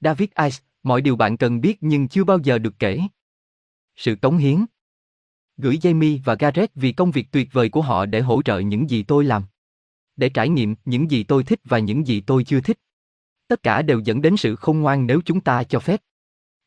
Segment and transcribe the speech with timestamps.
[0.00, 3.00] David Ice, mọi điều bạn cần biết nhưng chưa bao giờ được kể.
[3.96, 4.64] Sự cống hiến
[5.56, 8.90] Gửi Jamie và Gareth vì công việc tuyệt vời của họ để hỗ trợ những
[8.90, 9.44] gì tôi làm.
[10.16, 12.78] Để trải nghiệm những gì tôi thích và những gì tôi chưa thích.
[13.48, 16.02] Tất cả đều dẫn đến sự khôn ngoan nếu chúng ta cho phép.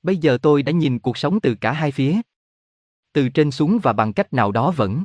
[0.03, 2.21] Bây giờ tôi đã nhìn cuộc sống từ cả hai phía.
[3.13, 5.03] Từ trên xuống và bằng cách nào đó vẫn.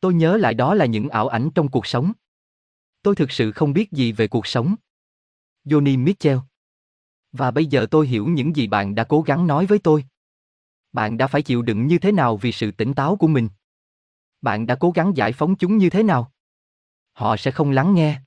[0.00, 2.12] Tôi nhớ lại đó là những ảo ảnh trong cuộc sống.
[3.02, 4.74] Tôi thực sự không biết gì về cuộc sống.
[5.64, 6.38] Johnny Mitchell.
[7.34, 10.04] Và bây giờ tôi hiểu những gì bạn đã cố gắng nói với tôi.
[10.92, 13.48] Bạn đã phải chịu đựng như thế nào vì sự tỉnh táo của mình?
[14.42, 16.32] Bạn đã cố gắng giải phóng chúng như thế nào?
[17.12, 18.20] Họ sẽ không lắng nghe.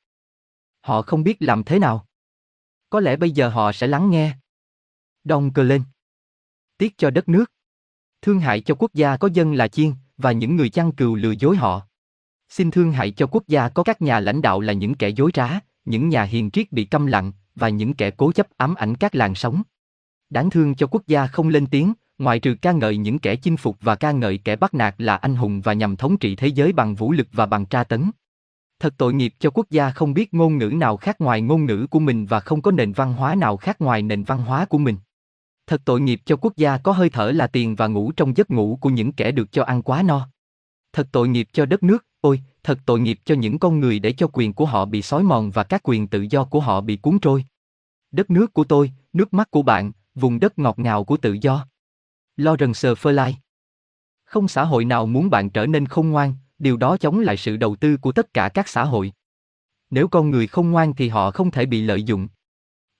[0.81, 2.07] Họ không biết làm thế nào.
[2.89, 4.35] Có lẽ bây giờ họ sẽ lắng nghe.
[5.23, 5.83] Đông cờ lên.
[6.77, 7.45] Tiếc cho đất nước.
[8.21, 11.33] Thương hại cho quốc gia có dân là chiên, và những người chăn cừu lừa
[11.39, 11.81] dối họ.
[12.49, 15.31] Xin thương hại cho quốc gia có các nhà lãnh đạo là những kẻ dối
[15.31, 18.95] trá, những nhà hiền triết bị câm lặng, và những kẻ cố chấp ám ảnh
[18.95, 19.61] các làng sống.
[20.29, 23.57] Đáng thương cho quốc gia không lên tiếng, ngoại trừ ca ngợi những kẻ chinh
[23.57, 26.47] phục và ca ngợi kẻ bắt nạt là anh hùng và nhằm thống trị thế
[26.47, 28.11] giới bằng vũ lực và bằng tra tấn.
[28.79, 31.87] Thật tội nghiệp cho quốc gia không biết ngôn ngữ nào khác ngoài ngôn ngữ
[31.87, 34.77] của mình và không có nền văn hóa nào khác ngoài nền văn hóa của
[34.77, 34.97] mình.
[35.67, 38.51] Thật tội nghiệp cho quốc gia có hơi thở là tiền và ngủ trong giấc
[38.51, 40.29] ngủ của những kẻ được cho ăn quá no.
[40.93, 44.11] Thật tội nghiệp cho đất nước, ôi, thật tội nghiệp cho những con người để
[44.11, 46.97] cho quyền của họ bị xói mòn và các quyền tự do của họ bị
[46.97, 47.45] cuốn trôi.
[48.17, 51.67] Đất nước của tôi, nước mắt của bạn, vùng đất ngọt ngào của tự do.
[52.37, 53.33] Lawrence Ferlai
[54.23, 57.57] Không xã hội nào muốn bạn trở nên không ngoan, điều đó chống lại sự
[57.57, 59.13] đầu tư của tất cả các xã hội.
[59.89, 62.27] Nếu con người không ngoan thì họ không thể bị lợi dụng.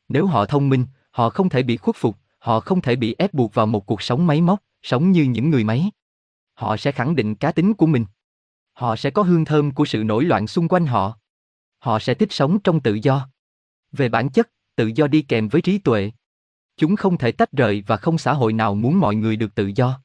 [0.08, 3.34] Nếu họ thông minh, họ không thể bị khuất phục, họ không thể bị ép
[3.34, 5.92] buộc vào một cuộc sống máy móc, sống như những người máy.
[6.54, 8.06] Họ sẽ khẳng định cá tính của mình.
[8.74, 11.18] Họ sẽ có hương thơm của sự nổi loạn xung quanh họ.
[11.80, 13.30] Họ sẽ thích sống trong tự do.
[13.92, 16.11] Về bản chất, tự do đi kèm với trí tuệ.
[16.78, 19.72] Chúng không thể tách rời và không xã hội nào muốn mọi người được tự
[19.75, 20.00] do.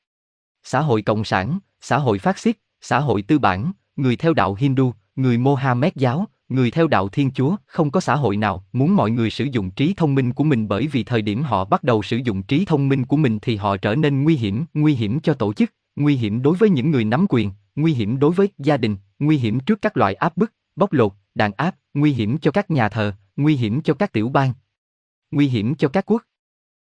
[0.62, 4.54] Xã hội cộng sản, xã hội phát xít, xã hội tư bản, người theo đạo
[4.54, 8.96] Hindu, người Mohammed giáo, người theo đạo Thiên Chúa, không có xã hội nào muốn
[8.96, 11.84] mọi người sử dụng trí thông minh của mình bởi vì thời điểm họ bắt
[11.84, 14.94] đầu sử dụng trí thông minh của mình thì họ trở nên nguy hiểm, nguy
[14.94, 18.32] hiểm cho tổ chức, nguy hiểm đối với những người nắm quyền, nguy hiểm đối
[18.32, 22.12] với gia đình, nguy hiểm trước các loại áp bức, bóc lột, đàn áp, nguy
[22.12, 24.52] hiểm cho các nhà thờ, nguy hiểm cho các tiểu bang,
[25.32, 26.22] nguy hiểm cho các quốc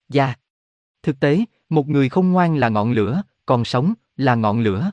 [0.10, 0.34] gia.
[1.04, 4.92] Thực tế, một người không ngoan là ngọn lửa, còn sống là ngọn lửa.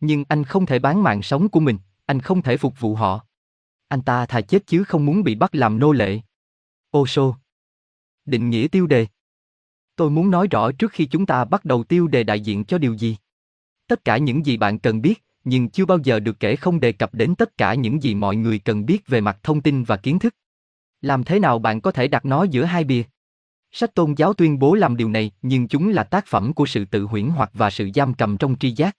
[0.00, 3.26] Nhưng anh không thể bán mạng sống của mình, anh không thể phục vụ họ.
[3.88, 6.20] Anh ta thà chết chứ không muốn bị bắt làm nô lệ.
[6.96, 7.34] Osho
[8.24, 9.06] Định nghĩa tiêu đề
[9.96, 12.78] Tôi muốn nói rõ trước khi chúng ta bắt đầu tiêu đề đại diện cho
[12.78, 13.16] điều gì.
[13.88, 16.92] Tất cả những gì bạn cần biết, nhưng chưa bao giờ được kể không đề
[16.92, 19.96] cập đến tất cả những gì mọi người cần biết về mặt thông tin và
[19.96, 20.34] kiến thức.
[21.04, 23.02] Làm thế nào bạn có thể đặt nó giữa hai bìa?
[23.72, 26.84] Sách tôn giáo tuyên bố làm điều này, nhưng chúng là tác phẩm của sự
[26.84, 28.96] tự huyễn hoặc và sự giam cầm trong tri giác.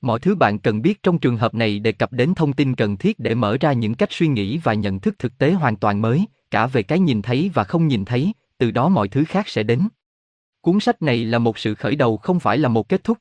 [0.00, 2.96] Mọi thứ bạn cần biết trong trường hợp này đề cập đến thông tin cần
[2.96, 6.02] thiết để mở ra những cách suy nghĩ và nhận thức thực tế hoàn toàn
[6.02, 9.48] mới, cả về cái nhìn thấy và không nhìn thấy, từ đó mọi thứ khác
[9.48, 9.88] sẽ đến.
[10.60, 13.18] Cuốn sách này là một sự khởi đầu không phải là một kết thúc.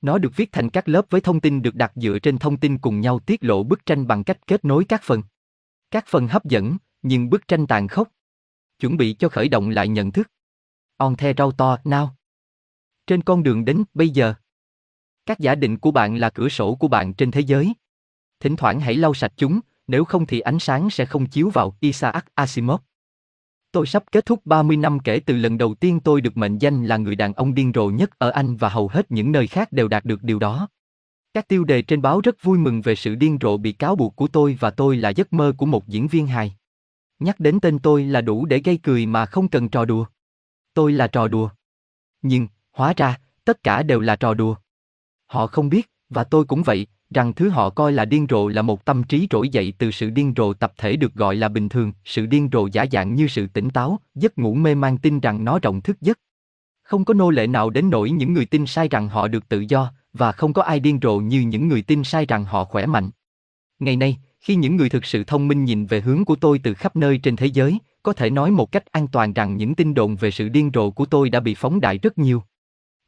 [0.00, 2.78] Nó được viết thành các lớp với thông tin được đặt dựa trên thông tin
[2.78, 5.22] cùng nhau tiết lộ bức tranh bằng cách kết nối các phần.
[5.90, 8.08] Các phần hấp dẫn, nhưng bức tranh tàn khốc.
[8.80, 10.30] Chuẩn bị cho khởi động lại nhận thức.
[10.96, 12.16] On the rau to, nào.
[13.06, 14.34] Trên con đường đến bây giờ.
[15.26, 17.72] Các giả định của bạn là cửa sổ của bạn trên thế giới.
[18.40, 21.76] Thỉnh thoảng hãy lau sạch chúng, nếu không thì ánh sáng sẽ không chiếu vào
[21.80, 22.80] Isaac Asimov.
[23.72, 26.84] Tôi sắp kết thúc 30 năm kể từ lần đầu tiên tôi được mệnh danh
[26.84, 29.72] là người đàn ông điên rồ nhất ở Anh và hầu hết những nơi khác
[29.72, 30.68] đều đạt được điều đó.
[31.34, 34.16] Các tiêu đề trên báo rất vui mừng về sự điên rồ bị cáo buộc
[34.16, 36.56] của tôi và tôi là giấc mơ của một diễn viên hài.
[37.18, 40.06] Nhắc đến tên tôi là đủ để gây cười mà không cần trò đùa.
[40.74, 41.50] Tôi là trò đùa.
[42.22, 44.56] Nhưng, hóa ra, tất cả đều là trò đùa.
[45.26, 48.62] Họ không biết, và tôi cũng vậy, rằng thứ họ coi là điên rồ là
[48.62, 51.68] một tâm trí trỗi dậy từ sự điên rồ tập thể được gọi là bình
[51.68, 55.20] thường, sự điên rồ giả dạng như sự tỉnh táo, giấc ngủ mê man tin
[55.20, 56.18] rằng nó rộng thức giấc.
[56.82, 59.64] Không có nô lệ nào đến nỗi những người tin sai rằng họ được tự
[59.68, 62.86] do, và không có ai điên rồ như những người tin sai rằng họ khỏe
[62.86, 63.10] mạnh.
[63.78, 66.74] Ngày nay, khi những người thực sự thông minh nhìn về hướng của tôi từ
[66.74, 69.94] khắp nơi trên thế giới, có thể nói một cách an toàn rằng những tin
[69.94, 72.42] đồn về sự điên rồ của tôi đã bị phóng đại rất nhiều.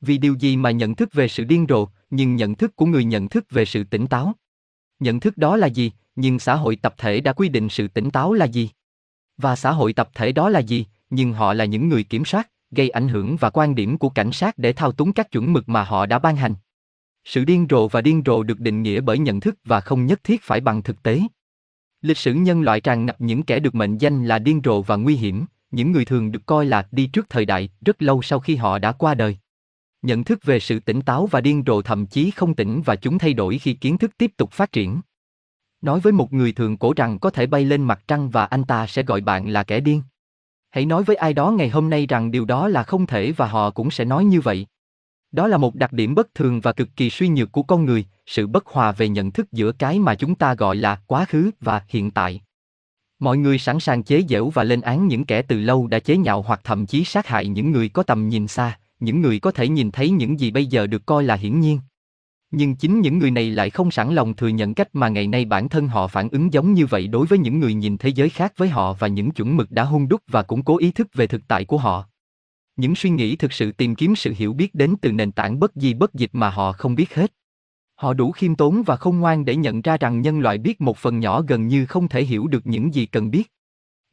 [0.01, 3.05] Vì điều gì mà nhận thức về sự điên rồ, nhưng nhận thức của người
[3.05, 4.33] nhận thức về sự tỉnh táo.
[5.01, 8.11] Nhận thức đó là gì, nhưng xã hội tập thể đã quy định sự tỉnh
[8.11, 8.71] táo là gì?
[9.37, 12.51] Và xã hội tập thể đó là gì, nhưng họ là những người kiểm soát,
[12.71, 15.69] gây ảnh hưởng và quan điểm của cảnh sát để thao túng các chuẩn mực
[15.69, 16.55] mà họ đã ban hành.
[17.25, 20.25] Sự điên rồ và điên rồ được định nghĩa bởi nhận thức và không nhất
[20.25, 21.21] thiết phải bằng thực tế.
[22.03, 24.97] Lịch sử nhân loại tràn ngập những kẻ được mệnh danh là điên rồ và
[24.97, 28.41] nguy hiểm, những người thường được coi là đi trước thời đại rất lâu sau
[28.41, 29.39] khi họ đã qua đời.
[30.03, 33.19] Nhận thức về sự tỉnh táo và điên rồ thậm chí không tỉnh và chúng
[33.19, 35.01] thay đổi khi kiến thức tiếp tục phát triển.
[35.83, 38.65] Nói với một người thường cổ rằng có thể bay lên mặt trăng và anh
[38.65, 40.03] ta sẽ gọi bạn là kẻ điên.
[40.71, 43.47] Hãy nói với ai đó ngày hôm nay rằng điều đó là không thể và
[43.47, 44.67] họ cũng sẽ nói như vậy.
[45.33, 48.05] Đó là một đặc điểm bất thường và cực kỳ suy nhược của con người,
[48.27, 51.51] sự bất hòa về nhận thức giữa cái mà chúng ta gọi là quá khứ
[51.61, 52.41] và hiện tại.
[53.19, 56.17] Mọi người sẵn sàng chế giễu và lên án những kẻ từ lâu đã chế
[56.17, 59.51] nhạo hoặc thậm chí sát hại những người có tầm nhìn xa, những người có
[59.51, 61.81] thể nhìn thấy những gì bây giờ được coi là hiển nhiên.
[62.51, 65.45] Nhưng chính những người này lại không sẵn lòng thừa nhận cách mà ngày nay
[65.45, 68.29] bản thân họ phản ứng giống như vậy đối với những người nhìn thế giới
[68.29, 71.09] khác với họ và những chuẩn mực đã hung đúc và củng cố ý thức
[71.15, 72.10] về thực tại của họ.
[72.81, 75.73] Những suy nghĩ thực sự tìm kiếm sự hiểu biết đến từ nền tảng bất
[75.75, 77.33] di bất dịch mà họ không biết hết.
[77.95, 80.99] Họ đủ khiêm tốn và không ngoan để nhận ra rằng nhân loại biết một
[80.99, 83.53] phần nhỏ gần như không thể hiểu được những gì cần biết.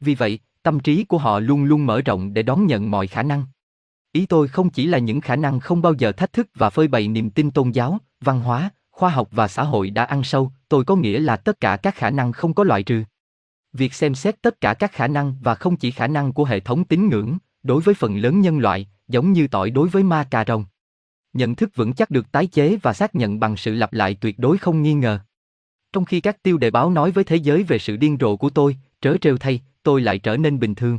[0.00, 3.22] Vì vậy, tâm trí của họ luôn luôn mở rộng để đón nhận mọi khả
[3.22, 3.44] năng.
[4.12, 6.88] Ý tôi không chỉ là những khả năng không bao giờ thách thức và phơi
[6.88, 10.52] bày niềm tin tôn giáo, văn hóa, khoa học và xã hội đã ăn sâu,
[10.68, 13.02] tôi có nghĩa là tất cả các khả năng không có loại trừ.
[13.72, 16.60] Việc xem xét tất cả các khả năng và không chỉ khả năng của hệ
[16.60, 20.24] thống tín ngưỡng, đối với phần lớn nhân loại, giống như tỏi đối với ma
[20.30, 20.64] cà rồng.
[21.32, 24.38] Nhận thức vững chắc được tái chế và xác nhận bằng sự lặp lại tuyệt
[24.38, 25.18] đối không nghi ngờ.
[25.92, 28.50] Trong khi các tiêu đề báo nói với thế giới về sự điên rồ của
[28.50, 30.98] tôi, trớ trêu thay, tôi lại trở nên bình thường.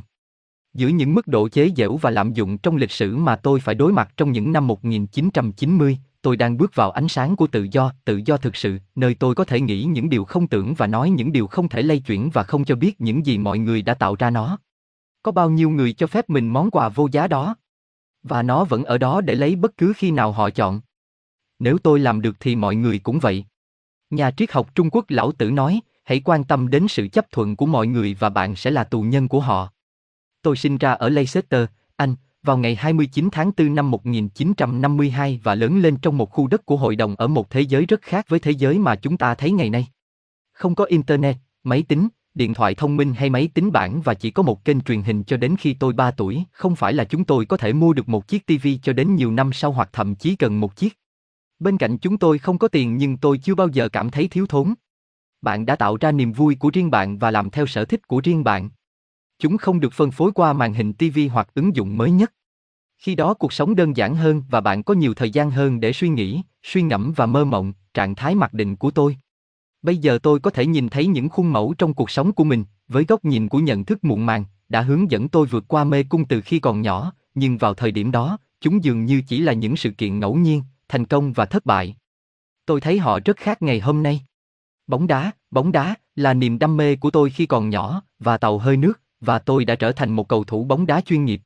[0.73, 3.75] Giữa những mức độ chế giễu và lạm dụng trong lịch sử mà tôi phải
[3.75, 7.93] đối mặt trong những năm 1990, tôi đang bước vào ánh sáng của tự do,
[8.05, 11.09] tự do thực sự, nơi tôi có thể nghĩ những điều không tưởng và nói
[11.09, 13.93] những điều không thể lay chuyển và không cho biết những gì mọi người đã
[13.93, 14.57] tạo ra nó.
[15.23, 17.55] Có bao nhiêu người cho phép mình món quà vô giá đó?
[18.23, 20.81] Và nó vẫn ở đó để lấy bất cứ khi nào họ chọn.
[21.59, 23.45] Nếu tôi làm được thì mọi người cũng vậy.
[24.09, 27.55] Nhà triết học Trung Quốc lão tử nói, hãy quan tâm đến sự chấp thuận
[27.55, 29.73] của mọi người và bạn sẽ là tù nhân của họ.
[30.41, 35.79] Tôi sinh ra ở Leicester, Anh, vào ngày 29 tháng 4 năm 1952 và lớn
[35.79, 38.39] lên trong một khu đất của hội đồng ở một thế giới rất khác với
[38.39, 39.87] thế giới mà chúng ta thấy ngày nay.
[40.51, 42.07] Không có internet, máy tính,
[42.39, 45.23] điện thoại thông minh hay máy tính bảng và chỉ có một kênh truyền hình
[45.23, 48.09] cho đến khi tôi 3 tuổi, không phải là chúng tôi có thể mua được
[48.09, 50.97] một chiếc TV cho đến nhiều năm sau hoặc thậm chí cần một chiếc.
[51.59, 54.45] Bên cạnh chúng tôi không có tiền nhưng tôi chưa bao giờ cảm thấy thiếu
[54.47, 54.73] thốn.
[55.41, 58.21] Bạn đã tạo ra niềm vui của riêng bạn và làm theo sở thích của
[58.23, 58.69] riêng bạn.
[59.39, 62.33] Chúng không được phân phối qua màn hình TV hoặc ứng dụng mới nhất.
[62.97, 65.93] Khi đó cuộc sống đơn giản hơn và bạn có nhiều thời gian hơn để
[65.93, 69.17] suy nghĩ, suy ngẫm và mơ mộng, trạng thái mặc định của tôi.
[69.81, 72.63] Bây giờ tôi có thể nhìn thấy những khuôn mẫu trong cuộc sống của mình,
[72.87, 76.03] với góc nhìn của nhận thức muộn màng, đã hướng dẫn tôi vượt qua mê
[76.03, 79.53] cung từ khi còn nhỏ, nhưng vào thời điểm đó, chúng dường như chỉ là
[79.53, 81.95] những sự kiện ngẫu nhiên, thành công và thất bại.
[82.65, 84.21] Tôi thấy họ rất khác ngày hôm nay.
[84.87, 88.57] Bóng đá, bóng đá là niềm đam mê của tôi khi còn nhỏ và tàu
[88.57, 91.41] hơi nước và tôi đã trở thành một cầu thủ bóng đá chuyên nghiệp.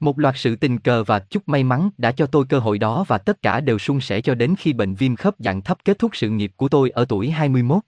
[0.00, 3.04] Một loạt sự tình cờ và chút may mắn đã cho tôi cơ hội đó
[3.08, 5.98] và tất cả đều suôn sẻ cho đến khi bệnh viêm khớp dạng thấp kết
[5.98, 7.82] thúc sự nghiệp của tôi ở tuổi 21.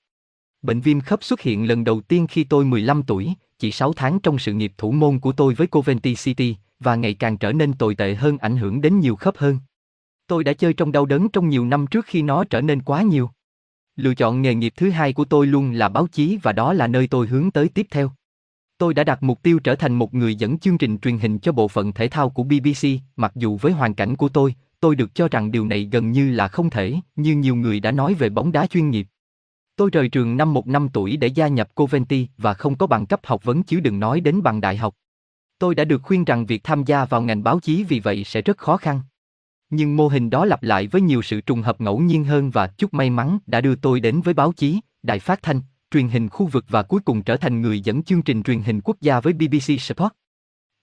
[0.63, 4.21] Bệnh viêm khớp xuất hiện lần đầu tiên khi tôi 15 tuổi, chỉ 6 tháng
[4.21, 7.73] trong sự nghiệp thủ môn của tôi với Coventry City, và ngày càng trở nên
[7.73, 9.59] tồi tệ hơn ảnh hưởng đến nhiều khớp hơn.
[10.27, 13.03] Tôi đã chơi trong đau đớn trong nhiều năm trước khi nó trở nên quá
[13.03, 13.31] nhiều.
[13.97, 16.87] Lựa chọn nghề nghiệp thứ hai của tôi luôn là báo chí và đó là
[16.87, 18.13] nơi tôi hướng tới tiếp theo.
[18.83, 21.53] Tôi đã đặt mục tiêu trở thành một người dẫn chương trình truyền hình cho
[21.53, 25.15] bộ phận thể thao của BBC, mặc dù với hoàn cảnh của tôi, tôi được
[25.15, 28.29] cho rằng điều này gần như là không thể, như nhiều người đã nói về
[28.29, 29.07] bóng đá chuyên nghiệp.
[29.77, 33.07] Tôi rời trường năm một năm tuổi để gia nhập Coventry và không có bằng
[33.07, 34.95] cấp học vấn chứ đừng nói đến bằng đại học.
[35.59, 38.43] Tôi đã được khuyên rằng việc tham gia vào ngành báo chí vì vậy sẽ
[38.43, 39.01] rất khó khăn.
[39.71, 42.67] Nhưng mô hình đó lặp lại với nhiều sự trùng hợp ngẫu nhiên hơn và
[42.67, 45.61] chút may mắn đã đưa tôi đến với báo chí, đài phát thanh,
[45.93, 48.81] truyền hình khu vực và cuối cùng trở thành người dẫn chương trình truyền hình
[48.85, 50.13] quốc gia với BBC Sport.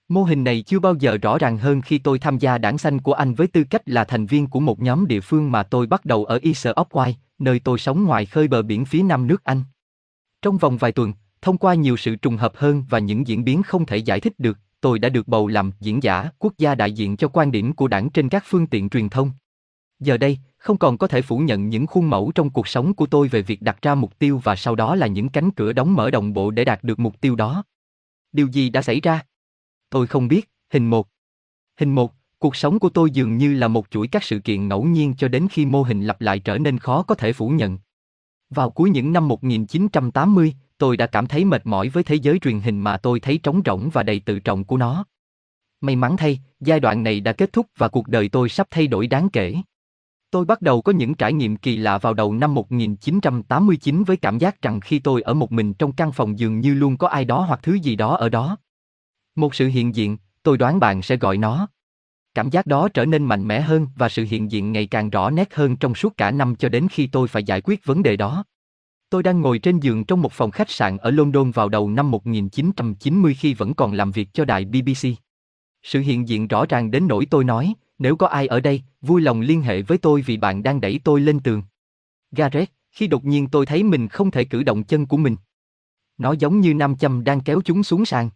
[0.09, 2.99] Mô hình này chưa bao giờ rõ ràng hơn khi tôi tham gia đảng xanh
[2.99, 5.87] của Anh với tư cách là thành viên của một nhóm địa phương mà tôi
[5.87, 9.27] bắt đầu ở Isle of Wight, nơi tôi sống ngoài khơi bờ biển phía nam
[9.27, 9.63] nước Anh.
[10.41, 13.63] Trong vòng vài tuần, thông qua nhiều sự trùng hợp hơn và những diễn biến
[13.63, 16.91] không thể giải thích được, tôi đã được bầu làm diễn giả quốc gia đại
[16.91, 19.31] diện cho quan điểm của đảng trên các phương tiện truyền thông.
[19.99, 23.05] Giờ đây, không còn có thể phủ nhận những khuôn mẫu trong cuộc sống của
[23.05, 25.95] tôi về việc đặt ra mục tiêu và sau đó là những cánh cửa đóng
[25.95, 27.63] mở đồng bộ để đạt được mục tiêu đó.
[28.31, 29.25] Điều gì đã xảy ra?
[29.89, 31.07] Tôi không biết, hình một.
[31.79, 34.83] Hình một, cuộc sống của tôi dường như là một chuỗi các sự kiện ngẫu
[34.83, 37.77] nhiên cho đến khi mô hình lặp lại trở nên khó có thể phủ nhận.
[38.49, 42.59] Vào cuối những năm 1980, tôi đã cảm thấy mệt mỏi với thế giới truyền
[42.59, 45.05] hình mà tôi thấy trống rỗng và đầy tự trọng của nó.
[45.81, 48.87] May mắn thay, giai đoạn này đã kết thúc và cuộc đời tôi sắp thay
[48.87, 49.55] đổi đáng kể.
[50.31, 54.37] Tôi bắt đầu có những trải nghiệm kỳ lạ vào đầu năm 1989 với cảm
[54.37, 57.25] giác rằng khi tôi ở một mình trong căn phòng dường như luôn có ai
[57.25, 58.57] đó hoặc thứ gì đó ở đó.
[59.35, 61.67] Một sự hiện diện, tôi đoán bạn sẽ gọi nó.
[62.33, 65.29] Cảm giác đó trở nên mạnh mẽ hơn và sự hiện diện ngày càng rõ
[65.29, 68.15] nét hơn trong suốt cả năm cho đến khi tôi phải giải quyết vấn đề
[68.15, 68.43] đó.
[69.09, 72.11] Tôi đang ngồi trên giường trong một phòng khách sạn ở London vào đầu năm
[72.11, 75.07] 1990 khi vẫn còn làm việc cho đài BBC.
[75.83, 79.21] Sự hiện diện rõ ràng đến nỗi tôi nói, nếu có ai ở đây, vui
[79.21, 81.63] lòng liên hệ với tôi vì bạn đang đẩy tôi lên tường.
[82.31, 85.35] Gareth, khi đột nhiên tôi thấy mình không thể cử động chân của mình.
[86.17, 88.29] Nó giống như nam châm đang kéo chúng xuống sàn.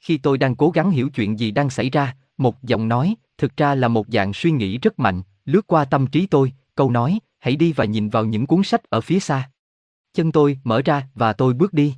[0.00, 3.56] Khi tôi đang cố gắng hiểu chuyện gì đang xảy ra, một giọng nói, thực
[3.56, 7.18] ra là một dạng suy nghĩ rất mạnh, lướt qua tâm trí tôi, câu nói,
[7.38, 9.50] hãy đi và nhìn vào những cuốn sách ở phía xa.
[10.14, 11.94] Chân tôi mở ra và tôi bước đi.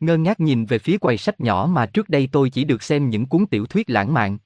[0.00, 3.10] Ngơ ngác nhìn về phía quầy sách nhỏ mà trước đây tôi chỉ được xem
[3.10, 4.38] những cuốn tiểu thuyết lãng mạn.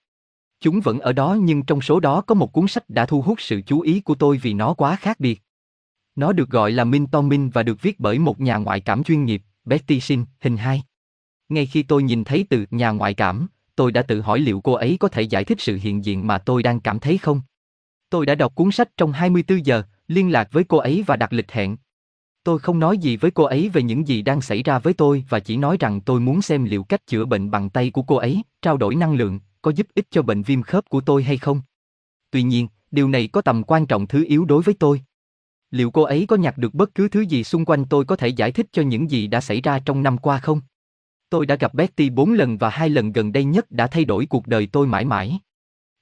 [0.61, 3.41] Chúng vẫn ở đó nhưng trong số đó có một cuốn sách đã thu hút
[3.41, 5.43] sự chú ý của tôi vì nó quá khác biệt.
[6.17, 9.05] Nó được gọi là Min To Min và được viết bởi một nhà ngoại cảm
[9.05, 10.83] chuyên nghiệp, Betty Sin, hình 2.
[11.49, 13.47] Ngay khi tôi nhìn thấy từ nhà ngoại cảm,
[13.77, 16.39] tôi đã tự hỏi liệu cô ấy có thể giải thích sự hiện diện mà
[16.39, 17.41] tôi đang cảm thấy không.
[18.11, 21.33] Tôi đã đọc cuốn sách trong 24 giờ, liên lạc với cô ấy và đặt
[21.33, 21.77] lịch hẹn.
[22.45, 25.25] Tôi không nói gì với cô ấy về những gì đang xảy ra với tôi
[25.29, 28.17] và chỉ nói rằng tôi muốn xem liệu cách chữa bệnh bằng tay của cô
[28.17, 31.37] ấy, trao đổi năng lượng, có giúp ích cho bệnh viêm khớp của tôi hay
[31.37, 31.61] không.
[32.31, 35.03] Tuy nhiên, điều này có tầm quan trọng thứ yếu đối với tôi.
[35.71, 38.29] Liệu cô ấy có nhặt được bất cứ thứ gì xung quanh tôi có thể
[38.29, 40.61] giải thích cho những gì đã xảy ra trong năm qua không?
[41.31, 44.27] Tôi đã gặp Betty bốn lần và hai lần gần đây nhất đã thay đổi
[44.27, 45.39] cuộc đời tôi mãi mãi.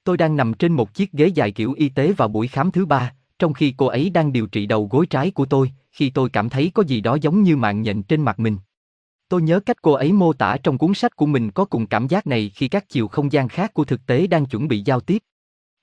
[0.03, 2.85] Tôi đang nằm trên một chiếc ghế dài kiểu y tế vào buổi khám thứ
[2.85, 6.29] ba, trong khi cô ấy đang điều trị đầu gối trái của tôi, khi tôi
[6.29, 8.57] cảm thấy có gì đó giống như mạng nhện trên mặt mình.
[9.29, 12.07] Tôi nhớ cách cô ấy mô tả trong cuốn sách của mình có cùng cảm
[12.07, 14.99] giác này khi các chiều không gian khác của thực tế đang chuẩn bị giao
[14.99, 15.23] tiếp.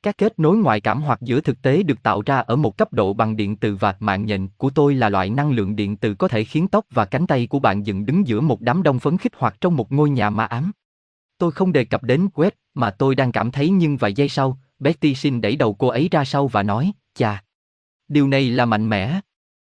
[0.02, 2.92] Các kết nối ngoại cảm hoặc giữa thực tế được tạo ra ở một cấp
[2.92, 6.14] độ bằng điện từ và mạng nhện của tôi là loại năng lượng điện từ
[6.14, 8.98] có thể khiến tóc và cánh tay của bạn dựng đứng giữa một đám đông
[8.98, 10.72] phấn khích hoặc trong một ngôi nhà ma ám.
[11.38, 14.58] Tôi không đề cập đến web mà tôi đang cảm thấy nhưng vài giây sau,
[14.78, 17.42] Betty xin đẩy đầu cô ấy ra sau và nói, chà,
[18.08, 19.20] điều này là mạnh mẽ.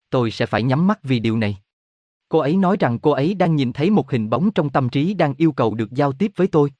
[0.09, 1.57] Tôi sẽ phải nhắm mắt vì điều này.
[2.29, 5.13] Cô ấy nói rằng cô ấy đang nhìn thấy một hình bóng trong tâm trí
[5.13, 6.71] đang yêu cầu được giao tiếp với tôi.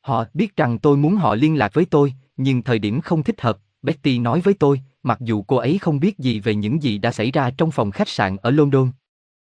[0.00, 3.40] Họ biết rằng tôi muốn họ liên lạc với tôi, nhưng thời điểm không thích
[3.40, 6.98] hợp, Betty nói với tôi, mặc dù cô ấy không biết gì về những gì
[6.98, 8.90] đã xảy ra trong phòng khách sạn ở London.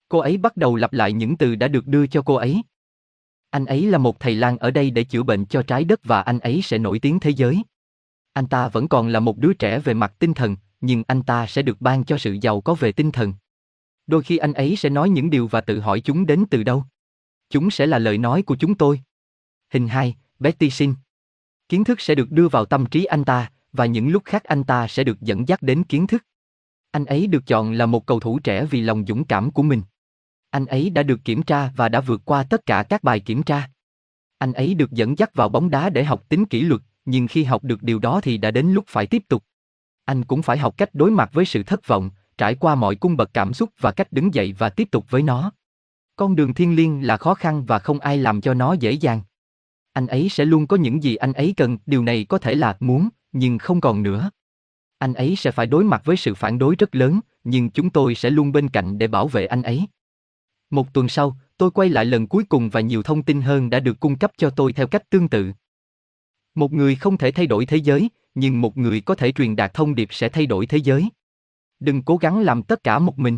[0.10, 2.62] Cô ấy bắt đầu lặp lại những từ đã được đưa cho cô ấy.
[3.50, 6.22] Anh ấy là một thầy lang ở đây để chữa bệnh cho trái đất và
[6.22, 7.64] anh ấy sẽ nổi tiếng thế giới.
[8.34, 11.48] Anh ta vẫn còn là một đứa trẻ về mặt tinh thần, nhưng anh ta
[11.48, 13.34] sẽ được ban cho sự giàu có về tinh thần.
[14.10, 16.84] Đôi khi anh ấy sẽ nói những điều và tự hỏi chúng đến từ đâu.
[17.50, 19.02] Chúng sẽ là lời nói của chúng tôi.
[19.74, 20.94] Hình 2, Betty Sin.
[21.70, 24.64] Kiến thức sẽ được đưa vào tâm trí anh ta, và những lúc khác anh
[24.64, 26.26] ta sẽ được dẫn dắt đến kiến thức.
[26.92, 29.82] Anh ấy được chọn là một cầu thủ trẻ vì lòng dũng cảm của mình.
[30.50, 33.44] Anh ấy đã được kiểm tra và đã vượt qua tất cả các bài kiểm
[33.44, 33.70] tra.
[34.38, 37.44] Anh ấy được dẫn dắt vào bóng đá để học tính kỷ luật, nhưng khi
[37.44, 39.44] học được điều đó thì đã đến lúc phải tiếp tục.
[40.06, 43.18] Anh cũng phải học cách đối mặt với sự thất vọng, trải qua mọi cung
[43.18, 45.52] bậc cảm xúc và cách đứng dậy và tiếp tục với nó.
[46.16, 49.22] Con đường thiên liêng là khó khăn và không ai làm cho nó dễ dàng.
[49.94, 52.78] Anh ấy sẽ luôn có những gì anh ấy cần, điều này có thể là
[52.80, 54.32] muốn, nhưng không còn nữa.
[54.98, 58.16] Anh ấy sẽ phải đối mặt với sự phản đối rất lớn, nhưng chúng tôi
[58.16, 59.88] sẽ luôn bên cạnh để bảo vệ anh ấy.
[60.70, 63.80] Một tuần sau, tôi quay lại lần cuối cùng và nhiều thông tin hơn đã
[63.80, 65.52] được cung cấp cho tôi theo cách tương tự.
[66.56, 69.74] Một người không thể thay đổi thế giới, nhưng một người có thể truyền đạt
[69.74, 71.10] thông điệp sẽ thay đổi thế giới.
[71.80, 73.38] Đừng cố gắng làm tất cả một mình.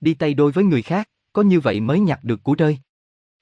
[0.00, 2.78] Đi tay đôi với người khác, có như vậy mới nhặt được của rơi.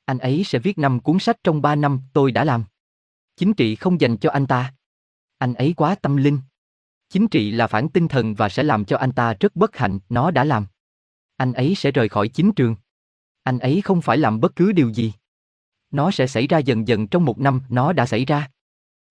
[0.04, 2.64] Anh ấy sẽ viết năm cuốn sách trong ba năm tôi đã làm.
[3.36, 4.74] Chính trị không dành cho anh ta.
[5.38, 6.38] Anh ấy quá tâm linh.
[7.08, 9.98] Chính trị là phản tinh thần và sẽ làm cho anh ta rất bất hạnh,
[10.08, 10.66] nó đã làm.
[11.36, 12.76] Anh ấy sẽ rời khỏi chính trường.
[13.42, 15.12] Anh ấy không phải làm bất cứ điều gì.
[15.90, 18.50] Nó sẽ xảy ra dần dần trong một năm, nó đã xảy ra.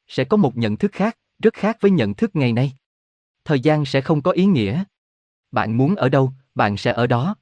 [0.08, 2.74] Sẽ có một nhận thức khác, rất khác với nhận thức ngày nay.
[3.46, 4.84] Thời gian sẽ không có ý nghĩa.
[5.52, 7.36] Bạn muốn ở đâu, bạn sẽ ở đó.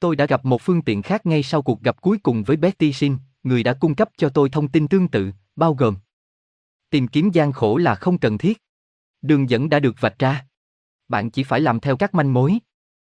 [0.00, 2.92] Tôi đã gặp một phương tiện khác ngay sau cuộc gặp cuối cùng với Betty
[2.92, 5.96] Sin, người đã cung cấp cho tôi thông tin tương tự, bao gồm
[6.90, 8.62] Tìm kiếm gian khổ là không cần thiết.
[9.22, 10.46] Đường dẫn đã được vạch ra.
[11.08, 12.58] Bạn chỉ phải làm theo các manh mối.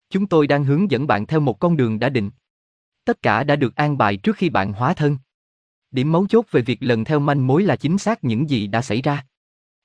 [0.10, 2.32] Chúng tôi đang hướng dẫn bạn theo một con đường đã định.
[3.06, 5.18] Tất cả đã được an bài trước khi bạn hóa thân.
[5.92, 8.82] Điểm mấu chốt về việc lần theo manh mối là chính xác những gì đã
[8.82, 9.26] xảy ra.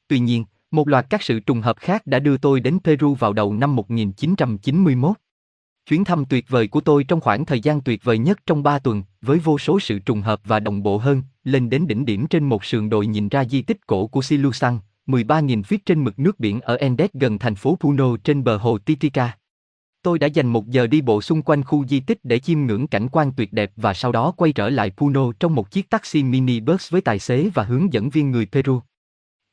[0.09, 3.33] Tuy nhiên, một loạt các sự trùng hợp khác đã đưa tôi đến Peru vào
[3.33, 5.17] đầu năm 1991.
[5.87, 8.79] Chuyến thăm tuyệt vời của tôi trong khoảng thời gian tuyệt vời nhất trong ba
[8.79, 12.27] tuần, với vô số sự trùng hợp và đồng bộ hơn, lên đến đỉnh điểm
[12.27, 16.19] trên một sườn đồi nhìn ra di tích cổ của Silusan, 13.000 feet trên mực
[16.19, 19.39] nước biển ở Andes gần thành phố Puno trên bờ hồ Titicaca.
[20.03, 22.87] Tôi đã dành một giờ đi bộ xung quanh khu di tích để chiêm ngưỡng
[22.87, 26.23] cảnh quan tuyệt đẹp và sau đó quay trở lại Puno trong một chiếc taxi
[26.23, 28.81] mini bus với tài xế và hướng dẫn viên người Peru.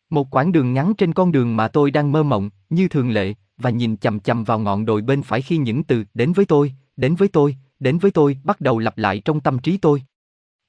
[0.10, 3.34] Một quãng đường ngắn trên con đường mà tôi đang mơ mộng, như thường lệ,
[3.58, 6.74] và nhìn chầm chầm vào ngọn đồi bên phải khi những từ đến với tôi,
[6.98, 10.04] đến với tôi, đến với tôi bắt đầu lặp lại trong tâm trí tôi.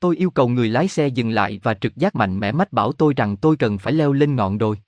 [0.01, 2.93] Tôi yêu cầu người lái xe dừng lại và trực giác mạnh mẽ mách bảo
[2.93, 4.79] tôi rằng tôi cần phải leo lên ngọn đồi.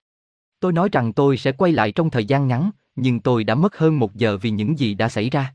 [0.60, 3.76] Tôi nói rằng tôi sẽ quay lại trong thời gian ngắn, nhưng tôi đã mất
[3.76, 5.54] hơn một giờ vì những gì đã xảy ra.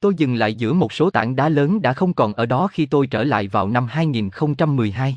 [0.00, 2.86] Tôi dừng lại giữa một số tảng đá lớn đã không còn ở đó khi
[2.86, 5.16] tôi trở lại vào năm 2012.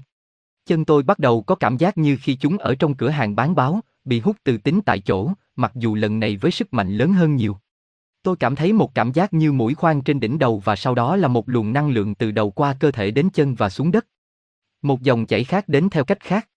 [0.65, 3.55] Chân tôi bắt đầu có cảm giác như khi chúng ở trong cửa hàng bán
[3.55, 7.13] báo, bị hút từ tính tại chỗ, mặc dù lần này với sức mạnh lớn
[7.13, 7.58] hơn nhiều.
[8.24, 11.15] Tôi cảm thấy một cảm giác như mũi khoan trên đỉnh đầu và sau đó
[11.15, 14.08] là một luồng năng lượng từ đầu qua cơ thể đến chân và xuống đất.
[14.82, 16.50] Một dòng chảy khác đến theo cách khác.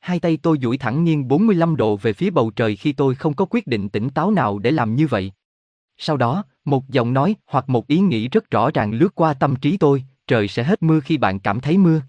[0.00, 3.34] Hai tay tôi duỗi thẳng nghiêng 45 độ về phía bầu trời khi tôi không
[3.34, 5.32] có quyết định tỉnh táo nào để làm như vậy.
[5.96, 9.56] Sau đó, một giọng nói hoặc một ý nghĩ rất rõ ràng lướt qua tâm
[9.56, 12.00] trí tôi, trời sẽ hết mưa khi bạn cảm thấy mưa.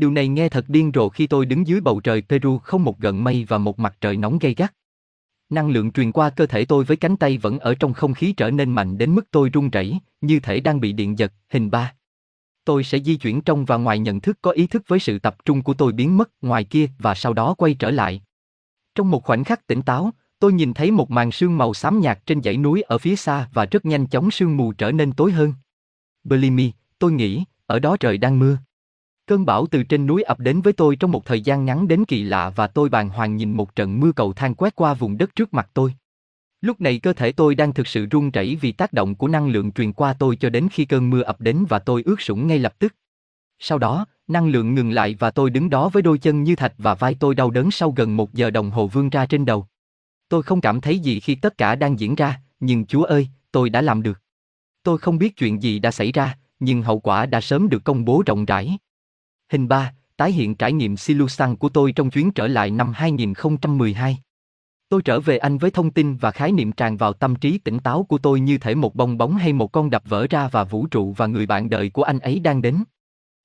[0.00, 2.98] Điều này nghe thật điên rồ khi tôi đứng dưới bầu trời Peru không một
[2.98, 4.74] gợn mây và một mặt trời nóng gay gắt.
[5.50, 8.34] Năng lượng truyền qua cơ thể tôi với cánh tay vẫn ở trong không khí
[8.36, 11.70] trở nên mạnh đến mức tôi run rẩy, như thể đang bị điện giật, hình
[11.70, 11.94] ba.
[12.64, 15.36] Tôi sẽ di chuyển trong và ngoài nhận thức có ý thức với sự tập
[15.44, 18.22] trung của tôi biến mất ngoài kia và sau đó quay trở lại.
[18.94, 22.26] Trong một khoảnh khắc tỉnh táo, tôi nhìn thấy một màn sương màu xám nhạt
[22.26, 25.32] trên dãy núi ở phía xa và rất nhanh chóng sương mù trở nên tối
[25.32, 25.54] hơn.
[26.24, 28.58] Believe me, tôi nghĩ, ở đó trời đang mưa.
[29.30, 32.04] Cơn bão từ trên núi ập đến với tôi trong một thời gian ngắn đến
[32.04, 35.18] kỳ lạ và tôi bàng hoàng nhìn một trận mưa cầu thang quét qua vùng
[35.18, 35.94] đất trước mặt tôi.
[36.60, 39.48] Lúc này cơ thể tôi đang thực sự run rẩy vì tác động của năng
[39.48, 42.46] lượng truyền qua tôi cho đến khi cơn mưa ập đến và tôi ướt sũng
[42.46, 42.94] ngay lập tức.
[43.58, 46.74] Sau đó, năng lượng ngừng lại và tôi đứng đó với đôi chân như thạch
[46.78, 49.66] và vai tôi đau đớn sau gần một giờ đồng hồ vươn ra trên đầu.
[50.28, 53.70] Tôi không cảm thấy gì khi tất cả đang diễn ra, nhưng Chúa ơi, tôi
[53.70, 54.20] đã làm được.
[54.82, 58.04] Tôi không biết chuyện gì đã xảy ra, nhưng hậu quả đã sớm được công
[58.04, 58.78] bố rộng rãi.
[59.50, 64.18] Hình 3, tái hiện trải nghiệm Silusan của tôi trong chuyến trở lại năm 2012.
[64.88, 67.78] Tôi trở về Anh với thông tin và khái niệm tràn vào tâm trí tỉnh
[67.78, 70.64] táo của tôi như thể một bong bóng hay một con đập vỡ ra và
[70.64, 72.84] vũ trụ và người bạn đời của anh ấy đang đến.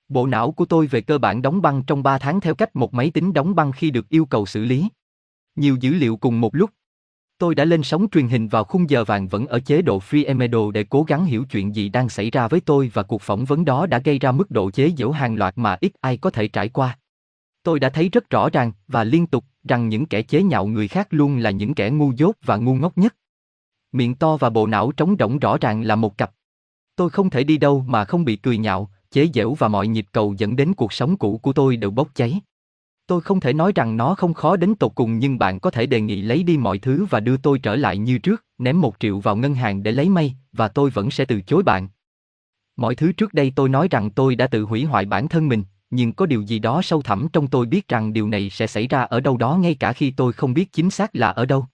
[0.08, 2.94] Bộ não của tôi về cơ bản đóng băng trong 3 tháng theo cách một
[2.94, 4.88] máy tính đóng băng khi được yêu cầu xử lý.
[5.56, 6.70] Nhiều dữ liệu cùng một lúc.
[7.38, 10.26] Tôi đã lên sóng truyền hình vào khung giờ vàng vẫn ở chế độ free
[10.26, 13.44] emedo để cố gắng hiểu chuyện gì đang xảy ra với tôi và cuộc phỏng
[13.44, 16.30] vấn đó đã gây ra mức độ chế giễu hàng loạt mà ít ai có
[16.30, 16.98] thể trải qua.
[17.62, 20.88] Tôi đã thấy rất rõ ràng và liên tục rằng những kẻ chế nhạo người
[20.88, 23.14] khác luôn là những kẻ ngu dốt và ngu ngốc nhất.
[23.92, 26.30] Miệng to và bộ não trống rỗng rõ ràng là một cặp.
[26.96, 30.06] Tôi không thể đi đâu mà không bị cười nhạo, chế giễu và mọi nhịp
[30.12, 32.40] cầu dẫn đến cuộc sống cũ của tôi đều bốc cháy.
[33.06, 35.86] Tôi không thể nói rằng nó không khó đến tột cùng nhưng bạn có thể
[35.86, 38.96] đề nghị lấy đi mọi thứ và đưa tôi trở lại như trước, ném một
[39.00, 41.88] triệu vào ngân hàng để lấy may, và tôi vẫn sẽ từ chối bạn.
[42.76, 45.64] Mọi thứ trước đây tôi nói rằng tôi đã tự hủy hoại bản thân mình,
[45.90, 48.86] nhưng có điều gì đó sâu thẳm trong tôi biết rằng điều này sẽ xảy
[48.86, 51.66] ra ở đâu đó ngay cả khi tôi không biết chính xác là ở đâu.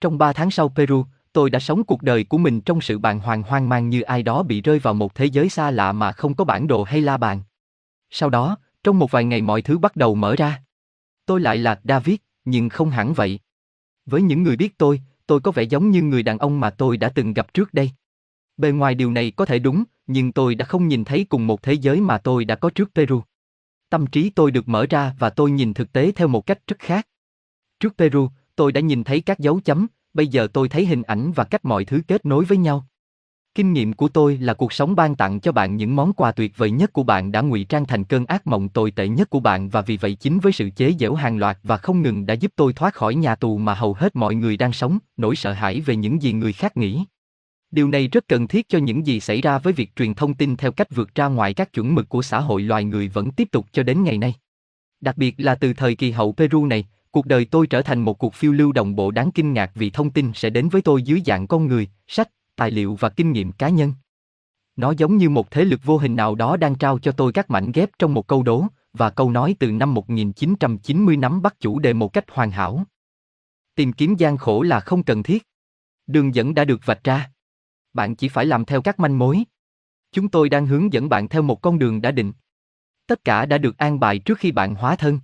[0.00, 3.20] Trong ba tháng sau Peru, tôi đã sống cuộc đời của mình trong sự bàng
[3.20, 6.12] hoàng hoang mang như ai đó bị rơi vào một thế giới xa lạ mà
[6.12, 7.42] không có bản đồ hay la bàn.
[8.10, 10.62] Sau đó, trong một vài ngày mọi thứ bắt đầu mở ra.
[11.24, 13.40] Tôi lại là David, nhưng không hẳn vậy.
[14.06, 16.96] Với những người biết tôi, tôi có vẻ giống như người đàn ông mà tôi
[16.96, 17.90] đã từng gặp trước đây.
[18.56, 21.62] Bề ngoài điều này có thể đúng, nhưng tôi đã không nhìn thấy cùng một
[21.62, 23.22] thế giới mà tôi đã có trước Peru.
[23.90, 26.78] Tâm trí tôi được mở ra và tôi nhìn thực tế theo một cách rất
[26.78, 27.08] khác.
[27.80, 31.32] Trước Peru, tôi đã nhìn thấy các dấu chấm, bây giờ tôi thấy hình ảnh
[31.32, 32.86] và cách mọi thứ kết nối với nhau.
[33.56, 36.56] Kinh nghiệm của tôi là cuộc sống ban tặng cho bạn những món quà tuyệt
[36.56, 39.40] vời nhất của bạn đã ngụy trang thành cơn ác mộng tồi tệ nhất của
[39.40, 42.34] bạn và vì vậy chính với sự chế giễu hàng loạt và không ngừng đã
[42.34, 45.52] giúp tôi thoát khỏi nhà tù mà hầu hết mọi người đang sống, nỗi sợ
[45.52, 47.04] hãi về những gì người khác nghĩ.
[47.70, 50.56] Điều này rất cần thiết cho những gì xảy ra với việc truyền thông tin
[50.56, 53.48] theo cách vượt ra ngoài các chuẩn mực của xã hội loài người vẫn tiếp
[53.52, 54.34] tục cho đến ngày nay.
[55.00, 58.18] Đặc biệt là từ thời kỳ hậu Peru này, cuộc đời tôi trở thành một
[58.18, 61.02] cuộc phiêu lưu đồng bộ đáng kinh ngạc vì thông tin sẽ đến với tôi
[61.02, 63.92] dưới dạng con người, sách, tài liệu và kinh nghiệm cá nhân.
[64.76, 67.50] Nó giống như một thế lực vô hình nào đó đang trao cho tôi các
[67.50, 71.78] mảnh ghép trong một câu đố, và câu nói từ năm 1990 nắm bắt chủ
[71.78, 72.84] đề một cách hoàn hảo.
[73.74, 75.42] Tìm kiếm gian khổ là không cần thiết.
[76.06, 77.30] Đường dẫn đã được vạch ra.
[77.92, 79.44] Bạn chỉ phải làm theo các manh mối.
[80.12, 82.32] Chúng tôi đang hướng dẫn bạn theo một con đường đã định.
[83.06, 85.20] Tất cả đã được an bài trước khi bạn hóa thân.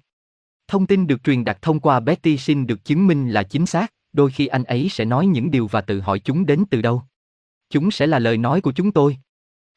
[0.68, 3.92] Thông tin được truyền đạt thông qua Betty Sin được chứng minh là chính xác,
[4.12, 7.03] đôi khi anh ấy sẽ nói những điều và tự hỏi chúng đến từ đâu.
[7.73, 9.17] Chúng sẽ là lời nói của chúng tôi.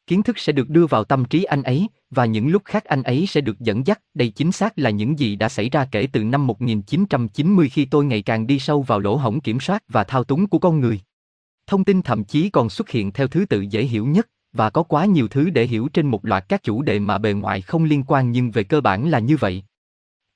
[0.08, 3.04] Kiến thức sẽ được đưa vào tâm trí anh ấy, và những lúc khác anh
[3.04, 4.02] ấy sẽ được dẫn dắt.
[4.14, 8.06] Đây chính xác là những gì đã xảy ra kể từ năm 1990 khi tôi
[8.06, 11.00] ngày càng đi sâu vào lỗ hổng kiểm soát và thao túng của con người.
[11.68, 14.84] Thông tin thậm chí còn xuất hiện theo thứ tự dễ hiểu nhất, và có
[14.84, 17.84] quá nhiều thứ để hiểu trên một loạt các chủ đề mà bề ngoài không
[17.84, 19.64] liên quan nhưng về cơ bản là như vậy.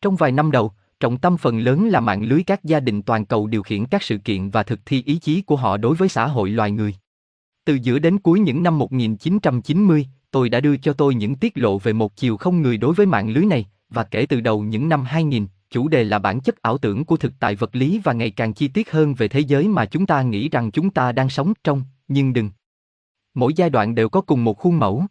[0.02, 3.26] Trong vài năm đầu, trọng tâm phần lớn là mạng lưới các gia đình toàn
[3.26, 6.10] cầu điều khiển các sự kiện và thực thi ý chí của họ đối với
[6.10, 6.96] xã hội loài người.
[7.70, 11.78] Từ giữa đến cuối những năm 1990, tôi đã đưa cho tôi những tiết lộ
[11.78, 14.90] về một chiều không người đối với mạng lưới này, và kể từ đầu những
[14.90, 18.14] năm 2000, chủ đề là bản chất ảo tưởng của thực tại vật lý và
[18.14, 21.12] ngày càng chi tiết hơn về thế giới mà chúng ta nghĩ rằng chúng ta
[21.12, 22.50] đang sống trong, nhưng đừng.
[23.34, 25.04] Mỗi giai đoạn đều có cùng một khuôn mẫu.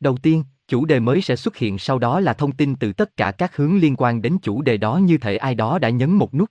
[0.00, 3.16] Đầu tiên, chủ đề mới sẽ xuất hiện sau đó là thông tin từ tất
[3.16, 6.10] cả các hướng liên quan đến chủ đề đó như thể ai đó đã nhấn
[6.10, 6.50] một nút.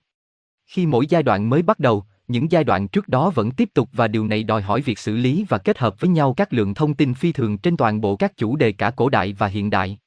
[0.66, 3.88] Khi mỗi giai đoạn mới bắt đầu, những giai đoạn trước đó vẫn tiếp tục
[3.92, 6.74] và điều này đòi hỏi việc xử lý và kết hợp với nhau các lượng
[6.74, 9.70] thông tin phi thường trên toàn bộ các chủ đề cả cổ đại và hiện
[9.70, 9.98] đại.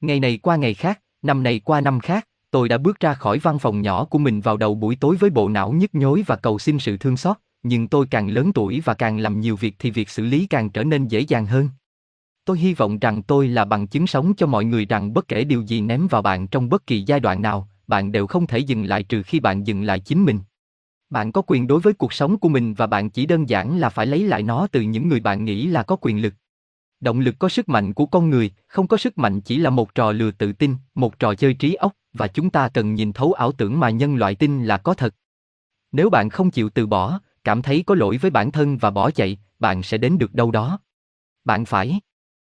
[0.00, 3.38] Ngày này qua ngày khác, năm này qua năm khác, tôi đã bước ra khỏi
[3.38, 6.36] văn phòng nhỏ của mình vào đầu buổi tối với bộ não nhức nhối và
[6.36, 9.74] cầu xin sự thương xót, nhưng tôi càng lớn tuổi và càng làm nhiều việc
[9.78, 11.68] thì việc xử lý càng trở nên dễ dàng hơn.
[12.44, 15.44] Tôi hy vọng rằng tôi là bằng chứng sống cho mọi người rằng bất kể
[15.44, 18.58] điều gì ném vào bạn trong bất kỳ giai đoạn nào, bạn đều không thể
[18.58, 20.40] dừng lại trừ khi bạn dừng lại chính mình.
[21.10, 23.88] Bạn có quyền đối với cuộc sống của mình và bạn chỉ đơn giản là
[23.88, 26.34] phải lấy lại nó từ những người bạn nghĩ là có quyền lực.
[27.00, 29.94] Động lực có sức mạnh của con người, không có sức mạnh chỉ là một
[29.94, 33.32] trò lừa tự tin, một trò chơi trí óc, và chúng ta cần nhìn thấu
[33.32, 35.14] ảo tưởng mà nhân loại tin là có thật.
[35.92, 39.10] Nếu bạn không chịu từ bỏ, cảm thấy có lỗi với bản thân và bỏ
[39.10, 40.78] chạy, bạn sẽ đến được đâu đó.
[41.44, 42.00] Bạn phải.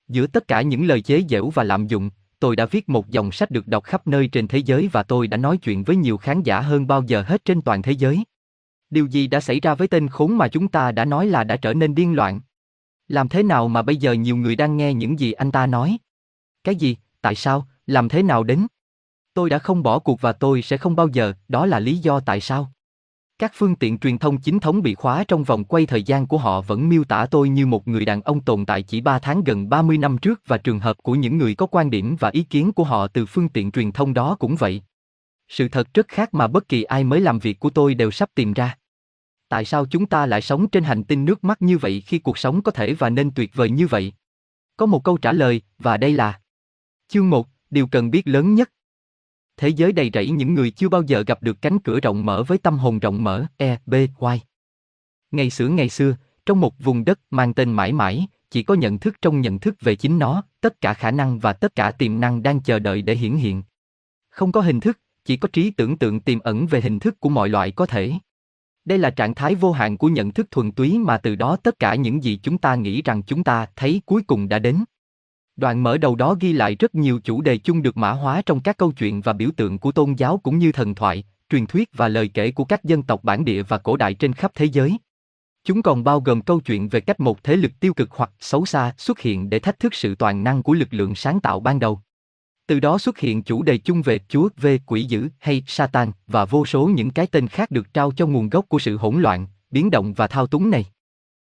[0.09, 3.33] Giữa tất cả những lời chế giễu và lạm dụng, tôi đã viết một dòng
[3.33, 6.17] sách được đọc khắp nơi trên thế giới và tôi đã nói chuyện với nhiều
[6.17, 8.25] khán giả hơn bao giờ hết trên toàn thế giới.
[8.91, 11.57] Điều gì đã xảy ra với tên khốn mà chúng ta đã nói là đã
[11.57, 12.41] trở nên điên loạn?
[13.09, 15.99] Làm thế nào mà bây giờ nhiều người đang nghe những gì anh ta nói?
[16.65, 16.97] Cái gì?
[17.21, 17.69] Tại sao?
[17.87, 18.67] Làm thế nào đến?
[19.35, 22.21] Tôi đã không bỏ cuộc và tôi sẽ không bao giờ, đó là lý do
[22.21, 22.73] tại sao.
[23.39, 26.39] Các phương tiện truyền thông chính thống bị khóa trong vòng quay thời gian của
[26.39, 29.45] họ vẫn miêu tả tôi như một người đàn ông tồn tại chỉ 3 tháng
[29.45, 32.43] gần 30 năm trước và trường hợp của những người có quan điểm và ý
[32.43, 34.83] kiến của họ từ phương tiện truyền thông đó cũng vậy.
[35.49, 38.31] Sự thật rất khác mà bất kỳ ai mới làm việc của tôi đều sắp
[38.35, 38.79] tìm ra.
[39.49, 42.39] Tại sao chúng ta lại sống trên hành tinh nước mắt như vậy khi cuộc
[42.39, 44.13] sống có thể và nên tuyệt vời như vậy?
[44.77, 46.41] Có một câu trả lời, và đây là
[47.09, 48.71] Chương 1, điều cần biết lớn nhất.
[49.57, 52.43] Thế giới đầy rẫy những người chưa bao giờ gặp được cánh cửa rộng mở
[52.43, 54.41] với tâm hồn rộng mở, E, B, Y.
[55.31, 58.99] Ngày xưa ngày xưa, trong một vùng đất mang tên mãi mãi, chỉ có nhận
[58.99, 62.21] thức trong nhận thức về chính nó, tất cả khả năng và tất cả tiềm
[62.21, 63.63] năng đang chờ đợi để hiển hiện.
[64.29, 67.29] Không có hình thức, chỉ có trí tưởng tượng tiềm ẩn về hình thức của
[67.29, 68.13] mọi loại có thể.
[68.85, 71.79] Đây là trạng thái vô hạn của nhận thức thuần túy mà từ đó tất
[71.79, 74.85] cả những gì chúng ta nghĩ rằng chúng ta thấy cuối cùng đã đến.
[75.57, 78.61] Đoạn mở đầu đó ghi lại rất nhiều chủ đề chung được mã hóa trong
[78.61, 81.89] các câu chuyện và biểu tượng của tôn giáo cũng như thần thoại, truyền thuyết
[81.93, 84.65] và lời kể của các dân tộc bản địa và cổ đại trên khắp thế
[84.65, 84.99] giới.
[85.65, 88.67] Chúng còn bao gồm câu chuyện về cách một thế lực tiêu cực hoặc xấu
[88.67, 91.79] xa xuất hiện để thách thức sự toàn năng của lực lượng sáng tạo ban
[91.79, 92.01] đầu.
[92.67, 96.45] Từ đó xuất hiện chủ đề chung về Chúa, về quỷ dữ hay Satan và
[96.45, 99.47] vô số những cái tên khác được trao cho nguồn gốc của sự hỗn loạn,
[99.71, 100.85] biến động và thao túng này.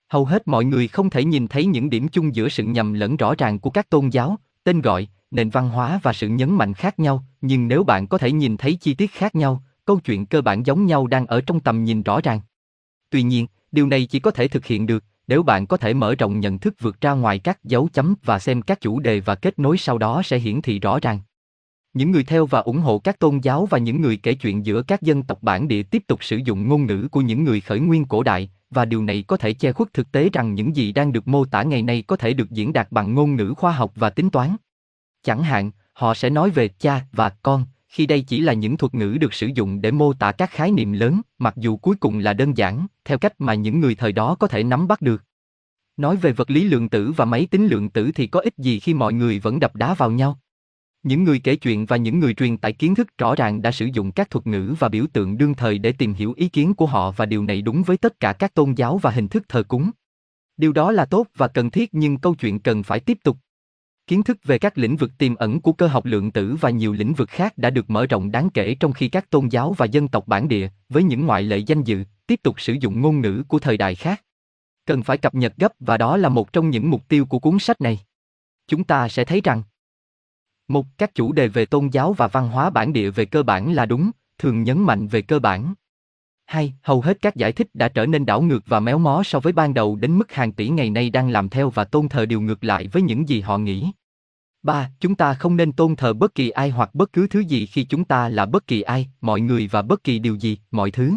[0.08, 3.16] Hầu hết mọi người không thể nhìn thấy những điểm chung giữa sự nhầm lẫn
[3.16, 6.74] rõ ràng của các tôn giáo, tên gọi, nền văn hóa và sự nhấn mạnh
[6.74, 10.26] khác nhau, nhưng nếu bạn có thể nhìn thấy chi tiết khác nhau, câu chuyện
[10.26, 12.40] cơ bản giống nhau đang ở trong tầm nhìn rõ ràng.
[13.10, 16.14] Tuy nhiên, điều này chỉ có thể thực hiện được nếu bạn có thể mở
[16.14, 19.34] rộng nhận thức vượt ra ngoài các dấu chấm và xem các chủ đề và
[19.34, 21.20] kết nối sau đó sẽ hiển thị rõ ràng.
[21.92, 24.82] Những người theo và ủng hộ các tôn giáo và những người kể chuyện giữa
[24.82, 27.80] các dân tộc bản địa tiếp tục sử dụng ngôn ngữ của những người khởi
[27.80, 30.92] nguyên cổ đại, và điều này có thể che khuất thực tế rằng những gì
[30.92, 33.72] đang được mô tả ngày nay có thể được diễn đạt bằng ngôn ngữ khoa
[33.72, 34.56] học và tính toán.
[35.22, 38.94] Chẳng hạn, họ sẽ nói về cha và con, khi đây chỉ là những thuật
[38.94, 42.18] ngữ được sử dụng để mô tả các khái niệm lớn, mặc dù cuối cùng
[42.18, 45.22] là đơn giản, theo cách mà những người thời đó có thể nắm bắt được.
[45.96, 48.80] Nói về vật lý lượng tử và máy tính lượng tử thì có ích gì
[48.80, 50.40] khi mọi người vẫn đập đá vào nhau?
[51.02, 53.86] Những người kể chuyện và những người truyền tải kiến thức rõ ràng đã sử
[53.92, 56.86] dụng các thuật ngữ và biểu tượng đương thời để tìm hiểu ý kiến của
[56.86, 59.62] họ và điều này đúng với tất cả các tôn giáo và hình thức thờ
[59.62, 59.90] cúng.
[60.56, 63.36] Điều đó là tốt và cần thiết nhưng câu chuyện cần phải tiếp tục.
[64.06, 66.92] Kiến thức về các lĩnh vực tiềm ẩn của cơ học lượng tử và nhiều
[66.92, 69.86] lĩnh vực khác đã được mở rộng đáng kể trong khi các tôn giáo và
[69.86, 73.20] dân tộc bản địa, với những ngoại lệ danh dự, tiếp tục sử dụng ngôn
[73.20, 74.22] ngữ của thời đại khác.
[74.86, 77.58] Cần phải cập nhật gấp và đó là một trong những mục tiêu của cuốn
[77.58, 78.00] sách này.
[78.68, 79.62] Chúng ta sẽ thấy rằng
[80.68, 83.72] một, các chủ đề về tôn giáo và văn hóa bản địa về cơ bản
[83.72, 85.74] là đúng, thường nhấn mạnh về cơ bản.
[86.50, 89.40] Hai, hầu hết các giải thích đã trở nên đảo ngược và méo mó so
[89.40, 92.26] với ban đầu đến mức hàng tỷ ngày nay đang làm theo và tôn thờ
[92.26, 93.90] điều ngược lại với những gì họ nghĩ.
[94.62, 97.66] Ba, chúng ta không nên tôn thờ bất kỳ ai hoặc bất cứ thứ gì
[97.66, 100.90] khi chúng ta là bất kỳ ai, mọi người và bất kỳ điều gì, mọi
[100.90, 101.12] thứ.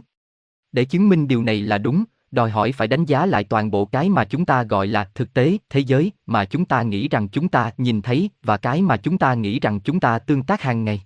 [0.72, 3.86] Để chứng minh điều này là đúng, đòi hỏi phải đánh giá lại toàn bộ
[3.86, 7.30] cái mà chúng ta gọi là thực tế, thế giới mà chúng ta nghĩ rằng
[7.30, 10.62] chúng ta nhìn thấy và cái mà chúng ta nghĩ rằng chúng ta tương tác
[10.62, 11.04] hàng ngày.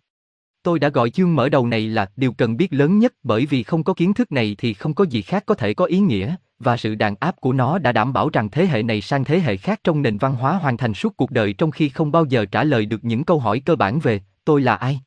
[0.64, 3.64] Tôi đã gọi chương mở đầu này là điều cần biết lớn nhất bởi vì
[3.64, 6.36] không có kiến thức này thì không có gì khác có thể có ý nghĩa,
[6.60, 9.40] và sự đàn áp của nó đã đảm bảo rằng thế hệ này sang thế
[9.40, 12.26] hệ khác trong nền văn hóa hoàn thành suốt cuộc đời trong khi không bao
[12.26, 15.02] giờ trả lời được những câu hỏi cơ bản về tôi là ai?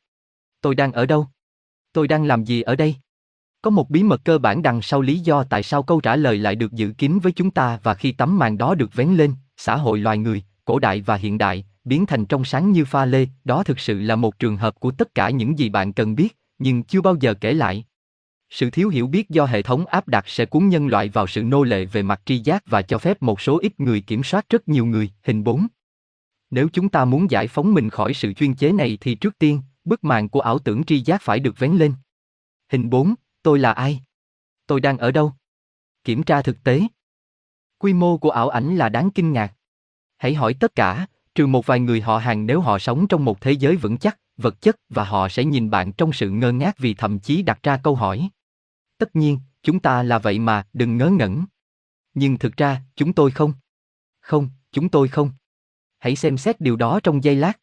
[0.61, 1.27] Tôi đang ở đâu?
[1.93, 2.95] Tôi đang làm gì ở đây?
[3.61, 6.37] Có một bí mật cơ bản đằng sau lý do tại sao câu trả lời
[6.37, 9.33] lại được giữ kín với chúng ta và khi tấm màn đó được vén lên,
[9.57, 13.05] xã hội loài người, cổ đại và hiện đại, biến thành trong sáng như pha
[13.05, 16.15] lê, đó thực sự là một trường hợp của tất cả những gì bạn cần
[16.15, 17.85] biết, nhưng chưa bao giờ kể lại.
[18.49, 21.43] Sự thiếu hiểu biết do hệ thống áp đặt sẽ cuốn nhân loại vào sự
[21.43, 24.45] nô lệ về mặt tri giác và cho phép một số ít người kiểm soát
[24.49, 25.11] rất nhiều người.
[25.23, 25.67] Hình 4.
[26.49, 29.61] Nếu chúng ta muốn giải phóng mình khỏi sự chuyên chế này thì trước tiên,
[29.83, 31.93] bức màn của ảo tưởng tri giác phải được vén lên.
[32.71, 33.15] Hình 4.
[33.43, 34.01] Tôi là ai?
[34.67, 35.33] Tôi đang ở đâu?
[36.03, 36.81] Kiểm tra thực tế.
[37.77, 39.53] Quy mô của ảo ảnh là đáng kinh ngạc.
[40.17, 43.41] Hãy hỏi tất cả, trừ một vài người họ hàng nếu họ sống trong một
[43.41, 46.77] thế giới vững chắc, vật chất và họ sẽ nhìn bạn trong sự ngơ ngác
[46.77, 48.29] vì thậm chí đặt ra câu hỏi.
[48.97, 51.45] Tất nhiên, chúng ta là vậy mà, đừng ngớ ngẩn.
[52.13, 53.53] Nhưng thực ra, chúng tôi không.
[54.19, 55.31] Không, chúng tôi không.
[55.99, 57.59] Hãy xem xét điều đó trong giây lát.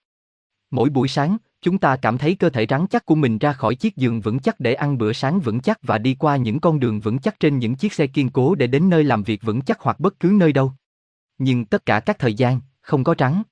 [0.71, 3.75] Mỗi buổi sáng, chúng ta cảm thấy cơ thể rắn chắc của mình ra khỏi
[3.75, 6.81] chiếc giường vững chắc để ăn bữa sáng vững chắc và đi qua những con
[6.81, 9.61] đường vững chắc trên những chiếc xe kiên cố để đến nơi làm việc vững
[9.61, 10.73] chắc hoặc bất cứ nơi đâu.
[11.39, 13.43] Nhưng tất cả các thời gian, không có rắn.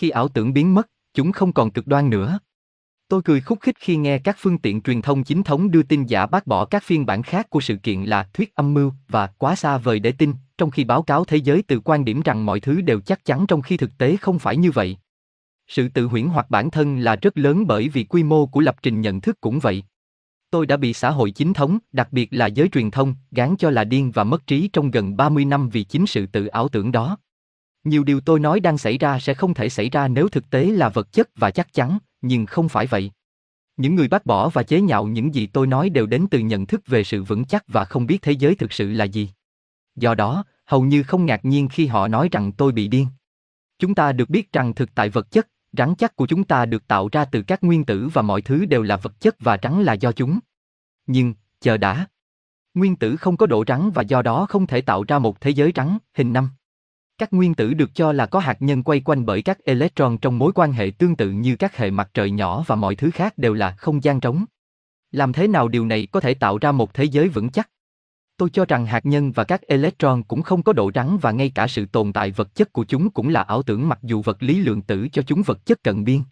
[0.00, 2.38] Khi ảo tưởng biến mất, chúng không còn cực đoan nữa.
[3.08, 6.06] Tôi cười khúc khích khi nghe các phương tiện truyền thông chính thống đưa tin
[6.06, 9.26] giả bác bỏ các phiên bản khác của sự kiện là thuyết âm mưu và
[9.26, 12.46] quá xa vời để tin, trong khi báo cáo thế giới từ quan điểm rằng
[12.46, 14.96] mọi thứ đều chắc chắn trong khi thực tế không phải như vậy.
[15.68, 18.76] Sự tự huyễn hoặc bản thân là rất lớn bởi vì quy mô của lập
[18.82, 19.84] trình nhận thức cũng vậy.
[20.50, 23.70] Tôi đã bị xã hội chính thống, đặc biệt là giới truyền thông, gán cho
[23.70, 26.92] là điên và mất trí trong gần 30 năm vì chính sự tự ảo tưởng
[26.92, 27.18] đó.
[27.84, 30.64] Nhiều điều tôi nói đang xảy ra sẽ không thể xảy ra nếu thực tế
[30.64, 33.10] là vật chất và chắc chắn, nhưng không phải vậy.
[33.76, 36.66] Những người bác bỏ và chế nhạo những gì tôi nói đều đến từ nhận
[36.66, 39.30] thức về sự vững chắc và không biết thế giới thực sự là gì.
[39.96, 43.06] Do đó, hầu như không ngạc nhiên khi họ nói rằng tôi bị điên.
[43.78, 46.86] Chúng ta được biết rằng thực tại vật chất, rắn chắc của chúng ta được
[46.86, 49.82] tạo ra từ các nguyên tử và mọi thứ đều là vật chất và rắn
[49.82, 50.38] là do chúng.
[51.06, 52.06] Nhưng, chờ đã.
[52.74, 55.50] Nguyên tử không có độ rắn và do đó không thể tạo ra một thế
[55.50, 56.48] giới rắn, hình năm.
[57.20, 60.38] Các nguyên tử được cho là có hạt nhân quay quanh bởi các electron trong
[60.38, 63.38] mối quan hệ tương tự như các hệ mặt trời nhỏ và mọi thứ khác
[63.38, 64.44] đều là không gian trống.
[65.10, 67.70] Làm thế nào điều này có thể tạo ra một thế giới vững chắc?
[68.36, 71.52] Tôi cho rằng hạt nhân và các electron cũng không có độ rắn và ngay
[71.54, 74.42] cả sự tồn tại vật chất của chúng cũng là ảo tưởng mặc dù vật
[74.42, 76.22] lý lượng tử cho chúng vật chất cận biên.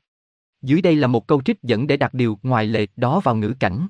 [0.63, 3.55] Dưới đây là một câu trích dẫn để đặt điều ngoài lệ đó vào ngữ
[3.61, 3.89] cảnh.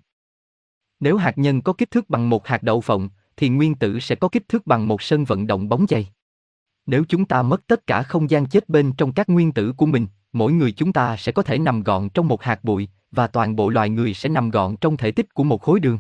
[1.01, 4.15] Nếu hạt nhân có kích thước bằng một hạt đậu phộng, thì nguyên tử sẽ
[4.15, 6.09] có kích thước bằng một sân vận động bóng chày.
[6.89, 9.87] Nếu chúng ta mất tất cả không gian chết bên trong các nguyên tử của
[9.87, 13.27] mình, mỗi người chúng ta sẽ có thể nằm gọn trong một hạt bụi, và
[13.27, 15.99] toàn bộ loài người sẽ nằm gọn trong thể tích của một khối đường.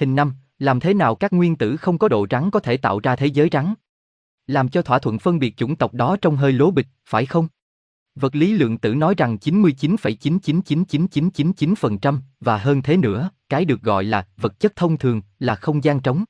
[0.00, 0.32] Hình 5.
[0.58, 3.26] Làm thế nào các nguyên tử không có độ rắn có thể tạo ra thế
[3.26, 3.74] giới rắn?
[4.46, 7.48] Làm cho thỏa thuận phân biệt chủng tộc đó trong hơi lố bịch, phải không?
[8.14, 14.26] Vật lý lượng tử nói rằng 99,999999% và hơn thế nữa, cái được gọi là
[14.36, 16.24] vật chất thông thường là không gian trống.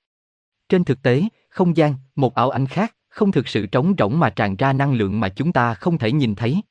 [0.69, 4.31] Trên thực tế, không gian, một ảo ảnh khác, không thực sự trống rỗng mà
[4.31, 6.63] tràn ra năng lượng mà chúng ta không thể nhìn thấy.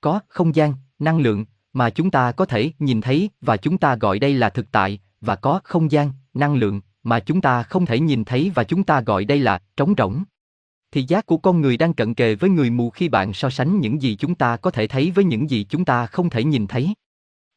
[0.00, 3.96] Có không gian, năng lượng mà chúng ta có thể nhìn thấy và chúng ta
[3.96, 7.86] gọi đây là thực tại và có không gian, năng lượng mà chúng ta không
[7.86, 10.24] thể nhìn thấy và chúng ta gọi đây là trống rỗng.
[10.92, 13.80] Thì giác của con người đang cận kề với người mù khi bạn so sánh
[13.80, 16.66] những gì chúng ta có thể thấy với những gì chúng ta không thể nhìn
[16.66, 16.94] thấy.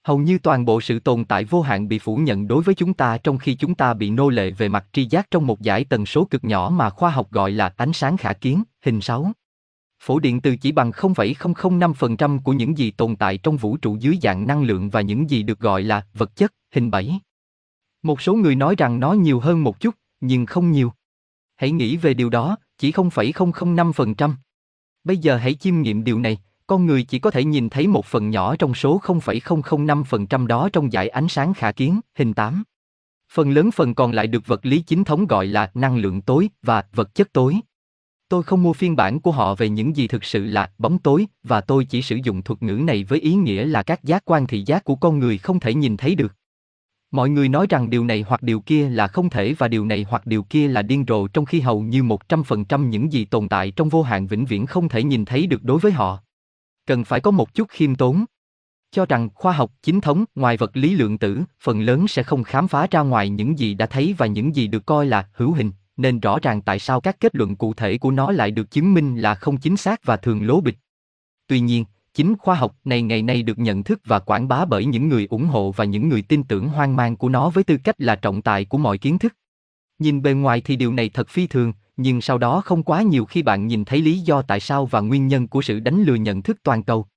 [0.04, 2.94] Hầu như toàn bộ sự tồn tại vô hạn bị phủ nhận đối với chúng
[2.94, 5.84] ta trong khi chúng ta bị nô lệ về mặt tri giác trong một giải
[5.84, 9.32] tần số cực nhỏ mà khoa học gọi là ánh sáng khả kiến, hình 6.
[10.02, 14.18] Phổ điện từ chỉ bằng 0,005% của những gì tồn tại trong vũ trụ dưới
[14.22, 17.20] dạng năng lượng và những gì được gọi là vật chất, hình 7.
[18.04, 20.94] Một số người nói rằng nó nhiều hơn một chút, nhưng không nhiều.
[21.56, 24.34] Hãy nghĩ về điều đó, chỉ 0,005%.
[25.04, 26.38] Bây giờ hãy chiêm nghiệm điều này,
[26.70, 30.92] con người chỉ có thể nhìn thấy một phần nhỏ trong số 0,005% đó trong
[30.92, 32.64] dải ánh sáng khả kiến, hình 8.
[33.34, 36.50] Phần lớn phần còn lại được vật lý chính thống gọi là năng lượng tối
[36.64, 37.56] và vật chất tối.
[38.30, 41.26] Tôi không mua phiên bản của họ về những gì thực sự là bóng tối
[41.44, 44.48] và tôi chỉ sử dụng thuật ngữ này với ý nghĩa là các giác quan
[44.48, 46.36] thị giác của con người không thể nhìn thấy được.
[47.12, 50.06] Mọi người nói rằng điều này hoặc điều kia là không thể và điều này
[50.10, 53.72] hoặc điều kia là điên rồ trong khi hầu như 100% những gì tồn tại
[53.72, 56.20] trong vô hạn vĩnh viễn không thể nhìn thấy được đối với họ
[56.90, 58.26] cần phải có một chút khiêm tốn.
[58.92, 62.44] Cho rằng khoa học chính thống ngoài vật lý lượng tử, phần lớn sẽ không
[62.44, 65.54] khám phá ra ngoài những gì đã thấy và những gì được coi là hữu
[65.54, 68.72] hình, nên rõ ràng tại sao các kết luận cụ thể của nó lại được
[68.72, 70.76] chứng minh là không chính xác và thường lố bịch.
[71.48, 74.86] Tuy nhiên, chính khoa học này ngày nay được nhận thức và quảng bá bởi
[74.86, 77.78] những người ủng hộ và những người tin tưởng hoang mang của nó với tư
[77.84, 79.34] cách là trọng tài của mọi kiến thức.
[80.00, 83.26] Nhìn bề ngoài thì điều này thật phi thường, nhưng sau đó không quá nhiều
[83.26, 86.16] khi bạn nhìn thấy lý do tại sao và nguyên nhân của sự đánh lừa
[86.16, 87.08] nhận thức toàn cầu.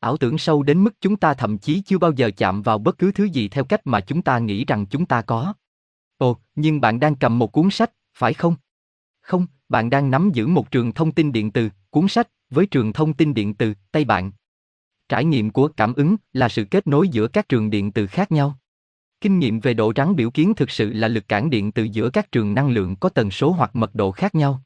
[0.00, 2.98] Ảo tưởng sâu đến mức chúng ta thậm chí chưa bao giờ chạm vào bất
[2.98, 5.54] cứ thứ gì theo cách mà chúng ta nghĩ rằng chúng ta có.
[6.18, 8.56] Ồ, nhưng bạn đang cầm một cuốn sách, phải không?
[9.20, 12.92] Không, bạn đang nắm giữ một trường thông tin điện từ, cuốn sách, với trường
[12.92, 14.32] thông tin điện từ, tay bạn.
[15.08, 18.32] Trải nghiệm của cảm ứng là sự kết nối giữa các trường điện từ khác
[18.32, 18.58] nhau.
[19.20, 22.10] Kinh nghiệm về độ rắn biểu kiến thực sự là lực cản điện từ giữa
[22.10, 24.62] các trường năng lượng có tần số hoặc mật độ khác nhau.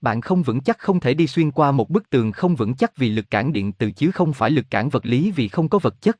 [0.00, 2.96] Bạn không vững chắc không thể đi xuyên qua một bức tường không vững chắc
[2.96, 5.78] vì lực cản điện từ chứ không phải lực cản vật lý vì không có
[5.78, 6.18] vật chất.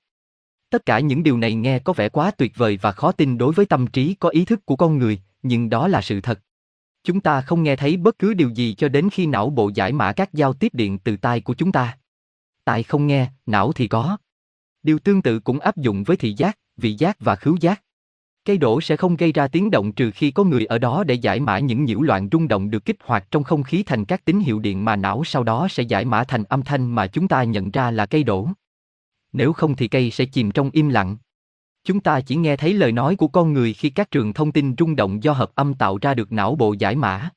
[0.70, 3.52] Tất cả những điều này nghe có vẻ quá tuyệt vời và khó tin đối
[3.52, 6.40] với tâm trí có ý thức của con người, nhưng đó là sự thật.
[7.04, 9.92] Chúng ta không nghe thấy bất cứ điều gì cho đến khi não bộ giải
[9.92, 11.98] mã các giao tiếp điện từ tai của chúng ta.
[12.64, 14.16] Tai không nghe, não thì có.
[14.82, 17.82] Điều tương tự cũng áp dụng với thị giác, vị giác và khứu giác.
[18.44, 21.14] Cây đổ sẽ không gây ra tiếng động trừ khi có người ở đó để
[21.14, 24.24] giải mã những nhiễu loạn rung động được kích hoạt trong không khí thành các
[24.24, 27.28] tín hiệu điện mà não sau đó sẽ giải mã thành âm thanh mà chúng
[27.28, 28.48] ta nhận ra là cây đổ.
[29.32, 31.16] Nếu không thì cây sẽ chìm trong im lặng.
[31.84, 34.74] Chúng ta chỉ nghe thấy lời nói của con người khi các trường thông tin
[34.78, 37.30] rung động do hợp âm tạo ra được não bộ giải mã.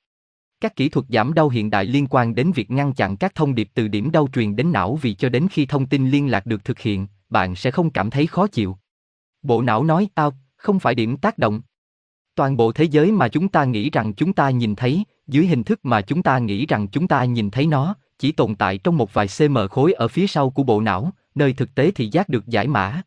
[0.61, 3.55] Các kỹ thuật giảm đau hiện đại liên quan đến việc ngăn chặn các thông
[3.55, 6.45] điệp từ điểm đau truyền đến não vì cho đến khi thông tin liên lạc
[6.45, 8.77] được thực hiện, bạn sẽ không cảm thấy khó chịu.
[9.41, 11.61] Bộ não nói tao, không phải điểm tác động.
[12.35, 15.63] Toàn bộ thế giới mà chúng ta nghĩ rằng chúng ta nhìn thấy, dưới hình
[15.63, 18.97] thức mà chúng ta nghĩ rằng chúng ta nhìn thấy nó, chỉ tồn tại trong
[18.97, 22.29] một vài cm khối ở phía sau của bộ não, nơi thực tế thì giác
[22.29, 23.01] được giải mã.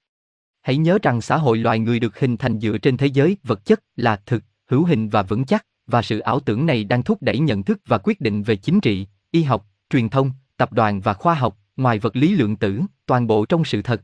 [0.63, 3.65] Hãy nhớ rằng xã hội loài người được hình thành dựa trên thế giới vật
[3.65, 7.23] chất là thực, hữu hình và vững chắc, và sự ảo tưởng này đang thúc
[7.23, 11.01] đẩy nhận thức và quyết định về chính trị, y học, truyền thông, tập đoàn
[11.01, 14.03] và khoa học, ngoài vật lý lượng tử, toàn bộ trong sự thật.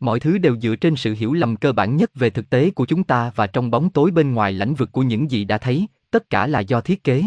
[0.00, 2.86] Mọi thứ đều dựa trên sự hiểu lầm cơ bản nhất về thực tế của
[2.86, 5.86] chúng ta và trong bóng tối bên ngoài lãnh vực của những gì đã thấy,
[6.10, 7.22] tất cả là do thiết kế.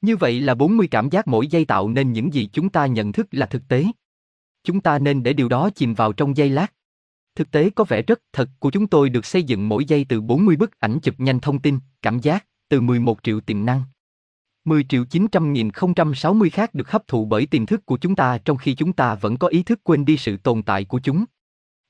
[0.00, 3.12] Như vậy là 40 cảm giác mỗi giây tạo nên những gì chúng ta nhận
[3.12, 3.84] thức là thực tế.
[4.64, 6.72] Chúng ta nên để điều đó chìm vào trong giây lát.
[7.34, 10.20] Thực tế có vẻ rất thật của chúng tôi được xây dựng mỗi giây từ
[10.20, 13.82] 40 bức ảnh chụp nhanh thông tin, cảm giác, từ 11 triệu tiềm năng.
[14.64, 15.68] 10 triệu 900 nghìn
[16.16, 19.14] 060 khác được hấp thụ bởi tiềm thức của chúng ta trong khi chúng ta
[19.14, 21.24] vẫn có ý thức quên đi sự tồn tại của chúng.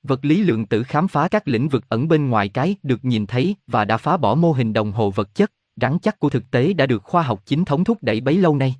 [0.03, 3.27] Vật lý lượng tử khám phá các lĩnh vực ẩn bên ngoài cái được nhìn
[3.27, 6.51] thấy và đã phá bỏ mô hình đồng hồ vật chất, rắn chắc của thực
[6.51, 8.75] tế đã được khoa học chính thống thúc đẩy bấy lâu nay.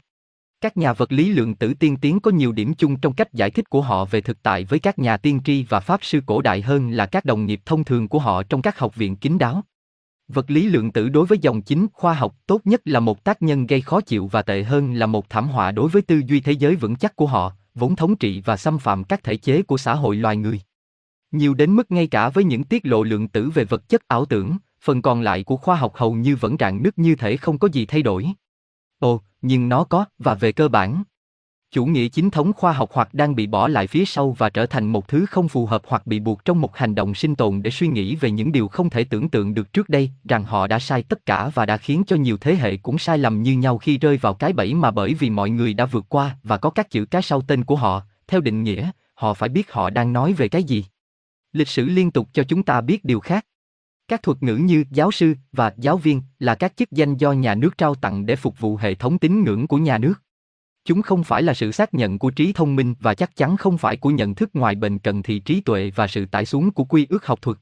[0.61, 3.51] Các nhà vật lý lượng tử tiên tiến có nhiều điểm chung trong cách giải
[3.51, 6.43] thích của họ về thực tại với các nhà tiên tri và pháp sư cổ
[6.43, 9.39] đại hơn là các đồng nghiệp thông thường của họ trong các học viện kín
[9.39, 9.63] đáo.
[10.33, 13.43] Vật lý lượng tử đối với dòng chính khoa học tốt nhất là một tác
[13.43, 16.41] nhân gây khó chịu và tệ hơn là một thảm họa đối với tư duy
[16.41, 19.63] thế giới vững chắc của họ, vốn thống trị và xâm phạm các thể chế
[19.63, 20.61] của xã hội loài người.
[21.31, 24.25] Nhiều đến mức ngay cả với những tiết lộ lượng tử về vật chất ảo
[24.25, 27.59] tưởng, phần còn lại của khoa học hầu như vẫn rạn nứt như thể không
[27.59, 28.27] có gì thay đổi.
[28.99, 31.03] Ồ, nhưng nó có, và về cơ bản
[31.73, 34.67] chủ nghĩa chính thống khoa học hoặc đang bị bỏ lại phía sau và trở
[34.67, 37.63] thành một thứ không phù hợp hoặc bị buộc trong một hành động sinh tồn
[37.63, 40.67] để suy nghĩ về những điều không thể tưởng tượng được trước đây, rằng họ
[40.67, 43.53] đã sai tất cả và đã khiến cho nhiều thế hệ cũng sai lầm như
[43.53, 46.57] nhau khi rơi vào cái bẫy mà bởi vì mọi người đã vượt qua và
[46.57, 49.91] có các chữ cái sau tên của họ, theo định nghĩa, họ phải biết họ
[49.91, 50.85] đang nói về cái gì.
[51.53, 53.47] Lịch sử liên tục cho chúng ta biết điều khác.
[54.09, 57.55] Các thuật ngữ như giáo sư và giáo viên là các chức danh do nhà
[57.55, 60.15] nước trao tặng để phục vụ hệ thống tín ngưỡng của nhà nước.
[60.85, 63.79] Chúng không phải là sự xác nhận của trí thông minh và chắc chắn không
[63.79, 66.85] phải của nhận thức ngoài bền cần thì trí tuệ và sự tải xuống của
[66.85, 67.59] quy ước học thuật.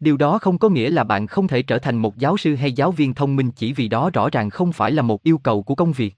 [0.00, 2.72] Điều đó không có nghĩa là bạn không thể trở thành một giáo sư hay
[2.72, 5.62] giáo viên thông minh chỉ vì đó rõ ràng không phải là một yêu cầu
[5.62, 6.14] của công việc.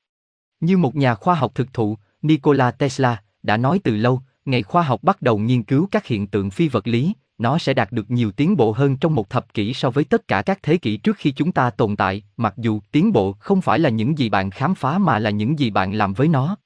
[0.60, 4.82] Như một nhà khoa học thực thụ, Nikola Tesla, đã nói từ lâu, ngày khoa
[4.82, 8.10] học bắt đầu nghiên cứu các hiện tượng phi vật lý, nó sẽ đạt được
[8.10, 10.96] nhiều tiến bộ hơn trong một thập kỷ so với tất cả các thế kỷ
[10.96, 14.28] trước khi chúng ta tồn tại, mặc dù tiến bộ không phải là những gì
[14.28, 16.56] bạn khám phá mà là những gì bạn làm với nó.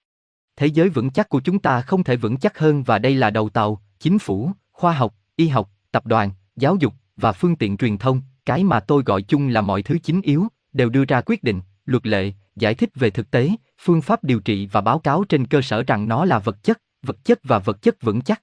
[0.57, 3.31] Thế giới vững chắc của chúng ta không thể vững chắc hơn và đây là
[3.31, 7.77] đầu tàu, chính phủ, khoa học, y học, tập đoàn, giáo dục và phương tiện
[7.77, 11.21] truyền thông, cái mà tôi gọi chung là mọi thứ chính yếu, đều đưa ra
[11.27, 13.51] quyết định, luật lệ, giải thích về thực tế,
[13.81, 16.81] phương pháp điều trị và báo cáo trên cơ sở rằng nó là vật chất,
[17.03, 18.43] vật chất và vật chất vững chắc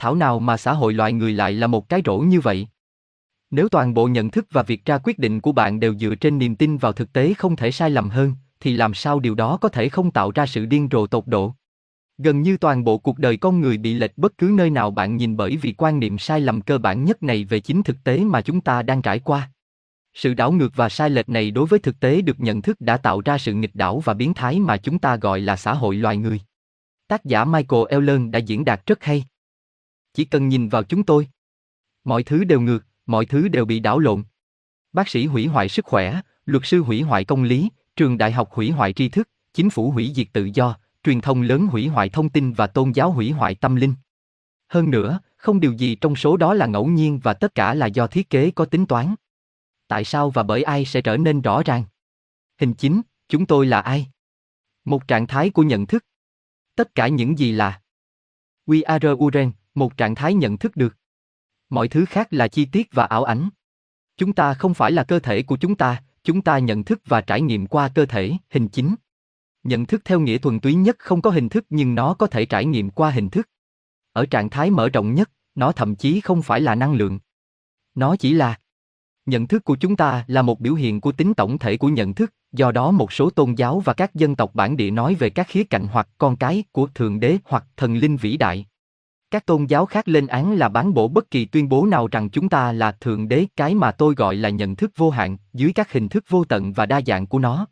[0.00, 2.68] thảo nào mà xã hội loài người lại là một cái rổ như vậy.
[3.50, 6.38] Nếu toàn bộ nhận thức và việc ra quyết định của bạn đều dựa trên
[6.38, 9.58] niềm tin vào thực tế không thể sai lầm hơn, thì làm sao điều đó
[9.60, 11.54] có thể không tạo ra sự điên rồ tột độ?
[12.18, 15.16] Gần như toàn bộ cuộc đời con người bị lệch bất cứ nơi nào bạn
[15.16, 18.18] nhìn bởi vì quan niệm sai lầm cơ bản nhất này về chính thực tế
[18.24, 19.50] mà chúng ta đang trải qua.
[20.14, 22.96] Sự đảo ngược và sai lệch này đối với thực tế được nhận thức đã
[22.96, 25.96] tạo ra sự nghịch đảo và biến thái mà chúng ta gọi là xã hội
[25.96, 26.40] loài người.
[27.08, 29.24] Tác giả Michael Ellen đã diễn đạt rất hay.
[30.14, 31.28] Chỉ cần nhìn vào chúng tôi.
[32.04, 34.22] Mọi thứ đều ngược, mọi thứ đều bị đảo lộn.
[34.92, 38.50] Bác sĩ hủy hoại sức khỏe, luật sư hủy hoại công lý, trường đại học
[38.52, 42.08] hủy hoại tri thức, chính phủ hủy diệt tự do, truyền thông lớn hủy hoại
[42.08, 43.94] thông tin và tôn giáo hủy hoại tâm linh.
[44.68, 47.86] Hơn nữa, không điều gì trong số đó là ngẫu nhiên và tất cả là
[47.86, 49.14] do thiết kế có tính toán.
[49.88, 51.84] Tại sao và bởi ai sẽ trở nên rõ ràng?
[52.60, 54.06] Hình chính, chúng tôi là ai?
[54.84, 56.04] Một trạng thái của nhận thức.
[56.74, 57.80] Tất cả những gì là
[58.66, 60.96] We are Uren, một trạng thái nhận thức được.
[61.70, 63.48] Mọi thứ khác là chi tiết và ảo ảnh.
[64.16, 67.20] Chúng ta không phải là cơ thể của chúng ta, chúng ta nhận thức và
[67.20, 68.94] trải nghiệm qua cơ thể, hình chính.
[69.62, 72.46] Nhận thức theo nghĩa thuần túy nhất không có hình thức nhưng nó có thể
[72.46, 73.48] trải nghiệm qua hình thức.
[74.12, 77.18] Ở trạng thái mở rộng nhất, nó thậm chí không phải là năng lượng.
[77.94, 78.58] Nó chỉ là
[79.26, 82.14] nhận thức của chúng ta là một biểu hiện của tính tổng thể của nhận
[82.14, 85.30] thức, do đó một số tôn giáo và các dân tộc bản địa nói về
[85.30, 88.66] các khía cạnh hoặc con cái của thượng đế hoặc thần linh vĩ đại.
[89.30, 92.30] Các tôn giáo khác lên án là bán bổ bất kỳ tuyên bố nào rằng
[92.30, 95.72] chúng ta là thượng đế, cái mà tôi gọi là nhận thức vô hạn, dưới
[95.72, 97.66] các hình thức vô tận và đa dạng của nó.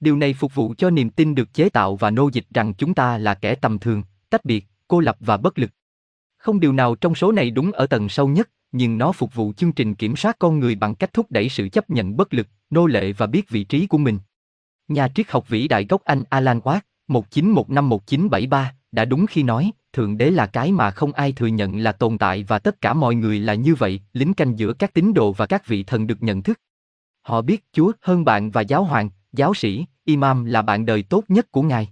[0.00, 2.94] Điều này phục vụ cho niềm tin được chế tạo và nô dịch rằng chúng
[2.94, 5.70] ta là kẻ tầm thường, tách biệt, cô lập và bất lực.
[6.38, 9.52] Không điều nào trong số này đúng ở tầng sâu nhất, nhưng nó phục vụ
[9.52, 12.48] chương trình kiểm soát con người bằng cách thúc đẩy sự chấp nhận bất lực,
[12.70, 14.18] nô lệ và biết vị trí của mình.
[14.88, 20.18] Nhà triết học vĩ đại gốc Anh Alan Watts, 1915-1973, đã đúng khi nói, thượng
[20.18, 23.14] đế là cái mà không ai thừa nhận là tồn tại và tất cả mọi
[23.14, 26.22] người là như vậy, lính canh giữa các tín đồ và các vị thần được
[26.22, 26.60] nhận thức.
[27.22, 31.24] Họ biết Chúa hơn bạn và giáo hoàng, giáo sĩ, imam là bạn đời tốt
[31.28, 31.88] nhất của Ngài.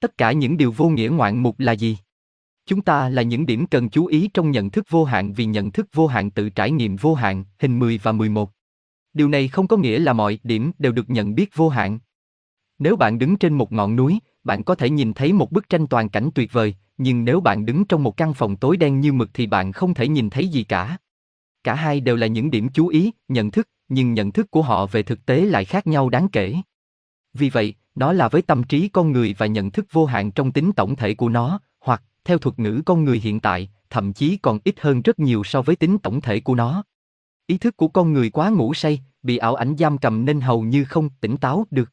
[0.00, 1.98] Tất cả những điều vô nghĩa ngoạn mục là gì?
[2.66, 5.70] Chúng ta là những điểm cần chú ý trong nhận thức vô hạn vì nhận
[5.70, 8.50] thức vô hạn tự trải nghiệm vô hạn, hình 10 và 11.
[9.12, 11.98] Điều này không có nghĩa là mọi điểm đều được nhận biết vô hạn.
[12.78, 15.86] Nếu bạn đứng trên một ngọn núi, bạn có thể nhìn thấy một bức tranh
[15.86, 19.12] toàn cảnh tuyệt vời, nhưng nếu bạn đứng trong một căn phòng tối đen như
[19.12, 20.96] mực thì bạn không thể nhìn thấy gì cả.
[21.64, 24.86] Cả hai đều là những điểm chú ý, nhận thức, nhưng nhận thức của họ
[24.86, 26.54] về thực tế lại khác nhau đáng kể.
[27.34, 30.52] Vì vậy, nó là với tâm trí con người và nhận thức vô hạn trong
[30.52, 34.36] tính tổng thể của nó, hoặc, theo thuật ngữ con người hiện tại, thậm chí
[34.36, 36.84] còn ít hơn rất nhiều so với tính tổng thể của nó.
[37.46, 40.62] Ý thức của con người quá ngủ say, bị ảo ảnh giam cầm nên hầu
[40.62, 41.90] như không tỉnh táo được.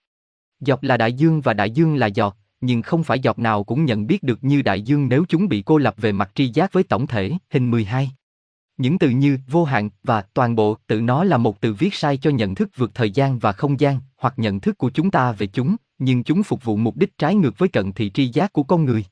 [0.60, 3.86] Giọt là đại dương và đại dương là giọt, nhưng không phải giọt nào cũng
[3.86, 6.74] nhận biết được như đại dương nếu chúng bị cô lập về mặt tri giác
[6.74, 8.12] với tổng thể, hình 12.
[8.78, 12.18] Những từ như vô hạn và toàn bộ tự nó là một từ viết sai
[12.18, 15.32] cho nhận thức vượt thời gian và không gian, hoặc nhận thức của chúng ta
[15.32, 18.54] về chúng, nhưng chúng phục vụ mục đích trái ngược với cận thị tri giác
[18.54, 19.06] của con người.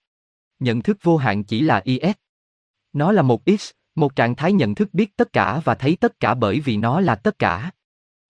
[0.60, 2.16] Nhận thức vô hạn chỉ là IS.
[2.94, 6.20] Nó là một X, một trạng thái nhận thức biết tất cả và thấy tất
[6.20, 7.72] cả bởi vì nó là tất cả.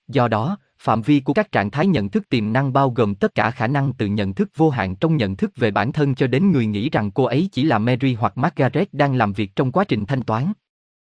[0.08, 3.36] Do đó, phạm vi của các trạng thái nhận thức tiềm năng bao gồm tất
[3.36, 6.28] cả khả năng từ nhận thức vô hạn trong nhận thức về bản thân cho
[6.28, 9.72] đến người nghĩ rằng cô ấy chỉ là Mary hoặc Margaret đang làm việc trong
[9.72, 10.54] quá trình thanh toán.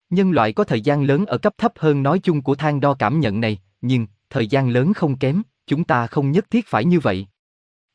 [0.09, 2.93] Nhân loại có thời gian lớn ở cấp thấp hơn nói chung của thang đo
[2.93, 6.85] cảm nhận này, nhưng, thời gian lớn không kém, chúng ta không nhất thiết phải
[6.85, 7.27] như vậy.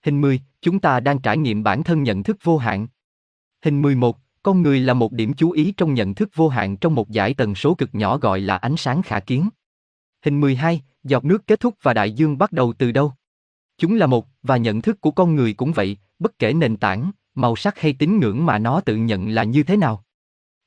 [0.05, 2.87] Hình 10, chúng ta đang trải nghiệm bản thân nhận thức vô hạn.
[3.64, 6.95] Hình 11, con người là một điểm chú ý trong nhận thức vô hạn trong
[6.95, 9.49] một giải tần số cực nhỏ gọi là ánh sáng khả kiến.
[10.25, 13.12] Hình 12, giọt nước kết thúc và đại dương bắt đầu từ đâu?
[13.79, 17.11] Chúng là một, và nhận thức của con người cũng vậy, bất kể nền tảng,
[17.35, 20.05] màu sắc hay tín ngưỡng mà nó tự nhận là như thế nào.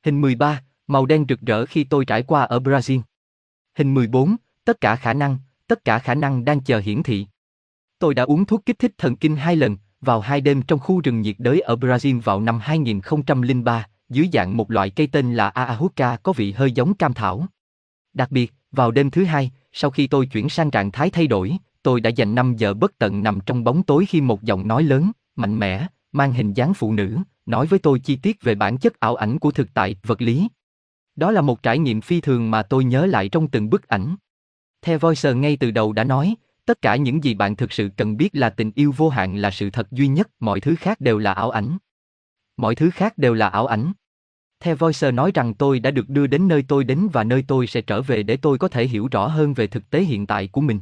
[0.05, 3.01] Hình 13, màu đen rực rỡ khi tôi trải qua ở Brazil.
[3.77, 4.35] Hình 14,
[4.65, 5.37] tất cả khả năng,
[5.67, 7.27] tất cả khả năng đang chờ hiển thị.
[7.99, 11.01] Tôi đã uống thuốc kích thích thần kinh hai lần, vào hai đêm trong khu
[11.01, 15.49] rừng nhiệt đới ở Brazil vào năm 2003, dưới dạng một loại cây tên là
[15.49, 17.47] ahuca có vị hơi giống cam thảo.
[18.13, 21.57] Đặc biệt, vào đêm thứ hai, sau khi tôi chuyển sang trạng thái thay đổi,
[21.83, 24.83] tôi đã dành 5 giờ bất tận nằm trong bóng tối khi một giọng nói
[24.83, 28.77] lớn, mạnh mẽ, mang hình dáng phụ nữ, nói với tôi chi tiết về bản
[28.77, 30.47] chất ảo ảnh của thực tại, vật lý.
[31.15, 34.15] Đó là một trải nghiệm phi thường mà tôi nhớ lại trong từng bức ảnh.
[34.81, 38.17] Theo Voice ngay từ đầu đã nói, tất cả những gì bạn thực sự cần
[38.17, 41.17] biết là tình yêu vô hạn là sự thật duy nhất, mọi thứ khác đều
[41.17, 41.77] là ảo ảnh.
[42.57, 43.91] Mọi thứ khác đều là ảo ảnh.
[44.59, 47.67] The Voicer nói rằng tôi đã được đưa đến nơi tôi đến và nơi tôi
[47.67, 50.47] sẽ trở về để tôi có thể hiểu rõ hơn về thực tế hiện tại
[50.47, 50.79] của mình.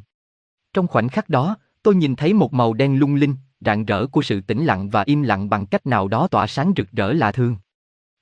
[0.73, 4.21] Trong khoảnh khắc đó, tôi nhìn thấy một màu đen lung linh, rạng rỡ của
[4.21, 7.31] sự tĩnh lặng và im lặng bằng cách nào đó tỏa sáng rực rỡ lạ
[7.31, 7.57] thường.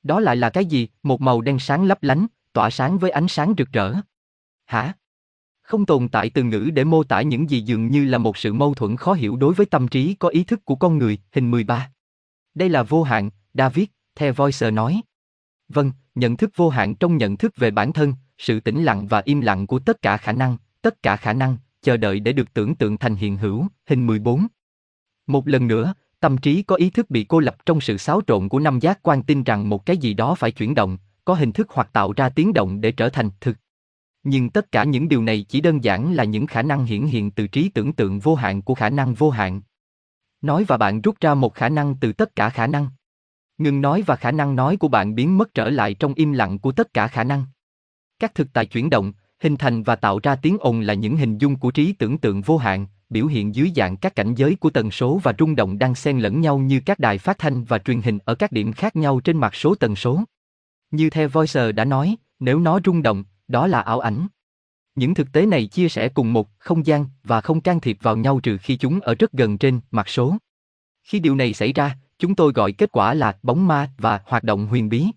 [0.04, 0.88] Đó lại là cái gì?
[1.04, 3.94] Một màu đen sáng lấp lánh, tỏa sáng với ánh sáng rực rỡ.
[4.66, 4.94] Hả?
[5.62, 8.54] Không tồn tại từ ngữ để mô tả những gì dường như là một sự
[8.54, 11.52] mâu thuẫn khó hiểu đối với tâm trí có ý thức của con người, hình
[11.52, 11.92] 13.
[12.56, 13.86] Đây là vô hạn, David,
[14.16, 15.02] The Voicer nói.
[15.74, 19.22] Vâng, nhận thức vô hạn trong nhận thức về bản thân, sự tĩnh lặng và
[19.26, 22.54] im lặng của tất cả khả năng, tất cả khả năng, chờ đợi để được
[22.54, 24.48] tưởng tượng thành hiện hữu, hình 14.
[25.28, 28.50] Một lần nữa, tâm trí có ý thức bị cô lập trong sự xáo trộn
[28.50, 31.52] của năm giác quan tin rằng một cái gì đó phải chuyển động, có hình
[31.52, 33.58] thức hoặc tạo ra tiếng động để trở thành thực.
[34.24, 37.32] Nhưng tất cả những điều này chỉ đơn giản là những khả năng hiển hiện
[37.32, 39.62] từ trí tưởng tượng vô hạn của khả năng vô hạn.
[40.42, 42.88] Nói và bạn rút ra một khả năng từ tất cả khả năng.
[43.58, 46.60] Ngừng nói và khả năng nói của bạn biến mất trở lại trong im lặng
[46.60, 47.46] của tất cả khả năng.
[48.20, 51.38] Các thực tại chuyển động, hình thành và tạo ra tiếng ồn là những hình
[51.38, 54.70] dung của trí tưởng tượng vô hạn, biểu hiện dưới dạng các cảnh giới của
[54.70, 57.78] tần số và rung động đang xen lẫn nhau như các đài phát thanh và
[57.78, 60.24] truyền hình ở các điểm khác nhau trên mặt số tần số.
[60.92, 64.28] Như The Voicer đã nói, nếu nó rung động, đó là ảo ảnh.
[64.96, 68.18] Những thực tế này chia sẻ cùng một không gian và không can thiệp vào
[68.18, 70.38] nhau trừ khi chúng ở rất gần trên mặt số.
[71.04, 74.44] Khi điều này xảy ra, chúng tôi gọi kết quả là bóng ma và hoạt
[74.44, 75.08] động huyền bí.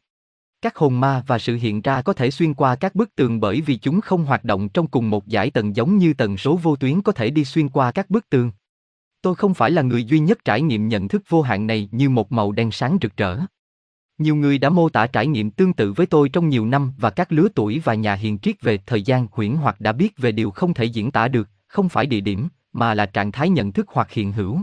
[0.63, 3.61] Các hồn ma và sự hiện ra có thể xuyên qua các bức tường bởi
[3.61, 6.77] vì chúng không hoạt động trong cùng một giải tầng giống như tần số vô
[6.77, 8.51] tuyến có thể đi xuyên qua các bức tường.
[9.23, 12.09] Tôi không phải là người duy nhất trải nghiệm nhận thức vô hạn này như
[12.11, 13.39] một màu đen sáng rực rỡ.
[14.19, 17.11] Nhiều người đã mô tả trải nghiệm tương tự với tôi trong nhiều năm và
[17.11, 20.33] các lứa tuổi và nhà hiền triết về thời gian huyễn hoặc đã biết về
[20.33, 23.73] điều không thể diễn tả được, không phải địa điểm, mà là trạng thái nhận
[23.73, 24.61] thức hoặc hiện hữu.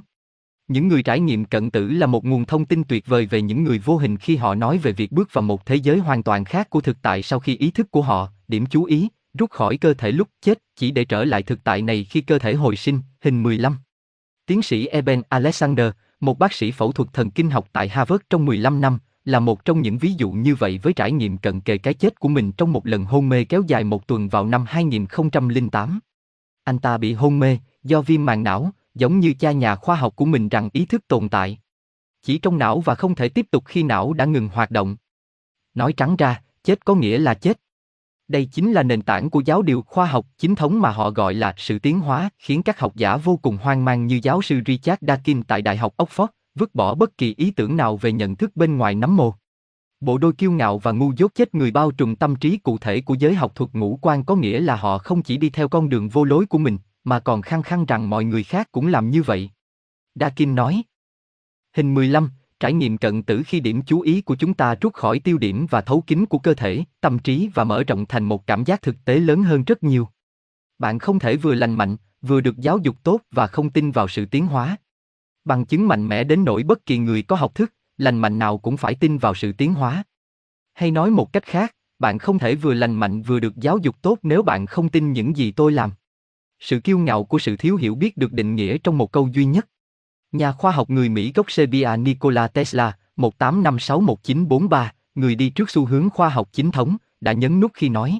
[0.67, 3.63] Những người trải nghiệm cận tử là một nguồn thông tin tuyệt vời về những
[3.63, 6.45] người vô hình khi họ nói về việc bước vào một thế giới hoàn toàn
[6.45, 9.77] khác của thực tại sau khi ý thức của họ, điểm chú ý, rút khỏi
[9.77, 12.75] cơ thể lúc chết chỉ để trở lại thực tại này khi cơ thể hồi
[12.75, 13.77] sinh, hình 15.
[14.45, 18.45] Tiến sĩ Eben Alexander, một bác sĩ phẫu thuật thần kinh học tại Harvard trong
[18.45, 21.77] 15 năm, là một trong những ví dụ như vậy với trải nghiệm cận kề
[21.77, 24.65] cái chết của mình trong một lần hôn mê kéo dài một tuần vào năm
[24.67, 25.99] 2008.
[26.63, 30.15] Anh ta bị hôn mê do viêm màng não, giống như cha nhà khoa học
[30.15, 31.59] của mình rằng ý thức tồn tại.
[32.21, 34.95] Chỉ trong não và không thể tiếp tục khi não đã ngừng hoạt động.
[35.73, 37.59] Nói trắng ra, chết có nghĩa là chết.
[38.27, 41.33] Đây chính là nền tảng của giáo điều khoa học chính thống mà họ gọi
[41.33, 44.61] là sự tiến hóa, khiến các học giả vô cùng hoang mang như giáo sư
[44.65, 48.35] Richard Dawkins tại Đại học Oxford, vứt bỏ bất kỳ ý tưởng nào về nhận
[48.35, 49.33] thức bên ngoài nắm mồ.
[49.99, 53.01] Bộ đôi kiêu ngạo và ngu dốt chết người bao trùm tâm trí cụ thể
[53.01, 55.89] của giới học thuật ngũ quan có nghĩa là họ không chỉ đi theo con
[55.89, 59.09] đường vô lối của mình, mà còn khăng khăng rằng mọi người khác cũng làm
[59.09, 59.49] như vậy.
[60.15, 60.83] Dakin nói.
[61.75, 62.29] Hình 15,
[62.59, 65.65] trải nghiệm cận tử khi điểm chú ý của chúng ta rút khỏi tiêu điểm
[65.69, 68.81] và thấu kính của cơ thể, tâm trí và mở rộng thành một cảm giác
[68.81, 70.07] thực tế lớn hơn rất nhiều.
[70.79, 74.07] Bạn không thể vừa lành mạnh, vừa được giáo dục tốt và không tin vào
[74.07, 74.77] sự tiến hóa.
[75.45, 78.57] Bằng chứng mạnh mẽ đến nỗi bất kỳ người có học thức, lành mạnh nào
[78.57, 80.03] cũng phải tin vào sự tiến hóa.
[80.73, 83.95] Hay nói một cách khác, bạn không thể vừa lành mạnh vừa được giáo dục
[84.01, 85.91] tốt nếu bạn không tin những gì tôi làm.
[86.63, 89.45] Sự kiêu ngạo của sự thiếu hiểu biết được định nghĩa trong một câu duy
[89.45, 89.67] nhất.
[90.31, 96.09] Nhà khoa học người Mỹ gốc Serbia Nikola Tesla, 1856-1943, người đi trước xu hướng
[96.09, 98.19] khoa học chính thống, đã nhấn nút khi nói.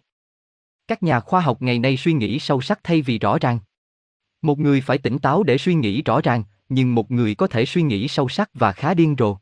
[0.88, 3.60] Các nhà khoa học ngày nay suy nghĩ sâu sắc thay vì rõ ràng.
[4.42, 7.66] Một người phải tỉnh táo để suy nghĩ rõ ràng, nhưng một người có thể
[7.66, 9.38] suy nghĩ sâu sắc và khá điên rồ.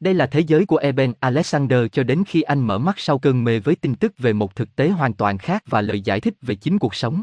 [0.00, 3.44] Đây là thế giới của Eben Alexander cho đến khi anh mở mắt sau cơn
[3.44, 6.34] mê với tin tức về một thực tế hoàn toàn khác và lời giải thích
[6.42, 7.22] về chính cuộc sống.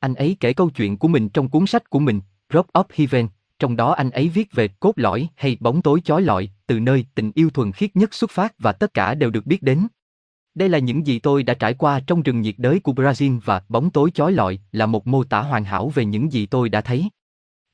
[0.00, 2.20] Anh ấy kể câu chuyện của mình trong cuốn sách của mình,
[2.52, 3.28] Drop of Heaven,
[3.58, 7.06] trong đó anh ấy viết về cốt lõi hay bóng tối chói lọi, từ nơi
[7.14, 9.86] tình yêu thuần khiết nhất xuất phát và tất cả đều được biết đến.
[10.54, 13.62] Đây là những gì tôi đã trải qua trong rừng nhiệt đới của Brazil và
[13.68, 16.80] bóng tối chói lọi là một mô tả hoàn hảo về những gì tôi đã
[16.80, 17.08] thấy.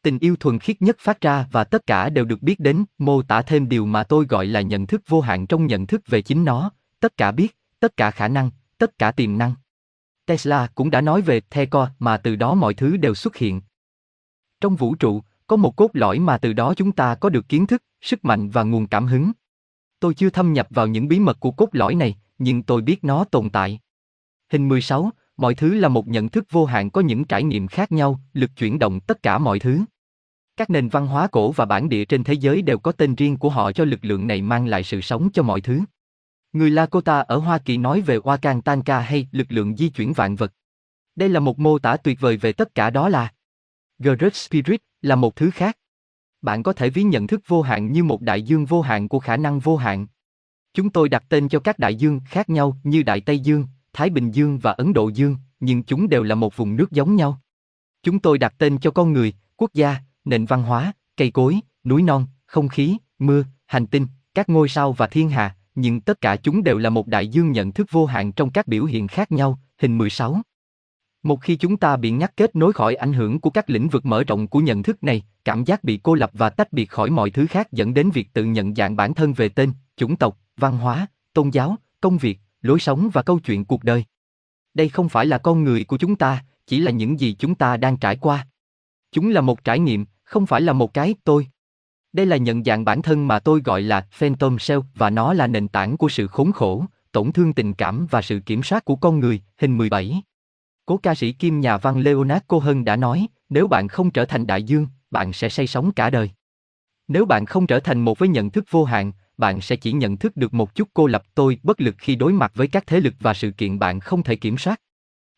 [0.02, 3.22] Tình yêu thuần khiết nhất phát ra và tất cả đều được biết đến, mô
[3.22, 6.22] tả thêm điều mà tôi gọi là nhận thức vô hạn trong nhận thức về
[6.22, 6.70] chính nó,
[7.00, 9.54] tất cả biết, tất cả khả năng, tất cả tiềm năng.
[10.26, 13.60] Tesla cũng đã nói về Theco mà từ đó mọi thứ đều xuất hiện.
[14.60, 17.66] Trong vũ trụ, có một cốt lõi mà từ đó chúng ta có được kiến
[17.66, 19.32] thức, sức mạnh và nguồn cảm hứng.
[20.00, 23.04] Tôi chưa thâm nhập vào những bí mật của cốt lõi này, nhưng tôi biết
[23.04, 23.80] nó tồn tại.
[24.52, 27.92] Hình 16, mọi thứ là một nhận thức vô hạn có những trải nghiệm khác
[27.92, 29.80] nhau, lực chuyển động tất cả mọi thứ.
[30.56, 33.36] Các nền văn hóa cổ và bản địa trên thế giới đều có tên riêng
[33.36, 35.80] của họ cho lực lượng này mang lại sự sống cho mọi thứ.
[36.54, 40.36] Người Lakota ở Hoa Kỳ nói về Wakan Tanka hay lực lượng di chuyển vạn
[40.36, 40.52] vật.
[41.16, 43.32] Đây là một mô tả tuyệt vời về tất cả đó là
[43.98, 45.78] Great Spirit là một thứ khác.
[46.42, 49.18] Bạn có thể ví nhận thức vô hạn như một đại dương vô hạn của
[49.18, 50.06] khả năng vô hạn.
[50.74, 54.10] Chúng tôi đặt tên cho các đại dương khác nhau như Đại Tây Dương, Thái
[54.10, 57.40] Bình Dương và Ấn Độ Dương, nhưng chúng đều là một vùng nước giống nhau.
[58.02, 62.02] Chúng tôi đặt tên cho con người, quốc gia, nền văn hóa, cây cối, núi
[62.02, 66.36] non, không khí, mưa, hành tinh, các ngôi sao và thiên hà, nhưng tất cả
[66.36, 69.32] chúng đều là một đại dương nhận thức vô hạn trong các biểu hiện khác
[69.32, 70.40] nhau, hình 16.
[71.22, 74.06] Một khi chúng ta bị ngắt kết nối khỏi ảnh hưởng của các lĩnh vực
[74.06, 77.10] mở rộng của nhận thức này, cảm giác bị cô lập và tách biệt khỏi
[77.10, 80.38] mọi thứ khác dẫn đến việc tự nhận dạng bản thân về tên, chủng tộc,
[80.56, 84.04] văn hóa, tôn giáo, công việc, lối sống và câu chuyện cuộc đời.
[84.74, 87.76] Đây không phải là con người của chúng ta, chỉ là những gì chúng ta
[87.76, 88.46] đang trải qua.
[89.12, 91.46] Chúng là một trải nghiệm, không phải là một cái tôi.
[92.14, 95.46] Đây là nhận dạng bản thân mà tôi gọi là Phantom Self và nó là
[95.46, 98.96] nền tảng của sự khốn khổ, tổn thương tình cảm và sự kiểm soát của
[98.96, 100.22] con người, hình 17.
[100.86, 104.46] Cố ca sĩ kim nhà văn Leonard Cohen đã nói, nếu bạn không trở thành
[104.46, 106.30] đại dương, bạn sẽ say sóng cả đời.
[107.08, 110.16] Nếu bạn không trở thành một với nhận thức vô hạn, bạn sẽ chỉ nhận
[110.16, 113.00] thức được một chút cô lập tôi bất lực khi đối mặt với các thế
[113.00, 114.80] lực và sự kiện bạn không thể kiểm soát.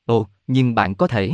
[0.07, 1.33] Ồ, nhưng bạn có thể.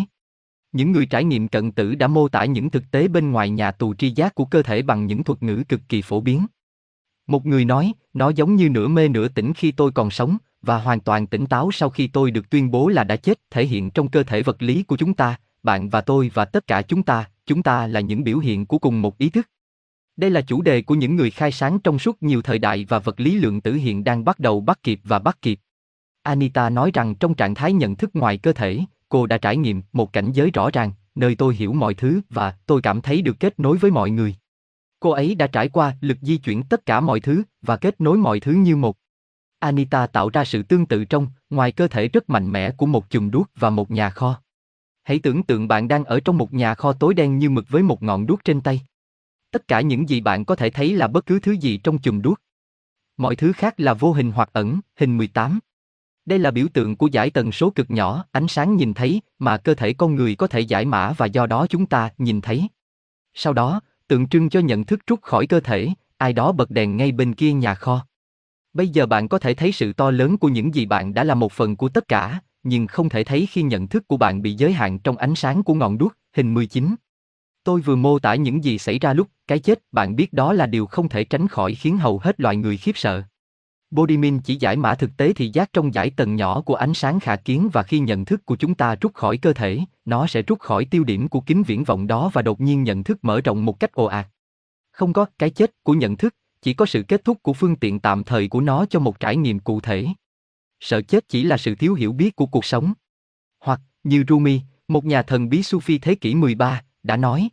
[0.73, 3.71] Những người trải nghiệm cận tử đã mô tả những thực tế bên ngoài nhà
[3.71, 6.47] tù tri giác của cơ thể bằng những thuật ngữ cực kỳ phổ biến.
[7.27, 10.79] Một người nói, nó giống như nửa mê nửa tỉnh khi tôi còn sống, và
[10.79, 13.91] hoàn toàn tỉnh táo sau khi tôi được tuyên bố là đã chết, thể hiện
[13.91, 17.03] trong cơ thể vật lý của chúng ta, bạn và tôi và tất cả chúng
[17.03, 19.49] ta, chúng ta là những biểu hiện của cùng một ý thức.
[20.17, 22.99] Đây là chủ đề của những người khai sáng trong suốt nhiều thời đại và
[22.99, 25.61] vật lý lượng tử hiện đang bắt đầu bắt kịp và bắt kịp.
[26.23, 28.81] Anita nói rằng trong trạng thái nhận thức ngoài cơ thể,
[29.13, 32.57] cô đã trải nghiệm một cảnh giới rõ ràng, nơi tôi hiểu mọi thứ và
[32.67, 34.35] tôi cảm thấy được kết nối với mọi người.
[35.01, 38.19] Cô ấy đã trải qua lực di chuyển tất cả mọi thứ và kết nối
[38.19, 38.97] mọi thứ như một.
[39.59, 43.11] Anita tạo ra sự tương tự trong, ngoài cơ thể rất mạnh mẽ của một
[43.11, 44.41] chùm đuốc và một nhà kho.
[45.03, 47.83] Hãy tưởng tượng bạn đang ở trong một nhà kho tối đen như mực với
[47.83, 48.81] một ngọn đuốc trên tay.
[49.51, 52.23] Tất cả những gì bạn có thể thấy là bất cứ thứ gì trong chùm
[52.23, 52.41] đuốc.
[53.17, 55.59] Mọi thứ khác là vô hình hoặc ẩn, hình 18.
[56.27, 59.57] Đây là biểu tượng của giải tần số cực nhỏ, ánh sáng nhìn thấy, mà
[59.57, 62.69] cơ thể con người có thể giải mã và do đó chúng ta nhìn thấy.
[63.35, 66.97] Sau đó, tượng trưng cho nhận thức rút khỏi cơ thể, ai đó bật đèn
[66.97, 68.07] ngay bên kia nhà kho.
[68.73, 71.35] Bây giờ bạn có thể thấy sự to lớn của những gì bạn đã là
[71.35, 74.55] một phần của tất cả, nhưng không thể thấy khi nhận thức của bạn bị
[74.55, 76.95] giới hạn trong ánh sáng của ngọn đuốc, hình 19.
[77.65, 80.67] Tôi vừa mô tả những gì xảy ra lúc cái chết, bạn biết đó là
[80.67, 83.23] điều không thể tránh khỏi khiến hầu hết loài người khiếp sợ.
[83.93, 87.21] Bodimin chỉ giải mã thực tế thị giác trong giải tầng nhỏ của ánh sáng
[87.21, 90.43] khả kiến và khi nhận thức của chúng ta rút khỏi cơ thể, nó sẽ
[90.43, 93.41] rút khỏi tiêu điểm của kính viễn vọng đó và đột nhiên nhận thức mở
[93.41, 94.27] rộng một cách ồ ạt.
[94.91, 98.01] Không có cái chết của nhận thức, chỉ có sự kết thúc của phương tiện
[98.01, 100.07] tạm thời của nó cho một trải nghiệm cụ thể.
[100.81, 102.93] Sợ chết chỉ là sự thiếu hiểu biết của cuộc sống.
[103.61, 107.49] Hoặc, như Rumi, một nhà thần bí Sufi thế kỷ 13, đã nói.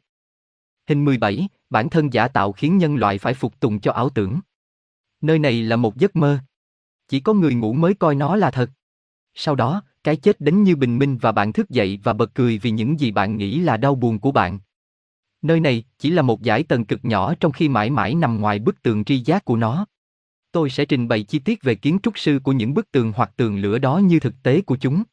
[0.88, 4.40] Hình 17, bản thân giả tạo khiến nhân loại phải phục tùng cho ảo tưởng.
[5.22, 6.40] Nơi này là một giấc mơ.
[7.08, 8.70] Chỉ có người ngủ mới coi nó là thật.
[9.34, 12.58] Sau đó, cái chết đến như bình minh và bạn thức dậy và bật cười
[12.58, 14.60] vì những gì bạn nghĩ là đau buồn của bạn.
[15.42, 18.60] Nơi này chỉ là một giải tầng cực nhỏ trong khi mãi mãi nằm ngoài
[18.60, 19.86] bức tường tri giác của nó.
[20.52, 23.32] Tôi sẽ trình bày chi tiết về kiến trúc sư của những bức tường hoặc
[23.36, 25.04] tường lửa đó như thực tế của chúng.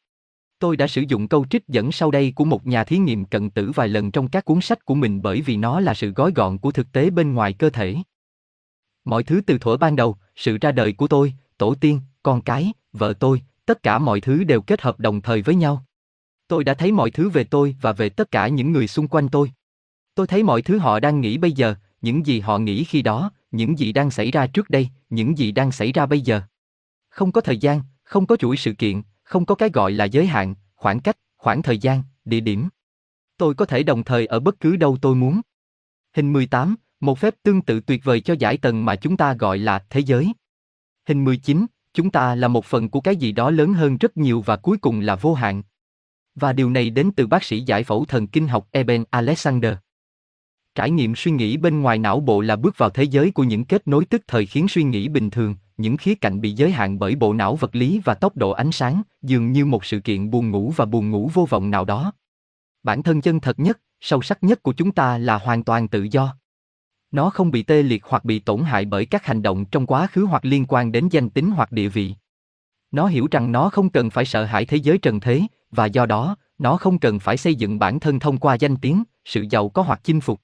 [0.59, 3.49] Tôi đã sử dụng câu trích dẫn sau đây của một nhà thí nghiệm cận
[3.49, 6.31] tử vài lần trong các cuốn sách của mình bởi vì nó là sự gói
[6.35, 7.95] gọn của thực tế bên ngoài cơ thể.
[9.07, 12.73] Mọi thứ từ thuở ban đầu, sự ra đời của tôi, tổ tiên, con cái,
[12.93, 15.85] vợ tôi, tất cả mọi thứ đều kết hợp đồng thời với nhau.
[16.47, 19.29] Tôi đã thấy mọi thứ về tôi và về tất cả những người xung quanh
[19.29, 19.51] tôi.
[20.15, 23.31] Tôi thấy mọi thứ họ đang nghĩ bây giờ, những gì họ nghĩ khi đó,
[23.51, 26.41] những gì đang xảy ra trước đây, những gì đang xảy ra bây giờ.
[27.09, 30.25] Không có thời gian, không có chuỗi sự kiện, không có cái gọi là giới
[30.27, 32.69] hạn, khoảng cách, khoảng thời gian, địa điểm.
[33.37, 35.41] Tôi có thể đồng thời ở bất cứ đâu tôi muốn.
[36.13, 39.57] Hình 18, một phép tương tự tuyệt vời cho giải tầng mà chúng ta gọi
[39.57, 40.33] là thế giới.
[41.07, 44.41] Hình 19, chúng ta là một phần của cái gì đó lớn hơn rất nhiều
[44.41, 45.63] và cuối cùng là vô hạn.
[46.35, 49.73] Và điều này đến từ bác sĩ giải phẫu thần kinh học Eben Alexander.
[50.75, 53.65] Trải nghiệm suy nghĩ bên ngoài não bộ là bước vào thế giới của những
[53.65, 56.99] kết nối tức thời khiến suy nghĩ bình thường, những khía cạnh bị giới hạn
[56.99, 60.29] bởi bộ não vật lý và tốc độ ánh sáng, dường như một sự kiện
[60.29, 62.11] buồn ngủ và buồn ngủ vô vọng nào đó.
[62.83, 66.07] Bản thân chân thật nhất, sâu sắc nhất của chúng ta là hoàn toàn tự
[66.11, 66.35] do.
[67.11, 70.07] Nó không bị tê liệt hoặc bị tổn hại bởi các hành động trong quá
[70.07, 72.15] khứ hoặc liên quan đến danh tính hoặc địa vị.
[72.91, 75.41] Nó hiểu rằng nó không cần phải sợ hãi thế giới trần thế,
[75.71, 79.03] và do đó, nó không cần phải xây dựng bản thân thông qua danh tiếng,
[79.25, 80.41] sự giàu có hoặc chinh phục.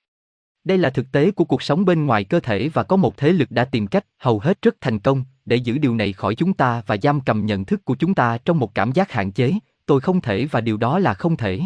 [0.64, 3.32] Đây là thực tế của cuộc sống bên ngoài cơ thể và có một thế
[3.32, 6.54] lực đã tìm cách, hầu hết rất thành công, để giữ điều này khỏi chúng
[6.54, 9.54] ta và giam cầm nhận thức của chúng ta trong một cảm giác hạn chế,
[9.86, 11.60] tôi không thể và điều đó là không thể.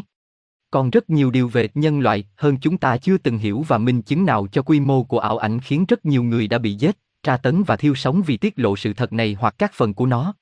[0.71, 4.01] Còn rất nhiều điều về nhân loại hơn chúng ta chưa từng hiểu và minh
[4.01, 6.97] chứng nào cho quy mô của ảo ảnh khiến rất nhiều người đã bị giết,
[7.23, 10.05] tra tấn và thiêu sống vì tiết lộ sự thật này hoặc các phần của
[10.05, 10.33] nó.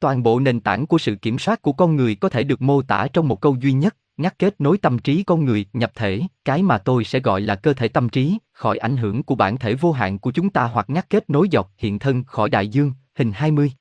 [0.00, 2.82] Toàn bộ nền tảng của sự kiểm soát của con người có thể được mô
[2.82, 6.22] tả trong một câu duy nhất, ngắt kết nối tâm trí con người nhập thể,
[6.44, 9.58] cái mà tôi sẽ gọi là cơ thể tâm trí, khỏi ảnh hưởng của bản
[9.58, 12.68] thể vô hạn của chúng ta hoặc ngắt kết nối dọc hiện thân khỏi đại
[12.68, 13.72] dương, hình 20.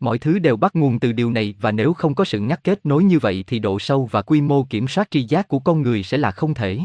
[0.00, 2.86] Mọi thứ đều bắt nguồn từ điều này và nếu không có sự ngắt kết
[2.86, 5.82] nối như vậy thì độ sâu và quy mô kiểm soát tri giác của con
[5.82, 6.80] người sẽ là không thể.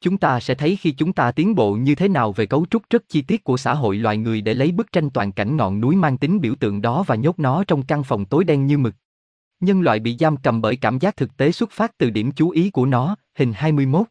[0.00, 2.82] Chúng ta sẽ thấy khi chúng ta tiến bộ như thế nào về cấu trúc
[2.90, 5.80] rất chi tiết của xã hội loài người để lấy bức tranh toàn cảnh ngọn
[5.80, 8.78] núi mang tính biểu tượng đó và nhốt nó trong căn phòng tối đen như
[8.78, 8.94] mực.
[9.60, 12.50] Nhân loại bị giam cầm bởi cảm giác thực tế xuất phát từ điểm chú
[12.50, 14.06] ý của nó, hình 21.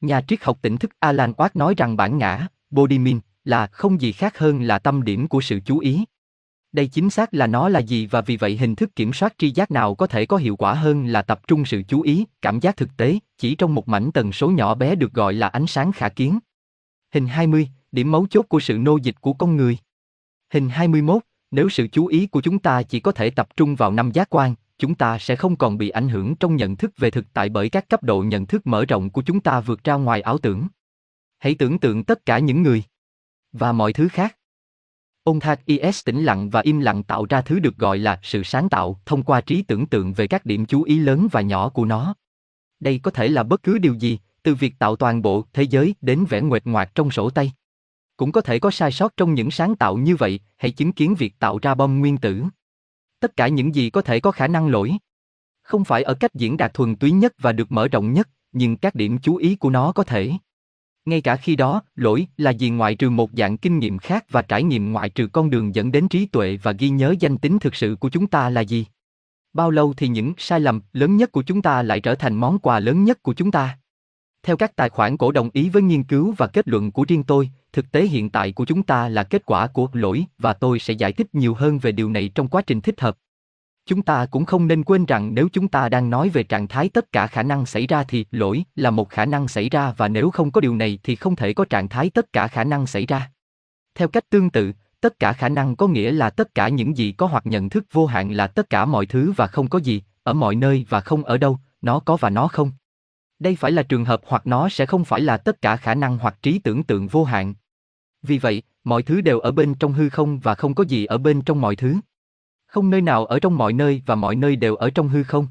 [0.00, 4.12] Nhà triết học tỉnh thức Alan Watts nói rằng bản ngã, Bodhimin, là không gì
[4.12, 6.04] khác hơn là tâm điểm của sự chú ý.
[6.76, 9.50] Đây chính xác là nó là gì và vì vậy hình thức kiểm soát tri
[9.50, 12.60] giác nào có thể có hiệu quả hơn là tập trung sự chú ý, cảm
[12.60, 15.66] giác thực tế, chỉ trong một mảnh tần số nhỏ bé được gọi là ánh
[15.66, 16.38] sáng khả kiến.
[17.14, 19.78] Hình 20, điểm mấu chốt của sự nô dịch của con người.
[20.52, 23.92] Hình 21, nếu sự chú ý của chúng ta chỉ có thể tập trung vào
[23.92, 27.10] năm giác quan, chúng ta sẽ không còn bị ảnh hưởng trong nhận thức về
[27.10, 29.94] thực tại bởi các cấp độ nhận thức mở rộng của chúng ta vượt ra
[29.94, 30.66] ngoài ảo tưởng.
[31.38, 32.82] Hãy tưởng tượng tất cả những người
[33.52, 34.36] và mọi thứ khác.
[35.26, 38.42] Ôn thạc IS tĩnh lặng và im lặng tạo ra thứ được gọi là sự
[38.42, 41.68] sáng tạo thông qua trí tưởng tượng về các điểm chú ý lớn và nhỏ
[41.68, 42.14] của nó.
[42.80, 45.94] Đây có thể là bất cứ điều gì, từ việc tạo toàn bộ thế giới
[46.00, 47.52] đến vẽ nguệch ngoạc trong sổ tay.
[48.16, 51.14] Cũng có thể có sai sót trong những sáng tạo như vậy, hãy chứng kiến
[51.14, 52.44] việc tạo ra bom nguyên tử.
[53.20, 54.92] Tất cả những gì có thể có khả năng lỗi.
[55.62, 58.76] Không phải ở cách diễn đạt thuần túy nhất và được mở rộng nhất, nhưng
[58.76, 60.32] các điểm chú ý của nó có thể.
[61.06, 64.42] Ngay cả khi đó, lỗi là gì ngoại trừ một dạng kinh nghiệm khác và
[64.42, 67.58] trải nghiệm ngoại trừ con đường dẫn đến trí tuệ và ghi nhớ danh tính
[67.58, 68.86] thực sự của chúng ta là gì?
[69.52, 72.58] Bao lâu thì những sai lầm lớn nhất của chúng ta lại trở thành món
[72.58, 73.78] quà lớn nhất của chúng ta?
[74.42, 77.24] Theo các tài khoản cổ đồng ý với nghiên cứu và kết luận của riêng
[77.24, 80.78] tôi, thực tế hiện tại của chúng ta là kết quả của lỗi và tôi
[80.78, 83.16] sẽ giải thích nhiều hơn về điều này trong quá trình thích hợp.
[83.86, 86.88] Chúng ta cũng không nên quên rằng nếu chúng ta đang nói về trạng thái
[86.88, 90.08] tất cả khả năng xảy ra thì lỗi là một khả năng xảy ra và
[90.08, 92.86] nếu không có điều này thì không thể có trạng thái tất cả khả năng
[92.86, 93.30] xảy ra.
[93.94, 97.12] Theo cách tương tự, tất cả khả năng có nghĩa là tất cả những gì
[97.12, 100.02] có hoặc nhận thức vô hạn là tất cả mọi thứ và không có gì,
[100.22, 102.70] ở mọi nơi và không ở đâu, nó có và nó không.
[103.38, 106.18] Đây phải là trường hợp hoặc nó sẽ không phải là tất cả khả năng
[106.18, 107.54] hoặc trí tưởng tượng vô hạn.
[108.22, 111.18] Vì vậy, mọi thứ đều ở bên trong hư không và không có gì ở
[111.18, 111.96] bên trong mọi thứ.
[112.76, 115.48] Không nơi nào ở trong mọi nơi và mọi nơi đều ở trong hư không.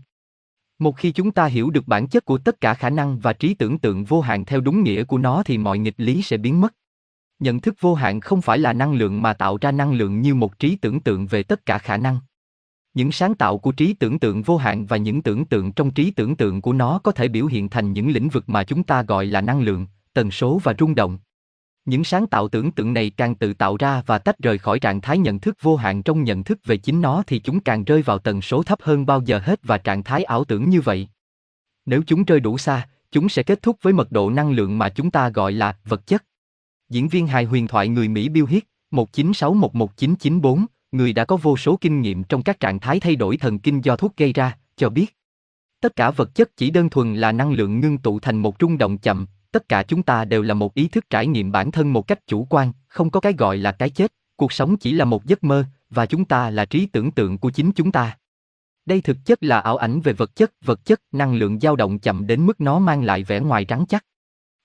[0.80, 3.54] Một khi chúng ta hiểu được bản chất của tất cả khả năng và trí
[3.54, 6.62] tưởng tượng vô hạn theo đúng nghĩa của nó thì mọi nghịch lý sẽ biến
[6.62, 6.74] mất.
[7.40, 10.36] Nhận thức vô hạn không phải là năng lượng mà tạo ra năng lượng như
[10.36, 12.20] một trí tưởng tượng về tất cả khả năng.
[12.94, 16.12] Những sáng tạo của trí tưởng tượng vô hạn và những tưởng tượng trong trí
[16.12, 19.04] tưởng tượng của nó có thể biểu hiện thành những lĩnh vực mà chúng ta
[19.04, 21.18] gọi là năng lượng, tần số và rung động.
[21.86, 25.02] Những sáng tạo tưởng tượng này càng tự tạo ra và tách rời khỏi trạng
[25.02, 28.02] thái nhận thức vô hạn trong nhận thức về chính nó thì chúng càng rơi
[28.02, 31.08] vào tần số thấp hơn bao giờ hết và trạng thái ảo tưởng như vậy.
[31.86, 34.90] Nếu chúng rơi đủ xa, chúng sẽ kết thúc với mật độ năng lượng mà
[34.90, 36.24] chúng ta gọi là vật chất.
[36.90, 41.78] Diễn viên hài huyền thoại người Mỹ Bill Hicks, 19611994, người đã có vô số
[41.82, 44.90] kinh nghiệm trong các trạng thái thay đổi thần kinh do thuốc gây ra, cho
[44.90, 45.16] biết.
[45.82, 48.78] Tất cả vật chất chỉ đơn thuần là năng lượng ngưng tụ thành một rung
[48.78, 49.26] động chậm,
[49.56, 52.28] tất cả chúng ta đều là một ý thức trải nghiệm bản thân một cách
[52.28, 55.44] chủ quan, không có cái gọi là cái chết, cuộc sống chỉ là một giấc
[55.44, 58.18] mơ, và chúng ta là trí tưởng tượng của chính chúng ta.
[58.86, 62.00] Đây thực chất là ảo ảnh về vật chất, vật chất, năng lượng dao động
[62.00, 64.06] chậm đến mức nó mang lại vẻ ngoài trắng chắc.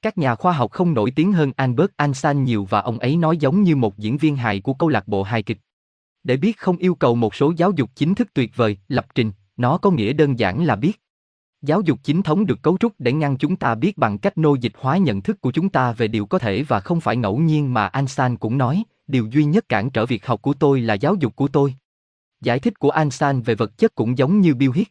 [0.02, 3.36] Các nhà khoa học không nổi tiếng hơn Albert Einstein nhiều và ông ấy nói
[3.36, 5.58] giống như một diễn viên hài của câu lạc bộ hài kịch.
[6.22, 9.32] Để biết không yêu cầu một số giáo dục chính thức tuyệt vời, lập trình,
[9.56, 11.00] nó có nghĩa đơn giản là biết.
[11.62, 14.54] Giáo dục chính thống được cấu trúc để ngăn chúng ta biết bằng cách nô
[14.54, 17.38] dịch hóa nhận thức của chúng ta về điều có thể và không phải ngẫu
[17.38, 20.94] nhiên mà Einstein cũng nói, điều duy nhất cản trở việc học của tôi là
[20.94, 21.74] giáo dục của tôi.
[22.40, 24.90] Giải thích của Einstein về vật chất cũng giống như Bill Hicks.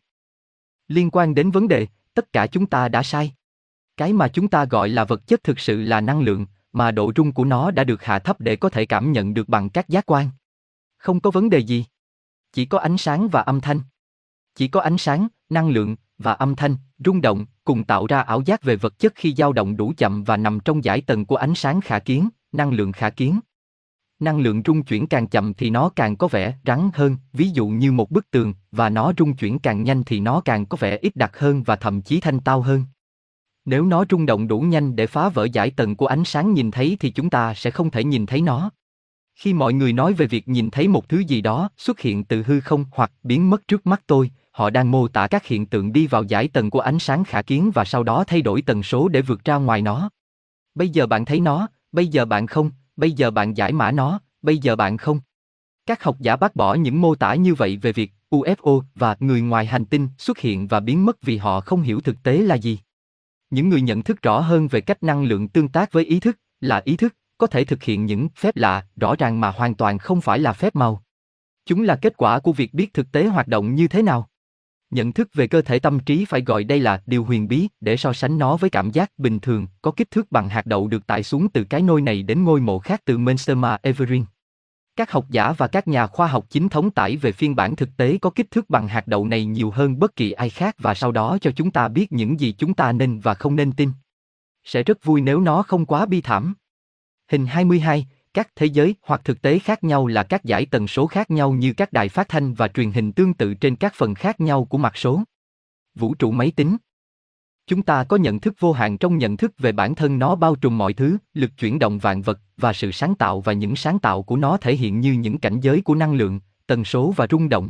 [0.88, 3.34] Liên quan đến vấn đề, tất cả chúng ta đã sai.
[3.98, 7.12] Cái mà chúng ta gọi là vật chất thực sự là năng lượng, mà độ
[7.16, 9.90] rung của nó đã được hạ thấp để có thể cảm nhận được bằng các
[9.90, 10.30] giác quan.
[10.98, 11.86] Không có vấn đề gì.
[12.54, 13.82] Chỉ có ánh sáng và âm thanh.
[14.56, 18.42] Chỉ có ánh sáng, năng lượng và âm thanh, rung động cùng tạo ra ảo
[18.46, 21.36] giác về vật chất khi dao động đủ chậm và nằm trong giải tầng của
[21.36, 23.40] ánh sáng khả kiến, năng lượng khả kiến.
[24.20, 27.68] Năng lượng rung chuyển càng chậm thì nó càng có vẻ rắn hơn, ví dụ
[27.68, 30.98] như một bức tường, và nó rung chuyển càng nhanh thì nó càng có vẻ
[31.02, 32.84] ít đặc hơn và thậm chí thanh tao hơn.
[33.66, 36.72] Nếu nó rung động đủ nhanh để phá vỡ giải tầng của ánh sáng nhìn
[36.72, 38.72] thấy thì chúng ta sẽ không thể nhìn thấy nó.
[39.36, 42.44] Khi mọi người nói về việc nhìn thấy một thứ gì đó xuất hiện từ
[42.44, 45.94] hư không hoặc biến mất trước mắt tôi, họ đang mô tả các hiện tượng
[45.94, 48.84] đi vào giải tầng của ánh sáng khả kiến và sau đó thay đổi tần
[48.84, 50.10] số để vượt ra ngoài nó.
[50.76, 54.20] Bây giờ bạn thấy nó, bây giờ bạn không, bây giờ bạn giải mã nó,
[54.42, 55.20] bây giờ bạn không.
[55.86, 59.42] Các học giả bác bỏ những mô tả như vậy về việc UFO và người
[59.42, 62.56] ngoài hành tinh xuất hiện và biến mất vì họ không hiểu thực tế là
[62.56, 62.80] gì.
[63.50, 66.40] Những người nhận thức rõ hơn về cách năng lượng tương tác với ý thức,
[66.62, 69.98] là ý thức, có thể thực hiện những phép lạ, rõ ràng mà hoàn toàn
[69.98, 71.04] không phải là phép màu.
[71.66, 74.30] Chúng là kết quả của việc biết thực tế hoạt động như thế nào.
[74.92, 77.98] Nhận thức về cơ thể tâm trí phải gọi đây là điều huyền bí để
[77.98, 81.08] so sánh nó với cảm giác bình thường có kích thước bằng hạt đậu được
[81.08, 84.26] tải xuống từ cái nôi này đến ngôi mộ khác từ Menstema Everin.
[84.96, 87.90] Các học giả và các nhà khoa học chính thống tải về phiên bản thực
[87.98, 90.94] tế có kích thước bằng hạt đậu này nhiều hơn bất kỳ ai khác và
[90.94, 93.92] sau đó cho chúng ta biết những gì chúng ta nên và không nên tin.
[94.64, 96.54] Sẽ rất vui nếu nó không quá bi thảm.
[97.32, 98.08] Hình 22,
[98.40, 101.52] các thế giới hoặc thực tế khác nhau là các giải tần số khác nhau
[101.52, 104.66] như các đài phát thanh và truyền hình tương tự trên các phần khác nhau
[104.66, 105.22] của mặt số.
[105.96, 106.78] Vũ trụ máy tính
[107.68, 110.56] Chúng ta có nhận thức vô hạn trong nhận thức về bản thân nó bao
[110.56, 114.00] trùm mọi thứ, lực chuyển động vạn vật và sự sáng tạo và những sáng
[114.00, 117.28] tạo của nó thể hiện như những cảnh giới của năng lượng, tần số và
[117.32, 117.70] rung động.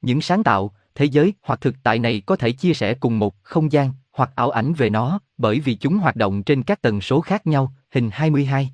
[0.00, 3.42] Những sáng tạo, thế giới hoặc thực tại này có thể chia sẻ cùng một
[3.42, 7.00] không gian hoặc ảo ảnh về nó, bởi vì chúng hoạt động trên các tần
[7.00, 8.72] số khác nhau, hình 22.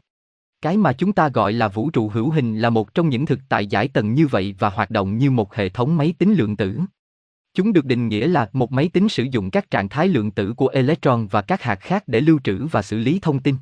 [0.62, 3.38] Cái mà chúng ta gọi là vũ trụ hữu hình là một trong những thực
[3.48, 6.56] tại giải tầng như vậy và hoạt động như một hệ thống máy tính lượng
[6.56, 6.78] tử.
[7.54, 10.54] Chúng được định nghĩa là một máy tính sử dụng các trạng thái lượng tử
[10.56, 13.56] của electron và các hạt khác để lưu trữ và xử lý thông tin.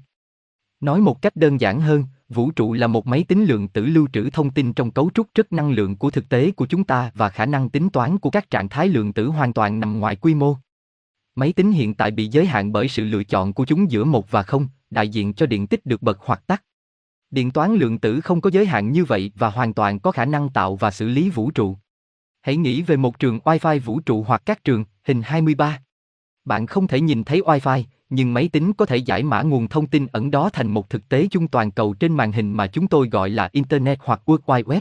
[0.81, 4.09] Nói một cách đơn giản hơn, vũ trụ là một máy tính lượng tử lưu
[4.13, 7.11] trữ thông tin trong cấu trúc rất năng lượng của thực tế của chúng ta
[7.15, 10.17] và khả năng tính toán của các trạng thái lượng tử hoàn toàn nằm ngoài
[10.17, 10.57] quy mô.
[11.35, 14.31] Máy tính hiện tại bị giới hạn bởi sự lựa chọn của chúng giữa một
[14.31, 16.63] và không, đại diện cho điện tích được bật hoặc tắt.
[17.31, 20.25] Điện toán lượng tử không có giới hạn như vậy và hoàn toàn có khả
[20.25, 21.77] năng tạo và xử lý vũ trụ.
[22.43, 25.81] Hãy nghĩ về một trường Wi-Fi vũ trụ hoặc các trường, hình 23.
[26.45, 29.87] Bạn không thể nhìn thấy Wi-Fi, nhưng máy tính có thể giải mã nguồn thông
[29.87, 32.89] tin ẩn đó thành một thực tế chung toàn cầu trên màn hình mà chúng
[32.89, 34.81] tôi gọi là Internet hoặc World Wide Web.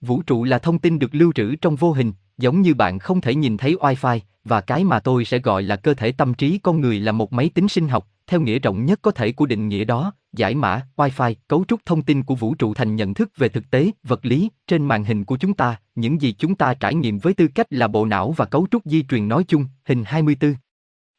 [0.00, 3.20] Vũ trụ là thông tin được lưu trữ trong vô hình, giống như bạn không
[3.20, 6.58] thể nhìn thấy Wi-Fi, và cái mà tôi sẽ gọi là cơ thể tâm trí
[6.58, 9.46] con người là một máy tính sinh học, theo nghĩa rộng nhất có thể của
[9.46, 13.14] định nghĩa đó, giải mã, Wi-Fi, cấu trúc thông tin của vũ trụ thành nhận
[13.14, 16.54] thức về thực tế, vật lý, trên màn hình của chúng ta, những gì chúng
[16.54, 19.44] ta trải nghiệm với tư cách là bộ não và cấu trúc di truyền nói
[19.48, 20.54] chung, hình 24.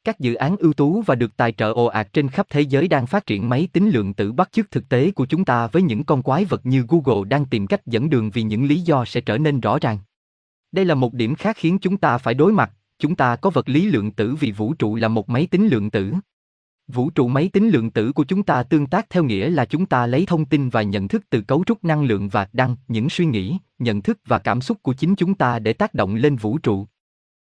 [0.03, 2.87] Các dự án ưu tú và được tài trợ ồ ạt trên khắp thế giới
[2.87, 5.81] đang phát triển máy tính lượng tử bắt chước thực tế của chúng ta với
[5.81, 9.05] những con quái vật như Google đang tìm cách dẫn đường vì những lý do
[9.05, 9.97] sẽ trở nên rõ ràng.
[10.71, 13.69] Đây là một điểm khác khiến chúng ta phải đối mặt, chúng ta có vật
[13.69, 16.13] lý lượng tử vì vũ trụ là một máy tính lượng tử.
[16.93, 19.85] Vũ trụ máy tính lượng tử của chúng ta tương tác theo nghĩa là chúng
[19.85, 23.09] ta lấy thông tin và nhận thức từ cấu trúc năng lượng và đăng những
[23.09, 26.35] suy nghĩ, nhận thức và cảm xúc của chính chúng ta để tác động lên
[26.35, 26.87] vũ trụ.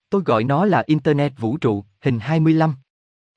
[0.09, 2.73] Tôi gọi nó là Internet vũ trụ, hình 25.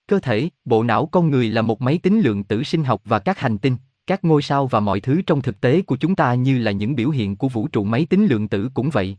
[0.06, 3.18] Cơ thể, bộ não con người là một máy tính lượng tử sinh học và
[3.18, 6.34] các hành tinh, các ngôi sao và mọi thứ trong thực tế của chúng ta
[6.34, 9.16] như là những biểu hiện của vũ trụ máy tính lượng tử cũng vậy.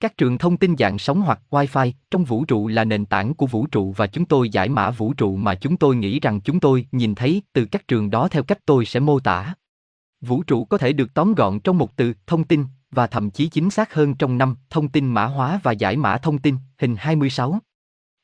[0.00, 3.46] Các trường thông tin dạng sóng hoặc Wi-Fi trong vũ trụ là nền tảng của
[3.46, 6.60] vũ trụ và chúng tôi giải mã vũ trụ mà chúng tôi nghĩ rằng chúng
[6.60, 9.54] tôi nhìn thấy từ các trường đó theo cách tôi sẽ mô tả.
[10.20, 13.48] Vũ trụ có thể được tóm gọn trong một từ thông tin và thậm chí
[13.48, 16.96] chính xác hơn trong năm thông tin mã hóa và giải mã thông tin, hình
[16.98, 17.58] 26.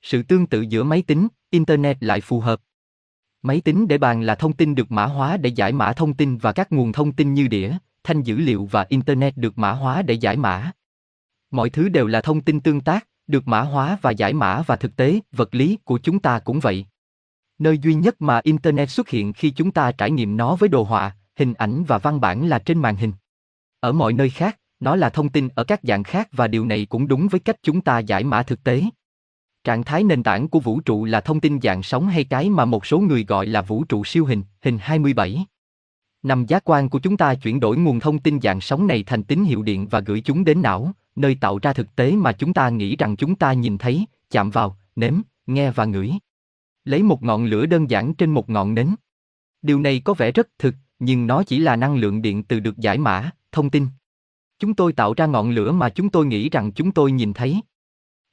[0.03, 2.61] Sự tương tự giữa máy tính, internet lại phù hợp.
[3.43, 6.39] Máy tính để bàn là thông tin được mã hóa để giải mã thông tin
[6.39, 10.03] và các nguồn thông tin như đĩa, thanh dữ liệu và internet được mã hóa
[10.03, 10.73] để giải mã.
[11.53, 14.77] Mọi thứ đều là thông tin tương tác, được mã hóa và giải mã và
[14.77, 16.87] thực tế, vật lý của chúng ta cũng vậy.
[17.59, 20.83] Nơi duy nhất mà Internet xuất hiện khi chúng ta trải nghiệm nó với đồ
[20.83, 23.13] họa, hình ảnh và văn bản là trên màn hình.
[23.81, 26.87] Ở mọi nơi khác, nó là thông tin ở các dạng khác và điều này
[26.87, 28.83] cũng đúng với cách chúng ta giải mã thực tế.
[29.65, 32.65] Trạng thái nền tảng của vũ trụ là thông tin dạng sóng hay cái mà
[32.65, 35.47] một số người gọi là vũ trụ siêu hình, hình 27.
[36.23, 39.23] Năm giác quan của chúng ta chuyển đổi nguồn thông tin dạng sóng này thành
[39.23, 42.55] tín hiệu điện và gửi chúng đến não, nơi tạo ra thực tế mà chúng
[42.55, 45.15] ta nghĩ rằng chúng ta nhìn thấy, chạm vào, nếm,
[45.47, 46.13] nghe và ngửi.
[46.85, 48.95] Lấy một ngọn lửa đơn giản trên một ngọn nến.
[49.63, 52.79] Điều này có vẻ rất thực, nhưng nó chỉ là năng lượng điện từ được
[52.79, 53.87] giải mã, thông tin.
[54.59, 57.61] Chúng tôi tạo ra ngọn lửa mà chúng tôi nghĩ rằng chúng tôi nhìn thấy.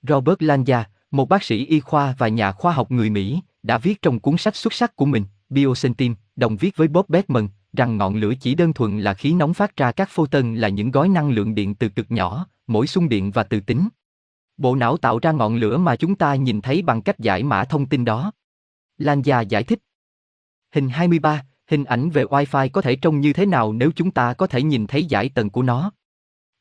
[0.02, 4.02] Robert Lanja, một bác sĩ y khoa và nhà khoa học người Mỹ, đã viết
[4.02, 8.16] trong cuốn sách xuất sắc của mình, Biosentim, đồng viết với Bob Beckman, rằng ngọn
[8.16, 11.30] lửa chỉ đơn thuần là khí nóng phát ra các photon là những gói năng
[11.30, 13.90] lượng điện từ cực nhỏ, mỗi xung điện và từ tính.
[14.58, 17.64] Bộ não tạo ra ngọn lửa mà chúng ta nhìn thấy bằng cách giải mã
[17.64, 18.32] thông tin đó.
[18.98, 19.80] Lan già giải thích.
[20.72, 24.34] Hình 23, hình ảnh về Wi-Fi có thể trông như thế nào nếu chúng ta
[24.34, 25.92] có thể nhìn thấy giải tầng của nó.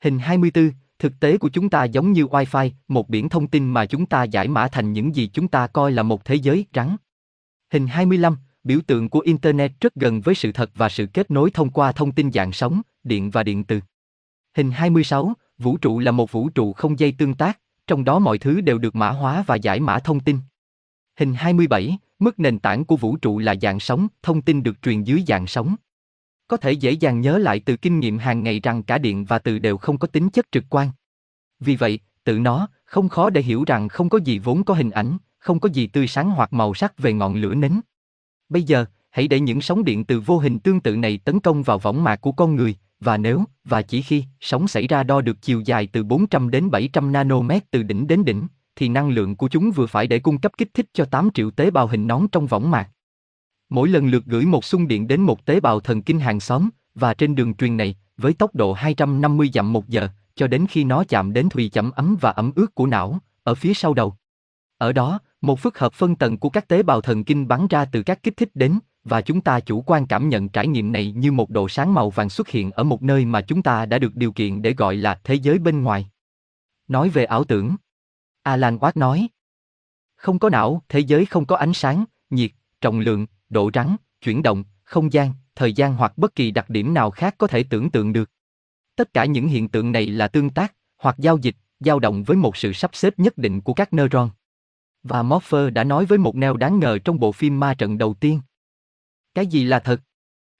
[0.04, 3.86] Hình 24, thực tế của chúng ta giống như Wi-Fi, một biển thông tin mà
[3.86, 6.96] chúng ta giải mã thành những gì chúng ta coi là một thế giới trắng.
[7.72, 11.50] Hình 25, biểu tượng của Internet rất gần với sự thật và sự kết nối
[11.50, 13.80] thông qua thông tin dạng sóng, điện và điện từ.
[14.56, 18.38] Hình 26, vũ trụ là một vũ trụ không dây tương tác, trong đó mọi
[18.38, 20.38] thứ đều được mã hóa và giải mã thông tin.
[21.16, 25.02] Hình 27, mức nền tảng của vũ trụ là dạng sóng, thông tin được truyền
[25.02, 25.76] dưới dạng sóng.
[26.48, 29.38] Có thể dễ dàng nhớ lại từ kinh nghiệm hàng ngày rằng cả điện và
[29.38, 30.90] từ đều không có tính chất trực quan.
[31.60, 34.90] Vì vậy, tự nó, không khó để hiểu rằng không có gì vốn có hình
[34.90, 37.80] ảnh, không có gì tươi sáng hoặc màu sắc về ngọn lửa nến.
[38.48, 41.62] Bây giờ, hãy để những sóng điện từ vô hình tương tự này tấn công
[41.62, 45.20] vào võng mạc của con người, và nếu, và chỉ khi, sóng xảy ra đo
[45.20, 48.46] được chiều dài từ 400 đến 700 nanomet từ đỉnh đến đỉnh,
[48.76, 51.50] thì năng lượng của chúng vừa phải để cung cấp kích thích cho 8 triệu
[51.50, 52.88] tế bào hình nón trong võng mạc.
[53.68, 56.68] Mỗi lần lượt gửi một xung điện đến một tế bào thần kinh hàng xóm,
[56.94, 60.84] và trên đường truyền này, với tốc độ 250 dặm một giờ, cho đến khi
[60.84, 64.14] nó chạm đến thùy chậm ấm và ẩm ướt của não, ở phía sau đầu.
[64.78, 67.84] Ở đó, một phức hợp phân tầng của các tế bào thần kinh bắn ra
[67.84, 68.78] từ các kích thích đến,
[69.08, 72.10] và chúng ta chủ quan cảm nhận trải nghiệm này như một độ sáng màu
[72.10, 74.96] vàng xuất hiện ở một nơi mà chúng ta đã được điều kiện để gọi
[74.96, 76.10] là thế giới bên ngoài.
[76.88, 77.76] Nói về ảo tưởng,
[78.42, 79.28] Alan Watt nói,
[80.16, 82.50] không có não, thế giới không có ánh sáng, nhiệt,
[82.80, 86.94] trọng lượng, độ rắn, chuyển động, không gian, thời gian hoặc bất kỳ đặc điểm
[86.94, 88.30] nào khác có thể tưởng tượng được.
[88.96, 92.36] Tất cả những hiện tượng này là tương tác, hoặc giao dịch, dao động với
[92.36, 94.30] một sự sắp xếp nhất định của các neuron.
[95.02, 98.14] Và Morpher đã nói với một neo đáng ngờ trong bộ phim ma trận đầu
[98.14, 98.40] tiên.
[99.38, 100.00] Cái gì là thật?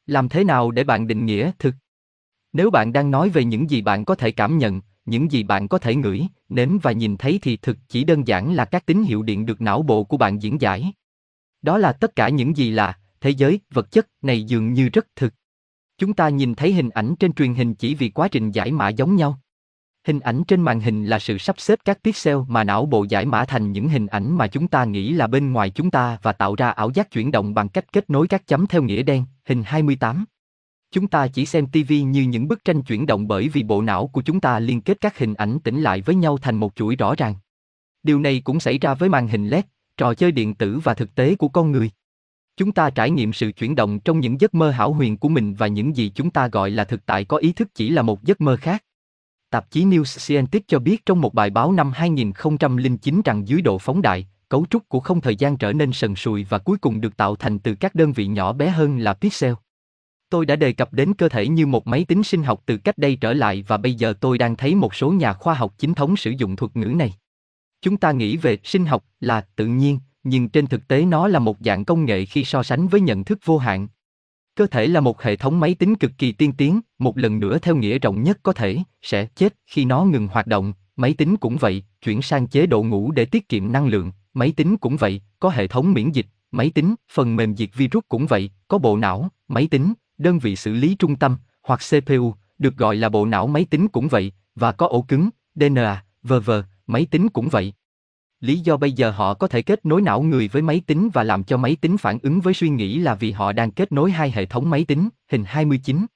[0.06, 1.74] Làm thế nào để bạn định nghĩa thực?
[2.52, 5.68] Nếu bạn đang nói về những gì bạn có thể cảm nhận, những gì bạn
[5.68, 9.02] có thể ngửi, nếm và nhìn thấy thì thực chỉ đơn giản là các tín
[9.02, 10.92] hiệu điện được não bộ của bạn diễn giải.
[11.62, 15.06] Đó là tất cả những gì là thế giới, vật chất này dường như rất
[15.16, 15.34] thực.
[15.98, 18.88] Chúng ta nhìn thấy hình ảnh trên truyền hình chỉ vì quá trình giải mã
[18.88, 19.40] giống nhau.
[20.06, 23.26] Hình ảnh trên màn hình là sự sắp xếp các pixel mà não bộ giải
[23.26, 26.32] mã thành những hình ảnh mà chúng ta nghĩ là bên ngoài chúng ta và
[26.32, 29.24] tạo ra ảo giác chuyển động bằng cách kết nối các chấm theo nghĩa đen,
[29.44, 30.24] hình 28.
[30.92, 34.06] Chúng ta chỉ xem TV như những bức tranh chuyển động bởi vì bộ não
[34.06, 36.96] của chúng ta liên kết các hình ảnh tĩnh lại với nhau thành một chuỗi
[36.96, 37.34] rõ ràng.
[38.02, 39.64] Điều này cũng xảy ra với màn hình LED,
[39.96, 41.90] trò chơi điện tử và thực tế của con người.
[42.56, 45.54] Chúng ta trải nghiệm sự chuyển động trong những giấc mơ hảo huyền của mình
[45.54, 48.24] và những gì chúng ta gọi là thực tại có ý thức chỉ là một
[48.24, 48.84] giấc mơ khác.
[49.50, 53.78] Tạp chí New Scientist cho biết trong một bài báo năm 2009 rằng dưới độ
[53.78, 57.00] phóng đại, cấu trúc của không thời gian trở nên sần sùi và cuối cùng
[57.00, 59.52] được tạo thành từ các đơn vị nhỏ bé hơn là pixel.
[60.30, 62.98] Tôi đã đề cập đến cơ thể như một máy tính sinh học từ cách
[62.98, 65.94] đây trở lại và bây giờ tôi đang thấy một số nhà khoa học chính
[65.94, 67.14] thống sử dụng thuật ngữ này.
[67.82, 71.38] Chúng ta nghĩ về sinh học là tự nhiên, nhưng trên thực tế nó là
[71.38, 73.88] một dạng công nghệ khi so sánh với nhận thức vô hạn.
[74.58, 77.58] Cơ thể là một hệ thống máy tính cực kỳ tiên tiến, một lần nữa
[77.58, 81.36] theo nghĩa rộng nhất có thể, sẽ chết khi nó ngừng hoạt động, máy tính
[81.36, 84.96] cũng vậy, chuyển sang chế độ ngủ để tiết kiệm năng lượng, máy tính cũng
[84.96, 88.78] vậy, có hệ thống miễn dịch, máy tính, phần mềm diệt virus cũng vậy, có
[88.78, 93.08] bộ não, máy tính, đơn vị xử lý trung tâm, hoặc CPU, được gọi là
[93.08, 96.50] bộ não máy tính cũng vậy, và có ổ cứng, DNA, v.v.,
[96.86, 97.72] máy tính cũng vậy.
[98.40, 101.22] Lý do bây giờ họ có thể kết nối não người với máy tính và
[101.22, 104.10] làm cho máy tính phản ứng với suy nghĩ là vì họ đang kết nối
[104.10, 106.06] hai hệ thống máy tính, hình 29.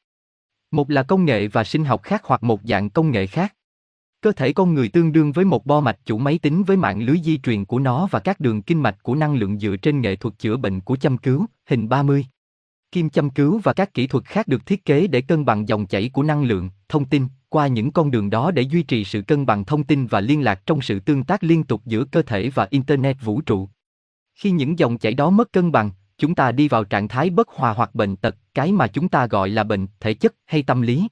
[0.71, 3.55] Một là công nghệ và sinh học khác hoặc một dạng công nghệ khác.
[4.21, 7.03] Cơ thể con người tương đương với một bo mạch chủ máy tính với mạng
[7.03, 10.01] lưới di truyền của nó và các đường kinh mạch của năng lượng dựa trên
[10.01, 12.27] nghệ thuật chữa bệnh của châm cứu, hình 30.
[12.93, 15.87] Kim châm cứu và các kỹ thuật khác được thiết kế để cân bằng dòng
[15.87, 19.23] chảy của năng lượng, thông tin, qua những con đường đó để duy trì sự
[19.23, 22.23] cân bằng thông tin và liên lạc trong sự tương tác liên tục giữa cơ
[22.23, 23.69] thể và internet vũ trụ.
[24.35, 27.49] Khi những dòng chảy đó mất cân bằng, chúng ta đi vào trạng thái bất
[27.49, 30.83] hòa hoặc bệnh tật, cái mà chúng ta gọi là bệnh thể chất hay tâm
[30.83, 31.09] lý.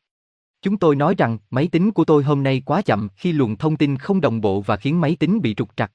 [0.62, 3.76] Chúng tôi nói rằng máy tính của tôi hôm nay quá chậm khi luồng thông
[3.76, 5.92] tin không đồng bộ và khiến máy tính bị trục trặc.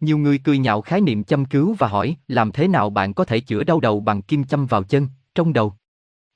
[0.00, 3.24] Nhiều người cười nhạo khái niệm châm cứu và hỏi, làm thế nào bạn có
[3.24, 5.74] thể chữa đau đầu bằng kim châm vào chân, trong đầu?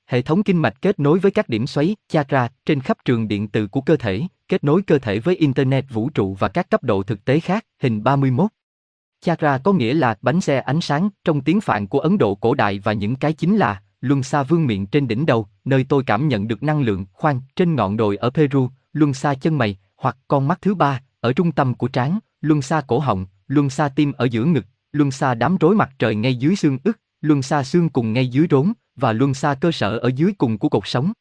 [0.09, 3.47] Hệ thống kinh mạch kết nối với các điểm xoáy, chakra, trên khắp trường điện
[3.47, 6.83] từ của cơ thể, kết nối cơ thể với Internet vũ trụ và các cấp
[6.83, 8.49] độ thực tế khác, hình 31.
[9.21, 12.53] Chakra có nghĩa là bánh xe ánh sáng trong tiếng Phạn của Ấn Độ cổ
[12.53, 16.03] đại và những cái chính là luân xa vương miệng trên đỉnh đầu, nơi tôi
[16.03, 19.77] cảm nhận được năng lượng, khoan, trên ngọn đồi ở Peru, luân xa chân mày,
[19.97, 23.69] hoặc con mắt thứ ba, ở trung tâm của trán, luân xa cổ họng, luân
[23.69, 26.99] xa tim ở giữa ngực, luân xa đám rối mặt trời ngay dưới xương ức,
[27.21, 30.57] luân xa xương cùng ngay dưới rốn, và luân xa cơ sở ở dưới cùng
[30.57, 31.11] của cột sống.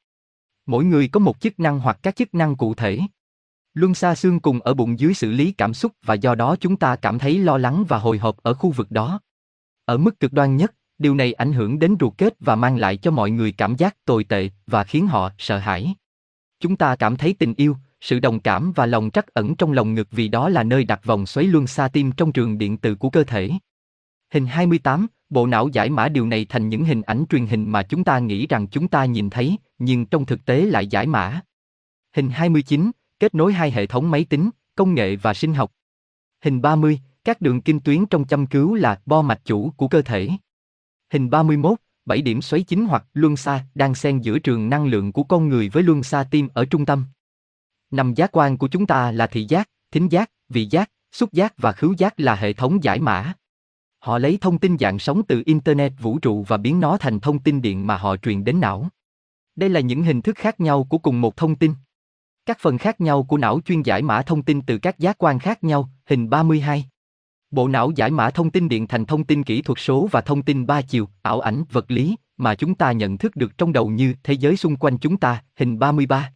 [0.66, 2.98] Mỗi người có một chức năng hoặc các chức năng cụ thể.
[3.74, 6.76] Luân xa xương cùng ở bụng dưới xử lý cảm xúc và do đó chúng
[6.76, 9.20] ta cảm thấy lo lắng và hồi hộp ở khu vực đó.
[9.84, 12.96] Ở mức cực đoan nhất, điều này ảnh hưởng đến ruột kết và mang lại
[12.96, 15.94] cho mọi người cảm giác tồi tệ và khiến họ sợ hãi.
[16.60, 19.94] Chúng ta cảm thấy tình yêu, sự đồng cảm và lòng trắc ẩn trong lòng
[19.94, 22.94] ngực vì đó là nơi đặt vòng xoáy luân xa tim trong trường điện từ
[22.94, 23.50] của cơ thể.
[24.32, 27.82] Hình 28, bộ não giải mã điều này thành những hình ảnh truyền hình mà
[27.82, 31.40] chúng ta nghĩ rằng chúng ta nhìn thấy, nhưng trong thực tế lại giải mã.
[32.16, 35.72] Hình 29, kết nối hai hệ thống máy tính, công nghệ và sinh học.
[36.44, 40.02] Hình 30, các đường kinh tuyến trong châm cứu là bo mạch chủ của cơ
[40.02, 40.28] thể.
[41.12, 45.12] Hình 31, 7 điểm xoáy chính hoặc luân xa đang xen giữa trường năng lượng
[45.12, 47.04] của con người với luân xa tim ở trung tâm.
[47.90, 51.54] Năm giác quan của chúng ta là thị giác, thính giác, vị giác, xúc giác
[51.58, 53.32] và khứu giác là hệ thống giải mã.
[53.98, 57.38] Họ lấy thông tin dạng sóng từ Internet vũ trụ và biến nó thành thông
[57.38, 58.88] tin điện mà họ truyền đến não.
[59.56, 61.74] Đây là những hình thức khác nhau của cùng một thông tin.
[62.46, 65.38] Các phần khác nhau của não chuyên giải mã thông tin từ các giác quan
[65.38, 66.84] khác nhau, hình 32.
[67.50, 70.42] Bộ não giải mã thông tin điện thành thông tin kỹ thuật số và thông
[70.42, 73.88] tin ba chiều, ảo ảnh, vật lý, mà chúng ta nhận thức được trong đầu
[73.88, 76.32] như thế giới xung quanh chúng ta, hình 33.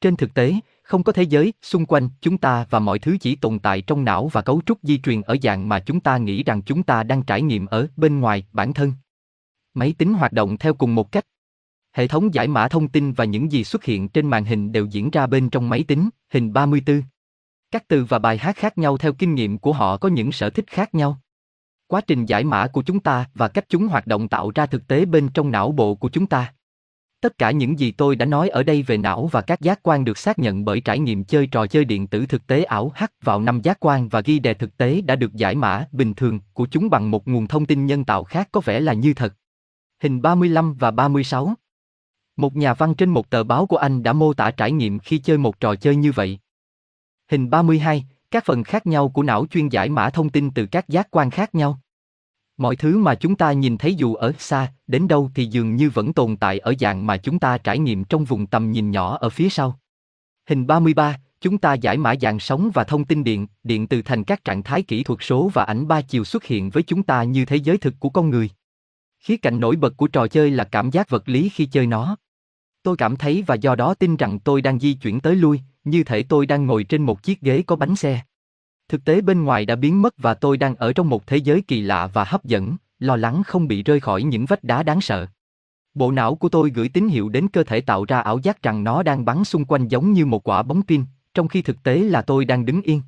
[0.00, 0.54] Trên thực tế,
[0.86, 4.04] không có thế giới xung quanh chúng ta và mọi thứ chỉ tồn tại trong
[4.04, 7.02] não và cấu trúc di truyền ở dạng mà chúng ta nghĩ rằng chúng ta
[7.02, 8.92] đang trải nghiệm ở bên ngoài bản thân.
[9.74, 11.26] Máy tính hoạt động theo cùng một cách.
[11.92, 14.86] Hệ thống giải mã thông tin và những gì xuất hiện trên màn hình đều
[14.86, 17.02] diễn ra bên trong máy tính, hình 34.
[17.70, 20.50] Các từ và bài hát khác nhau theo kinh nghiệm của họ có những sở
[20.50, 21.20] thích khác nhau.
[21.86, 24.88] Quá trình giải mã của chúng ta và cách chúng hoạt động tạo ra thực
[24.88, 26.52] tế bên trong não bộ của chúng ta.
[27.20, 30.04] Tất cả những gì tôi đã nói ở đây về não và các giác quan
[30.04, 33.12] được xác nhận bởi trải nghiệm chơi trò chơi điện tử thực tế ảo hắc
[33.22, 36.40] vào năm giác quan và ghi đề thực tế đã được giải mã bình thường
[36.52, 39.34] của chúng bằng một nguồn thông tin nhân tạo khác có vẻ là như thật.
[40.02, 41.54] Hình 35 và 36
[42.36, 45.18] Một nhà văn trên một tờ báo của Anh đã mô tả trải nghiệm khi
[45.18, 46.38] chơi một trò chơi như vậy.
[47.30, 50.88] Hình 32, các phần khác nhau của não chuyên giải mã thông tin từ các
[50.88, 51.80] giác quan khác nhau.
[52.56, 55.90] Mọi thứ mà chúng ta nhìn thấy dù ở xa, đến đâu thì dường như
[55.90, 59.16] vẫn tồn tại ở dạng mà chúng ta trải nghiệm trong vùng tầm nhìn nhỏ
[59.16, 59.78] ở phía sau.
[60.48, 64.24] Hình 33, chúng ta giải mã dạng sóng và thông tin điện, điện từ thành
[64.24, 67.22] các trạng thái kỹ thuật số và ảnh ba chiều xuất hiện với chúng ta
[67.22, 68.50] như thế giới thực của con người.
[69.20, 72.16] Khía cạnh nổi bật của trò chơi là cảm giác vật lý khi chơi nó.
[72.82, 76.04] Tôi cảm thấy và do đó tin rằng tôi đang di chuyển tới lui, như
[76.04, 78.20] thể tôi đang ngồi trên một chiếc ghế có bánh xe.
[78.88, 81.62] Thực tế bên ngoài đã biến mất và tôi đang ở trong một thế giới
[81.62, 85.00] kỳ lạ và hấp dẫn, lo lắng không bị rơi khỏi những vách đá đáng
[85.00, 85.26] sợ.
[85.94, 88.84] Bộ não của tôi gửi tín hiệu đến cơ thể tạo ra ảo giác rằng
[88.84, 91.98] nó đang bắn xung quanh giống như một quả bóng pin, trong khi thực tế
[91.98, 93.02] là tôi đang đứng yên.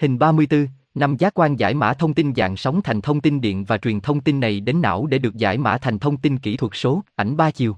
[0.00, 3.64] Hình 34, năm giác quan giải mã thông tin dạng sóng thành thông tin điện
[3.64, 6.56] và truyền thông tin này đến não để được giải mã thành thông tin kỹ
[6.56, 7.76] thuật số, ảnh ba chiều.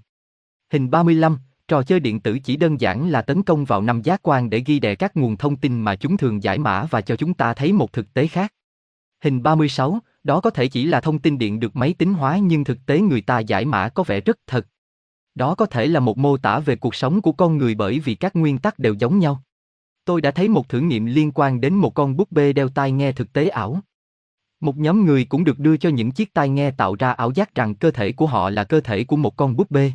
[0.73, 1.39] Hình 35,
[1.71, 4.63] Trò chơi điện tử chỉ đơn giản là tấn công vào năm giác quan để
[4.67, 7.55] ghi đè các nguồn thông tin mà chúng thường giải mã và cho chúng ta
[7.55, 8.53] thấy một thực tế khác.
[9.25, 12.65] Hình 36, đó có thể chỉ là thông tin điện được máy tính hóa nhưng
[12.65, 14.67] thực tế người ta giải mã có vẻ rất thật.
[15.35, 18.15] Đó có thể là một mô tả về cuộc sống của con người bởi vì
[18.15, 19.43] các nguyên tắc đều giống nhau.
[20.05, 22.93] Tôi đã thấy một thử nghiệm liên quan đến một con búp bê đeo tai
[22.93, 23.81] nghe thực tế ảo.
[24.61, 27.55] Một nhóm người cũng được đưa cho những chiếc tai nghe tạo ra ảo giác
[27.55, 29.93] rằng cơ thể của họ là cơ thể của một con búp bê.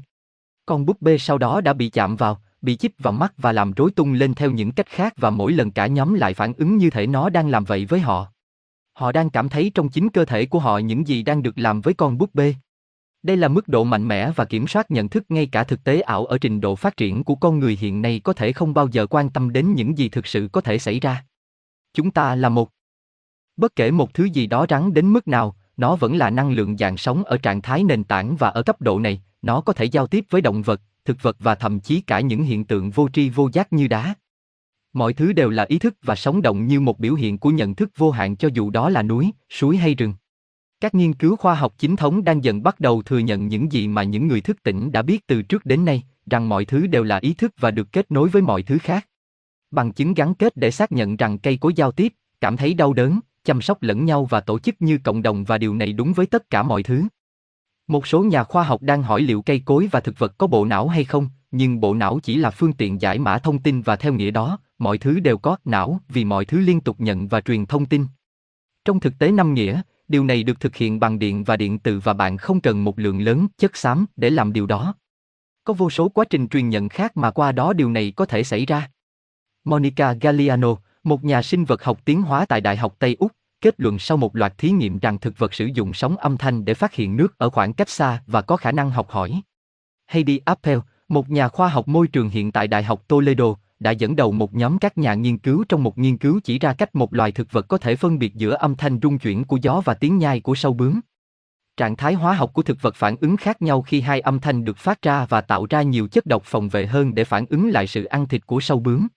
[0.65, 3.71] Con búp bê sau đó đã bị chạm vào, bị chích vào mắt và làm
[3.71, 6.77] rối tung lên theo những cách khác và mỗi lần cả nhóm lại phản ứng
[6.77, 8.27] như thể nó đang làm vậy với họ.
[8.93, 11.81] Họ đang cảm thấy trong chính cơ thể của họ những gì đang được làm
[11.81, 12.55] với con búp bê.
[13.23, 16.01] Đây là mức độ mạnh mẽ và kiểm soát nhận thức ngay cả thực tế
[16.01, 18.87] ảo ở trình độ phát triển của con người hiện nay có thể không bao
[18.91, 21.25] giờ quan tâm đến những gì thực sự có thể xảy ra.
[21.93, 22.69] Chúng ta là một.
[23.57, 26.77] Bất kể một thứ gì đó rắn đến mức nào, nó vẫn là năng lượng
[26.77, 29.85] dạng sống ở trạng thái nền tảng và ở cấp độ này, nó có thể
[29.85, 33.09] giao tiếp với động vật, thực vật và thậm chí cả những hiện tượng vô
[33.13, 34.13] tri vô giác như đá.
[34.93, 37.75] Mọi thứ đều là ý thức và sống động như một biểu hiện của nhận
[37.75, 40.13] thức vô hạn cho dù đó là núi, suối hay rừng.
[40.79, 43.87] Các nghiên cứu khoa học chính thống đang dần bắt đầu thừa nhận những gì
[43.87, 47.03] mà những người thức tỉnh đã biết từ trước đến nay, rằng mọi thứ đều
[47.03, 49.07] là ý thức và được kết nối với mọi thứ khác.
[49.71, 52.93] Bằng chứng gắn kết để xác nhận rằng cây cối giao tiếp, cảm thấy đau
[52.93, 56.13] đớn, chăm sóc lẫn nhau và tổ chức như cộng đồng và điều này đúng
[56.13, 57.03] với tất cả mọi thứ.
[57.87, 60.65] Một số nhà khoa học đang hỏi liệu cây cối và thực vật có bộ
[60.65, 63.95] não hay không, nhưng bộ não chỉ là phương tiện giải mã thông tin và
[63.95, 67.41] theo nghĩa đó, mọi thứ đều có não vì mọi thứ liên tục nhận và
[67.41, 68.05] truyền thông tin.
[68.85, 71.99] Trong thực tế năm nghĩa, điều này được thực hiện bằng điện và điện từ
[71.99, 74.95] và bạn không cần một lượng lớn chất xám để làm điều đó.
[75.63, 78.43] Có vô số quá trình truyền nhận khác mà qua đó điều này có thể
[78.43, 78.91] xảy ra.
[79.63, 83.75] Monica Galliano, một nhà sinh vật học tiến hóa tại Đại học Tây Úc, kết
[83.77, 86.73] luận sau một loạt thí nghiệm rằng thực vật sử dụng sóng âm thanh để
[86.73, 89.41] phát hiện nước ở khoảng cách xa và có khả năng học hỏi.
[90.07, 94.15] Heidi Appel, một nhà khoa học môi trường hiện tại Đại học Toledo, đã dẫn
[94.15, 97.13] đầu một nhóm các nhà nghiên cứu trong một nghiên cứu chỉ ra cách một
[97.13, 99.93] loài thực vật có thể phân biệt giữa âm thanh rung chuyển của gió và
[99.93, 100.99] tiếng nhai của sâu bướm.
[101.77, 104.65] Trạng thái hóa học của thực vật phản ứng khác nhau khi hai âm thanh
[104.65, 107.69] được phát ra và tạo ra nhiều chất độc phòng vệ hơn để phản ứng
[107.69, 109.07] lại sự ăn thịt của sâu bướm.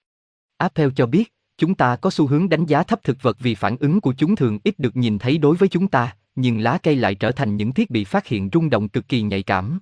[0.56, 3.77] Appel cho biết, chúng ta có xu hướng đánh giá thấp thực vật vì phản
[3.81, 6.97] ứng của chúng thường ít được nhìn thấy đối với chúng ta, nhưng lá cây
[6.97, 9.79] lại trở thành những thiết bị phát hiện rung động cực kỳ nhạy cảm.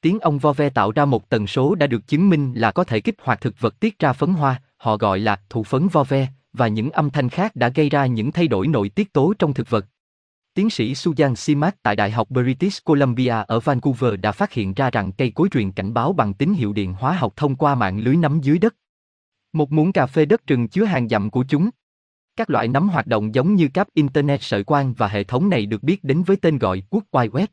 [0.00, 2.84] Tiếng ong vo ve tạo ra một tần số đã được chứng minh là có
[2.84, 6.04] thể kích hoạt thực vật tiết ra phấn hoa, họ gọi là thụ phấn vo
[6.04, 9.34] ve, và những âm thanh khác đã gây ra những thay đổi nội tiết tố
[9.38, 9.86] trong thực vật.
[10.54, 14.90] Tiến sĩ Sujan Simak tại Đại học British Columbia ở Vancouver đã phát hiện ra
[14.90, 17.98] rằng cây cối truyền cảnh báo bằng tín hiệu điện hóa học thông qua mạng
[17.98, 18.74] lưới nấm dưới đất.
[19.52, 21.70] Một muỗng cà phê đất rừng chứa hàng dặm của chúng.
[22.36, 25.66] Các loại nấm hoạt động giống như cáp Internet sợi quang và hệ thống này
[25.66, 27.46] được biết đến với tên gọi World Wide Web.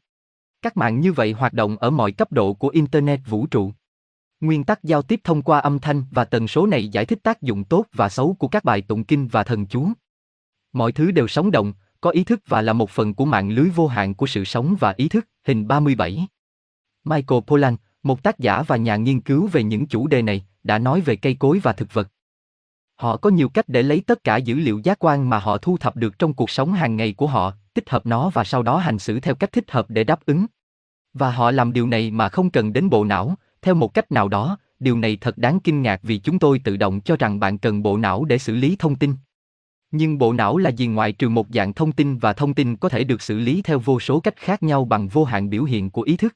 [0.62, 3.72] Các mạng như vậy hoạt động ở mọi cấp độ của Internet vũ trụ.
[4.40, 7.42] Nguyên tắc giao tiếp thông qua âm thanh và tần số này giải thích tác
[7.42, 9.90] dụng tốt và xấu của các bài tụng kinh và thần chú.
[10.74, 13.70] Mọi thứ đều sống động, có ý thức và là một phần của mạng lưới
[13.70, 16.28] vô hạn của sự sống và ý thức, hình 37.
[17.04, 17.76] Michael Pollan,
[18.06, 21.16] một tác giả và nhà nghiên cứu về những chủ đề này, đã nói về
[21.16, 22.08] cây cối và thực vật.
[22.96, 25.78] Họ có nhiều cách để lấy tất cả dữ liệu giác quan mà họ thu
[25.78, 28.78] thập được trong cuộc sống hàng ngày của họ, tích hợp nó và sau đó
[28.78, 30.46] hành xử theo cách thích hợp để đáp ứng.
[31.14, 34.28] Và họ làm điều này mà không cần đến bộ não, theo một cách nào
[34.28, 37.58] đó, điều này thật đáng kinh ngạc vì chúng tôi tự động cho rằng bạn
[37.58, 39.16] cần bộ não để xử lý thông tin.
[39.92, 42.90] Nhưng bộ não là gì ngoại trừ một dạng thông tin và thông tin có
[42.90, 45.90] thể được xử lý theo vô số cách khác nhau bằng vô hạn biểu hiện
[45.90, 46.36] của ý thức.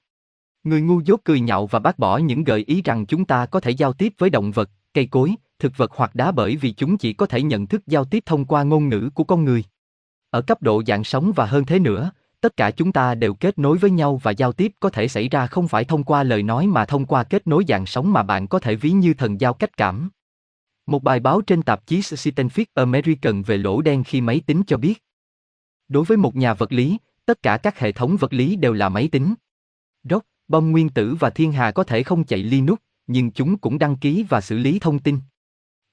[0.63, 3.59] Người ngu dốt cười nhạo và bác bỏ những gợi ý rằng chúng ta có
[3.59, 6.97] thể giao tiếp với động vật, cây cối, thực vật hoặc đá bởi vì chúng
[6.97, 9.63] chỉ có thể nhận thức giao tiếp thông qua ngôn ngữ của con người.
[10.29, 12.11] Ở cấp độ dạng sống và hơn thế nữa,
[12.41, 15.29] tất cả chúng ta đều kết nối với nhau và giao tiếp có thể xảy
[15.29, 18.23] ra không phải thông qua lời nói mà thông qua kết nối dạng sống mà
[18.23, 20.09] bạn có thể ví như thần giao cách cảm.
[20.85, 24.77] Một bài báo trên tạp chí Scientific American về lỗ đen khi máy tính cho
[24.77, 25.03] biết.
[25.87, 28.89] Đối với một nhà vật lý, tất cả các hệ thống vật lý đều là
[28.89, 29.33] máy tính.
[30.03, 32.77] Rock, bom nguyên tử và thiên hà có thể không chạy Linux,
[33.07, 35.19] nhưng chúng cũng đăng ký và xử lý thông tin.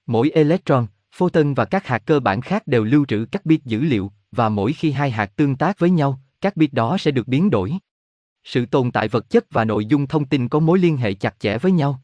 [0.07, 3.81] Mỗi electron, photon và các hạt cơ bản khác đều lưu trữ các bit dữ
[3.81, 7.29] liệu, và mỗi khi hai hạt tương tác với nhau, các bit đó sẽ được
[7.29, 7.73] biến đổi.
[8.45, 11.41] Sự tồn tại vật chất và nội dung thông tin có mối liên hệ chặt
[11.41, 12.03] chẽ với nhau.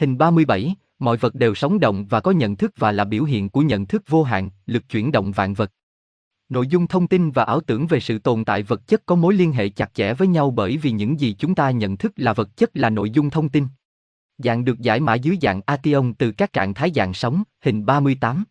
[0.00, 3.48] Hình 37, mọi vật đều sống động và có nhận thức và là biểu hiện
[3.48, 5.70] của nhận thức vô hạn, lực chuyển động vạn vật.
[6.48, 9.34] Nội dung thông tin và ảo tưởng về sự tồn tại vật chất có mối
[9.34, 12.32] liên hệ chặt chẽ với nhau bởi vì những gì chúng ta nhận thức là
[12.32, 13.66] vật chất là nội dung thông tin.
[14.38, 18.44] Dạng được giải mã dưới dạng ation từ các trạng thái dạng sóng hình 38.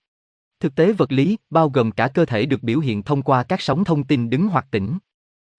[0.59, 3.61] Thực tế vật lý, bao gồm cả cơ thể được biểu hiện thông qua các
[3.61, 4.97] sóng thông tin đứng hoặc tĩnh.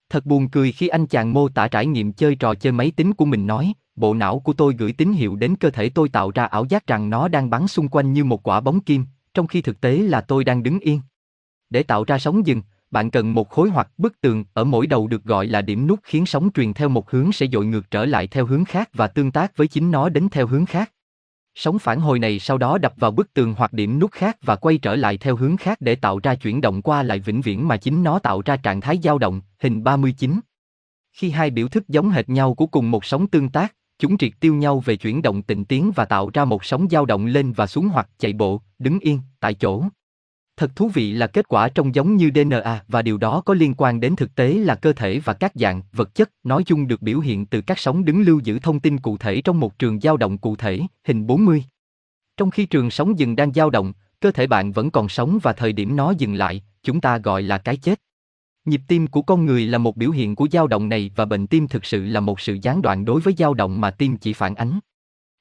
[0.09, 3.13] Thật buồn cười khi anh chàng mô tả trải nghiệm chơi trò chơi máy tính
[3.13, 6.31] của mình nói, bộ não của tôi gửi tín hiệu đến cơ thể tôi tạo
[6.31, 9.47] ra ảo giác rằng nó đang bắn xung quanh như một quả bóng kim, trong
[9.47, 11.01] khi thực tế là tôi đang đứng yên.
[11.75, 12.61] Để tạo ra sóng dừng,
[12.91, 15.99] bạn cần một khối hoặc bức tường ở mỗi đầu được gọi là điểm nút
[16.03, 19.07] khiến sóng truyền theo một hướng sẽ dội ngược trở lại theo hướng khác và
[19.07, 20.91] tương tác với chính nó đến theo hướng khác.
[21.55, 24.55] Sóng phản hồi này sau đó đập vào bức tường hoặc điểm nút khác và
[24.55, 27.67] quay trở lại theo hướng khác để tạo ra chuyển động qua lại vĩnh viễn
[27.67, 30.39] mà chính nó tạo ra trạng thái dao động, hình 39.
[31.13, 34.31] Khi hai biểu thức giống hệt nhau của cùng một sóng tương tác, chúng triệt
[34.39, 37.53] tiêu nhau về chuyển động tịnh tiến và tạo ra một sóng dao động lên
[37.53, 39.83] và xuống hoặc chạy bộ, đứng yên, tại chỗ.
[40.57, 43.73] Thật thú vị là kết quả trông giống như DNA và điều đó có liên
[43.77, 47.01] quan đến thực tế là cơ thể và các dạng, vật chất nói chung được
[47.01, 49.99] biểu hiện từ các sóng đứng lưu giữ thông tin cụ thể trong một trường
[49.99, 51.63] dao động cụ thể, hình 40.
[52.37, 55.53] Trong khi trường sóng dừng đang dao động, cơ thể bạn vẫn còn sống và
[55.53, 58.01] thời điểm nó dừng lại, chúng ta gọi là cái chết.
[58.65, 61.47] Nhịp tim của con người là một biểu hiện của dao động này và bệnh
[61.47, 64.33] tim thực sự là một sự gián đoạn đối với dao động mà tim chỉ
[64.33, 64.79] phản ánh.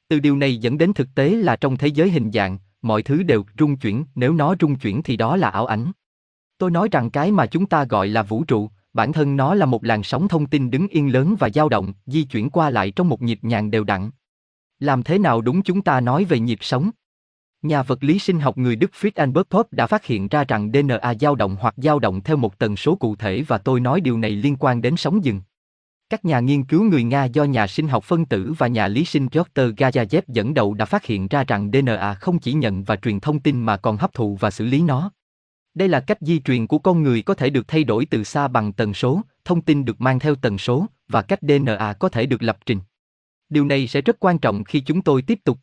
[0.09, 3.23] Từ điều này dẫn đến thực tế là trong thế giới hình dạng, mọi thứ
[3.23, 5.93] đều rung chuyển, nếu nó rung chuyển thì đó là ảo ảnh.
[6.59, 9.67] Tôi nói rằng cái mà chúng ta gọi là vũ trụ, bản thân nó là
[9.67, 12.91] một làn sóng thông tin đứng yên lớn và dao động, di chuyển qua lại
[12.91, 14.11] trong một nhịp nhàng đều đặn.
[14.79, 16.91] Làm thế nào đúng chúng ta nói về nhịp sống?
[17.63, 20.71] Nhà vật lý sinh học người Đức Fritz Albert Pop đã phát hiện ra rằng
[20.73, 24.01] DNA dao động hoặc dao động theo một tần số cụ thể và tôi nói
[24.01, 25.41] điều này liên quan đến sóng dừng.
[26.15, 29.05] Các nhà nghiên cứu người Nga do nhà sinh học phân tử và nhà lý
[29.05, 32.97] sinh Piotr Gajayev dẫn đầu đã phát hiện ra rằng DNA không chỉ nhận và
[32.97, 35.11] truyền thông tin mà còn hấp thụ và xử lý nó.
[35.75, 38.49] Đây là cách di truyền của con người có thể được thay đổi từ xa
[38.49, 42.27] bằng tần số, thông tin được mang theo tần số, và cách DNA có thể
[42.27, 42.81] được lập trình.
[43.49, 45.59] Điều này sẽ rất quan trọng khi chúng tôi tiếp tục.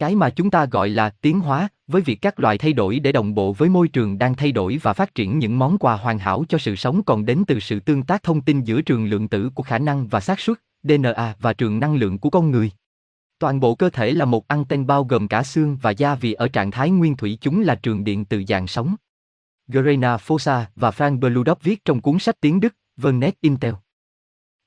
[0.00, 3.12] Cái mà chúng ta gọi là tiến hóa, với việc các loài thay đổi để
[3.12, 6.18] đồng bộ với môi trường đang thay đổi và phát triển những món quà hoàn
[6.18, 9.28] hảo cho sự sống còn đến từ sự tương tác thông tin giữa trường lượng
[9.28, 12.70] tử của khả năng và xác suất, DNA và trường năng lượng của con người.
[13.38, 16.48] Toàn bộ cơ thể là một anten bao gồm cả xương và da vì ở
[16.48, 18.94] trạng thái nguyên thủy chúng là trường điện từ dạng sóng.
[19.68, 23.74] Grena Fossa và Frank Bludov viết trong cuốn sách tiếng Đức, Vernet Intel.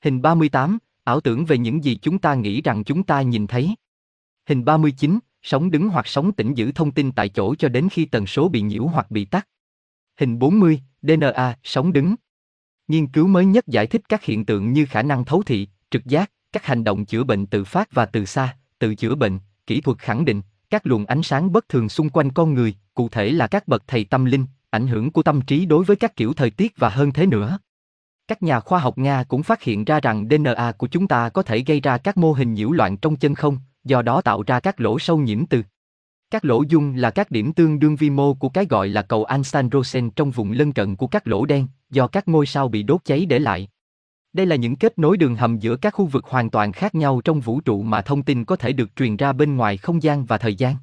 [0.04, 3.76] Hình 38, ảo tưởng về những gì chúng ta nghĩ rằng chúng ta nhìn thấy.
[4.50, 8.06] Hình 39, sóng đứng hoặc sóng tĩnh giữ thông tin tại chỗ cho đến khi
[8.06, 9.48] tần số bị nhiễu hoặc bị tắt.
[10.20, 12.16] Hình 40, DNA, sóng đứng.
[12.88, 16.06] Nghiên cứu mới nhất giải thích các hiện tượng như khả năng thấu thị, trực
[16.06, 19.82] giác, các hành động chữa bệnh tự phát và từ xa, tự chữa bệnh, kỹ
[19.82, 23.32] thuật khẳng định, các luồng ánh sáng bất thường xung quanh con người, cụ thể
[23.32, 26.34] là các bậc thầy tâm linh, ảnh hưởng của tâm trí đối với các kiểu
[26.34, 27.60] thời tiết và hơn thế nữa.
[28.28, 31.44] Các nhà khoa học Nga cũng phát hiện ra rằng DNA của chúng ta có
[31.44, 34.60] thể gây ra các mô hình nhiễu loạn trong chân không, do đó tạo ra
[34.60, 35.64] các lỗ sâu nhiễm từ.
[36.30, 39.26] Các lỗ dung là các điểm tương đương vi mô của cái gọi là cầu
[39.26, 43.06] Einstein-Rosen trong vùng lân cận của các lỗ đen, do các ngôi sao bị đốt
[43.06, 43.68] cháy để lại.
[44.34, 47.22] Đây là những kết nối đường hầm giữa các khu vực hoàn toàn khác nhau
[47.24, 50.26] trong vũ trụ mà thông tin có thể được truyền ra bên ngoài không gian
[50.26, 50.76] và thời gian.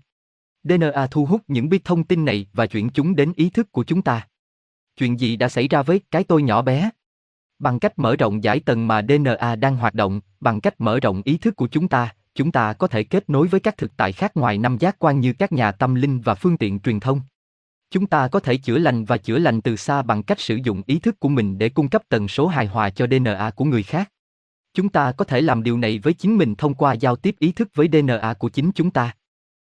[0.63, 3.85] DNA thu hút những bit thông tin này và chuyển chúng đến ý thức của
[3.85, 4.29] chúng ta.
[4.97, 6.91] Chuyện gì đã xảy ra với cái tôi nhỏ bé?
[7.59, 11.23] Bằng cách mở rộng giải tầng mà DNA đang hoạt động, bằng cách mở rộng
[11.25, 14.13] ý thức của chúng ta, chúng ta có thể kết nối với các thực tại
[14.13, 17.21] khác ngoài năm giác quan như các nhà tâm linh và phương tiện truyền thông.
[17.91, 20.83] Chúng ta có thể chữa lành và chữa lành từ xa bằng cách sử dụng
[20.87, 23.83] ý thức của mình để cung cấp tần số hài hòa cho DNA của người
[23.83, 24.11] khác.
[24.75, 27.53] Chúng ta có thể làm điều này với chính mình thông qua giao tiếp ý
[27.53, 29.17] thức với DNA của chính chúng ta.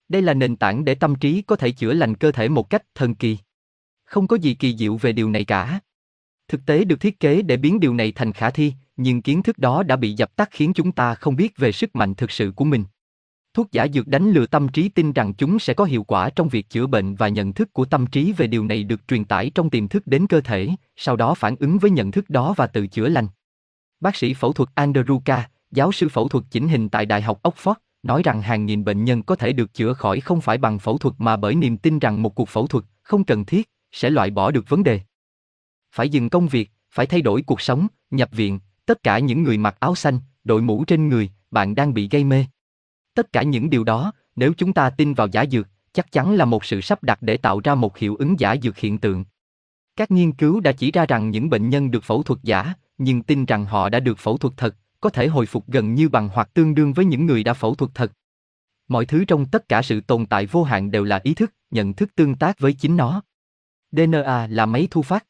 [0.09, 2.83] Đây là nền tảng để tâm trí có thể chữa lành cơ thể một cách
[2.95, 3.39] thần kỳ.
[4.05, 5.81] Không có gì kỳ diệu về điều này cả.
[6.49, 9.59] Thực tế được thiết kế để biến điều này thành khả thi, nhưng kiến thức
[9.59, 12.53] đó đã bị dập tắt khiến chúng ta không biết về sức mạnh thực sự
[12.57, 12.85] của mình.
[13.55, 16.49] Thuốc giả dược đánh lừa tâm trí tin rằng chúng sẽ có hiệu quả trong
[16.49, 19.51] việc chữa bệnh và nhận thức của tâm trí về điều này được truyền tải
[19.55, 22.67] trong tiềm thức đến cơ thể, sau đó phản ứng với nhận thức đó và
[22.67, 23.27] tự chữa lành.
[24.01, 27.41] Bác sĩ phẫu thuật Andrew K, giáo sư phẫu thuật chỉnh hình tại Đại học
[27.43, 30.79] Oxford, nói rằng hàng nghìn bệnh nhân có thể được chữa khỏi không phải bằng
[30.79, 34.11] phẫu thuật mà bởi niềm tin rằng một cuộc phẫu thuật không cần thiết sẽ
[34.11, 35.01] loại bỏ được vấn đề.
[35.95, 39.59] Phải dừng công việc, phải thay đổi cuộc sống, nhập viện, tất cả những người
[39.59, 42.45] mặc áo xanh, đội mũ trên người, bạn đang bị gây mê.
[43.15, 46.45] Tất cả những điều đó, nếu chúng ta tin vào giả dược, chắc chắn là
[46.45, 49.25] một sự sắp đặt để tạo ra một hiệu ứng giả dược hiện tượng.
[49.97, 53.23] Các nghiên cứu đã chỉ ra rằng những bệnh nhân được phẫu thuật giả, nhưng
[53.23, 56.29] tin rằng họ đã được phẫu thuật thật, có thể hồi phục gần như bằng
[56.33, 58.13] hoặc tương đương với những người đã phẫu thuật thật.
[58.89, 61.95] Mọi thứ trong tất cả sự tồn tại vô hạn đều là ý thức, nhận
[61.95, 63.23] thức tương tác với chính nó.
[63.93, 65.25] DNA là máy thu phát.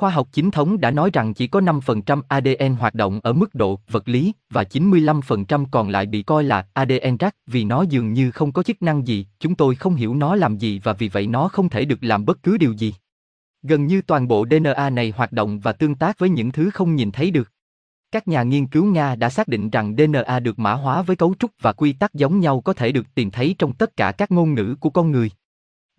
[0.00, 3.54] Khoa học chính thống đã nói rằng chỉ có 5% ADN hoạt động ở mức
[3.54, 8.12] độ vật lý và 95% còn lại bị coi là ADN rác vì nó dường
[8.12, 11.08] như không có chức năng gì, chúng tôi không hiểu nó làm gì và vì
[11.08, 12.94] vậy nó không thể được làm bất cứ điều gì.
[13.62, 16.94] Gần như toàn bộ DNA này hoạt động và tương tác với những thứ không
[16.94, 17.50] nhìn thấy được.
[18.12, 21.34] Các nhà nghiên cứu Nga đã xác định rằng DNA được mã hóa với cấu
[21.38, 24.30] trúc và quy tắc giống nhau có thể được tìm thấy trong tất cả các
[24.30, 25.30] ngôn ngữ của con người.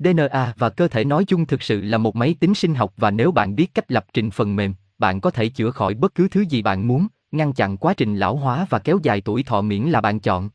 [0.03, 3.11] DNA và cơ thể nói chung thực sự là một máy tính sinh học và
[3.11, 6.27] nếu bạn biết cách lập trình phần mềm, bạn có thể chữa khỏi bất cứ
[6.27, 9.61] thứ gì bạn muốn, ngăn chặn quá trình lão hóa và kéo dài tuổi thọ
[9.61, 10.49] miễn là bạn chọn.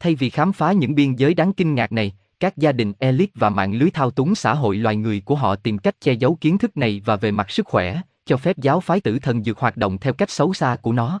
[0.00, 3.32] Thay vì khám phá những biên giới đáng kinh ngạc này, các gia đình elite
[3.34, 6.34] và mạng lưới thao túng xã hội loài người của họ tìm cách che giấu
[6.40, 9.58] kiến thức này và về mặt sức khỏe, cho phép giáo phái tử thần dược
[9.58, 11.20] hoạt động theo cách xấu xa của nó.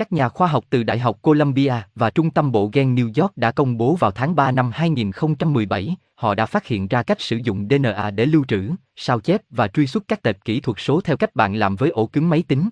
[0.00, 3.36] Các nhà khoa học từ Đại học Columbia và Trung tâm Bộ gen New York
[3.36, 7.36] đã công bố vào tháng 3 năm 2017, họ đã phát hiện ra cách sử
[7.44, 11.00] dụng DNA để lưu trữ, sao chép và truy xuất các tệp kỹ thuật số
[11.00, 12.68] theo cách bạn làm với ổ cứng máy tính.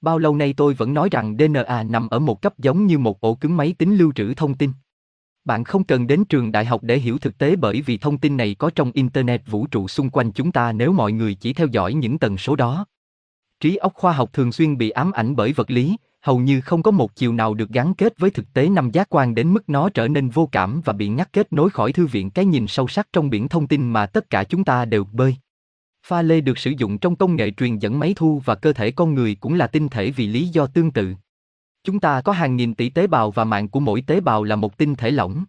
[0.00, 3.20] Bao lâu nay tôi vẫn nói rằng DNA nằm ở một cấp giống như một
[3.20, 4.72] ổ cứng máy tính lưu trữ thông tin.
[5.44, 8.36] Bạn không cần đến trường đại học để hiểu thực tế bởi vì thông tin
[8.36, 11.66] này có trong Internet vũ trụ xung quanh chúng ta nếu mọi người chỉ theo
[11.66, 12.86] dõi những tần số đó.
[13.60, 16.82] Trí óc khoa học thường xuyên bị ám ảnh bởi vật lý, hầu như không
[16.82, 19.68] có một chiều nào được gắn kết với thực tế năm giác quan đến mức
[19.68, 22.66] nó trở nên vô cảm và bị ngắt kết nối khỏi thư viện cái nhìn
[22.66, 25.36] sâu sắc trong biển thông tin mà tất cả chúng ta đều bơi.
[26.06, 28.90] Pha lê được sử dụng trong công nghệ truyền dẫn máy thu và cơ thể
[28.90, 31.14] con người cũng là tinh thể vì lý do tương tự.
[31.84, 34.56] Chúng ta có hàng nghìn tỷ tế bào và mạng của mỗi tế bào là
[34.56, 35.44] một tinh thể lỏng.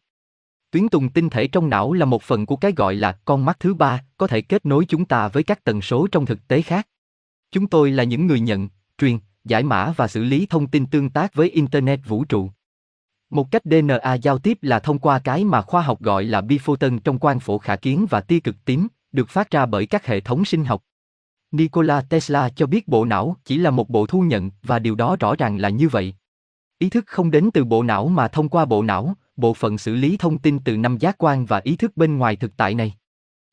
[0.72, 3.60] Tuyến tùng tinh thể trong não là một phần của cái gọi là con mắt
[3.60, 6.62] thứ ba, có thể kết nối chúng ta với các tần số trong thực tế
[6.62, 6.88] khác.
[7.52, 11.10] Chúng tôi là những người nhận, truyền, giải mã và xử lý thông tin tương
[11.10, 12.50] tác với Internet vũ trụ.
[13.30, 17.00] Một cách DNA giao tiếp là thông qua cái mà khoa học gọi là biphoton
[17.00, 20.20] trong quang phổ khả kiến và tia cực tím, được phát ra bởi các hệ
[20.20, 20.84] thống sinh học.
[21.52, 25.16] Nikola Tesla cho biết bộ não chỉ là một bộ thu nhận và điều đó
[25.20, 26.16] rõ ràng là như vậy.
[26.80, 29.96] Ý thức không đến từ bộ não mà thông qua bộ não, bộ phận xử
[29.96, 32.96] lý thông tin từ năm giác quan và ý thức bên ngoài thực tại này.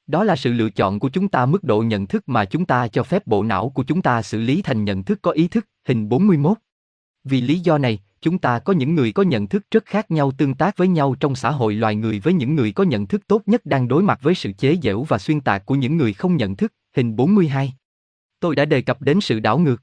[0.06, 2.88] Đó là sự lựa chọn của chúng ta mức độ nhận thức mà chúng ta
[2.88, 5.68] cho phép bộ não của chúng ta xử lý thành nhận thức có ý thức,
[5.88, 6.58] hình 41.
[7.24, 10.32] Vì lý do này, chúng ta có những người có nhận thức rất khác nhau
[10.38, 13.26] tương tác với nhau trong xã hội loài người với những người có nhận thức
[13.26, 16.12] tốt nhất đang đối mặt với sự chế giễu và xuyên tạc của những người
[16.12, 17.74] không nhận thức, hình 42.
[18.40, 19.82] Tôi đã đề cập đến sự đảo ngược.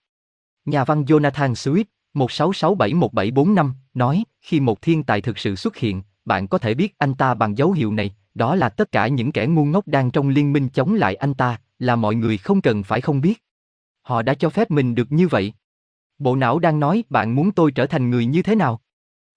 [0.65, 1.83] Nhà văn Jonathan Swift,
[2.13, 7.13] 16671745, nói, khi một thiên tài thực sự xuất hiện, bạn có thể biết anh
[7.13, 10.29] ta bằng dấu hiệu này, đó là tất cả những kẻ ngu ngốc đang trong
[10.29, 13.43] liên minh chống lại anh ta, là mọi người không cần phải không biết.
[14.01, 15.53] Họ đã cho phép mình được như vậy.
[16.19, 18.81] Bộ não đang nói bạn muốn tôi trở thành người như thế nào?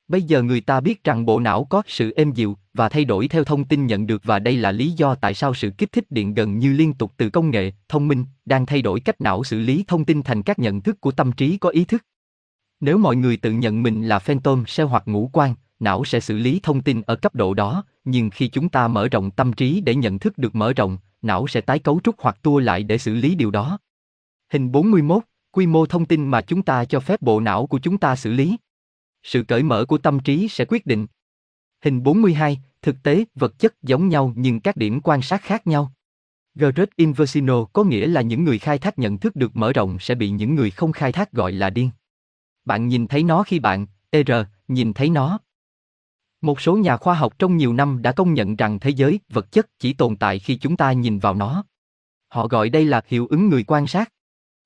[0.08, 3.28] Bây giờ người ta biết rằng bộ não có sự êm dịu và thay đổi
[3.28, 6.10] theo thông tin nhận được và đây là lý do tại sao sự kích thích
[6.10, 9.44] điện gần như liên tục từ công nghệ, thông minh, đang thay đổi cách não
[9.44, 12.04] xử lý thông tin thành các nhận thức của tâm trí có ý thức.
[12.80, 16.36] Nếu mọi người tự nhận mình là phantom cell hoặc ngũ quan, não sẽ xử
[16.36, 19.80] lý thông tin ở cấp độ đó, nhưng khi chúng ta mở rộng tâm trí
[19.80, 22.98] để nhận thức được mở rộng, não sẽ tái cấu trúc hoặc tua lại để
[22.98, 23.78] xử lý điều đó.
[24.52, 27.98] Hình 41, quy mô thông tin mà chúng ta cho phép bộ não của chúng
[27.98, 28.56] ta xử lý.
[29.22, 31.06] Sự cởi mở của tâm trí sẽ quyết định.
[31.84, 35.92] Hình 42, thực tế, vật chất giống nhau nhưng các điểm quan sát khác nhau.
[36.54, 40.14] Great Inversino có nghĩa là những người khai thác nhận thức được mở rộng sẽ
[40.14, 41.90] bị những người không khai thác gọi là điên.
[42.64, 44.30] Bạn nhìn thấy nó khi bạn, ER,
[44.68, 45.38] nhìn thấy nó.
[46.42, 49.52] Một số nhà khoa học trong nhiều năm đã công nhận rằng thế giới, vật
[49.52, 51.64] chất chỉ tồn tại khi chúng ta nhìn vào nó.
[52.28, 54.12] Họ gọi đây là hiệu ứng người quan sát.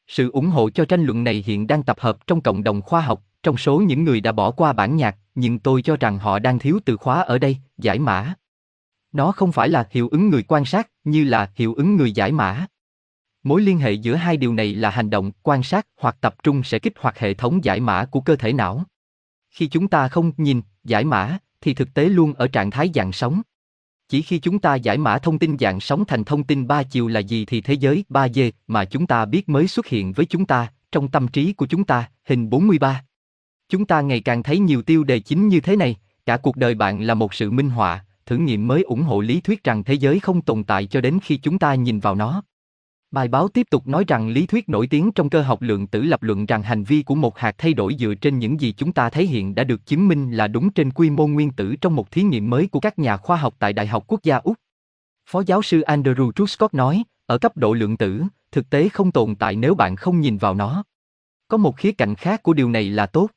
[0.06, 3.00] Sự ủng hộ cho tranh luận này hiện đang tập hợp trong cộng đồng khoa
[3.00, 6.38] học, trong số những người đã bỏ qua bản nhạc, nhưng tôi cho rằng họ
[6.38, 8.34] đang thiếu từ khóa ở đây, giải mã.
[9.12, 12.32] Nó không phải là hiệu ứng người quan sát, như là hiệu ứng người giải
[12.32, 12.66] mã.
[13.42, 16.62] Mối liên hệ giữa hai điều này là hành động, quan sát hoặc tập trung
[16.62, 18.84] sẽ kích hoạt hệ thống giải mã của cơ thể não.
[19.50, 23.12] Khi chúng ta không nhìn, giải mã, thì thực tế luôn ở trạng thái dạng
[23.12, 23.42] sóng.
[24.08, 27.08] Chỉ khi chúng ta giải mã thông tin dạng sóng thành thông tin ba chiều
[27.08, 30.46] là gì thì thế giới 3D mà chúng ta biết mới xuất hiện với chúng
[30.46, 33.04] ta, trong tâm trí của chúng ta, hình 43.
[33.68, 36.74] Chúng ta ngày càng thấy nhiều tiêu đề chính như thế này, cả cuộc đời
[36.74, 39.94] bạn là một sự minh họa, thử nghiệm mới ủng hộ lý thuyết rằng thế
[39.94, 42.42] giới không tồn tại cho đến khi chúng ta nhìn vào nó.
[43.16, 46.02] Bài báo tiếp tục nói rằng lý thuyết nổi tiếng trong cơ học lượng tử
[46.02, 48.92] lập luận rằng hành vi của một hạt thay đổi dựa trên những gì chúng
[48.92, 51.96] ta thấy hiện đã được chứng minh là đúng trên quy mô nguyên tử trong
[51.96, 54.56] một thí nghiệm mới của các nhà khoa học tại Đại học Quốc gia Úc.
[55.30, 58.22] Phó giáo sư Andrew Truscott nói, ở cấp độ lượng tử,
[58.52, 60.84] thực tế không tồn tại nếu bạn không nhìn vào nó.
[61.48, 63.30] Có một khía cạnh khác của điều này là tốt.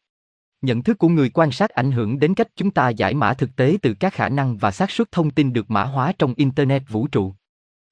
[0.61, 3.55] Nhận thức của người quan sát ảnh hưởng đến cách chúng ta giải mã thực
[3.55, 6.83] tế từ các khả năng và xác suất thông tin được mã hóa trong Internet
[6.89, 7.33] vũ trụ.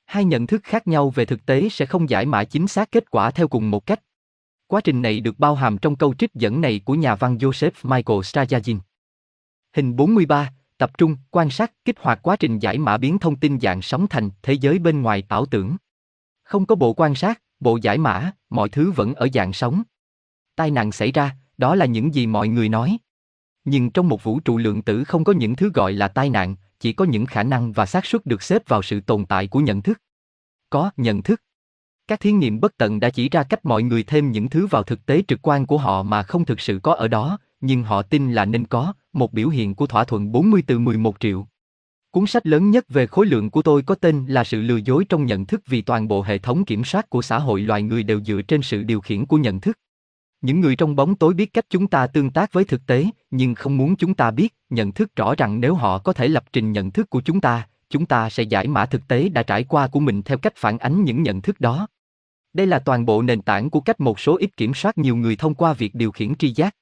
[0.08, 3.12] Hai nhận thức khác nhau về thực tế sẽ không giải mã chính xác kết
[3.12, 4.04] quả theo cùng một cách.
[4.68, 7.72] Quá trình này được bao hàm trong câu trích dẫn này của nhà văn Joseph
[7.84, 8.80] Michael Strajazin.
[9.74, 13.60] Hình 43, tập trung, quan sát, kích hoạt quá trình giải mã biến thông tin
[13.60, 15.78] dạng sóng thành thế giới bên ngoài ảo tưởng.
[16.44, 19.84] Không có bộ quan sát, bộ giải mã, mọi thứ vẫn ở dạng sóng.
[20.56, 22.98] Tai nạn xảy ra, đó là những gì mọi người nói.
[23.66, 26.56] Nhưng trong một vũ trụ lượng tử không có những thứ gọi là tai nạn,
[26.80, 29.60] chỉ có những khả năng và xác suất được xếp vào sự tồn tại của
[29.60, 30.02] nhận thức.
[30.70, 31.42] Có nhận thức.
[32.08, 34.84] Các thí nghiệm bất tận đã chỉ ra cách mọi người thêm những thứ vào
[34.84, 38.02] thực tế trực quan của họ mà không thực sự có ở đó, nhưng họ
[38.02, 41.48] tin là nên có, một biểu hiện của thỏa thuận 40 từ 11 triệu.
[42.12, 45.06] Cuốn sách lớn nhất về khối lượng của tôi có tên là Sự lừa dối
[45.10, 48.04] trong nhận thức vì toàn bộ hệ thống kiểm soát của xã hội loài người
[48.04, 49.78] đều dựa trên sự điều khiển của nhận thức.
[50.42, 53.56] Những người trong bóng tối biết cách chúng ta tương tác với thực tế, nhưng
[53.56, 56.72] không muốn chúng ta biết, nhận thức rõ rằng nếu họ có thể lập trình
[56.72, 59.88] nhận thức của chúng ta, chúng ta sẽ giải mã thực tế đã trải qua
[59.88, 61.88] của mình theo cách phản ánh những nhận thức đó.
[62.54, 65.36] Đây là toàn bộ nền tảng của cách một số ít kiểm soát nhiều người
[65.36, 66.76] thông qua việc điều khiển tri giác.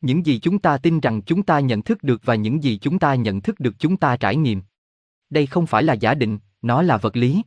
[0.00, 2.98] Những gì chúng ta tin rằng chúng ta nhận thức được và những gì chúng
[2.98, 4.62] ta nhận thức được chúng ta trải nghiệm.
[5.30, 7.42] Đây không phải là giả định, nó là vật lý.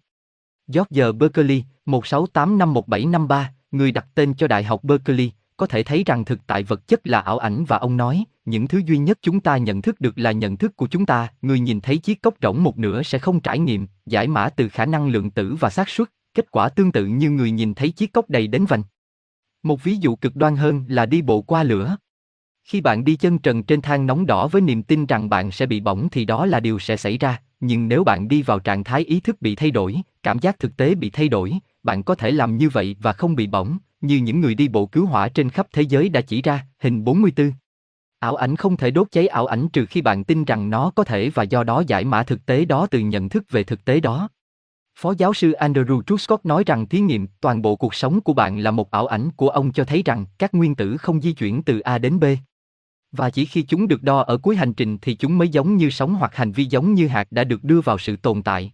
[0.67, 6.39] George Berkeley, 1685173, người đặt tên cho Đại học Berkeley, có thể thấy rằng thực
[6.47, 9.57] tại vật chất là ảo ảnh và ông nói, những thứ duy nhất chúng ta
[9.57, 12.63] nhận thức được là nhận thức của chúng ta, người nhìn thấy chiếc cốc rỗng
[12.63, 15.89] một nửa sẽ không trải nghiệm, giải mã từ khả năng lượng tử và xác
[15.89, 18.83] suất, kết quả tương tự như người nhìn thấy chiếc cốc đầy đến vành.
[19.63, 21.97] Một ví dụ cực đoan hơn là đi bộ qua lửa.
[22.63, 25.65] Khi bạn đi chân trần trên thang nóng đỏ với niềm tin rằng bạn sẽ
[25.65, 28.83] bị bỏng thì đó là điều sẽ xảy ra, nhưng nếu bạn đi vào trạng
[28.83, 31.53] thái ý thức bị thay đổi, cảm giác thực tế bị thay đổi,
[31.83, 34.85] bạn có thể làm như vậy và không bị bỏng, như những người đi bộ
[34.85, 37.51] cứu hỏa trên khắp thế giới đã chỉ ra, hình 44.
[38.19, 41.03] Ảo ảnh không thể đốt cháy ảo ảnh trừ khi bạn tin rằng nó có
[41.03, 43.99] thể và do đó giải mã thực tế đó từ nhận thức về thực tế
[43.99, 44.29] đó.
[44.99, 48.59] Phó giáo sư Andrew Truscott nói rằng thí nghiệm toàn bộ cuộc sống của bạn
[48.59, 51.63] là một ảo ảnh của ông cho thấy rằng các nguyên tử không di chuyển
[51.63, 52.23] từ A đến B.
[53.11, 55.89] Và chỉ khi chúng được đo ở cuối hành trình thì chúng mới giống như
[55.89, 58.71] sóng hoặc hành vi giống như hạt đã được đưa vào sự tồn tại.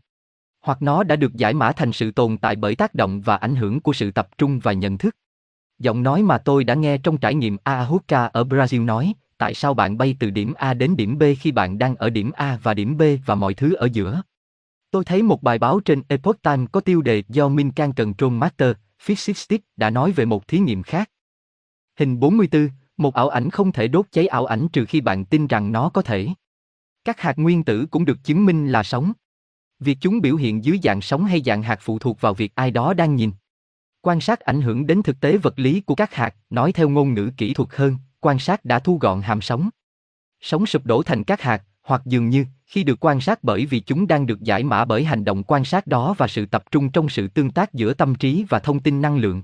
[0.70, 3.56] Hoặc nó đã được giải mã thành sự tồn tại bởi tác động và ảnh
[3.56, 5.16] hưởng của sự tập trung và nhận thức.
[5.80, 9.74] Giọng nói mà tôi đã nghe trong trải nghiệm Ahuka ở Brazil nói, tại sao
[9.74, 12.74] bạn bay từ điểm A đến điểm B khi bạn đang ở điểm A và
[12.74, 14.22] điểm B và mọi thứ ở giữa?
[14.91, 18.72] Tôi thấy một bài báo trên Epoch Times có tiêu đề do Minkan Control Master,
[19.02, 21.10] Physicist đã nói về một thí nghiệm khác.
[22.00, 25.48] Hình 44, một ảo ảnh không thể đốt cháy ảo ảnh trừ khi bạn tin
[25.48, 26.28] rằng nó có thể.
[27.06, 29.14] Các hạt nguyên tử cũng được chứng minh là sống.
[29.80, 32.72] Việc chúng biểu hiện dưới dạng sóng hay dạng hạt phụ thuộc vào việc ai
[32.72, 33.31] đó đang nhìn.
[34.01, 37.14] Quan sát ảnh hưởng đến thực tế vật lý của các hạt, nói theo ngôn
[37.14, 39.69] ngữ kỹ thuật hơn, quan sát đã thu gọn hàm sóng,
[40.41, 43.80] sóng sụp đổ thành các hạt, hoặc dường như, khi được quan sát bởi vì
[43.80, 46.91] chúng đang được giải mã bởi hành động quan sát đó và sự tập trung
[46.91, 49.43] trong sự tương tác giữa tâm trí và thông tin năng lượng.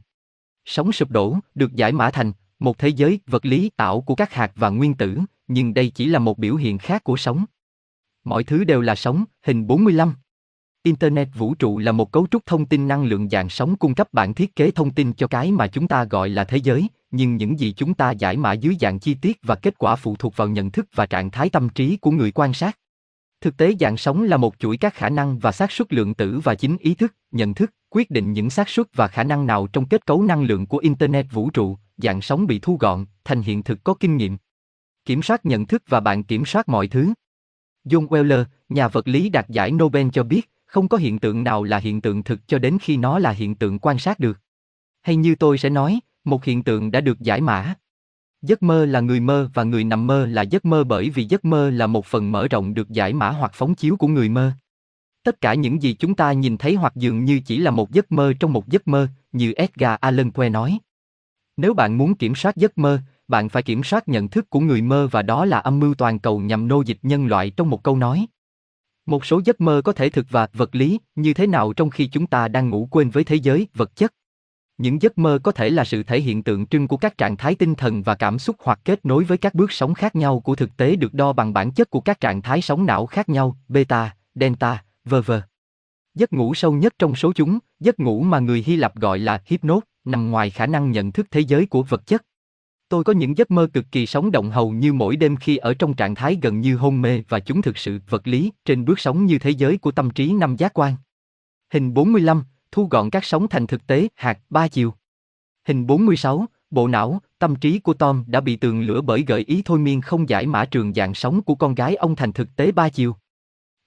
[0.66, 4.34] Sóng sụp đổ được giải mã thành một thế giới vật lý tạo của các
[4.34, 7.46] hạt và nguyên tử, nhưng đây chỉ là một biểu hiện khác của sóng.
[8.24, 10.14] Mọi thứ đều là sóng, hình 45.
[10.86, 14.08] Internet vũ trụ là một cấu trúc thông tin năng lượng dạng sóng cung cấp
[14.12, 17.36] bản thiết kế thông tin cho cái mà chúng ta gọi là thế giới, nhưng
[17.36, 20.38] những gì chúng ta giải mã dưới dạng chi tiết và kết quả phụ thuộc
[20.38, 22.78] vào nhận thức và trạng thái tâm trí của người quan sát.
[23.42, 26.40] Thực tế dạng sóng là một chuỗi các khả năng và xác suất lượng tử
[26.44, 29.68] và chính ý thức, nhận thức, quyết định những xác suất và khả năng nào
[29.68, 33.42] trong kết cấu năng lượng của internet vũ trụ, dạng sóng bị thu gọn thành
[33.42, 34.38] hiện thực có kinh nghiệm.
[35.06, 37.14] Kiểm soát nhận thức và bạn kiểm soát mọi thứ.
[37.86, 41.64] John Wheeler, nhà vật lý đạt giải Nobel cho biết, không có hiện tượng nào
[41.64, 44.40] là hiện tượng thực cho đến khi nó là hiện tượng quan sát được.
[45.02, 47.74] Hay như tôi sẽ nói, một hiện tượng đã được giải mã.
[48.42, 51.46] Giấc mơ là người mơ và người nằm mơ là giấc mơ bởi vì giấc
[51.46, 54.52] mơ là một phần mở rộng được giải mã hoặc phóng chiếu của người mơ.
[55.24, 58.12] Tất cả những gì chúng ta nhìn thấy hoặc dường như chỉ là một giấc
[58.12, 60.80] mơ trong một giấc mơ, như Edgar Allan Poe nói.
[61.58, 64.82] Nếu bạn muốn kiểm soát giấc mơ, bạn phải kiểm soát nhận thức của người
[64.82, 67.84] mơ và đó là âm mưu toàn cầu nhằm nô dịch nhân loại trong một
[67.84, 68.28] câu nói.
[69.06, 72.08] Một số giấc mơ có thể thực và vật lý, như thế nào trong khi
[72.08, 74.14] chúng ta đang ngủ quên với thế giới vật chất.
[74.78, 77.56] Những giấc mơ có thể là sự thể hiện tượng trưng của các trạng thái
[77.56, 80.56] tinh thần và cảm xúc hoặc kết nối với các bước sống khác nhau của
[80.56, 83.58] thực tế được đo bằng bản chất của các trạng thái sóng não khác nhau,
[83.68, 85.32] beta, delta, v.v.
[86.16, 89.42] Giấc ngủ sâu nhất trong số chúng, giấc ngủ mà người Hy Lạp gọi là
[89.46, 92.22] hypnos, nằm ngoài khả năng nhận thức thế giới của vật chất.
[92.96, 95.74] Tôi có những giấc mơ cực kỳ sống động hầu như mỗi đêm khi ở
[95.74, 99.00] trong trạng thái gần như hôn mê và chúng thực sự vật lý trên bước
[99.00, 100.96] sống như thế giới của tâm trí năm giác quan.
[101.74, 104.94] Hình 45, thu gọn các sóng thành thực tế hạt ba chiều.
[105.68, 109.62] Hình 46, bộ não, tâm trí của Tom đã bị tường lửa bởi gợi ý
[109.66, 112.72] thôi miên không giải mã trường dạng sống của con gái ông thành thực tế
[112.72, 113.16] ba chiều.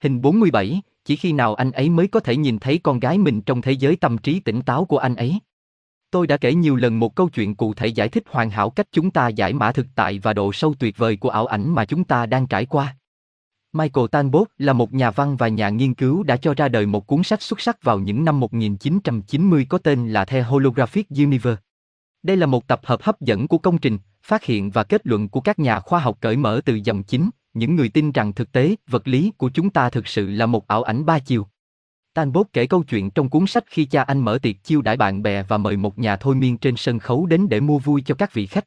[0.03, 3.41] Hình 47, chỉ khi nào anh ấy mới có thể nhìn thấy con gái mình
[3.41, 5.39] trong thế giới tâm trí tỉnh táo của anh ấy.
[6.11, 8.87] Tôi đã kể nhiều lần một câu chuyện cụ thể giải thích hoàn hảo cách
[8.91, 11.85] chúng ta giải mã thực tại và độ sâu tuyệt vời của ảo ảnh mà
[11.85, 12.95] chúng ta đang trải qua.
[13.73, 17.07] Michael Talbot là một nhà văn và nhà nghiên cứu đã cho ra đời một
[17.07, 21.61] cuốn sách xuất sắc vào những năm 1990 có tên là The Holographic Universe.
[22.23, 25.29] Đây là một tập hợp hấp dẫn của công trình, phát hiện và kết luận
[25.29, 28.51] của các nhà khoa học cởi mở từ dòng chính, những người tin rằng thực
[28.51, 31.47] tế, vật lý của chúng ta thực sự là một ảo ảnh ba chiều.
[32.13, 35.23] Talbot kể câu chuyện trong cuốn sách khi cha anh mở tiệc chiêu đãi bạn
[35.23, 38.15] bè và mời một nhà thôi miên trên sân khấu đến để mua vui cho
[38.15, 38.65] các vị khách.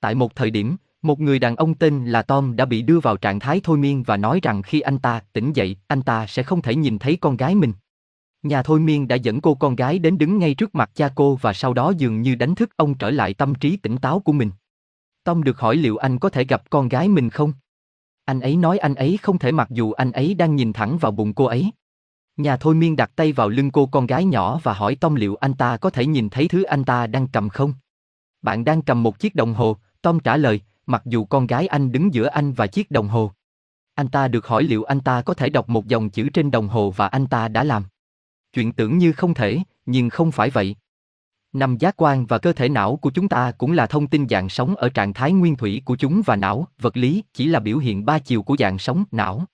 [0.00, 3.16] Tại một thời điểm, một người đàn ông tên là Tom đã bị đưa vào
[3.16, 6.42] trạng thái thôi miên và nói rằng khi anh ta tỉnh dậy, anh ta sẽ
[6.42, 7.72] không thể nhìn thấy con gái mình.
[8.42, 11.38] Nhà thôi miên đã dẫn cô con gái đến đứng ngay trước mặt cha cô
[11.40, 14.32] và sau đó dường như đánh thức ông trở lại tâm trí tỉnh táo của
[14.32, 14.50] mình.
[15.24, 17.52] Tom được hỏi liệu anh có thể gặp con gái mình không?
[18.24, 21.12] Anh ấy nói anh ấy không thể mặc dù anh ấy đang nhìn thẳng vào
[21.12, 21.70] bụng cô ấy.
[22.36, 25.34] Nhà thôi miên đặt tay vào lưng cô con gái nhỏ và hỏi Tom liệu
[25.34, 27.74] anh ta có thể nhìn thấy thứ anh ta đang cầm không?
[28.42, 31.92] Bạn đang cầm một chiếc đồng hồ, Tom trả lời, mặc dù con gái anh
[31.92, 33.32] đứng giữa anh và chiếc đồng hồ.
[33.94, 36.68] Anh ta được hỏi liệu anh ta có thể đọc một dòng chữ trên đồng
[36.68, 37.84] hồ và anh ta đã làm.
[38.52, 40.76] Chuyện tưởng như không thể, nhưng không phải vậy.
[41.52, 44.48] Năm giác quan và cơ thể não của chúng ta cũng là thông tin dạng
[44.48, 47.78] sống ở trạng thái nguyên thủy của chúng và não, vật lý, chỉ là biểu
[47.78, 49.44] hiện ba chiều của dạng sống, não.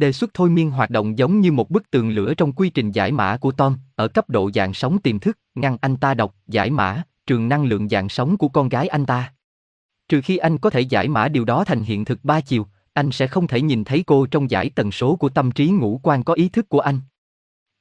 [0.00, 2.92] Đề xuất thôi miên hoạt động giống như một bức tường lửa trong quy trình
[2.92, 6.34] giải mã của Tom, ở cấp độ dạng sống tiềm thức, ngăn anh ta đọc,
[6.48, 9.32] giải mã, trường năng lượng dạng sống của con gái anh ta.
[10.08, 13.10] Trừ khi anh có thể giải mã điều đó thành hiện thực ba chiều, anh
[13.10, 16.22] sẽ không thể nhìn thấy cô trong giải tần số của tâm trí ngũ quan
[16.22, 17.00] có ý thức của anh.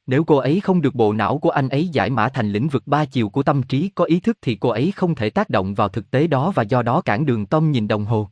[0.07, 2.83] Nếu cô ấy không được bộ não của anh ấy giải mã thành lĩnh vực
[2.85, 5.73] ba chiều của tâm trí có ý thức thì cô ấy không thể tác động
[5.73, 8.29] vào thực tế đó và do đó cản đường Tom nhìn đồng hồ.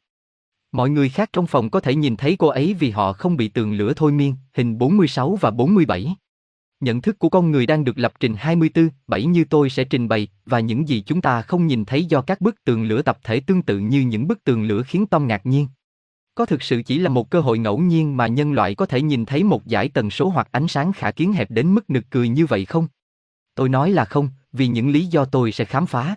[0.71, 3.47] Mọi người khác trong phòng có thể nhìn thấy cô ấy vì họ không bị
[3.47, 6.15] tường lửa thôi miên, hình 46 và 47.
[6.79, 10.07] Nhận thức của con người đang được lập trình 24, 7 như tôi sẽ trình
[10.07, 13.19] bày, và những gì chúng ta không nhìn thấy do các bức tường lửa tập
[13.23, 15.67] thể tương tự như những bức tường lửa khiến Tom ngạc nhiên.
[16.35, 19.01] Có thực sự chỉ là một cơ hội ngẫu nhiên mà nhân loại có thể
[19.01, 22.03] nhìn thấy một giải tần số hoặc ánh sáng khả kiến hẹp đến mức nực
[22.09, 22.87] cười như vậy không?
[23.55, 26.15] Tôi nói là không, vì những lý do tôi sẽ khám phá.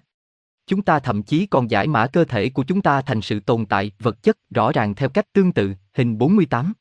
[0.70, 3.66] Chúng ta thậm chí còn giải mã cơ thể của chúng ta thành sự tồn
[3.66, 6.72] tại, vật chất, rõ ràng theo cách tương tự, hình 48.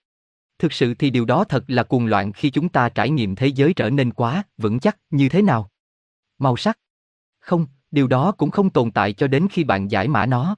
[0.60, 3.48] Thực sự thì điều đó thật là cuồng loạn khi chúng ta trải nghiệm thế
[3.48, 5.70] giới trở nên quá, vững chắc, như thế nào?
[6.40, 6.80] Màu sắc?
[7.40, 10.56] Không, điều đó cũng không tồn tại cho đến khi bạn giải mã nó.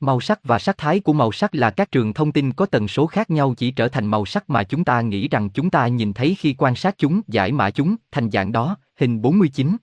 [0.00, 2.88] Màu sắc và sắc thái của màu sắc là các trường thông tin có tần
[2.88, 5.86] số khác nhau chỉ trở thành màu sắc mà chúng ta nghĩ rằng chúng ta
[5.86, 9.76] nhìn thấy khi quan sát chúng, giải mã chúng, thành dạng đó, hình 49.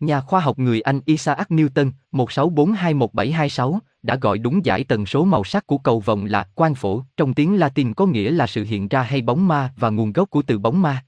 [0.00, 5.44] Nhà khoa học người Anh Isaac Newton, 16421726, đã gọi đúng giải tần số màu
[5.44, 8.88] sắc của cầu vồng là quang phổ, trong tiếng Latin có nghĩa là sự hiện
[8.88, 11.04] ra hay bóng ma và nguồn gốc của từ bóng ma.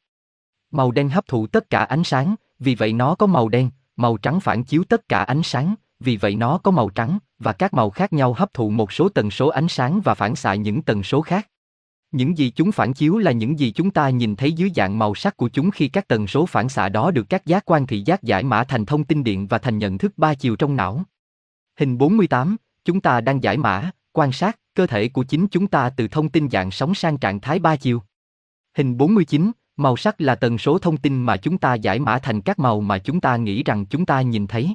[0.71, 4.17] Màu đen hấp thụ tất cả ánh sáng, vì vậy nó có màu đen, màu
[4.17, 7.75] trắng phản chiếu tất cả ánh sáng, vì vậy nó có màu trắng, và các
[7.75, 10.83] màu khác nhau hấp thụ một số tần số ánh sáng và phản xạ những
[10.83, 11.49] tần số khác.
[12.13, 15.15] Những gì chúng phản chiếu là những gì chúng ta nhìn thấy dưới dạng màu
[15.15, 18.03] sắc của chúng khi các tần số phản xạ đó được các giác quan thị
[18.07, 21.05] giác giải mã thành thông tin điện và thành nhận thức ba chiều trong não.
[21.77, 25.91] Hình 48, chúng ta đang giải mã, quan sát cơ thể của chính chúng ta
[25.91, 28.03] từ thông tin dạng sóng sang trạng thái ba chiều.
[28.77, 32.41] Hình 49, màu sắc là tần số thông tin mà chúng ta giải mã thành
[32.41, 34.75] các màu mà chúng ta nghĩ rằng chúng ta nhìn thấy.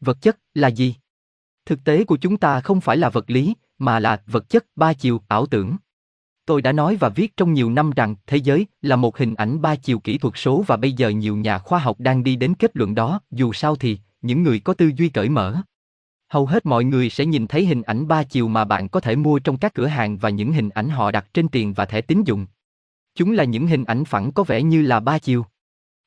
[0.00, 0.94] Vật chất là gì?
[1.66, 4.92] Thực tế của chúng ta không phải là vật lý, mà là vật chất ba
[4.92, 5.76] chiều, ảo tưởng.
[6.46, 9.62] Tôi đã nói và viết trong nhiều năm rằng thế giới là một hình ảnh
[9.62, 12.54] ba chiều kỹ thuật số và bây giờ nhiều nhà khoa học đang đi đến
[12.54, 15.56] kết luận đó, dù sao thì, những người có tư duy cởi mở.
[16.28, 19.16] Hầu hết mọi người sẽ nhìn thấy hình ảnh ba chiều mà bạn có thể
[19.16, 22.00] mua trong các cửa hàng và những hình ảnh họ đặt trên tiền và thẻ
[22.00, 22.46] tín dụng.
[23.14, 25.46] Chúng là những hình ảnh phẳng có vẻ như là ba chiều.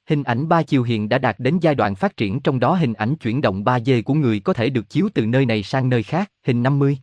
[0.09, 2.93] Hình ảnh ba chiều hiện đã đạt đến giai đoạn phát triển trong đó hình
[2.93, 6.03] ảnh chuyển động 3D của người có thể được chiếu từ nơi này sang nơi
[6.03, 6.97] khác, hình 50.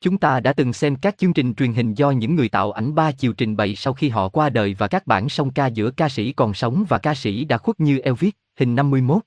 [0.00, 2.94] Chúng ta đã từng xem các chương trình truyền hình do những người tạo ảnh
[2.94, 5.90] ba chiều trình bày sau khi họ qua đời và các bản song ca giữa
[5.90, 9.22] ca sĩ còn sống và ca sĩ đã khuất như Elvis, hình 51.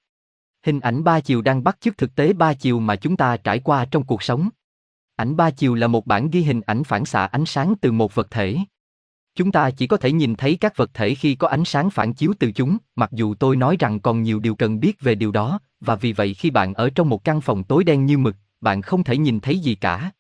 [0.66, 3.60] Hình ảnh ba chiều đang bắt chước thực tế ba chiều mà chúng ta trải
[3.60, 4.50] qua trong cuộc sống.
[5.16, 8.16] Ảnh ba chiều là một bản ghi hình ảnh phản xạ ánh sáng từ một
[8.16, 8.58] vật thể.
[9.36, 12.14] Chúng ta chỉ có thể nhìn thấy các vật thể khi có ánh sáng phản
[12.14, 15.32] chiếu từ chúng, mặc dù tôi nói rằng còn nhiều điều cần biết về điều
[15.32, 18.36] đó, và vì vậy khi bạn ở trong một căn phòng tối đen như mực,
[18.62, 20.12] bạn không thể nhìn thấy gì cả.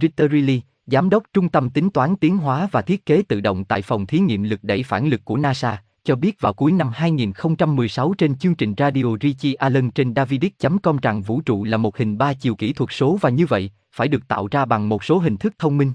[0.00, 3.64] Ritter Riley, giám đốc trung tâm tính toán tiến hóa và thiết kế tự động
[3.64, 6.90] tại phòng thí nghiệm lực đẩy phản lực của NASA, cho biết vào cuối năm
[6.94, 12.18] 2016 trên chương trình radio Richie Allen trên Davidic.com rằng vũ trụ là một hình
[12.18, 15.18] ba chiều kỹ thuật số và như vậy, phải được tạo ra bằng một số
[15.18, 15.92] hình thức thông minh.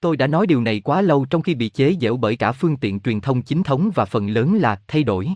[0.00, 2.76] Tôi đã nói điều này quá lâu trong khi bị chế giễu bởi cả phương
[2.76, 5.28] tiện truyền thông chính thống và phần lớn là thay đổi.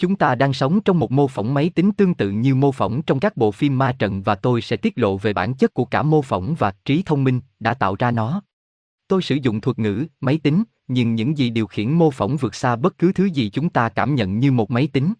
[0.00, 3.02] Chúng ta đang sống trong một mô phỏng máy tính tương tự như mô phỏng
[3.02, 5.84] trong các bộ phim ma trận và tôi sẽ tiết lộ về bản chất của
[5.84, 8.42] cả mô phỏng và trí thông minh đã tạo ra nó.
[9.08, 12.54] Tôi sử dụng thuật ngữ máy tính, nhưng những gì điều khiển mô phỏng vượt
[12.54, 15.12] xa bất cứ thứ gì chúng ta cảm nhận như một máy tính.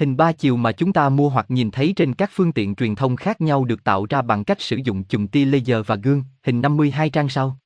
[0.00, 2.94] Hình ba chiều mà chúng ta mua hoặc nhìn thấy trên các phương tiện truyền
[2.94, 6.24] thông khác nhau được tạo ra bằng cách sử dụng chùm tia laser và gương,
[6.42, 7.58] hình 52 trang sau.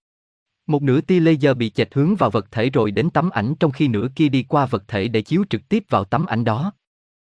[0.66, 3.70] Một nửa tia laser bị chệch hướng vào vật thể rồi đến tấm ảnh trong
[3.70, 6.72] khi nửa kia đi qua vật thể để chiếu trực tiếp vào tấm ảnh đó.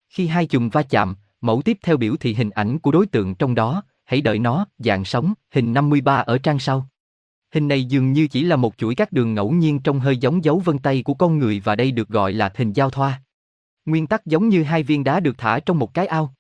[0.10, 3.36] Khi hai chùm va chạm, mẫu tiếp theo biểu thị hình ảnh của đối tượng
[3.36, 6.90] trong đó, hãy đợi nó, dạng sống, hình 53 ở trang sau.
[7.54, 10.44] Hình này dường như chỉ là một chuỗi các đường ngẫu nhiên trông hơi giống
[10.44, 13.22] dấu vân tay của con người và đây được gọi là hình giao thoa.
[13.86, 16.34] Nguyên tắc giống như hai viên đá được thả trong một cái ao.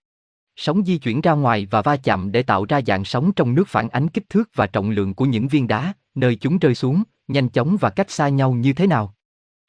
[0.55, 3.67] Sóng di chuyển ra ngoài và va chạm để tạo ra dạng sóng trong nước
[3.67, 7.03] phản ánh kích thước và trọng lượng của những viên đá, nơi chúng rơi xuống,
[7.27, 9.15] nhanh chóng và cách xa nhau như thế nào.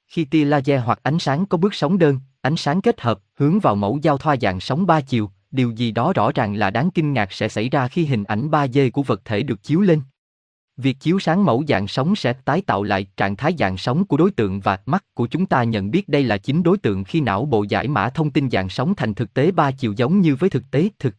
[0.09, 3.61] Khi tia laser hoặc ánh sáng có bước sóng đơn, ánh sáng kết hợp, hướng
[3.61, 6.91] vào mẫu giao thoa dạng sóng ba chiều, điều gì đó rõ ràng là đáng
[6.91, 10.01] kinh ngạc sẽ xảy ra khi hình ảnh 3D của vật thể được chiếu lên.
[10.77, 14.17] Việc chiếu sáng mẫu dạng sóng sẽ tái tạo lại trạng thái dạng sóng của
[14.17, 17.21] đối tượng và mắt của chúng ta nhận biết đây là chính đối tượng khi
[17.21, 20.37] não bộ giải mã thông tin dạng sóng thành thực tế ba chiều giống như
[20.37, 21.15] với thực tế thực.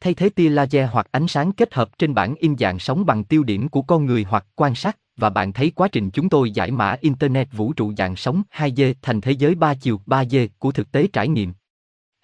[0.00, 3.24] Thay thế tia laser hoặc ánh sáng kết hợp trên bản in dạng sóng bằng
[3.24, 6.50] tiêu điểm của con người hoặc quan sát và bạn thấy quá trình chúng tôi
[6.50, 10.72] giải mã internet vũ trụ dạng sóng 2D thành thế giới ba chiều 3D của
[10.72, 11.52] thực tế trải nghiệm.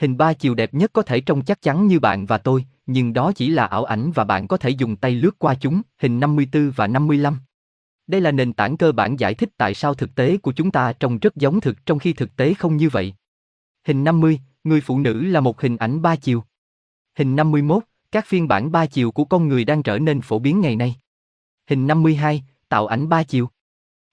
[0.00, 3.12] Hình ba chiều đẹp nhất có thể trông chắc chắn như bạn và tôi, nhưng
[3.12, 6.20] đó chỉ là ảo ảnh và bạn có thể dùng tay lướt qua chúng, hình
[6.20, 7.38] 54 và 55.
[8.06, 10.92] Đây là nền tảng cơ bản giải thích tại sao thực tế của chúng ta
[10.92, 13.14] trông rất giống thực trong khi thực tế không như vậy.
[13.86, 16.44] Hình 50, người phụ nữ là một hình ảnh ba chiều.
[17.18, 17.82] Hình 51,
[18.12, 20.96] các phiên bản ba chiều của con người đang trở nên phổ biến ngày nay.
[21.70, 23.48] Hình 52, tạo ảnh ba chiều.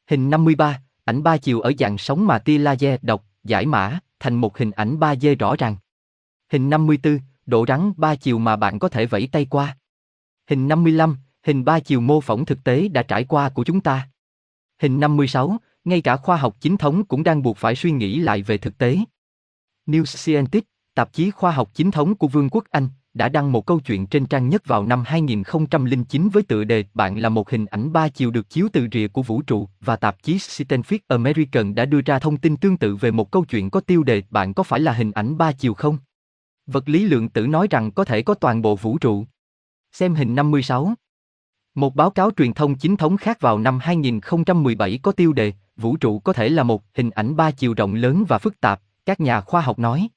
[0.10, 4.36] Hình 53, ảnh ba chiều ở dạng sóng mà tia laser đọc, giải mã, thành
[4.36, 5.76] một hình ảnh 3D rõ ràng.
[6.52, 7.20] Hình 54,
[7.50, 9.78] độ rắn ba chiều mà bạn có thể vẫy tay qua.
[10.50, 14.10] Hình 55, hình ba chiều mô phỏng thực tế đã trải qua của chúng ta.
[14.82, 18.42] Hình 56, ngay cả khoa học chính thống cũng đang buộc phải suy nghĩ lại
[18.42, 18.98] về thực tế.
[19.88, 20.66] New Scientist,
[20.96, 24.08] tạp chí khoa học chính thống của Vương quốc Anh, đã đăng một câu chuyện
[24.08, 28.10] trên trang nhất vào năm 2009 với tựa đề Bạn là một hình ảnh ba
[28.10, 32.02] chiều được chiếu từ rìa của vũ trụ và tạp chí Scientific American đã đưa
[32.02, 34.80] ra thông tin tương tự về một câu chuyện có tiêu đề Bạn có phải
[34.80, 35.98] là hình ảnh ba chiều không?
[36.72, 39.26] Vật lý lượng tử nói rằng có thể có toàn bộ vũ trụ.
[39.92, 40.94] Xem hình 56.
[41.76, 45.98] Một báo cáo truyền thông chính thống khác vào năm 2017 có tiêu đề Vũ
[45.98, 49.20] trụ có thể là một hình ảnh ba chiều rộng lớn và phức tạp, các
[49.20, 50.10] nhà khoa học nói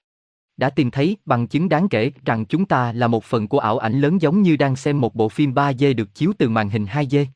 [0.56, 3.78] đã tìm thấy bằng chứng đáng kể rằng chúng ta là một phần của ảo
[3.78, 6.84] ảnh lớn giống như đang xem một bộ phim 3D được chiếu từ màn hình
[6.84, 7.26] 2D.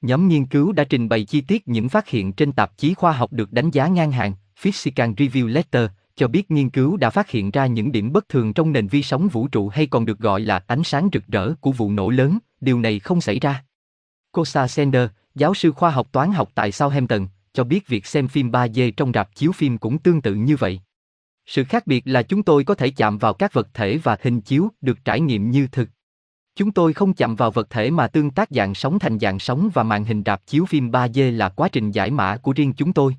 [0.00, 3.12] Nhóm nghiên cứu đã trình bày chi tiết những phát hiện trên tạp chí khoa
[3.12, 7.30] học được đánh giá ngang hàng, Physical Review Letter, cho biết nghiên cứu đã phát
[7.30, 10.18] hiện ra những điểm bất thường trong nền vi sóng vũ trụ hay còn được
[10.18, 13.64] gọi là ánh sáng rực rỡ của vụ nổ lớn, điều này không xảy ra.
[14.32, 18.50] Cosa Sender, giáo sư khoa học toán học tại Southampton, cho biết việc xem phim
[18.50, 20.80] 3D trong rạp chiếu phim cũng tương tự như vậy.
[21.46, 24.40] Sự khác biệt là chúng tôi có thể chạm vào các vật thể và hình
[24.40, 25.88] chiếu được trải nghiệm như thực.
[26.56, 29.70] Chúng tôi không chạm vào vật thể mà tương tác dạng sóng thành dạng sóng
[29.74, 32.92] và màn hình rạp chiếu phim 3D là quá trình giải mã của riêng chúng
[32.92, 33.16] tôi.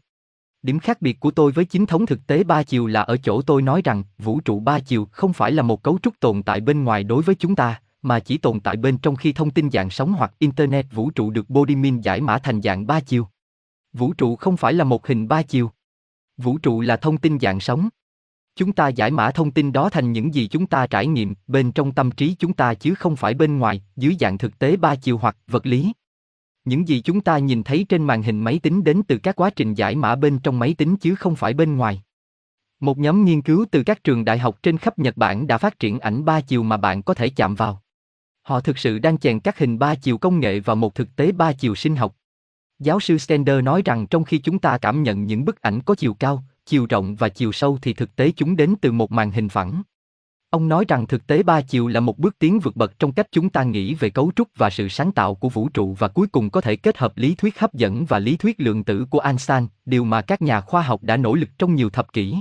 [0.61, 3.41] Điểm khác biệt của tôi với chính thống thực tế ba chiều là ở chỗ
[3.41, 6.61] tôi nói rằng vũ trụ ba chiều không phải là một cấu trúc tồn tại
[6.61, 9.71] bên ngoài đối với chúng ta, mà chỉ tồn tại bên trong khi thông tin
[9.71, 13.27] dạng sóng hoặc internet vũ trụ được Bodimin giải mã thành dạng ba chiều.
[13.93, 15.71] Vũ trụ không phải là một hình ba chiều.
[16.37, 17.89] Vũ trụ là thông tin dạng sóng.
[18.55, 21.71] Chúng ta giải mã thông tin đó thành những gì chúng ta trải nghiệm bên
[21.71, 24.95] trong tâm trí chúng ta chứ không phải bên ngoài, dưới dạng thực tế ba
[24.95, 25.93] chiều hoặc vật lý.
[26.69, 29.49] Những gì chúng ta nhìn thấy trên màn hình máy tính đến từ các quá
[29.49, 32.01] trình giải mã bên trong máy tính chứ không phải bên ngoài.
[32.79, 35.79] Một nhóm nghiên cứu từ các trường đại học trên khắp Nhật Bản đã phát
[35.79, 37.81] triển ảnh ba chiều mà bạn có thể chạm vào.
[38.41, 41.31] Họ thực sự đang chèn các hình ba chiều công nghệ vào một thực tế
[41.31, 42.15] ba chiều sinh học.
[42.79, 45.95] Giáo sư Stender nói rằng trong khi chúng ta cảm nhận những bức ảnh có
[45.95, 49.31] chiều cao, chiều rộng và chiều sâu thì thực tế chúng đến từ một màn
[49.31, 49.81] hình phẳng.
[50.49, 53.27] Ông nói rằng thực tế ba chiều là một bước tiến vượt bậc trong cách
[53.31, 56.27] chúng ta nghĩ về cấu trúc và sự sáng tạo của vũ trụ và cuối
[56.27, 59.19] cùng có thể kết hợp lý thuyết hấp dẫn và lý thuyết lượng tử của
[59.19, 62.35] Einstein, điều mà các nhà khoa học đã nỗ lực trong nhiều thập kỷ.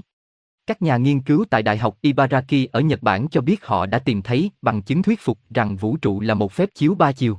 [0.66, 3.98] Các nhà nghiên cứu tại Đại học Ibaraki ở Nhật Bản cho biết họ đã
[3.98, 7.38] tìm thấy bằng chứng thuyết phục rằng vũ trụ là một phép chiếu ba chiều.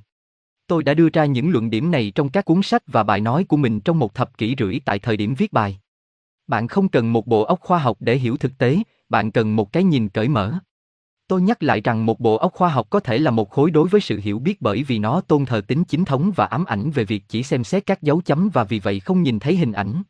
[0.68, 3.44] Tôi đã đưa ra những luận điểm này trong các cuốn sách và bài nói
[3.44, 5.80] của mình trong một thập kỷ rưỡi tại thời điểm viết bài.
[6.48, 8.78] Bạn không cần một bộ óc khoa học để hiểu thực tế,
[9.10, 10.54] bạn cần một cái nhìn cởi mở.
[11.28, 13.88] Tôi nhắc lại rằng một bộ óc khoa học có thể là một khối đối
[13.88, 16.92] với sự hiểu biết bởi vì nó tôn thờ tính chính thống và ám ảnh
[16.92, 19.72] về việc chỉ xem xét các dấu chấm và vì vậy không nhìn thấy hình
[19.72, 20.04] ảnh.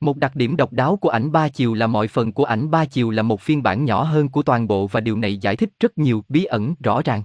[0.00, 2.84] Một đặc điểm độc đáo của ảnh ba chiều là mọi phần của ảnh ba
[2.84, 5.70] chiều là một phiên bản nhỏ hơn của toàn bộ và điều này giải thích
[5.80, 7.22] rất nhiều bí ẩn rõ ràng.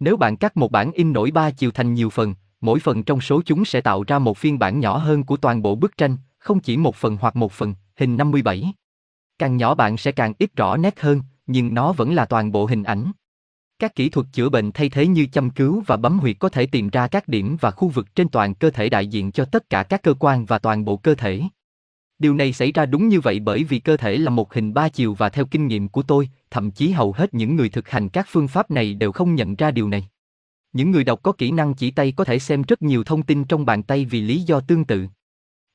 [0.00, 3.20] Nếu bạn cắt một bản in nổi ba chiều thành nhiều phần, mỗi phần trong
[3.20, 6.16] số chúng sẽ tạo ra một phiên bản nhỏ hơn của toàn bộ bức tranh,
[6.38, 8.72] không chỉ một phần hoặc một phần, hình 57.
[9.40, 12.66] Càng nhỏ bạn sẽ càng ít rõ nét hơn, nhưng nó vẫn là toàn bộ
[12.66, 13.12] hình ảnh.
[13.78, 16.66] Các kỹ thuật chữa bệnh thay thế như châm cứu và bấm huyệt có thể
[16.66, 19.70] tìm ra các điểm và khu vực trên toàn cơ thể đại diện cho tất
[19.70, 21.42] cả các cơ quan và toàn bộ cơ thể.
[22.18, 24.88] Điều này xảy ra đúng như vậy bởi vì cơ thể là một hình ba
[24.88, 28.08] chiều và theo kinh nghiệm của tôi, thậm chí hầu hết những người thực hành
[28.08, 30.08] các phương pháp này đều không nhận ra điều này.
[30.72, 33.44] Những người đọc có kỹ năng chỉ tay có thể xem rất nhiều thông tin
[33.44, 35.06] trong bàn tay vì lý do tương tự.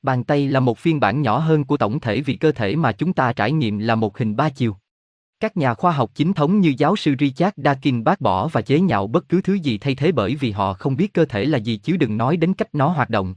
[0.06, 2.92] Bàn tay là một phiên bản nhỏ hơn của tổng thể vì cơ thể mà
[2.92, 4.76] chúng ta trải nghiệm là một hình ba chiều.
[5.40, 8.80] Các nhà khoa học chính thống như giáo sư Richard Dawkins bác bỏ và chế
[8.80, 11.58] nhạo bất cứ thứ gì thay thế bởi vì họ không biết cơ thể là
[11.58, 13.34] gì chứ đừng nói đến cách nó hoạt động.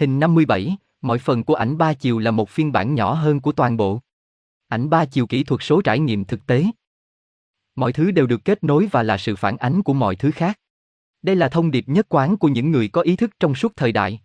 [0.00, 3.52] Hình 57, mọi phần của ảnh ba chiều là một phiên bản nhỏ hơn của
[3.52, 4.00] toàn bộ.
[4.68, 6.64] Ảnh ba chiều kỹ thuật số trải nghiệm thực tế.
[7.76, 10.58] Mọi thứ đều được kết nối và là sự phản ánh của mọi thứ khác.
[11.22, 13.92] Đây là thông điệp nhất quán của những người có ý thức trong suốt thời
[13.92, 14.20] đại.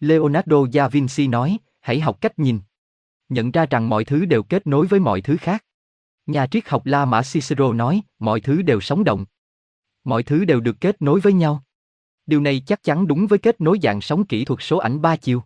[0.00, 2.60] Leonardo da Vinci nói, hãy học cách nhìn.
[3.28, 5.64] Nhận ra rằng mọi thứ đều kết nối với mọi thứ khác.
[6.26, 9.24] Nhà triết học La Mã Cicero nói, mọi thứ đều sống động.
[10.04, 11.64] Mọi thứ đều được kết nối với nhau.
[12.26, 15.16] Điều này chắc chắn đúng với kết nối dạng sóng kỹ thuật số ảnh ba
[15.16, 15.42] chiều.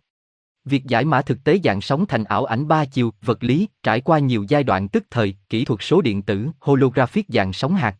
[0.65, 4.01] Việc giải mã thực tế dạng sóng thành ảo ảnh ba chiều, vật lý, trải
[4.01, 7.95] qua nhiều giai đoạn tức thời, kỹ thuật số điện tử, holographic dạng sóng hạt.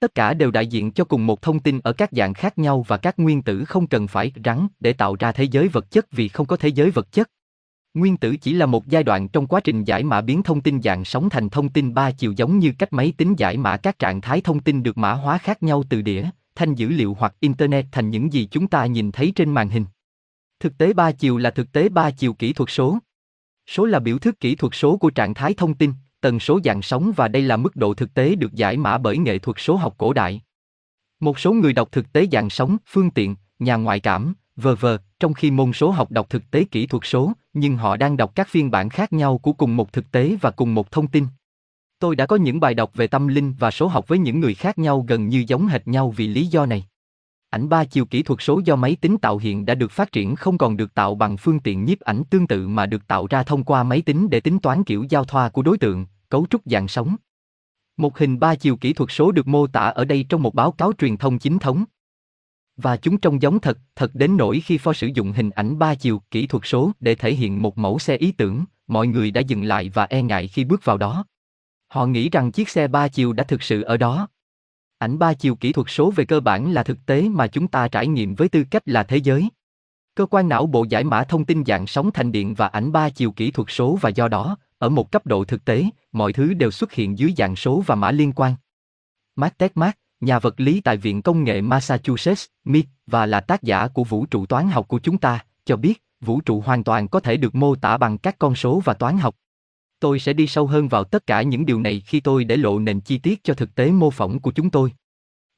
[0.00, 2.84] Tất cả đều đại diện cho cùng một thông tin ở các dạng khác nhau
[2.88, 6.12] và các nguyên tử không cần phải rắn để tạo ra thế giới vật chất
[6.12, 7.30] vì không có thế giới vật chất.
[7.94, 10.82] Nguyên tử chỉ là một giai đoạn trong quá trình giải mã biến thông tin
[10.82, 13.98] dạng sóng thành thông tin ba chiều giống như cách máy tính giải mã các
[13.98, 16.24] trạng thái thông tin được mã hóa khác nhau từ đĩa,
[16.54, 19.84] thanh dữ liệu hoặc internet thành những gì chúng ta nhìn thấy trên màn hình.
[20.60, 22.98] Thực tế ba chiều là thực tế ba chiều kỹ thuật số.
[23.66, 26.82] Số là biểu thức kỹ thuật số của trạng thái thông tin, tần số dạng
[26.82, 29.76] sóng và đây là mức độ thực tế được giải mã bởi nghệ thuật số
[29.76, 30.42] học cổ đại.
[31.20, 34.98] Một số người đọc thực tế dạng sóng, phương tiện, nhà ngoại cảm, vờ vờ,
[35.20, 38.32] trong khi môn số học đọc thực tế kỹ thuật số, nhưng họ đang đọc
[38.34, 41.26] các phiên bản khác nhau của cùng một thực tế và cùng một thông tin.
[41.98, 44.54] Tôi đã có những bài đọc về tâm linh và số học với những người
[44.54, 46.84] khác nhau gần như giống hệt nhau vì lý do này.
[47.50, 50.36] Ảnh ba chiều kỹ thuật số do máy tính tạo hiện đã được phát triển
[50.36, 53.42] không còn được tạo bằng phương tiện nhiếp ảnh tương tự mà được tạo ra
[53.42, 56.62] thông qua máy tính để tính toán kiểu giao thoa của đối tượng, cấu trúc
[56.64, 57.16] dạng sóng.
[57.96, 60.72] Một hình ba chiều kỹ thuật số được mô tả ở đây trong một báo
[60.72, 61.84] cáo truyền thông chính thống.
[62.76, 65.94] Và chúng trông giống thật, thật đến nỗi khi pho sử dụng hình ảnh ba
[65.94, 69.40] chiều kỹ thuật số để thể hiện một mẫu xe ý tưởng, mọi người đã
[69.40, 71.24] dừng lại và e ngại khi bước vào đó.
[71.88, 74.28] Họ nghĩ rằng chiếc xe ba chiều đã thực sự ở đó.
[74.98, 77.88] Ảnh ba chiều kỹ thuật số về cơ bản là thực tế mà chúng ta
[77.88, 79.48] trải nghiệm với tư cách là thế giới.
[80.14, 83.10] Cơ quan não bộ giải mã thông tin dạng sóng thành điện và ảnh ba
[83.10, 86.54] chiều kỹ thuật số và do đó, ở một cấp độ thực tế, mọi thứ
[86.54, 88.54] đều xuất hiện dưới dạng số và mã liên quan.
[89.36, 93.88] Mark Techmark, nhà vật lý tại Viện Công nghệ Massachusetts, MIT, và là tác giả
[93.88, 97.20] của vũ trụ toán học của chúng ta, cho biết, vũ trụ hoàn toàn có
[97.20, 99.36] thể được mô tả bằng các con số và toán học.
[100.00, 102.78] Tôi sẽ đi sâu hơn vào tất cả những điều này khi tôi để lộ
[102.78, 104.92] nền chi tiết cho thực tế mô phỏng của chúng tôi.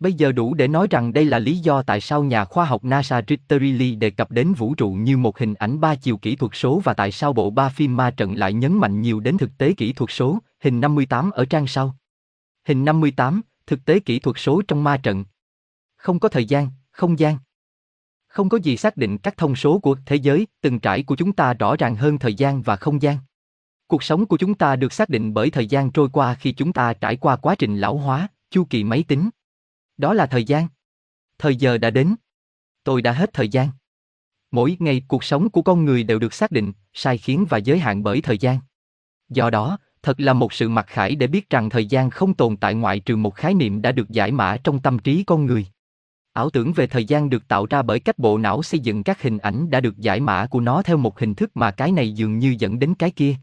[0.02, 2.84] Bây giờ đủ để nói rằng đây là lý do tại sao nhà khoa học
[2.84, 6.52] NASA Ritterly đề cập đến vũ trụ như một hình ảnh ba chiều kỹ thuật
[6.54, 9.50] số và tại sao bộ ba phim ma trận lại nhấn mạnh nhiều đến thực
[9.58, 11.96] tế kỹ thuật số, hình 58 ở trang sau.
[12.68, 15.24] Hình 58, thực tế kỹ thuật số trong ma trận.
[15.96, 17.38] Không có thời gian, không gian.
[18.28, 21.32] Không có gì xác định các thông số của thế giới, từng trải của chúng
[21.32, 23.16] ta rõ ràng hơn thời gian và không gian.
[23.86, 26.72] Cuộc sống của chúng ta được xác định bởi thời gian trôi qua khi chúng
[26.72, 29.30] ta trải qua quá trình lão hóa, chu kỳ máy tính.
[29.96, 30.68] Đó là thời gian.
[31.38, 32.14] Thời giờ đã đến.
[32.84, 33.68] Tôi đã hết thời gian.
[34.50, 37.78] Mỗi ngày cuộc sống của con người đều được xác định, sai khiến và giới
[37.78, 38.58] hạn bởi thời gian.
[39.28, 42.56] Do đó, thật là một sự mặc khải để biết rằng thời gian không tồn
[42.56, 45.66] tại ngoại trừ một khái niệm đã được giải mã trong tâm trí con người.
[46.32, 49.22] Ảo tưởng về thời gian được tạo ra bởi cách bộ não xây dựng các
[49.22, 52.12] hình ảnh đã được giải mã của nó theo một hình thức mà cái này
[52.12, 53.34] dường như dẫn đến cái kia.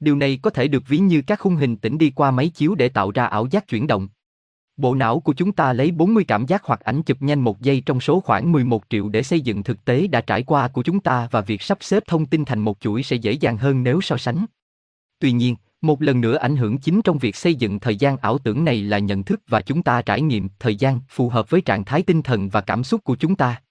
[0.00, 2.74] Điều này có thể được ví như các khung hình tĩnh đi qua máy chiếu
[2.74, 4.08] để tạo ra ảo giác chuyển động.
[4.78, 7.82] Bộ não của chúng ta lấy 40 cảm giác hoặc ảnh chụp nhanh một giây
[7.86, 11.00] trong số khoảng 11 triệu để xây dựng thực tế đã trải qua của chúng
[11.00, 14.00] ta và việc sắp xếp thông tin thành một chuỗi sẽ dễ dàng hơn nếu
[14.00, 14.46] so sánh.
[15.18, 18.38] Tuy nhiên, một lần nữa ảnh hưởng chính trong việc xây dựng thời gian ảo
[18.38, 21.60] tưởng này là nhận thức và chúng ta trải nghiệm thời gian phù hợp với
[21.60, 23.62] trạng thái tinh thần và cảm xúc của chúng ta.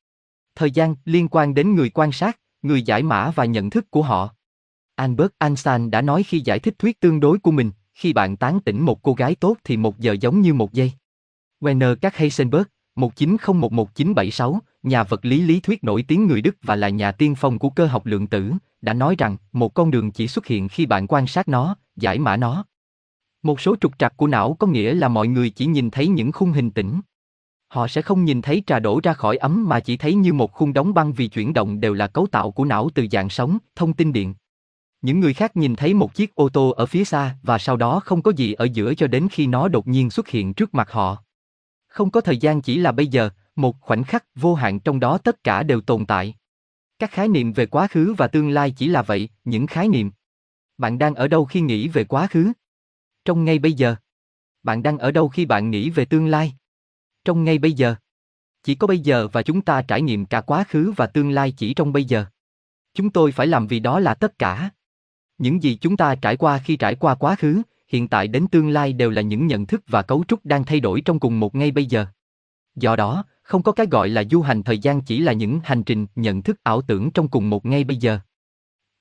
[0.56, 4.02] Thời gian liên quan đến người quan sát, người giải mã và nhận thức của
[4.02, 4.30] họ.
[4.96, 8.60] Albert Einstein đã nói khi giải thích thuyết tương đối của mình, khi bạn tán
[8.60, 10.92] tỉnh một cô gái tốt thì một giờ giống như một giây.
[11.62, 12.64] Werner Các Heisenberg,
[12.96, 17.60] 19011976, nhà vật lý lý thuyết nổi tiếng người Đức và là nhà tiên phong
[17.60, 18.52] của cơ học lượng tử,
[18.82, 22.20] đã nói rằng một con đường chỉ xuất hiện khi bạn quan sát nó, giải
[22.20, 22.66] mã nó.
[23.44, 26.32] Một số trục trặc của não có nghĩa là mọi người chỉ nhìn thấy những
[26.32, 27.02] khung hình tĩnh.
[27.68, 30.52] Họ sẽ không nhìn thấy trà đổ ra khỏi ấm mà chỉ thấy như một
[30.52, 33.58] khung đóng băng vì chuyển động đều là cấu tạo của não từ dạng sống,
[33.76, 34.34] thông tin điện.
[35.02, 38.00] Những người khác nhìn thấy một chiếc ô tô ở phía xa và sau đó
[38.00, 40.92] không có gì ở giữa cho đến khi nó đột nhiên xuất hiện trước mặt
[40.92, 41.24] họ.
[41.88, 45.18] Không có thời gian chỉ là bây giờ, một khoảnh khắc vô hạn trong đó
[45.18, 46.36] tất cả đều tồn tại.
[47.00, 50.12] Các khái niệm về quá khứ và tương lai chỉ là vậy, những khái niệm.
[50.78, 52.52] Bạn đang ở đâu khi nghĩ về quá khứ?
[53.26, 53.96] Trong ngay bây giờ.
[54.64, 56.54] Bạn đang ở đâu khi bạn nghĩ về tương lai?
[57.26, 57.96] Trong ngay bây giờ.
[58.64, 61.52] Chỉ có bây giờ và chúng ta trải nghiệm cả quá khứ và tương lai
[61.58, 62.26] chỉ trong bây giờ.
[62.94, 64.70] Chúng tôi phải làm vì đó là tất cả.
[65.38, 68.70] Những gì chúng ta trải qua khi trải qua quá khứ, hiện tại đến tương
[68.70, 71.56] lai đều là những nhận thức và cấu trúc đang thay đổi trong cùng một
[71.56, 72.06] ngay bây giờ.
[72.76, 75.84] Do đó, không có cái gọi là du hành thời gian chỉ là những hành
[75.84, 78.20] trình nhận thức ảo tưởng trong cùng một ngay bây giờ.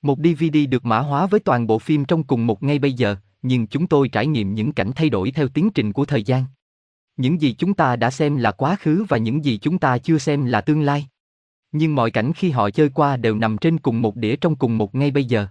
[0.01, 3.15] Một DVD được mã hóa với toàn bộ phim trong cùng một ngay bây giờ,
[3.41, 6.43] nhưng chúng tôi trải nghiệm những cảnh thay đổi theo tiến trình của thời gian.
[7.17, 10.17] Những gì chúng ta đã xem là quá khứ và những gì chúng ta chưa
[10.17, 11.07] xem là tương lai.
[11.71, 14.77] Nhưng mọi cảnh khi họ chơi qua đều nằm trên cùng một đĩa trong cùng
[14.77, 15.47] một ngay bây giờ.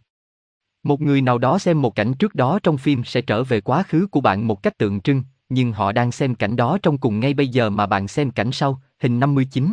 [0.82, 3.82] Một người nào đó xem một cảnh trước đó trong phim sẽ trở về quá
[3.82, 7.20] khứ của bạn một cách tượng trưng, nhưng họ đang xem cảnh đó trong cùng
[7.20, 9.73] ngay bây giờ mà bạn xem cảnh sau, hình 59.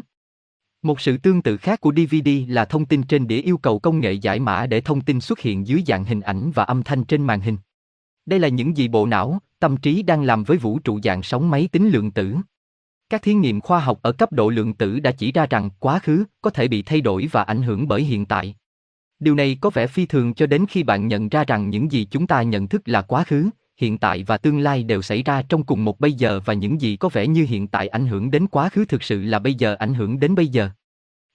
[0.81, 3.99] Một sự tương tự khác của DVD là thông tin trên đĩa yêu cầu công
[3.99, 7.03] nghệ giải mã để thông tin xuất hiện dưới dạng hình ảnh và âm thanh
[7.03, 7.57] trên màn hình.
[8.25, 11.49] Đây là những gì bộ não, tâm trí đang làm với vũ trụ dạng sóng
[11.49, 12.35] máy tính lượng tử.
[13.09, 15.99] Các thí nghiệm khoa học ở cấp độ lượng tử đã chỉ ra rằng quá
[15.99, 18.55] khứ có thể bị thay đổi và ảnh hưởng bởi hiện tại.
[19.19, 22.07] Điều này có vẻ phi thường cho đến khi bạn nhận ra rằng những gì
[22.11, 25.41] chúng ta nhận thức là quá khứ, hiện tại và tương lai đều xảy ra
[25.41, 28.31] trong cùng một bây giờ và những gì có vẻ như hiện tại ảnh hưởng
[28.31, 30.69] đến quá khứ thực sự là bây giờ ảnh hưởng đến bây giờ.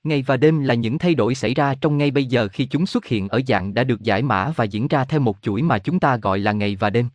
[0.04, 2.86] Ngày và đêm là những thay đổi xảy ra trong ngay bây giờ khi chúng
[2.86, 5.78] xuất hiện ở dạng đã được giải mã và diễn ra theo một chuỗi mà
[5.78, 7.08] chúng ta gọi là ngày và đêm.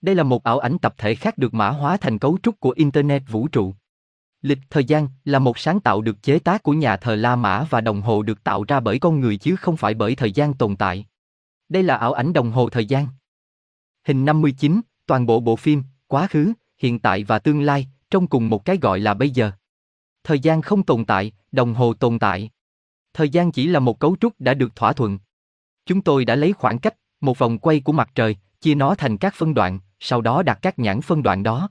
[0.00, 2.70] Đây là một ảo ảnh tập thể khác được mã hóa thành cấu trúc của
[2.70, 3.74] Internet vũ trụ.
[4.42, 7.66] Lịch thời gian là một sáng tạo được chế tác của nhà thờ La Mã
[7.70, 10.54] và đồng hồ được tạo ra bởi con người chứ không phải bởi thời gian
[10.54, 11.06] tồn tại.
[11.68, 13.06] Đây là ảo ảnh đồng hồ thời gian.
[14.04, 18.48] Hình 59, toàn bộ bộ phim, quá khứ, hiện tại và tương lai, trong cùng
[18.48, 19.50] một cái gọi là bây giờ.
[20.24, 22.50] Thời gian không tồn tại, đồng hồ tồn tại.
[23.14, 25.18] Thời gian chỉ là một cấu trúc đã được thỏa thuận.
[25.86, 29.18] Chúng tôi đã lấy khoảng cách, một vòng quay của mặt trời, chia nó thành
[29.18, 31.68] các phân đoạn, sau đó đặt các nhãn phân đoạn đó.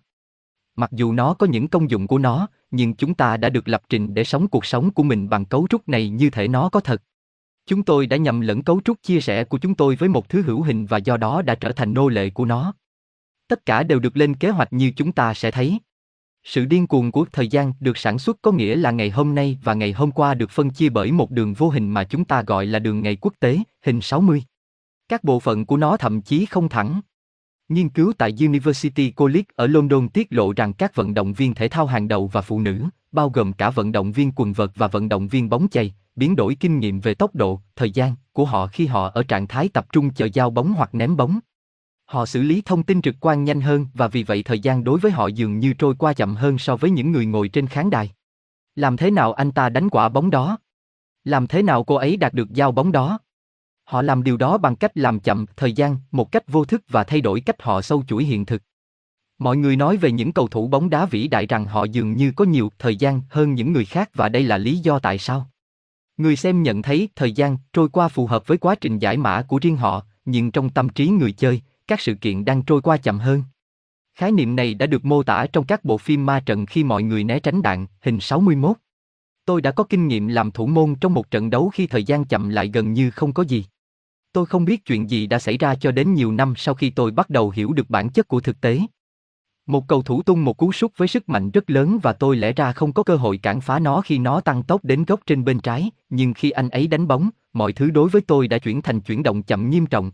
[0.76, 3.82] Mặc dù nó có những công dụng của nó, nhưng chúng ta đã được lập
[3.90, 6.80] trình để sống cuộc sống của mình bằng cấu trúc này như thể nó có
[6.80, 7.02] thật.
[7.66, 10.42] Chúng tôi đã nhầm lẫn cấu trúc chia sẻ của chúng tôi với một thứ
[10.42, 12.74] hữu hình và do đó đã trở thành nô lệ của nó.
[13.48, 15.80] Tất cả đều được lên kế hoạch như chúng ta sẽ thấy.
[16.44, 19.58] Sự điên cuồng của thời gian được sản xuất có nghĩa là ngày hôm nay
[19.64, 22.44] và ngày hôm qua được phân chia bởi một đường vô hình mà chúng ta
[22.48, 24.44] gọi là đường ngày quốc tế, hình 60.
[25.10, 27.02] Các bộ phận của nó thậm chí không thẳng.
[27.70, 31.68] Nghiên cứu tại University College ở London tiết lộ rằng các vận động viên thể
[31.68, 34.88] thao hàng đầu và phụ nữ, bao gồm cả vận động viên quần vợt và
[34.88, 38.46] vận động viên bóng chày, biến đổi kinh nghiệm về tốc độ, thời gian của
[38.46, 41.40] họ khi họ ở trạng thái tập trung chờ giao bóng hoặc ném bóng.
[42.06, 45.00] Họ xử lý thông tin trực quan nhanh hơn và vì vậy thời gian đối
[45.00, 47.90] với họ dường như trôi qua chậm hơn so với những người ngồi trên khán
[47.90, 48.12] đài.
[48.76, 50.58] Làm thế nào anh ta đánh quả bóng đó?
[51.24, 53.20] Làm thế nào cô ấy đạt được giao bóng đó?
[53.88, 57.04] Họ làm điều đó bằng cách làm chậm thời gian một cách vô thức và
[57.04, 58.62] thay đổi cách họ sâu chuỗi hiện thực.
[59.40, 62.32] Mọi người nói về những cầu thủ bóng đá vĩ đại rằng họ dường như
[62.36, 65.50] có nhiều thời gian hơn những người khác và đây là lý do tại sao.
[66.18, 69.42] Người xem nhận thấy thời gian trôi qua phù hợp với quá trình giải mã
[69.42, 72.98] của riêng họ, nhưng trong tâm trí người chơi, các sự kiện đang trôi qua
[72.98, 73.44] chậm hơn.
[74.16, 77.04] Khái niệm này đã được mô tả trong các bộ phim ma trận khi mọi
[77.04, 78.78] người né tránh đạn, hình 61.
[79.46, 82.26] Tôi đã có kinh nghiệm làm thủ môn trong một trận đấu khi thời gian
[82.26, 83.66] chậm lại gần như không có gì.
[84.34, 87.12] Tôi không biết chuyện gì đã xảy ra cho đến nhiều năm sau khi tôi
[87.12, 88.80] bắt đầu hiểu được bản chất của thực tế.
[89.68, 92.54] Một cầu thủ tung một cú sút với sức mạnh rất lớn và tôi lẽ
[92.54, 95.44] ra không có cơ hội cản phá nó khi nó tăng tốc đến góc trên
[95.44, 98.82] bên trái, nhưng khi anh ấy đánh bóng, mọi thứ đối với tôi đã chuyển
[98.82, 100.12] thành chuyển động chậm nghiêm trọng.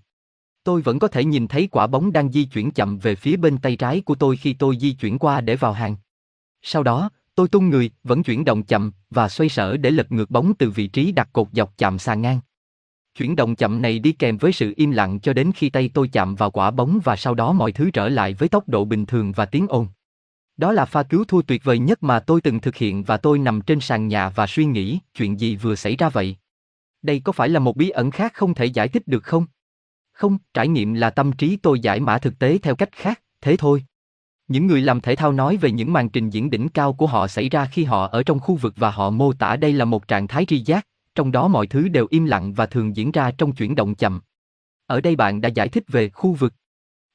[0.64, 3.57] Tôi vẫn có thể nhìn thấy quả bóng đang di chuyển chậm về phía bên
[3.57, 5.95] tay trái của tôi khi tôi di chuyển qua để vào hàng.
[6.61, 10.31] Sau đó, tôi tung người, vẫn chuyển động chậm và xoay sở để lật ngược
[10.31, 12.40] bóng từ vị trí đặt cột dọc chạm sàn ngang.
[13.18, 16.10] Chuyển động chậm này đi kèm với sự im lặng cho đến khi tay tôi
[16.11, 19.06] chạm vào quả bóng và sau đó mọi thứ trở lại với tốc độ bình
[19.06, 19.88] thường và tiếng ồn.
[20.57, 23.40] Đó là pha cứu thua tuyệt vời nhất mà tôi từng thực hiện và tôi
[23.40, 26.35] nằm trên sàn nhà và suy nghĩ chuyện gì vừa xảy ra vậy.
[27.02, 29.45] Đây có phải là một bí ẩn khác không thể giải thích được không?
[30.11, 33.56] Không, trải nghiệm là tâm trí tôi giải mã thực tế theo cách khác, thế
[33.57, 33.84] thôi.
[34.48, 37.27] Những người làm thể thao nói về những màn trình diễn đỉnh cao của họ
[37.27, 40.07] xảy ra khi họ ở trong khu vực và họ mô tả đây là một
[40.07, 43.31] trạng thái tri giác, trong đó mọi thứ đều im lặng và thường diễn ra
[43.38, 44.22] trong chuyển động chậm.
[44.88, 46.53] Ở đây bạn đã giải thích về khu vực.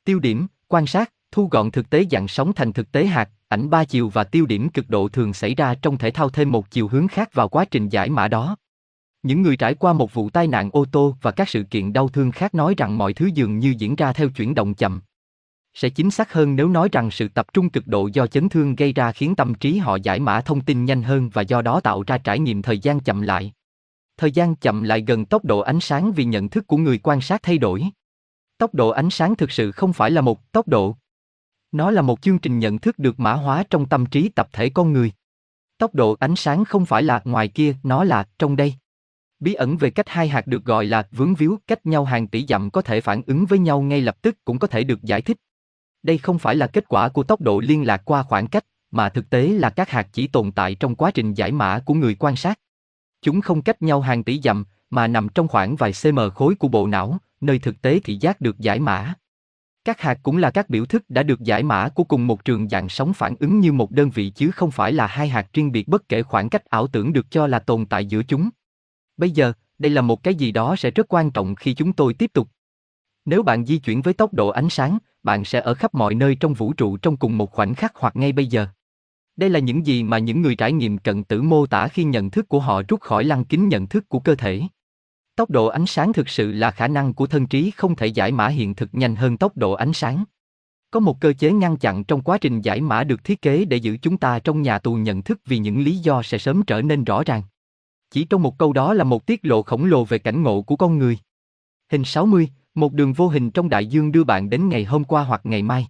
[0.04, 3.70] Tiêu điểm, quan sát, thu gọn thực tế dạng sóng thành thực tế hạt, ảnh
[3.70, 6.70] ba chiều và tiêu điểm cực độ thường xảy ra trong thể thao thêm một
[6.70, 8.56] chiều hướng khác vào quá trình giải mã đó.
[9.22, 12.08] Những người trải qua một vụ tai nạn ô tô và các sự kiện đau
[12.08, 15.00] thương khác nói rằng mọi thứ dường như diễn ra theo chuyển động chậm.
[15.74, 18.74] Sẽ chính xác hơn nếu nói rằng sự tập trung cực độ do chấn thương
[18.74, 21.80] gây ra khiến tâm trí họ giải mã thông tin nhanh hơn và do đó
[21.80, 23.52] tạo ra trải nghiệm thời gian chậm lại.
[24.18, 27.20] Thời gian chậm lại gần tốc độ ánh sáng vì nhận thức của người quan
[27.20, 27.84] sát thay đổi.
[28.58, 30.96] Tốc độ ánh sáng thực sự không phải là một tốc độ.
[31.72, 34.68] Nó là một chương trình nhận thức được mã hóa trong tâm trí tập thể
[34.70, 35.12] con người.
[35.78, 38.74] Tốc độ ánh sáng không phải là ngoài kia, nó là trong đây.
[39.40, 42.46] Bí ẩn về cách hai hạt được gọi là vướng víu cách nhau hàng tỷ
[42.46, 45.22] dặm có thể phản ứng với nhau ngay lập tức cũng có thể được giải
[45.22, 45.36] thích.
[46.02, 49.08] Đây không phải là kết quả của tốc độ liên lạc qua khoảng cách, mà
[49.08, 52.14] thực tế là các hạt chỉ tồn tại trong quá trình giải mã của người
[52.14, 52.58] quan sát.
[53.22, 56.68] Chúng không cách nhau hàng tỷ dặm, mà nằm trong khoảng vài cm khối của
[56.68, 59.14] bộ não, nơi thực tế thị giác được giải mã.
[59.84, 62.68] Các hạt cũng là các biểu thức đã được giải mã của cùng một trường
[62.68, 65.72] dạng sóng phản ứng như một đơn vị chứ không phải là hai hạt riêng
[65.72, 68.48] biệt bất kể khoảng cách ảo tưởng được cho là tồn tại giữa chúng.
[69.16, 72.14] Bây giờ, đây là một cái gì đó sẽ rất quan trọng khi chúng tôi
[72.14, 72.48] tiếp tục.
[73.24, 76.34] Nếu bạn di chuyển với tốc độ ánh sáng, bạn sẽ ở khắp mọi nơi
[76.34, 78.66] trong vũ trụ trong cùng một khoảnh khắc hoặc ngay bây giờ.
[79.38, 82.30] Đây là những gì mà những người trải nghiệm cận tử mô tả khi nhận
[82.30, 84.62] thức của họ rút khỏi lăng kính nhận thức của cơ thể.
[85.36, 88.32] Tốc độ ánh sáng thực sự là khả năng của thân trí không thể giải
[88.32, 90.24] mã hiện thực nhanh hơn tốc độ ánh sáng.
[90.90, 93.76] Có một cơ chế ngăn chặn trong quá trình giải mã được thiết kế để
[93.76, 96.82] giữ chúng ta trong nhà tù nhận thức vì những lý do sẽ sớm trở
[96.82, 97.42] nên rõ ràng.
[98.10, 100.76] Chỉ trong một câu đó là một tiết lộ khổng lồ về cảnh ngộ của
[100.76, 101.18] con người.
[101.92, 105.24] Hình 60, một đường vô hình trong đại dương đưa bạn đến ngày hôm qua
[105.24, 105.88] hoặc ngày mai.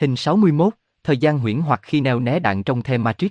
[0.00, 0.74] Hình 61,
[1.08, 3.30] thời gian huyễn hoặc khi neo né đạn trong The Matrix.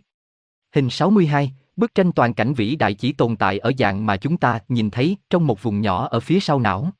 [0.75, 4.37] Hình 62, bức tranh toàn cảnh vĩ đại chỉ tồn tại ở dạng mà chúng
[4.37, 6.91] ta nhìn thấy trong một vùng nhỏ ở phía sau não.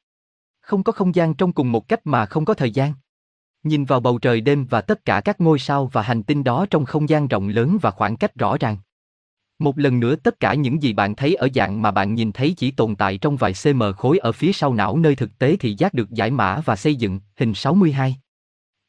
[0.61, 2.93] Không có không gian trong cùng một cách mà không có thời gian.
[3.63, 6.65] Nhìn vào bầu trời đêm và tất cả các ngôi sao và hành tinh đó
[6.69, 8.77] trong không gian rộng lớn và khoảng cách rõ ràng.
[9.59, 12.53] Một lần nữa tất cả những gì bạn thấy ở dạng mà bạn nhìn thấy
[12.57, 15.75] chỉ tồn tại trong vài cm khối ở phía sau não nơi thực tế thị
[15.77, 18.17] giác được giải mã và xây dựng, hình 62.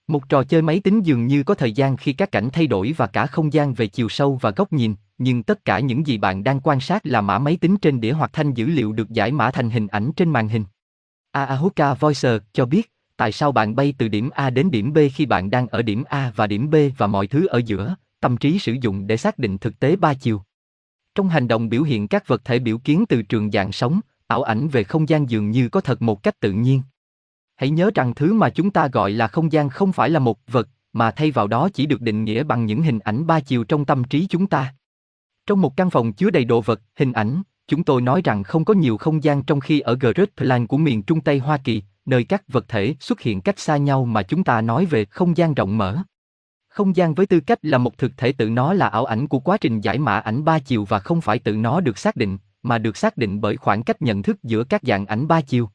[0.08, 2.94] Một trò chơi máy tính dường như có thời gian khi các cảnh thay đổi
[2.96, 6.18] và cả không gian về chiều sâu và góc nhìn, nhưng tất cả những gì
[6.18, 9.10] bạn đang quan sát là mã máy tính trên đĩa hoặc thanh dữ liệu được
[9.10, 10.64] giải mã thành hình ảnh trên màn hình.
[11.32, 14.92] À, à, Ahuka Voicer cho biết, tại sao bạn bay từ điểm A đến điểm
[14.92, 17.96] B khi bạn đang ở điểm A và điểm B và mọi thứ ở giữa,
[18.20, 20.42] tâm trí sử dụng để xác định thực tế ba chiều.
[21.14, 24.42] Trong hành động biểu hiện các vật thể biểu kiến từ trường dạng sống, ảo
[24.42, 26.82] ảnh về không gian dường như có thật một cách tự nhiên.
[27.58, 30.38] Hãy nhớ rằng thứ mà chúng ta gọi là không gian không phải là một
[30.46, 33.64] vật, mà thay vào đó chỉ được định nghĩa bằng những hình ảnh ba chiều
[33.64, 34.74] trong tâm trí chúng ta.
[35.46, 38.64] Trong một căn phòng chứa đầy đồ vật, hình ảnh, chúng tôi nói rằng không
[38.64, 41.82] có nhiều không gian trong khi ở Great Plan của miền Trung Tây Hoa Kỳ,
[42.06, 45.36] nơi các vật thể xuất hiện cách xa nhau mà chúng ta nói về không
[45.36, 45.98] gian rộng mở.
[46.68, 49.38] Không gian với tư cách là một thực thể tự nó là ảo ảnh của
[49.38, 52.38] quá trình giải mã ảnh ba chiều và không phải tự nó được xác định,
[52.62, 55.70] mà được xác định bởi khoảng cách nhận thức giữa các dạng ảnh ba chiều.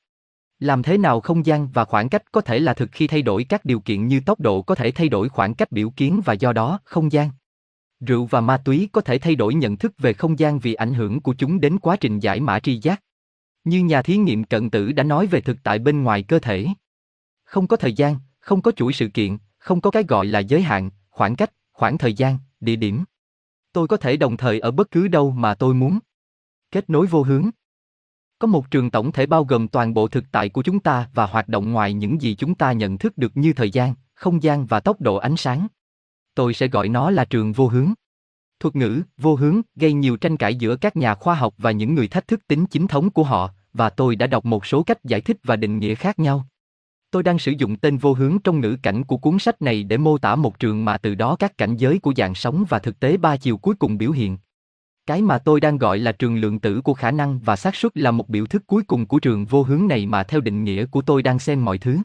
[0.64, 3.44] Làm thế nào không gian và khoảng cách có thể là thực khi thay đổi
[3.44, 6.34] các điều kiện như tốc độ có thể thay đổi khoảng cách biểu kiến và
[6.34, 7.30] do đó không gian.
[8.00, 10.94] Rượu và ma túy có thể thay đổi nhận thức về không gian vì ảnh
[10.94, 13.04] hưởng của chúng đến quá trình giải mã tri giác.
[13.64, 16.68] Như nhà thí nghiệm cận tử đã nói về thực tại bên ngoài cơ thể.
[17.44, 20.62] Không có thời gian, không có chuỗi sự kiện, không có cái gọi là giới
[20.62, 23.04] hạn, khoảng cách, khoảng thời gian, địa điểm.
[23.74, 26.00] Tôi có thể đồng thời ở bất cứ đâu mà tôi muốn.
[26.72, 27.50] Kết nối vô hướng.
[28.44, 31.26] Có một trường tổng thể bao gồm toàn bộ thực tại của chúng ta và
[31.26, 34.66] hoạt động ngoài những gì chúng ta nhận thức được như thời gian, không gian
[34.66, 35.68] và tốc độ ánh sáng.
[36.36, 37.94] Tôi sẽ gọi nó là trường vô hướng.
[38.60, 41.96] Thuật ngữ vô hướng gây nhiều tranh cãi giữa các nhà khoa học và những
[41.96, 45.04] người thách thức tính chính thống của họ, và tôi đã đọc một số cách
[45.04, 46.46] giải thích và định nghĩa khác nhau.
[47.12, 49.98] Tôi đang sử dụng tên vô hướng trong ngữ cảnh của cuốn sách này để
[49.98, 53.00] mô tả một trường mà từ đó các cảnh giới của dạng sống và thực
[53.00, 54.38] tế ba chiều cuối cùng biểu hiện.
[55.06, 57.98] Cái mà tôi đang gọi là trường lượng tử của khả năng và xác suất
[57.98, 60.86] là một biểu thức cuối cùng của trường vô hướng này mà theo định nghĩa
[60.86, 61.98] của tôi đang xem mọi thứ.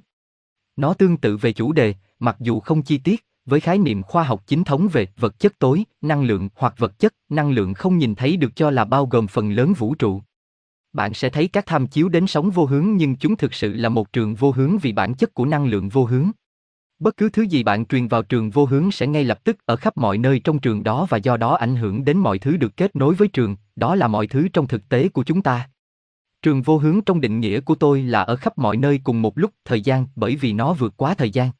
[0.76, 4.24] Nó tương tự về chủ đề, mặc dù không chi tiết, với khái niệm khoa
[4.24, 7.98] học chính thống về vật chất tối, năng lượng hoặc vật chất, năng lượng không
[7.98, 10.22] nhìn thấy được cho là bao gồm phần lớn vũ trụ.
[10.92, 13.88] Bạn sẽ thấy các tham chiếu đến sóng vô hướng nhưng chúng thực sự là
[13.88, 16.30] một trường vô hướng vì bản chất của năng lượng vô hướng.
[16.98, 19.76] Bất cứ thứ gì bạn truyền vào trường vô hướng sẽ ngay lập tức ở
[19.76, 22.76] khắp mọi nơi trong trường đó và do đó ảnh hưởng đến mọi thứ được
[22.76, 25.68] kết nối với trường, đó là mọi thứ trong thực tế của chúng ta.
[26.42, 29.38] Trường vô hướng trong định nghĩa của tôi là ở khắp mọi nơi cùng một
[29.38, 31.50] lúc thời gian bởi vì nó vượt quá thời gian.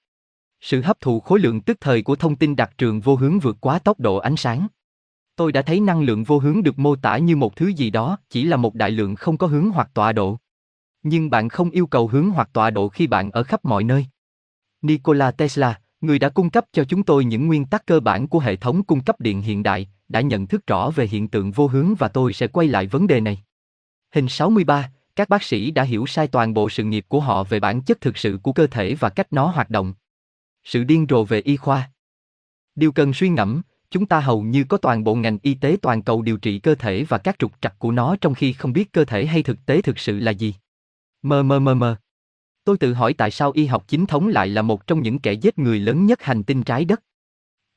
[0.60, 3.56] Sự hấp thụ khối lượng tức thời của thông tin đặc trường vô hướng vượt
[3.60, 4.66] quá tốc độ ánh sáng.
[5.36, 8.18] Tôi đã thấy năng lượng vô hướng được mô tả như một thứ gì đó,
[8.30, 10.38] chỉ là một đại lượng không có hướng hoặc tọa độ.
[11.02, 14.06] Nhưng bạn không yêu cầu hướng hoặc tọa độ khi bạn ở khắp mọi nơi.
[14.82, 18.38] Nikola Tesla, người đã cung cấp cho chúng tôi những nguyên tắc cơ bản của
[18.38, 21.66] hệ thống cung cấp điện hiện đại, đã nhận thức rõ về hiện tượng vô
[21.66, 23.42] hướng và tôi sẽ quay lại vấn đề này.
[24.14, 27.60] Hình 63, các bác sĩ đã hiểu sai toàn bộ sự nghiệp của họ về
[27.60, 29.94] bản chất thực sự của cơ thể và cách nó hoạt động.
[30.64, 31.90] Sự điên rồ về y khoa.
[32.74, 36.02] Điều cần suy ngẫm, chúng ta hầu như có toàn bộ ngành y tế toàn
[36.02, 38.92] cầu điều trị cơ thể và các trục trặc của nó trong khi không biết
[38.92, 40.54] cơ thể hay thực tế thực sự là gì.
[41.22, 41.96] Mờ mờ mờ mờ.
[42.68, 45.32] Tôi tự hỏi tại sao y học chính thống lại là một trong những kẻ
[45.32, 47.02] giết người lớn nhất hành tinh trái đất.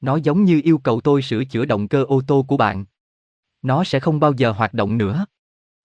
[0.01, 2.85] Nó giống như yêu cầu tôi sửa chữa động cơ ô tô của bạn.
[3.61, 5.25] Nó sẽ không bao giờ hoạt động nữa.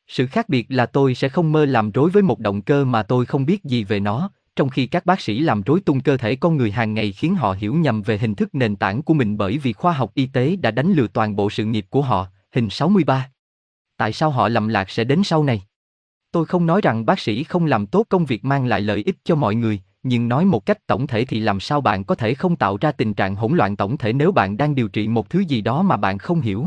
[0.09, 3.03] Sự khác biệt là tôi sẽ không mơ làm rối với một động cơ mà
[3.03, 6.17] tôi không biết gì về nó, trong khi các bác sĩ làm rối tung cơ
[6.17, 9.15] thể con người hàng ngày khiến họ hiểu nhầm về hình thức nền tảng của
[9.15, 12.03] mình bởi vì khoa học y tế đã đánh lừa toàn bộ sự nghiệp của
[12.03, 13.31] họ, hình 63.
[13.97, 15.63] Tại sao họ lầm lạc sẽ đến sau này?
[16.37, 19.17] Tôi không nói rằng bác sĩ không làm tốt công việc mang lại lợi ích
[19.25, 22.35] cho mọi người, nhưng nói một cách tổng thể thì làm sao bạn có thể
[22.35, 25.31] không tạo ra tình trạng hỗn loạn tổng thể nếu bạn đang điều trị một
[25.31, 26.67] thứ gì đó mà bạn không hiểu.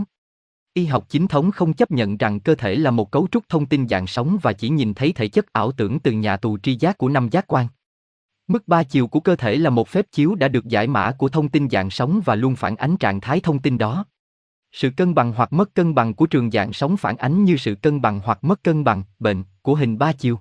[0.74, 3.66] Y học chính thống không chấp nhận rằng cơ thể là một cấu trúc thông
[3.66, 6.76] tin dạng sống và chỉ nhìn thấy thể chất ảo tưởng từ nhà tù tri
[6.76, 7.68] giác của năm giác quan.
[8.48, 11.30] Mức ba chiều của cơ thể là một phép chiếu đã được giải mã của
[11.30, 14.06] thông tin dạng sống và luôn phản ánh trạng thái thông tin đó.
[14.72, 17.76] Sự cân bằng hoặc mất cân bằng của trường dạng sống phản ánh như sự
[17.76, 20.40] cân bằng hoặc mất cân bằng, bệnh, của hình ba chiều.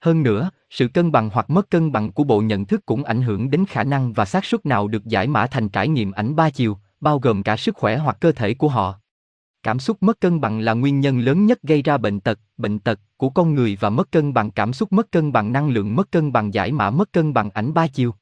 [0.00, 3.22] Hơn nữa, sự cân bằng hoặc mất cân bằng của bộ nhận thức cũng ảnh
[3.22, 6.36] hưởng đến khả năng và xác suất nào được giải mã thành trải nghiệm ảnh
[6.36, 8.98] ba chiều, bao gồm cả sức khỏe hoặc cơ thể của họ.
[9.62, 12.78] Cảm xúc mất cân bằng là nguyên nhân lớn nhất gây ra bệnh tật, bệnh
[12.78, 15.96] tật của con người và mất cân bằng cảm xúc mất cân bằng năng lượng
[15.96, 18.14] mất cân bằng giải mã mất cân bằng ảnh ba chiều.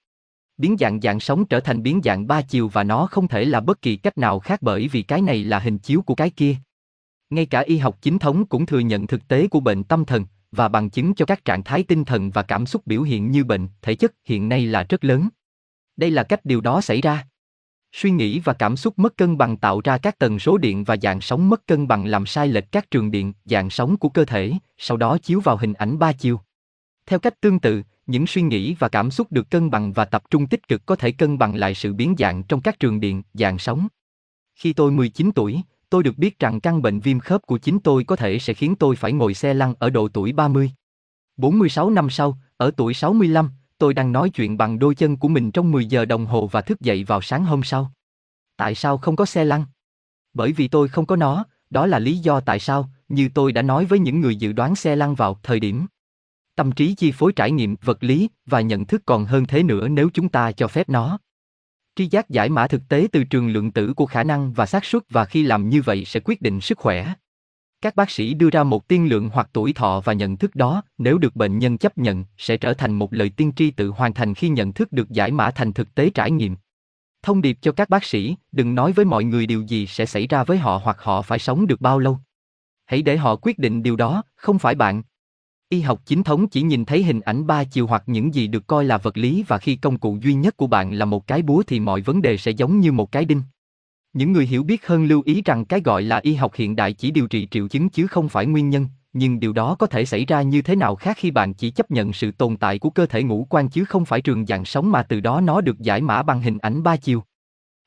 [0.63, 3.61] Biến dạng dạng sống trở thành biến dạng ba chiều và nó không thể là
[3.61, 6.57] bất kỳ cách nào khác bởi vì cái này là hình chiếu của cái kia.
[7.31, 10.25] Ngay cả y học chính thống cũng thừa nhận thực tế của bệnh tâm thần
[10.53, 13.45] và bằng chứng cho các trạng thái tinh thần và cảm xúc biểu hiện như
[13.45, 15.29] bệnh thể chất hiện nay là rất lớn.
[15.97, 17.27] Đây là cách điều đó xảy ra.
[17.93, 20.97] Suy nghĩ và cảm xúc mất cân bằng tạo ra các tần số điện và
[21.03, 24.25] dạng sóng mất cân bằng làm sai lệch các trường điện, dạng sóng của cơ
[24.25, 26.41] thể, sau đó chiếu vào hình ảnh ba chiều.
[27.07, 27.83] Theo cách tương tự,
[28.13, 30.97] những suy nghĩ và cảm xúc được cân bằng và tập trung tích cực có
[30.97, 33.89] thể cân bằng lại sự biến dạng trong các trường điện, dạng sóng.
[34.55, 35.61] Khi tôi 19 tuổi,
[35.91, 38.75] tôi được biết rằng căn bệnh viêm khớp của chính tôi có thể sẽ khiến
[38.77, 40.71] tôi phải ngồi xe lăn ở độ tuổi 30.
[41.37, 45.51] 46 năm sau, ở tuổi 65, tôi đang nói chuyện bằng đôi chân của mình
[45.51, 47.93] trong 10 giờ đồng hồ và thức dậy vào sáng hôm sau.
[48.57, 49.65] Tại sao không có xe lăn?
[50.35, 53.63] Bởi vì tôi không có nó, đó là lý do tại sao, như tôi đã
[53.63, 55.87] nói với những người dự đoán xe lăn vào thời điểm.
[56.57, 59.89] Tâm trí chi phối trải nghiệm vật lý và nhận thức còn hơn thế nữa
[59.89, 61.19] nếu chúng ta cho phép nó.
[61.97, 64.85] Tri giác giải mã thực tế từ trường lượng tử của khả năng và xác
[64.85, 67.15] suất và khi làm như vậy sẽ quyết định sức khỏe.
[67.81, 70.83] Các bác sĩ đưa ra một tiên lượng hoặc tuổi thọ và nhận thức đó,
[70.99, 74.15] nếu được bệnh nhân chấp nhận, sẽ trở thành một lời tiên tri tự hoàn
[74.15, 76.57] thành khi nhận thức được giải mã thành thực tế trải nghiệm.
[77.23, 80.27] Thông điệp cho các bác sĩ, đừng nói với mọi người điều gì sẽ xảy
[80.27, 82.19] ra với họ hoặc họ phải sống được bao lâu.
[82.87, 85.03] Hãy để họ quyết định điều đó, không phải bạn.
[85.73, 88.67] Y học chính thống chỉ nhìn thấy hình ảnh ba chiều hoặc những gì được
[88.67, 91.43] coi là vật lý và khi công cụ duy nhất của bạn là một cái
[91.43, 93.43] búa thì mọi vấn đề sẽ giống như một cái đinh.
[94.13, 96.93] Những người hiểu biết hơn lưu ý rằng cái gọi là y học hiện đại
[96.93, 100.05] chỉ điều trị triệu chứng chứ không phải nguyên nhân, nhưng điều đó có thể
[100.05, 102.91] xảy ra như thế nào khác khi bạn chỉ chấp nhận sự tồn tại của
[102.91, 105.79] cơ thể ngũ quan chứ không phải trường dạng sống mà từ đó nó được
[105.79, 107.23] giải mã bằng hình ảnh ba chiều.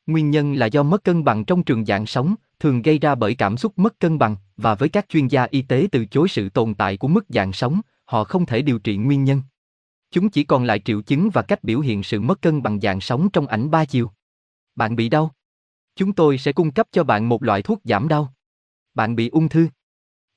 [0.07, 3.36] Nguyên nhân là do mất cân bằng trong trường dạng sống, thường gây ra bởi
[3.36, 6.49] cảm xúc mất cân bằng, và với các chuyên gia y tế từ chối sự
[6.49, 9.41] tồn tại của mức dạng sống, họ không thể điều trị nguyên nhân.
[10.11, 13.02] Chúng chỉ còn lại triệu chứng và cách biểu hiện sự mất cân bằng dạng
[13.02, 14.11] sống trong ảnh ba chiều.
[14.76, 15.32] Bạn bị đau?
[15.95, 18.34] Chúng tôi sẽ cung cấp cho bạn một loại thuốc giảm đau.
[18.94, 19.68] Bạn bị ung thư?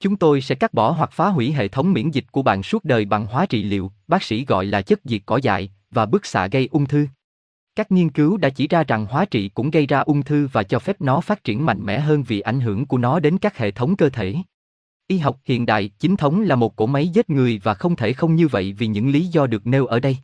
[0.01, 2.85] Chúng tôi sẽ cắt bỏ hoặc phá hủy hệ thống miễn dịch của bạn suốt
[2.85, 6.27] đời bằng hóa trị liệu, bác sĩ gọi là chất diệt cỏ dại, và bức
[6.27, 7.07] xạ gây ung thư.
[7.79, 10.63] Các nghiên cứu đã chỉ ra rằng hóa trị cũng gây ra ung thư và
[10.63, 13.59] cho phép nó phát triển mạnh mẽ hơn vì ảnh hưởng của nó đến các
[13.59, 14.35] hệ thống cơ thể.
[15.07, 18.13] Y học hiện đại chính thống là một cỗ máy giết người và không thể
[18.13, 20.17] không như vậy vì những lý do được nêu ở đây.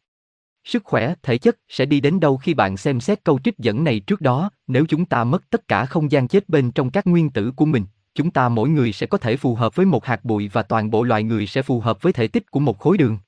[0.65, 3.85] Sức khỏe, thể chất sẽ đi đến đâu khi bạn xem xét câu trích dẫn
[3.85, 7.07] này trước đó, nếu chúng ta mất tất cả không gian chết bên trong các
[7.07, 10.05] nguyên tử của mình, chúng ta mỗi người sẽ có thể phù hợp với một
[10.05, 12.79] hạt bụi và toàn bộ loài người sẽ phù hợp với thể tích của một
[12.79, 13.19] khối đường.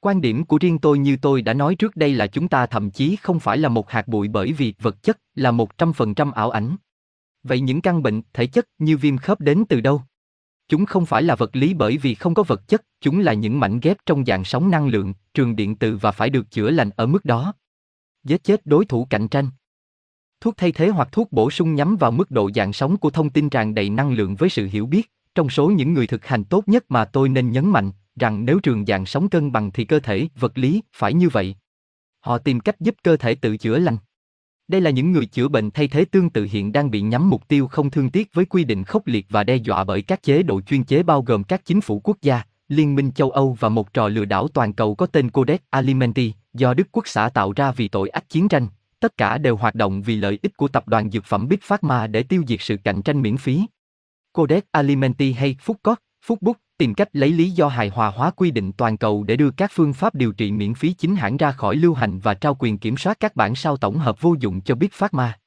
[0.00, 2.90] Quan điểm của riêng tôi như tôi đã nói trước đây là chúng ta thậm
[2.90, 6.14] chí không phải là một hạt bụi bởi vì vật chất là một trăm phần
[6.14, 6.76] trăm ảo ảnh.
[7.42, 10.02] Vậy những căn bệnh, thể chất như viêm khớp đến từ đâu?
[10.68, 13.60] Chúng không phải là vật lý bởi vì không có vật chất, chúng là những
[13.60, 16.90] mảnh ghép trong dạng sóng năng lượng, trường điện từ và phải được chữa lành
[16.96, 17.52] ở mức đó.
[18.24, 19.50] Giết chết đối thủ cạnh tranh.
[20.40, 23.30] Thuốc thay thế hoặc thuốc bổ sung nhắm vào mức độ dạng sóng của thông
[23.30, 26.44] tin tràn đầy năng lượng với sự hiểu biết, trong số những người thực hành
[26.44, 29.84] tốt nhất mà tôi nên nhấn mạnh, rằng nếu trường dạng sống cân bằng thì
[29.84, 31.54] cơ thể, vật lý, phải như vậy.
[32.20, 33.96] Họ tìm cách giúp cơ thể tự chữa lành.
[34.68, 37.48] Đây là những người chữa bệnh thay thế tương tự hiện đang bị nhắm mục
[37.48, 40.42] tiêu không thương tiếc với quy định khốc liệt và đe dọa bởi các chế
[40.42, 43.68] độ chuyên chế bao gồm các chính phủ quốc gia, Liên minh châu Âu và
[43.68, 47.52] một trò lừa đảo toàn cầu có tên Codex Alimenti, do Đức Quốc xã tạo
[47.56, 48.66] ra vì tội ác chiến tranh.
[49.00, 52.06] Tất cả đều hoạt động vì lợi ích của tập đoàn dược phẩm Big Pharma
[52.06, 53.62] để tiêu diệt sự cạnh tranh miễn phí.
[54.32, 58.30] Codex Alimenti hay phúc cót phúc bút tìm cách lấy lý do hài hòa hóa
[58.30, 61.36] quy định toàn cầu để đưa các phương pháp điều trị miễn phí chính hãng
[61.36, 64.34] ra khỏi lưu hành và trao quyền kiểm soát các bản sao tổng hợp vô
[64.40, 65.38] dụng cho Big Pharma.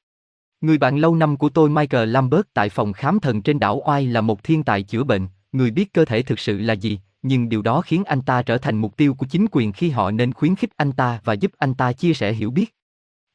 [0.61, 4.07] Người bạn lâu năm của tôi Michael Lambert tại phòng khám thần trên đảo Oai
[4.07, 7.49] là một thiên tài chữa bệnh, người biết cơ thể thực sự là gì, nhưng
[7.49, 10.33] điều đó khiến anh ta trở thành mục tiêu của chính quyền khi họ nên
[10.33, 12.75] khuyến khích anh ta và giúp anh ta chia sẻ hiểu biết.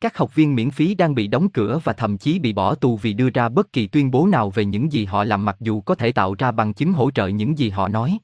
[0.01, 2.97] Các học viên miễn phí đang bị đóng cửa và thậm chí bị bỏ tù
[2.97, 5.81] vì đưa ra bất kỳ tuyên bố nào về những gì họ làm mặc dù
[5.81, 8.19] có thể tạo ra bằng chứng hỗ trợ những gì họ nói.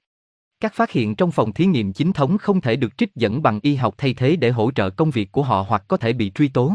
[0.60, 3.60] Các phát hiện trong phòng thí nghiệm chính thống không thể được trích dẫn bằng
[3.62, 6.30] y học thay thế để hỗ trợ công việc của họ hoặc có thể bị
[6.34, 6.74] truy tố.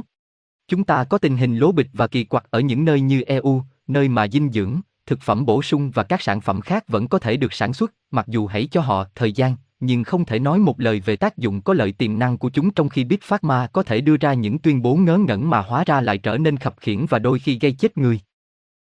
[0.67, 3.63] Chúng ta có tình hình lố bịch và kỳ quặc ở những nơi như EU,
[3.87, 7.19] nơi mà dinh dưỡng, thực phẩm bổ sung và các sản phẩm khác vẫn có
[7.19, 10.59] thể được sản xuất, mặc dù hãy cho họ thời gian, nhưng không thể nói
[10.59, 13.67] một lời về tác dụng có lợi tiềm năng của chúng trong khi Big Pharma
[13.67, 16.57] có thể đưa ra những tuyên bố ngớ ngẩn mà hóa ra lại trở nên
[16.57, 18.19] khập khiễng và đôi khi gây chết người.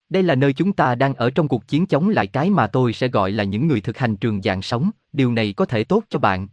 [0.09, 2.93] Đây là nơi chúng ta đang ở trong cuộc chiến chống lại cái mà tôi
[2.93, 6.05] sẽ gọi là những người thực hành trường dạng sống, điều này có thể tốt
[6.09, 6.49] cho bạn.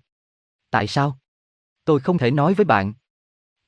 [0.71, 1.17] tại sao?
[1.85, 2.93] Tôi không thể nói với bạn.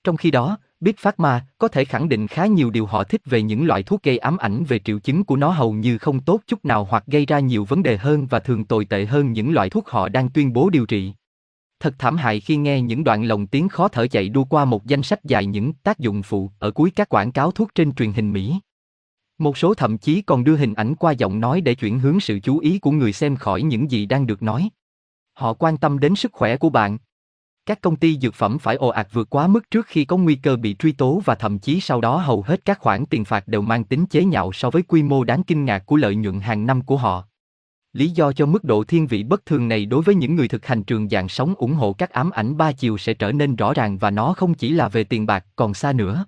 [0.03, 3.41] Trong khi đó, Big Pharma có thể khẳng định khá nhiều điều họ thích về
[3.41, 6.41] những loại thuốc gây ám ảnh về triệu chứng của nó hầu như không tốt
[6.47, 9.53] chút nào hoặc gây ra nhiều vấn đề hơn và thường tồi tệ hơn những
[9.53, 11.14] loại thuốc họ đang tuyên bố điều trị.
[11.80, 14.85] Thật thảm hại khi nghe những đoạn lồng tiếng khó thở chạy đua qua một
[14.85, 18.14] danh sách dài những tác dụng phụ ở cuối các quảng cáo thuốc trên truyền
[18.14, 18.60] hình Mỹ.
[19.38, 22.39] Một số thậm chí còn đưa hình ảnh qua giọng nói để chuyển hướng sự
[22.39, 24.69] chú ý của người xem khỏi những gì đang được nói.
[25.34, 26.97] Họ quan tâm đến sức khỏe của bạn.
[27.66, 30.36] Các công ty dược phẩm phải ồ ạt vượt quá mức trước khi có nguy
[30.36, 33.48] cơ bị truy tố và thậm chí sau đó hầu hết các khoản tiền phạt
[33.48, 36.40] đều mang tính chế nhạo so với quy mô đáng kinh ngạc của lợi nhuận
[36.40, 37.24] hàng năm của họ.
[37.94, 40.66] Lý do cho mức độ thiên vị bất thường này đối với những người thực
[40.66, 43.74] hành trường dạng sống ủng hộ các ám ảnh ba chiều sẽ trở nên rõ
[43.74, 46.26] ràng và nó không chỉ là về tiền bạc còn xa nữa.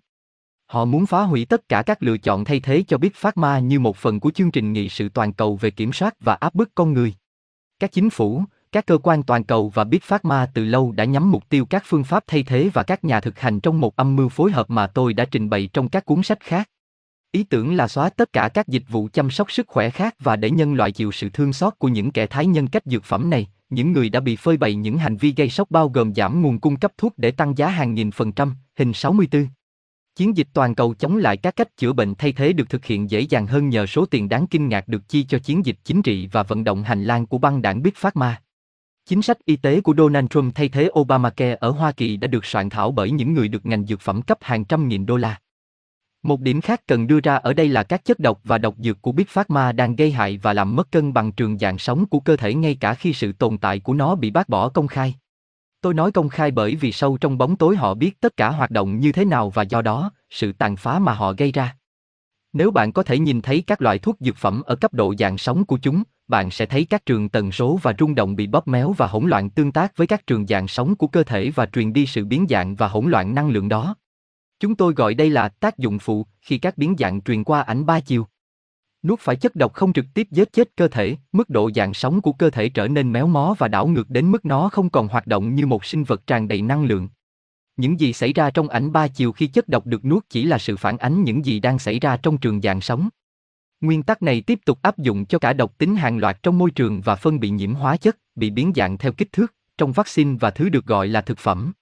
[0.66, 3.80] Họ muốn phá hủy tất cả các lựa chọn thay thế cho Big Pharma như
[3.80, 6.76] một phần của chương trình nghị sự toàn cầu về kiểm soát và áp bức
[6.76, 7.14] con người.
[7.80, 11.32] Các chính phủ, các cơ quan toàn cầu và Big Pharma từ lâu đã nhắm
[11.32, 14.16] mục tiêu các phương pháp thay thế và các nhà thực hành trong một âm
[14.16, 16.70] mưu phối hợp mà tôi đã trình bày trong các cuốn sách khác.
[17.32, 20.36] Ý tưởng là xóa tất cả các dịch vụ chăm sóc sức khỏe khác và
[20.36, 23.30] để nhân loại chịu sự thương xót của những kẻ thái nhân cách dược phẩm
[23.30, 26.42] này, những người đã bị phơi bày những hành vi gây sốc bao gồm giảm
[26.42, 29.48] nguồn cung cấp thuốc để tăng giá hàng nghìn phần trăm, hình 64.
[30.16, 33.10] Chiến dịch toàn cầu chống lại các cách chữa bệnh thay thế được thực hiện
[33.10, 36.02] dễ dàng hơn nhờ số tiền đáng kinh ngạc được chi cho chiến dịch chính
[36.02, 38.42] trị và vận động hành lang của băng đảng Big Pharma.
[39.08, 42.46] Chính sách y tế của Donald Trump thay thế Obamacare ở Hoa Kỳ đã được
[42.46, 45.40] soạn thảo bởi những người được ngành dược phẩm cấp hàng trăm nghìn đô la.
[46.24, 49.02] Một điểm khác cần đưa ra ở đây là các chất độc và độc dược
[49.02, 52.20] của Big Pharma đang gây hại và làm mất cân bằng trường dạng sống của
[52.20, 55.16] cơ thể ngay cả khi sự tồn tại của nó bị bác bỏ công khai.
[55.82, 58.72] Tôi nói công khai bởi vì sâu trong bóng tối họ biết tất cả hoạt
[58.72, 61.76] động như thế nào và do đó, sự tàn phá mà họ gây ra.
[62.54, 65.38] Nếu bạn có thể nhìn thấy các loại thuốc dược phẩm ở cấp độ dạng
[65.38, 68.68] sóng của chúng, bạn sẽ thấy các trường tần số và rung động bị bóp
[68.68, 71.66] méo và hỗn loạn tương tác với các trường dạng sóng của cơ thể và
[71.66, 73.96] truyền đi sự biến dạng và hỗn loạn năng lượng đó.
[74.60, 77.86] Chúng tôi gọi đây là tác dụng phụ khi các biến dạng truyền qua ảnh
[77.86, 78.28] ba chiều.
[79.04, 82.22] Nuốt phải chất độc không trực tiếp giết chết cơ thể, mức độ dạng sóng
[82.22, 85.08] của cơ thể trở nên méo mó và đảo ngược đến mức nó không còn
[85.08, 87.10] hoạt động như một sinh vật tràn đầy năng lượng.
[87.78, 90.58] Những gì xảy ra trong ảnh ba chiều khi chất độc được nuốt chỉ là
[90.58, 93.10] sự phản ánh những gì đang xảy ra trong trường dạng sống.
[93.82, 96.72] Nguyên tắc này tiếp tục áp dụng cho cả độc tính hàng loạt trong môi
[96.72, 100.38] trường và phân bị nhiễm hóa chất, bị biến dạng theo kích thước, trong vaccine
[100.40, 101.74] và thứ được gọi là thực phẩm.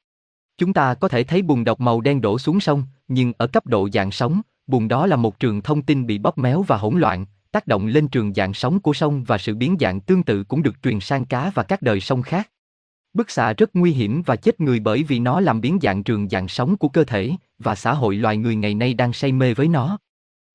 [0.58, 3.68] Chúng ta có thể thấy bùn độc màu đen đổ xuống sông, nhưng ở cấp
[3.68, 7.00] độ dạng sống, bùn đó là một trường thông tin bị bóp méo và hỗn
[7.00, 10.44] loạn, tác động lên trường dạng sống của sông và sự biến dạng tương tự
[10.44, 12.50] cũng được truyền sang cá và các đời sông khác.
[13.16, 16.30] Bức xạ rất nguy hiểm và chết người bởi vì nó làm biến dạng trường
[16.30, 19.54] dạng sống của cơ thể, và xã hội loài người ngày nay đang say mê
[19.54, 19.98] với nó.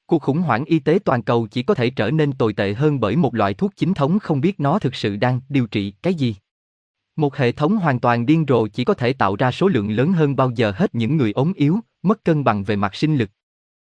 [0.07, 3.01] Cuộc khủng hoảng y tế toàn cầu chỉ có thể trở nên tồi tệ hơn
[3.01, 6.15] bởi một loại thuốc chính thống không biết nó thực sự đang điều trị cái
[6.15, 6.37] gì.
[7.17, 10.13] Một hệ thống hoàn toàn điên rồ chỉ có thể tạo ra số lượng lớn
[10.13, 13.31] hơn bao giờ hết những người ốm yếu, mất cân bằng về mặt sinh lực.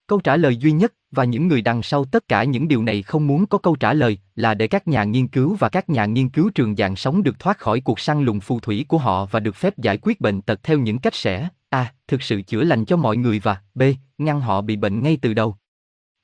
[0.10, 3.02] Câu trả lời duy nhất, và những người đằng sau tất cả những điều này
[3.02, 6.06] không muốn có câu trả lời, là để các nhà nghiên cứu và các nhà
[6.06, 9.26] nghiên cứu trường dạng sống được thoát khỏi cuộc săn lùng phù thủy của họ
[9.26, 12.64] và được phép giải quyết bệnh tật theo những cách sẽ, a, thực sự chữa
[12.64, 13.84] lành cho mọi người và, b,
[14.18, 15.56] ngăn họ bị bệnh ngay từ đầu.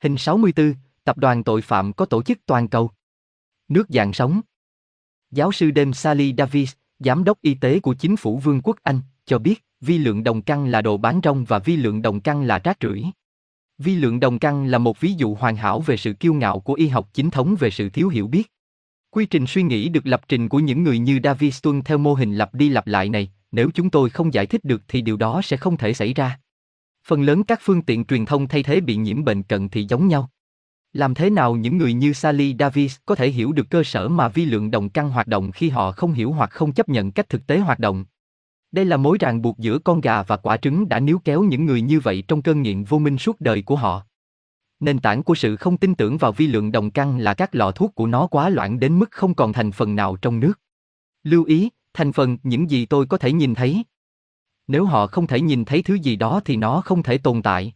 [0.03, 2.91] Hình 64, Tập đoàn tội phạm có tổ chức toàn cầu.
[3.67, 4.41] Nước dạng sống.
[5.31, 9.01] Giáo sư Dame Sally Davis, giám đốc y tế của chính phủ Vương quốc Anh,
[9.25, 12.43] cho biết vi lượng đồng căn là đồ bán rong và vi lượng đồng căn
[12.43, 13.03] là rác rưởi.
[13.77, 16.73] Vi lượng đồng căn là một ví dụ hoàn hảo về sự kiêu ngạo của
[16.73, 18.51] y học chính thống về sự thiếu hiểu biết.
[19.09, 22.13] Quy trình suy nghĩ được lập trình của những người như Davis tuân theo mô
[22.13, 25.17] hình lặp đi lặp lại này, nếu chúng tôi không giải thích được thì điều
[25.17, 26.39] đó sẽ không thể xảy ra.
[27.07, 30.07] Phần lớn các phương tiện truyền thông thay thế bị nhiễm bệnh cận thị giống
[30.07, 30.29] nhau.
[30.93, 34.27] Làm thế nào những người như Sally Davis có thể hiểu được cơ sở mà
[34.27, 37.29] vi lượng đồng căn hoạt động khi họ không hiểu hoặc không chấp nhận cách
[37.29, 38.05] thực tế hoạt động?
[38.71, 41.65] Đây là mối ràng buộc giữa con gà và quả trứng đã níu kéo những
[41.65, 44.05] người như vậy trong cơn nghiện vô minh suốt đời của họ.
[44.79, 47.71] Nền tảng của sự không tin tưởng vào vi lượng đồng căn là các lọ
[47.71, 50.53] thuốc của nó quá loãng đến mức không còn thành phần nào trong nước.
[51.23, 53.83] Lưu ý, thành phần những gì tôi có thể nhìn thấy.
[54.67, 57.73] Nếu họ không thể nhìn thấy thứ gì đó thì nó không thể tồn tại.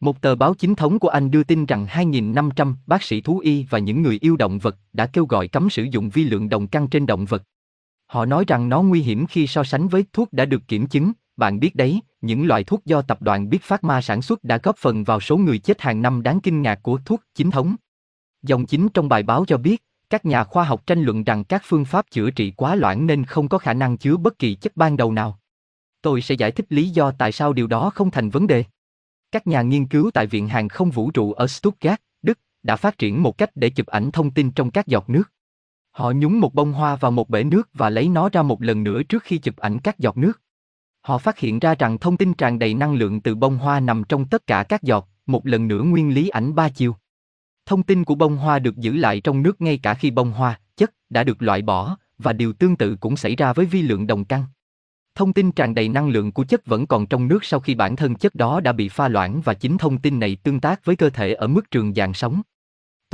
[0.00, 3.66] Một tờ báo chính thống của Anh đưa tin rằng 2.500 bác sĩ thú y
[3.70, 6.66] và những người yêu động vật đã kêu gọi cấm sử dụng vi lượng đồng
[6.66, 7.42] căn trên động vật.
[8.14, 11.12] Họ nói rằng nó nguy hiểm khi so sánh với thuốc đã được kiểm chứng,
[11.36, 14.76] bạn biết đấy, những loại thuốc do tập đoàn Big Pharma sản xuất đã góp
[14.76, 17.76] phần vào số người chết hàng năm đáng kinh ngạc của thuốc chính thống.
[18.42, 21.62] Dòng chính trong bài báo cho biết, các nhà khoa học tranh luận rằng các
[21.64, 24.76] phương pháp chữa trị quá loãng nên không có khả năng chứa bất kỳ chất
[24.76, 25.38] ban đầu nào.
[26.02, 28.64] Tôi sẽ giải thích lý do tại sao điều đó không thành vấn đề.
[29.32, 32.98] Các nhà nghiên cứu tại Viện Hàng không Vũ trụ ở Stuttgart, Đức, đã phát
[32.98, 35.33] triển một cách để chụp ảnh thông tin trong các giọt nước.
[35.94, 38.84] Họ nhúng một bông hoa vào một bể nước và lấy nó ra một lần
[38.84, 40.40] nữa trước khi chụp ảnh các giọt nước.
[41.00, 44.04] Họ phát hiện ra rằng thông tin tràn đầy năng lượng từ bông hoa nằm
[44.08, 46.96] trong tất cả các giọt, một lần nữa nguyên lý ảnh ba chiều.
[47.66, 50.60] Thông tin của bông hoa được giữ lại trong nước ngay cả khi bông hoa,
[50.76, 54.06] chất, đã được loại bỏ, và điều tương tự cũng xảy ra với vi lượng
[54.06, 54.44] đồng căn.
[55.14, 57.96] Thông tin tràn đầy năng lượng của chất vẫn còn trong nước sau khi bản
[57.96, 60.96] thân chất đó đã bị pha loãng và chính thông tin này tương tác với
[60.96, 62.42] cơ thể ở mức trường dạng sóng.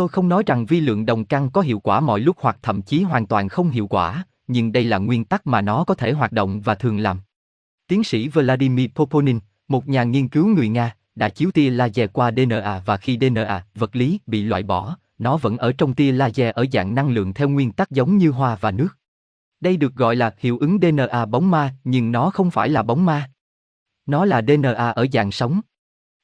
[0.00, 2.82] Tôi không nói rằng vi lượng đồng căn có hiệu quả mọi lúc hoặc thậm
[2.82, 6.12] chí hoàn toàn không hiệu quả, nhưng đây là nguyên tắc mà nó có thể
[6.12, 7.20] hoạt động và thường làm.
[7.88, 12.30] Tiến sĩ Vladimir Poponin, một nhà nghiên cứu người Nga, đã chiếu tia laser qua
[12.30, 16.54] DNA và khi DNA, vật lý, bị loại bỏ, nó vẫn ở trong tia laser
[16.54, 18.88] ở dạng năng lượng theo nguyên tắc giống như hoa và nước.
[19.60, 23.06] Đây được gọi là hiệu ứng DNA bóng ma, nhưng nó không phải là bóng
[23.06, 23.30] ma.
[24.06, 25.60] Nó là DNA ở dạng sống.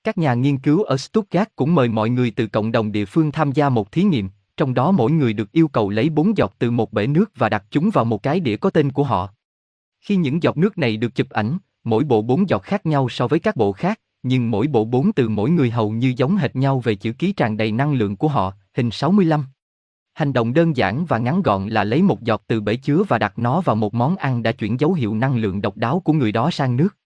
[0.07, 3.33] Các nhà nghiên cứu ở Stuttgart cũng mời mọi người từ cộng đồng địa phương
[3.33, 6.55] tham gia một thí nghiệm, trong đó mỗi người được yêu cầu lấy bốn giọt
[6.59, 9.29] từ một bể nước và đặt chúng vào một cái đĩa có tên của họ.
[10.01, 13.29] Khi những giọt nước này được chụp ảnh, mỗi bộ bốn giọt khác nhau so
[13.29, 16.57] với các bộ khác, nhưng mỗi bộ bốn từ mỗi người hầu như giống hệt
[16.57, 19.45] nhau về chữ ký tràn đầy năng lượng của họ, hình 65.
[20.15, 23.19] Hành động đơn giản và ngắn gọn là lấy một giọt từ bể chứa và
[23.19, 26.13] đặt nó vào một món ăn đã chuyển dấu hiệu năng lượng độc đáo của
[26.13, 26.97] người đó sang nước.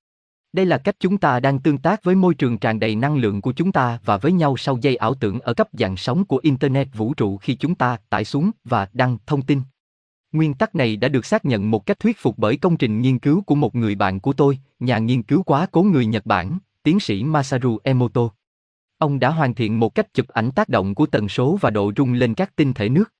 [0.52, 3.40] Đây là cách chúng ta đang tương tác với môi trường tràn đầy năng lượng
[3.40, 6.40] của chúng ta và với nhau sau dây ảo tưởng ở cấp dạng sóng của
[6.42, 9.60] Internet vũ trụ khi chúng ta tải xuống và đăng thông tin.
[10.32, 13.18] Nguyên tắc này đã được xác nhận một cách thuyết phục bởi công trình nghiên
[13.18, 16.58] cứu của một người bạn của tôi, nhà nghiên cứu quá cố người Nhật Bản,
[16.82, 18.28] tiến sĩ Masaru Emoto.
[18.98, 21.92] Ông đã hoàn thiện một cách chụp ảnh tác động của tần số và độ
[21.96, 23.12] rung lên các tinh thể nước.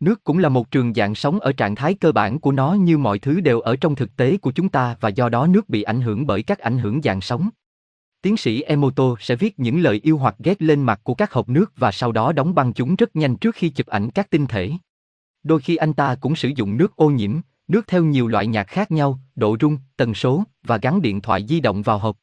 [0.00, 2.98] Nước cũng là một trường dạng sống ở trạng thái cơ bản của nó như
[2.98, 5.82] mọi thứ đều ở trong thực tế của chúng ta và do đó nước bị
[5.82, 7.48] ảnh hưởng bởi các ảnh hưởng dạng sống.
[8.22, 11.48] Tiến sĩ Emoto sẽ viết những lời yêu hoặc ghét lên mặt của các hộp
[11.48, 14.46] nước và sau đó đóng băng chúng rất nhanh trước khi chụp ảnh các tinh
[14.46, 14.70] thể.
[15.42, 18.64] Đôi khi anh ta cũng sử dụng nước ô nhiễm, nước theo nhiều loại nhạc
[18.64, 22.16] khác nhau, độ rung, tần số và gắn điện thoại di động vào hộp.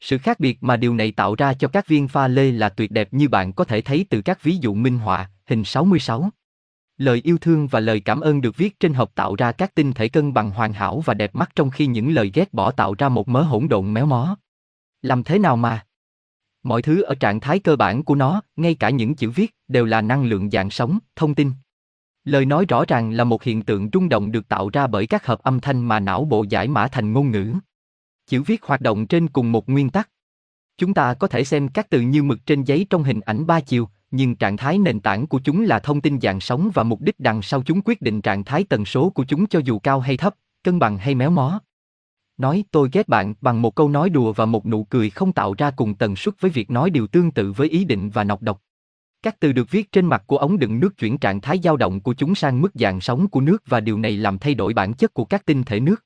[0.00, 2.90] Sự khác biệt mà điều này tạo ra cho các viên pha lê là tuyệt
[2.90, 6.30] đẹp như bạn có thể thấy từ các ví dụ minh họa, hình 66.
[7.02, 9.92] Lời yêu thương và lời cảm ơn được viết trên hộp tạo ra các tinh
[9.92, 12.94] thể cân bằng hoàn hảo và đẹp mắt trong khi những lời ghét bỏ tạo
[12.98, 14.36] ra một mớ hỗn độn méo mó.
[15.02, 15.86] Làm thế nào mà?
[16.62, 19.84] Mọi thứ ở trạng thái cơ bản của nó, ngay cả những chữ viết, đều
[19.84, 21.52] là năng lượng dạng sống, thông tin.
[22.24, 25.26] Lời nói rõ ràng là một hiện tượng rung động được tạo ra bởi các
[25.26, 27.52] hợp âm thanh mà não bộ giải mã thành ngôn ngữ.
[28.26, 30.08] Chữ viết hoạt động trên cùng một nguyên tắc.
[30.78, 33.60] Chúng ta có thể xem các từ như mực trên giấy trong hình ảnh ba
[33.60, 37.00] chiều, nhưng trạng thái nền tảng của chúng là thông tin dạng sóng và mục
[37.00, 40.00] đích đằng sau chúng quyết định trạng thái tần số của chúng cho dù cao
[40.00, 40.34] hay thấp,
[40.64, 41.60] cân bằng hay méo mó.
[42.36, 45.54] Nói tôi ghét bạn bằng một câu nói đùa và một nụ cười không tạo
[45.58, 48.42] ra cùng tần suất với việc nói điều tương tự với ý định và nọc
[48.42, 48.62] độc.
[49.22, 52.00] Các từ được viết trên mặt của ống đựng nước chuyển trạng thái dao động
[52.00, 54.94] của chúng sang mức dạng sóng của nước và điều này làm thay đổi bản
[54.94, 56.04] chất của các tinh thể nước.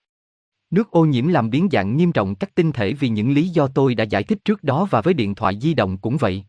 [0.71, 3.69] Nước ô nhiễm làm biến dạng nghiêm trọng các tinh thể vì những lý do
[3.69, 6.45] tôi đã giải thích trước đó và với điện thoại di động cũng vậy.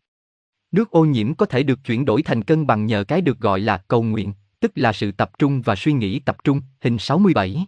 [0.72, 3.60] Nước ô nhiễm có thể được chuyển đổi thành cân bằng nhờ cái được gọi
[3.60, 7.66] là cầu nguyện, tức là sự tập trung và suy nghĩ tập trung, hình 67.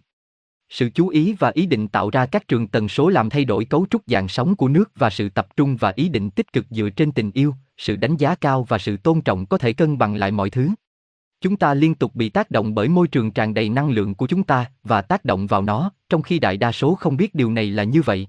[0.69, 3.65] Sự chú ý và ý định tạo ra các trường tần số làm thay đổi
[3.65, 6.65] cấu trúc dạng sóng của nước và sự tập trung và ý định tích cực
[6.69, 9.97] dựa trên tình yêu, sự đánh giá cao và sự tôn trọng có thể cân
[9.97, 10.69] bằng lại mọi thứ.
[11.41, 14.27] Chúng ta liên tục bị tác động bởi môi trường tràn đầy năng lượng của
[14.27, 17.51] chúng ta và tác động vào nó, trong khi đại đa số không biết điều
[17.51, 18.27] này là như vậy.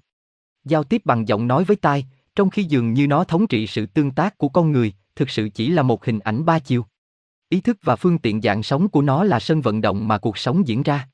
[0.65, 3.87] Giao tiếp bằng giọng nói với tai, trong khi dường như nó thống trị sự
[3.87, 6.87] tương tác của con người, thực sự chỉ là một hình ảnh ba chiều.
[7.49, 10.39] Ý thức và phương tiện dạng sống của nó là sân vận động mà cuộc
[10.39, 11.09] sống diễn ra.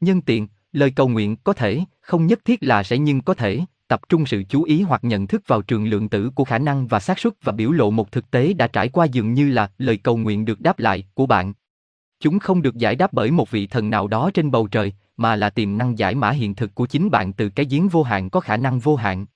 [0.00, 3.60] Nhân tiện, lời cầu nguyện có thể, không nhất thiết là sẽ nhưng có thể,
[3.88, 6.86] tập trung sự chú ý hoặc nhận thức vào trường lượng tử của khả năng
[6.86, 9.70] và xác suất và biểu lộ một thực tế đã trải qua dường như là
[9.78, 11.52] lời cầu nguyện được đáp lại của bạn.
[12.20, 15.36] Chúng không được giải đáp bởi một vị thần nào đó trên bầu trời, mà
[15.36, 18.30] là tiềm năng giải mã hiện thực của chính bạn từ cái giếng vô hạn
[18.30, 19.26] có khả năng vô hạn.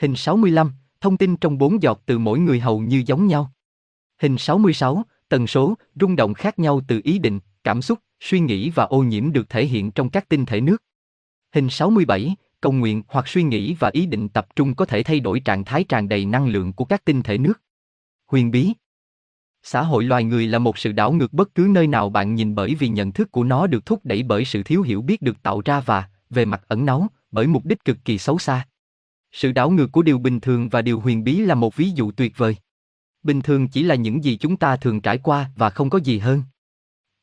[0.00, 3.52] Hình 65, thông tin trong bốn giọt từ mỗi người hầu như giống nhau.
[4.22, 8.70] Hình 66, tần số, rung động khác nhau từ ý định, cảm xúc, suy nghĩ
[8.70, 10.82] và ô nhiễm được thể hiện trong các tinh thể nước.
[11.54, 15.20] Hình 67, cầu nguyện hoặc suy nghĩ và ý định tập trung có thể thay
[15.20, 17.60] đổi trạng thái tràn đầy năng lượng của các tinh thể nước.
[18.26, 18.72] Huyền bí
[19.62, 22.54] Xã hội loài người là một sự đảo ngược bất cứ nơi nào bạn nhìn
[22.54, 25.42] bởi vì nhận thức của nó được thúc đẩy bởi sự thiếu hiểu biết được
[25.42, 28.67] tạo ra và, về mặt ẩn náu, bởi mục đích cực kỳ xấu xa.
[29.40, 32.10] Sự đảo ngược của điều bình thường và điều huyền bí là một ví dụ
[32.10, 32.56] tuyệt vời.
[33.22, 36.18] Bình thường chỉ là những gì chúng ta thường trải qua và không có gì
[36.18, 36.42] hơn.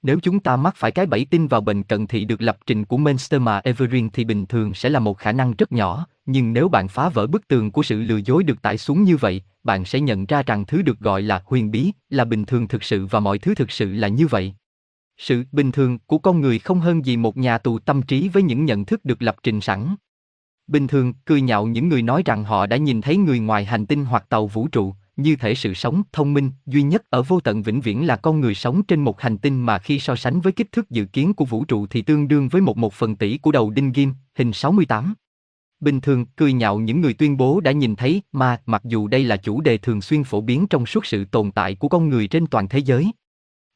[0.02, 2.86] Nếu chúng ta mắc phải cái bẫy tin vào bệnh cận thị được lập trình
[2.86, 6.70] của Mensterma Everin thì bình thường sẽ là một khả năng rất nhỏ, nhưng nếu
[6.70, 9.86] bạn phá vỡ bức tường của sự lừa dối được tải xuống như vậy, bạn
[9.86, 13.06] sẽ nhận ra rằng thứ được gọi là huyền bí là bình thường thực sự
[13.06, 14.54] và mọi thứ thực sự là như vậy.
[15.18, 18.44] Sự bình thường của con người không hơn gì một nhà tù tâm trí với
[18.44, 19.96] những nhận thức được lập trình sẵn.
[20.68, 23.86] Bình thường, cười nhạo những người nói rằng họ đã nhìn thấy người ngoài hành
[23.86, 27.40] tinh hoặc tàu vũ trụ, như thể sự sống thông minh duy nhất ở vô
[27.40, 30.42] tận vĩnh viễn là con người sống trên một hành tinh mà khi so sánh
[30.42, 33.16] với kích thước dự kiến của vũ trụ thì tương đương với một một phần
[33.16, 35.14] tỷ của đầu đinh ghim, hình 68.
[35.80, 39.24] Bình thường, cười nhạo những người tuyên bố đã nhìn thấy ma, mặc dù đây
[39.24, 42.28] là chủ đề thường xuyên phổ biến trong suốt sự tồn tại của con người
[42.28, 43.12] trên toàn thế giới.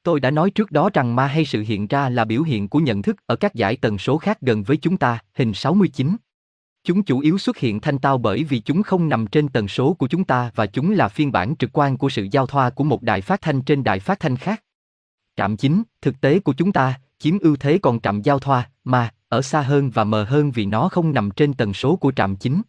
[0.04, 2.80] Tôi đã nói trước đó rằng ma hay sự hiện ra là biểu hiện của
[2.80, 6.16] nhận thức ở các giải tần số khác gần với chúng ta, hình 69.
[6.90, 9.94] Chúng chủ yếu xuất hiện thanh tao bởi vì chúng không nằm trên tần số
[9.94, 12.84] của chúng ta và chúng là phiên bản trực quan của sự giao thoa của
[12.84, 14.64] một đài phát thanh trên đài phát thanh khác.
[15.36, 19.14] Trạm chính, thực tế của chúng ta, chiếm ưu thế còn trạm giao thoa, mà,
[19.28, 22.36] ở xa hơn và mờ hơn vì nó không nằm trên tần số của trạm
[22.36, 22.62] chính.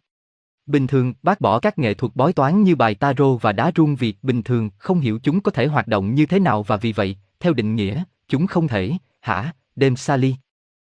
[0.65, 3.95] Bình thường, bác bỏ các nghệ thuật bói toán như bài tarot và đá rung
[3.95, 6.93] vì bình thường không hiểu chúng có thể hoạt động như thế nào và vì
[6.93, 8.91] vậy, theo định nghĩa, chúng không thể,
[9.21, 10.35] hả, đêm Sally.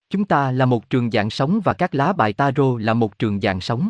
[0.10, 3.42] Chúng ta là một trường dạng sống và các lá bài tarot là một trường
[3.42, 3.90] dạng sống.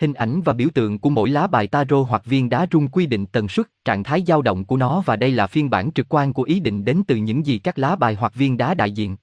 [0.00, 3.06] Hình ảnh và biểu tượng của mỗi lá bài tarot hoặc viên đá rung quy
[3.06, 6.06] định tần suất, trạng thái dao động của nó và đây là phiên bản trực
[6.08, 8.90] quan của ý định đến từ những gì các lá bài hoặc viên đá đại
[8.90, 9.16] diện.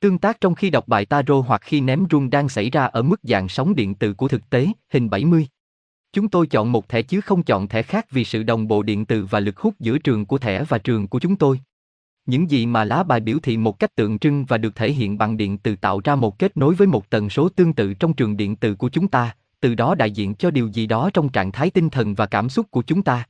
[0.00, 3.02] Tương tác trong khi đọc bài tarot hoặc khi ném rung đang xảy ra ở
[3.02, 5.46] mức dạng sóng điện từ của thực tế, hình 70.
[6.12, 9.04] Chúng tôi chọn một thẻ chứ không chọn thẻ khác vì sự đồng bộ điện
[9.04, 11.60] từ và lực hút giữa trường của thẻ và trường của chúng tôi.
[12.30, 15.18] Những gì mà lá bài biểu thị một cách tượng trưng và được thể hiện
[15.18, 18.12] bằng điện từ tạo ra một kết nối với một tần số tương tự trong
[18.12, 21.28] trường điện từ của chúng ta, từ đó đại diện cho điều gì đó trong
[21.28, 23.24] trạng thái tinh thần và cảm xúc của chúng ta.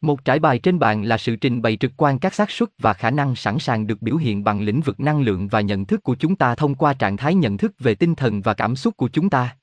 [0.00, 2.92] Một trải bài trên bàn là sự trình bày trực quan các xác suất và
[2.92, 6.02] khả năng sẵn sàng được biểu hiện bằng lĩnh vực năng lượng và nhận thức
[6.02, 8.96] của chúng ta thông qua trạng thái nhận thức về tinh thần và cảm xúc
[8.96, 9.56] của chúng ta.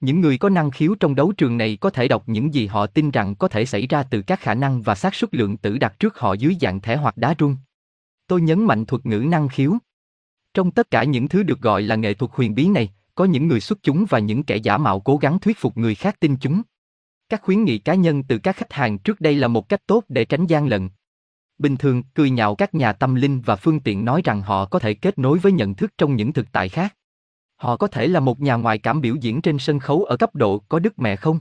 [0.00, 2.86] Những người có năng khiếu trong đấu trường này có thể đọc những gì họ
[2.86, 5.78] tin rằng có thể xảy ra từ các khả năng và xác suất lượng tử
[5.78, 7.56] đặt trước họ dưới dạng thẻ hoặc đá rung.
[8.30, 9.78] Tôi nhấn mạnh thuật ngữ năng khiếu.
[10.54, 13.48] Trong tất cả những thứ được gọi là nghệ thuật huyền bí này, có những
[13.48, 16.36] người xuất chúng và những kẻ giả mạo cố gắng thuyết phục người khác tin
[16.40, 16.62] chúng.
[17.28, 20.04] Các khuyến nghị cá nhân từ các khách hàng trước đây là một cách tốt
[20.08, 20.88] để tránh gian lận.
[21.58, 24.78] Bình thường, cười nhạo các nhà tâm linh và phương tiện nói rằng họ có
[24.78, 26.96] thể kết nối với nhận thức trong những thực tại khác.
[27.56, 30.34] Họ có thể là một nhà ngoại cảm biểu diễn trên sân khấu ở cấp
[30.34, 31.40] độ có đức mẹ không?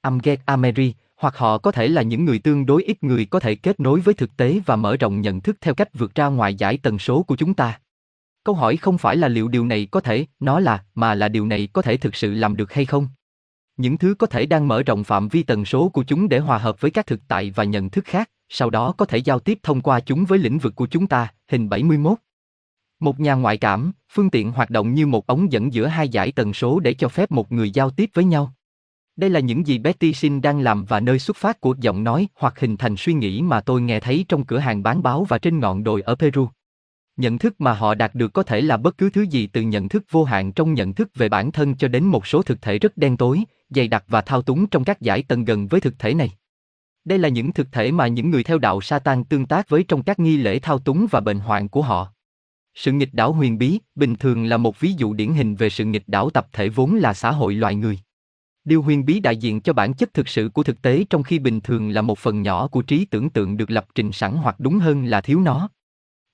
[0.00, 3.54] Amget Ameri, hoặc họ có thể là những người tương đối ít người có thể
[3.54, 6.54] kết nối với thực tế và mở rộng nhận thức theo cách vượt ra ngoài
[6.54, 7.80] giải tần số của chúng ta.
[8.44, 11.46] Câu hỏi không phải là liệu điều này có thể, nó là, mà là điều
[11.46, 13.08] này có thể thực sự làm được hay không.
[13.76, 16.58] Những thứ có thể đang mở rộng phạm vi tần số của chúng để hòa
[16.58, 19.58] hợp với các thực tại và nhận thức khác, sau đó có thể giao tiếp
[19.62, 22.18] thông qua chúng với lĩnh vực của chúng ta, hình 71.
[23.00, 26.32] Một nhà ngoại cảm, phương tiện hoạt động như một ống dẫn giữa hai giải
[26.32, 28.54] tần số để cho phép một người giao tiếp với nhau.
[29.20, 32.28] Đây là những gì Betty Sin đang làm và nơi xuất phát của giọng nói
[32.34, 35.38] hoặc hình thành suy nghĩ mà tôi nghe thấy trong cửa hàng bán báo và
[35.38, 36.48] trên ngọn đồi ở Peru.
[37.16, 39.88] Nhận thức mà họ đạt được có thể là bất cứ thứ gì từ nhận
[39.88, 42.78] thức vô hạn trong nhận thức về bản thân cho đến một số thực thể
[42.78, 45.98] rất đen tối, dày đặc và thao túng trong các giải tầng gần với thực
[45.98, 46.30] thể này.
[47.04, 50.02] Đây là những thực thể mà những người theo đạo Satan tương tác với trong
[50.02, 52.12] các nghi lễ thao túng và bệnh hoạn của họ.
[52.74, 55.84] Sự nghịch đảo huyền bí, bình thường là một ví dụ điển hình về sự
[55.84, 57.98] nghịch đảo tập thể vốn là xã hội loài người.
[58.70, 61.38] Điều huyền bí đại diện cho bản chất thực sự của thực tế trong khi
[61.38, 64.60] bình thường là một phần nhỏ của trí tưởng tượng được lập trình sẵn hoặc
[64.60, 65.68] đúng hơn là thiếu nó.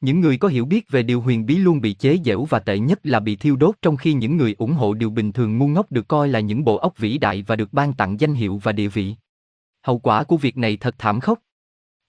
[0.01, 2.79] Những người có hiểu biết về điều huyền bí luôn bị chế giễu và tệ
[2.79, 5.69] nhất là bị thiêu đốt trong khi những người ủng hộ điều bình thường ngu
[5.69, 8.61] ngốc được coi là những bộ óc vĩ đại và được ban tặng danh hiệu
[8.63, 9.15] và địa vị.
[9.83, 11.39] Hậu quả của việc này thật thảm khốc.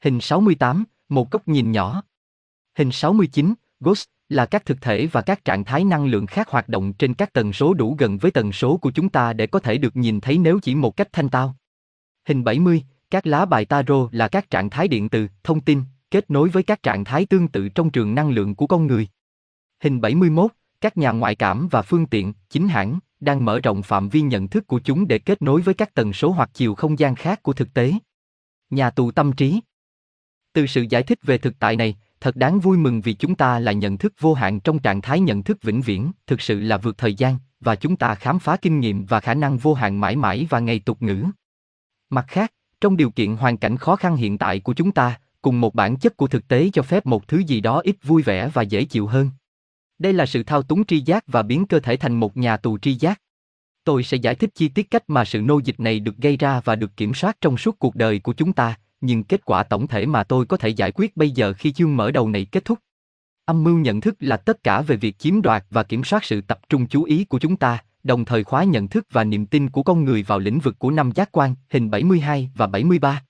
[0.03, 2.03] Hình 68, một góc nhìn nhỏ.
[2.77, 6.69] Hình 69, Ghost, là các thực thể và các trạng thái năng lượng khác hoạt
[6.69, 9.59] động trên các tần số đủ gần với tần số của chúng ta để có
[9.59, 11.55] thể được nhìn thấy nếu chỉ một cách thanh tao.
[12.25, 15.81] Hình 70, các lá bài tarot là các trạng thái điện từ, thông tin,
[16.11, 19.07] kết nối với các trạng thái tương tự trong trường năng lượng của con người.
[19.83, 20.51] Hình 71,
[20.81, 24.47] các nhà ngoại cảm và phương tiện, chính hãng, đang mở rộng phạm vi nhận
[24.47, 27.43] thức của chúng để kết nối với các tần số hoặc chiều không gian khác
[27.43, 27.93] của thực tế.
[28.69, 29.61] Nhà tù tâm trí
[30.53, 33.59] Từ sự giải thích về thực tại này, thật đáng vui mừng vì chúng ta
[33.59, 36.77] là nhận thức vô hạn trong trạng thái nhận thức vĩnh viễn, thực sự là
[36.77, 39.99] vượt thời gian, và chúng ta khám phá kinh nghiệm và khả năng vô hạn
[39.99, 41.25] mãi mãi và ngày tục ngữ.
[42.09, 45.61] Mặt khác, trong điều kiện hoàn cảnh khó khăn hiện tại của chúng ta, cùng
[45.61, 48.49] một bản chất của thực tế cho phép một thứ gì đó ít vui vẻ
[48.53, 49.29] và dễ chịu hơn.
[49.99, 52.77] Đây là sự thao túng tri giác và biến cơ thể thành một nhà tù
[52.77, 53.21] tri giác.
[53.83, 56.61] Tôi sẽ giải thích chi tiết cách mà sự nô dịch này được gây ra
[56.63, 59.87] và được kiểm soát trong suốt cuộc đời của chúng ta, nhưng kết quả tổng
[59.87, 62.65] thể mà tôi có thể giải quyết bây giờ khi chương mở đầu này kết
[62.65, 62.79] thúc.
[63.45, 66.41] Âm mưu nhận thức là tất cả về việc chiếm đoạt và kiểm soát sự
[66.41, 69.69] tập trung chú ý của chúng ta, đồng thời khóa nhận thức và niềm tin
[69.69, 73.23] của con người vào lĩnh vực của năm giác quan, hình 72 và 73.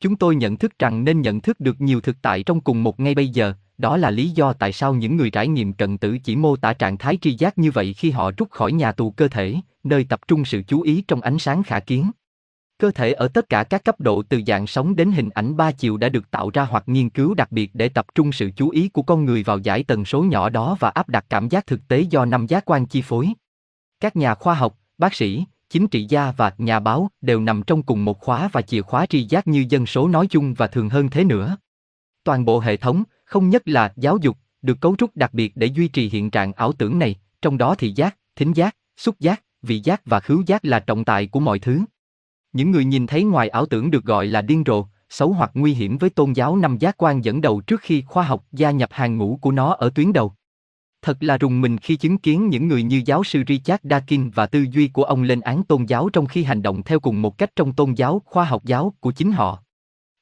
[0.00, 3.00] Chúng tôi nhận thức rằng nên nhận thức được nhiều thực tại trong cùng một
[3.00, 6.18] ngay bây giờ, đó là lý do tại sao những người trải nghiệm cận tử
[6.24, 9.10] chỉ mô tả trạng thái tri giác như vậy khi họ rút khỏi nhà tù
[9.10, 9.54] cơ thể,
[9.84, 12.10] nơi tập trung sự chú ý trong ánh sáng khả kiến.
[12.84, 15.72] Cơ thể ở tất cả các cấp độ từ dạng sống đến hình ảnh ba
[15.72, 18.70] chiều đã được tạo ra hoặc nghiên cứu đặc biệt để tập trung sự chú
[18.70, 21.66] ý của con người vào giải tần số nhỏ đó và áp đặt cảm giác
[21.66, 23.28] thực tế do năm giác quan chi phối.
[24.00, 27.82] Các nhà khoa học, bác sĩ, chính trị gia và nhà báo đều nằm trong
[27.82, 30.88] cùng một khóa và chìa khóa tri giác như dân số nói chung và thường
[30.88, 31.56] hơn thế nữa.
[32.24, 35.66] Toàn bộ hệ thống, không nhất là giáo dục, được cấu trúc đặc biệt để
[35.66, 39.42] duy trì hiện trạng ảo tưởng này, trong đó thị giác, thính giác, xúc giác,
[39.62, 41.80] vị giác và khứu giác là trọng tài của mọi thứ.
[42.54, 45.74] Những người nhìn thấy ngoài ảo tưởng được gọi là điên rồ, xấu hoặc nguy
[45.74, 48.88] hiểm với tôn giáo năm giác quan dẫn đầu trước khi khoa học gia nhập
[48.92, 50.32] hàng ngũ của nó ở tuyến đầu.
[51.02, 54.46] Thật là rùng mình khi chứng kiến những người như giáo sư Richard Dawkins và
[54.46, 57.38] tư duy của ông lên án tôn giáo trong khi hành động theo cùng một
[57.38, 59.62] cách trong tôn giáo khoa học giáo của chính họ.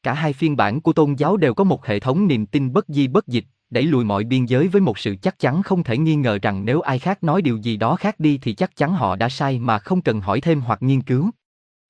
[0.03, 2.89] Cả hai phiên bản của tôn giáo đều có một hệ thống niềm tin bất
[2.89, 5.99] di bất dịch, đẩy lùi mọi biên giới với một sự chắc chắn không thể
[5.99, 8.93] nghi ngờ rằng nếu ai khác nói điều gì đó khác đi thì chắc chắn
[8.93, 11.31] họ đã sai mà không cần hỏi thêm hoặc nghiên cứu.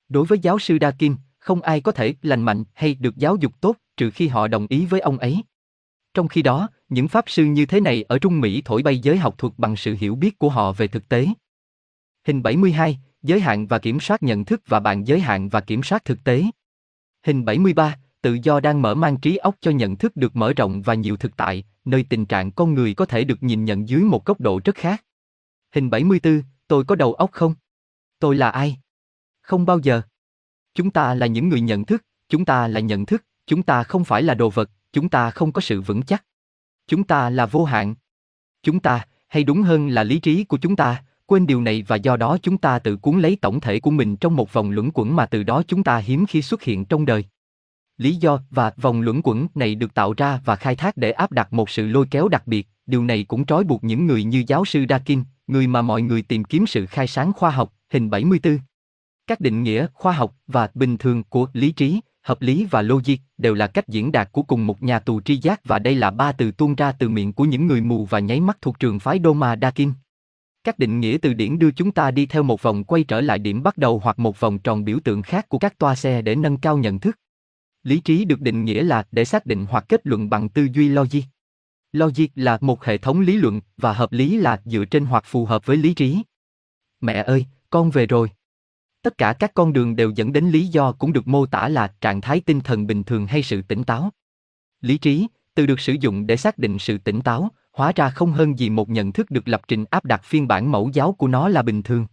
[0.09, 3.53] Đối với giáo sư Dakin, không ai có thể lành mạnh hay được giáo dục
[3.61, 5.43] tốt trừ khi họ đồng ý với ông ấy.
[6.13, 9.17] Trong khi đó, những pháp sư như thế này ở Trung Mỹ thổi bay giới
[9.17, 11.27] học thuật bằng sự hiểu biết của họ về thực tế.
[12.27, 15.83] Hình 72, giới hạn và kiểm soát nhận thức và bạn giới hạn và kiểm
[15.83, 16.43] soát thực tế.
[17.25, 20.81] Hình 73, tự do đang mở mang trí óc cho nhận thức được mở rộng
[20.81, 24.01] và nhiều thực tại, nơi tình trạng con người có thể được nhìn nhận dưới
[24.01, 25.03] một góc độ rất khác.
[25.75, 27.55] Hình 74, tôi có đầu óc không?
[28.19, 28.77] Tôi là ai?
[29.43, 30.01] Không bao giờ.
[30.75, 34.03] Chúng ta là những người nhận thức, chúng ta là nhận thức, chúng ta không
[34.03, 36.25] phải là đồ vật, chúng ta không có sự vững chắc.
[36.87, 37.95] Chúng ta là vô hạn.
[38.63, 41.95] Chúng ta, hay đúng hơn là lý trí của chúng ta, quên điều này và
[41.95, 44.89] do đó chúng ta tự cuốn lấy tổng thể của mình trong một vòng luẩn
[44.93, 47.25] quẩn mà từ đó chúng ta hiếm khi xuất hiện trong đời.
[47.97, 51.31] Lý do và vòng luẩn quẩn này được tạo ra và khai thác để áp
[51.31, 54.43] đặt một sự lôi kéo đặc biệt, điều này cũng trói buộc những người như
[54.47, 58.09] giáo sư Dakin, người mà mọi người tìm kiếm sự khai sáng khoa học, hình
[58.09, 58.59] 74.
[59.27, 63.15] Các định nghĩa khoa học và bình thường của lý trí, hợp lý và logic
[63.37, 66.11] đều là cách diễn đạt của cùng một nhà tù tri giác và đây là
[66.11, 68.99] ba từ tuôn ra từ miệng của những người mù và nháy mắt thuộc trường
[68.99, 69.91] phái Doma Dakin.
[70.63, 73.39] Các định nghĩa từ điển đưa chúng ta đi theo một vòng quay trở lại
[73.39, 76.35] điểm bắt đầu hoặc một vòng tròn biểu tượng khác của các toa xe để
[76.35, 77.19] nâng cao nhận thức.
[77.83, 80.89] Lý trí được định nghĩa là để xác định hoặc kết luận bằng tư duy
[80.89, 81.21] logic.
[81.91, 85.45] Logic là một hệ thống lý luận và hợp lý là dựa trên hoặc phù
[85.45, 86.19] hợp với lý trí.
[87.01, 88.29] Mẹ ơi, con về rồi.
[89.03, 91.93] Tất cả các con đường đều dẫn đến lý do cũng được mô tả là
[92.01, 94.09] trạng thái tinh thần bình thường hay sự tỉnh táo.
[94.81, 98.31] Lý trí, từ được sử dụng để xác định sự tỉnh táo, hóa ra không
[98.31, 101.27] hơn gì một nhận thức được lập trình áp đặt phiên bản mẫu giáo của
[101.27, 102.07] nó là bình thường.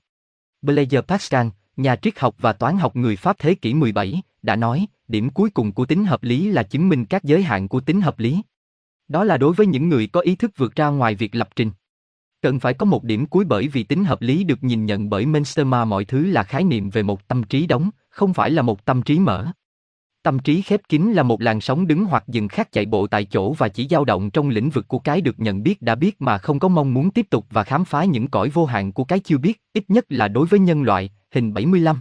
[0.63, 1.47] Blaise Pascal,
[1.77, 5.51] nhà triết học và toán học người Pháp thế kỷ 17, đã nói, điểm cuối
[5.51, 8.43] cùng của tính hợp lý là chứng minh các giới hạn của tính hợp lý.
[9.09, 11.71] Đó là đối với những người có ý thức vượt ra ngoài việc lập trình.
[12.43, 15.27] Cần phải có một điểm cuối bởi vì tính hợp lý được nhìn nhận bởi
[15.27, 18.85] Menstema mọi thứ là khái niệm về một tâm trí đóng, không phải là một
[18.85, 19.47] tâm trí mở.
[20.23, 23.25] Tâm trí khép kín là một làn sóng đứng hoặc dừng khác chạy bộ tại
[23.25, 26.23] chỗ và chỉ dao động trong lĩnh vực của cái được nhận biết đã biết
[26.23, 29.05] mà không có mong muốn tiếp tục và khám phá những cõi vô hạn của
[29.05, 31.97] cái chưa biết, ít nhất là đối với nhân loại, hình 75.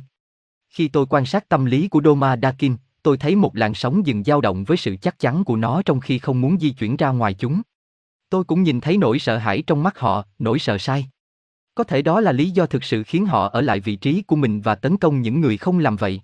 [0.70, 4.24] Khi tôi quan sát tâm lý của Doma Dakin, tôi thấy một làn sóng dừng
[4.24, 7.10] dao động với sự chắc chắn của nó trong khi không muốn di chuyển ra
[7.10, 7.62] ngoài chúng.
[8.30, 11.10] Tôi cũng nhìn thấy nỗi sợ hãi trong mắt họ, nỗi sợ sai.
[11.76, 14.36] Có thể đó là lý do thực sự khiến họ ở lại vị trí của
[14.36, 16.22] mình và tấn công những người không làm vậy.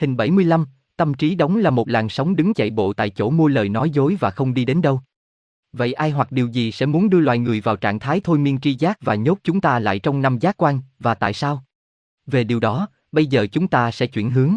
[0.00, 3.48] Hình 75, tâm trí đóng là một làn sóng đứng chạy bộ tại chỗ mua
[3.48, 5.00] lời nói dối và không đi đến đâu.
[5.72, 8.60] Vậy ai hoặc điều gì sẽ muốn đưa loài người vào trạng thái thôi miên
[8.60, 11.64] tri giác và nhốt chúng ta lại trong năm giác quan, và tại sao?
[12.26, 14.56] Về điều đó, bây giờ chúng ta sẽ chuyển hướng.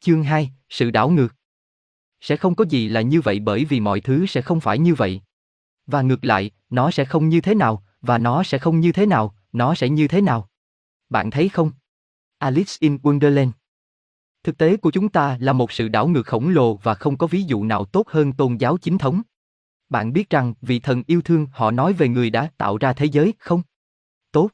[0.00, 1.34] Chương 2, sự đảo ngược.
[2.20, 4.94] Sẽ không có gì là như vậy bởi vì mọi thứ sẽ không phải như
[4.94, 5.20] vậy.
[5.86, 9.06] Và ngược lại, nó sẽ không như thế nào, và nó sẽ không như thế
[9.06, 10.48] nào, nó sẽ như thế nào.
[11.08, 11.70] Bạn thấy không?
[12.38, 13.50] Alice in Wonderland.
[14.44, 17.26] Thực tế của chúng ta là một sự đảo ngược khổng lồ và không có
[17.26, 19.22] ví dụ nào tốt hơn tôn giáo chính thống.
[19.88, 23.06] Bạn biết rằng vị thần yêu thương họ nói về người đã tạo ra thế
[23.06, 23.62] giới không?
[24.32, 24.50] Tốt.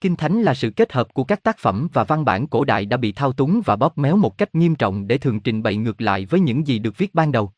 [0.00, 2.86] Kinh Thánh là sự kết hợp của các tác phẩm và văn bản cổ đại
[2.86, 5.76] đã bị thao túng và bóp méo một cách nghiêm trọng để thường trình bày
[5.76, 7.52] ngược lại với những gì được viết ban đầu.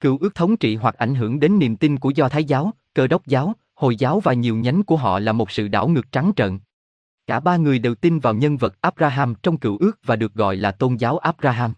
[0.00, 3.06] Cựu ước thống trị hoặc ảnh hưởng đến niềm tin của Do Thái giáo, Cơ
[3.06, 6.32] đốc giáo, Hồi giáo và nhiều nhánh của họ là một sự đảo ngược trắng
[6.36, 6.58] trợn.
[7.26, 10.56] Cả ba người đều tin vào nhân vật Abraham trong cựu ước và được gọi
[10.56, 11.72] là tôn giáo Abraham.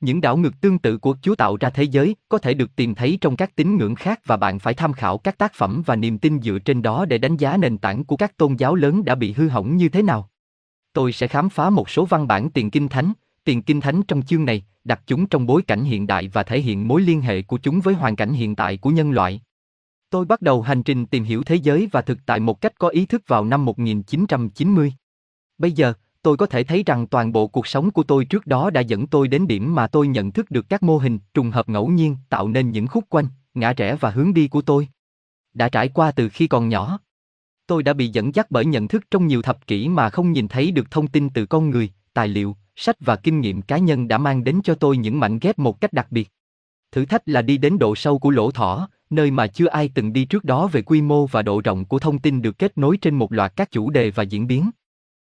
[0.00, 2.94] Những đảo ngược tương tự của Chúa tạo ra thế giới có thể được tìm
[2.94, 5.96] thấy trong các tín ngưỡng khác và bạn phải tham khảo các tác phẩm và
[5.96, 9.04] niềm tin dựa trên đó để đánh giá nền tảng của các tôn giáo lớn
[9.04, 10.30] đã bị hư hỏng như thế nào.
[10.92, 13.12] Tôi sẽ khám phá một số văn bản tiền kinh thánh,
[13.44, 16.60] tiền kinh thánh trong chương này, đặt chúng trong bối cảnh hiện đại và thể
[16.60, 19.40] hiện mối liên hệ của chúng với hoàn cảnh hiện tại của nhân loại.
[20.10, 22.88] Tôi bắt đầu hành trình tìm hiểu thế giới và thực tại một cách có
[22.88, 24.92] ý thức vào năm 1990.
[25.58, 25.92] Bây giờ,
[26.22, 29.06] tôi có thể thấy rằng toàn bộ cuộc sống của tôi trước đó đã dẫn
[29.06, 32.16] tôi đến điểm mà tôi nhận thức được các mô hình trùng hợp ngẫu nhiên
[32.28, 34.88] tạo nên những khúc quanh, ngã rẽ và hướng đi của tôi.
[35.54, 36.98] Đã trải qua từ khi còn nhỏ.
[37.66, 40.48] Tôi đã bị dẫn dắt bởi nhận thức trong nhiều thập kỷ mà không nhìn
[40.48, 44.08] thấy được thông tin từ con người, tài liệu, sách và kinh nghiệm cá nhân
[44.08, 46.30] đã mang đến cho tôi những mảnh ghép một cách đặc biệt.
[46.92, 50.12] Thử thách là đi đến độ sâu của lỗ thỏ, nơi mà chưa ai từng
[50.12, 52.96] đi trước đó về quy mô và độ rộng của thông tin được kết nối
[52.96, 54.70] trên một loạt các chủ đề và diễn biến.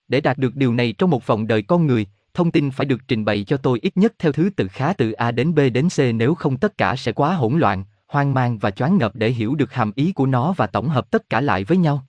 [0.09, 3.01] Để đạt được điều này trong một vòng đời con người, thông tin phải được
[3.09, 5.89] trình bày cho tôi ít nhất theo thứ tự khá từ A đến B đến
[5.97, 9.31] C nếu không tất cả sẽ quá hỗn loạn, hoang mang và choáng ngợp để
[9.31, 12.07] hiểu được hàm ý của nó và tổng hợp tất cả lại với nhau.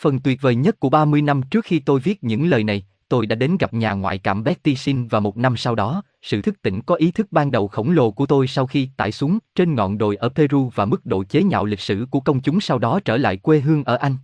[0.00, 3.26] Phần tuyệt vời nhất của 30 năm trước khi tôi viết những lời này, tôi
[3.26, 6.62] đã đến gặp nhà ngoại cảm Betty Sin và một năm sau đó, sự thức
[6.62, 9.74] tỉnh có ý thức ban đầu khổng lồ của tôi sau khi tải xuống trên
[9.74, 12.78] ngọn đồi ở Peru và mức độ chế nhạo lịch sử của công chúng sau
[12.78, 14.16] đó trở lại quê hương ở Anh.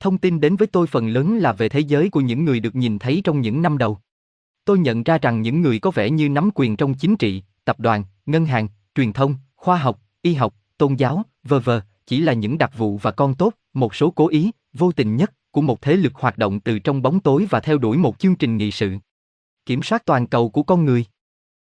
[0.00, 2.76] Thông tin đến với tôi phần lớn là về thế giới của những người được
[2.76, 3.98] nhìn thấy trong những năm đầu.
[4.64, 7.80] Tôi nhận ra rằng những người có vẻ như nắm quyền trong chính trị, tập
[7.80, 11.70] đoàn, ngân hàng, truyền thông, khoa học, y học, tôn giáo, v.v.
[12.06, 15.32] chỉ là những đặc vụ và con tốt, một số cố ý, vô tình nhất,
[15.50, 18.36] của một thế lực hoạt động từ trong bóng tối và theo đuổi một chương
[18.36, 18.96] trình nghị sự.
[19.66, 21.04] Kiểm soát toàn cầu của con người.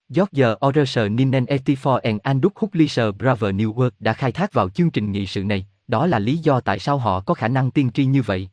[0.10, 4.92] George Orwell Ninen Etifor and Andrew Huxley Brother New World đã khai thác vào chương
[4.92, 7.92] trình nghị sự này, đó là lý do tại sao họ có khả năng tiên
[7.94, 8.50] tri như vậy.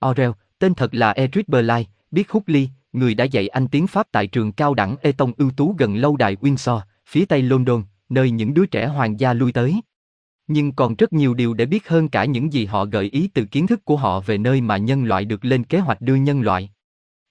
[0.00, 4.26] Orwell, tên thật là Edric Berlai, biết Huxley, người đã dạy anh tiếng Pháp tại
[4.26, 8.54] trường cao đẳng Eton ưu tú gần lâu đài Windsor, phía tây London, nơi những
[8.54, 9.80] đứa trẻ hoàng gia lui tới.
[10.52, 13.44] Nhưng còn rất nhiều điều để biết hơn cả những gì họ gợi ý từ
[13.44, 16.42] kiến thức của họ về nơi mà nhân loại được lên kế hoạch đưa nhân
[16.42, 16.70] loại.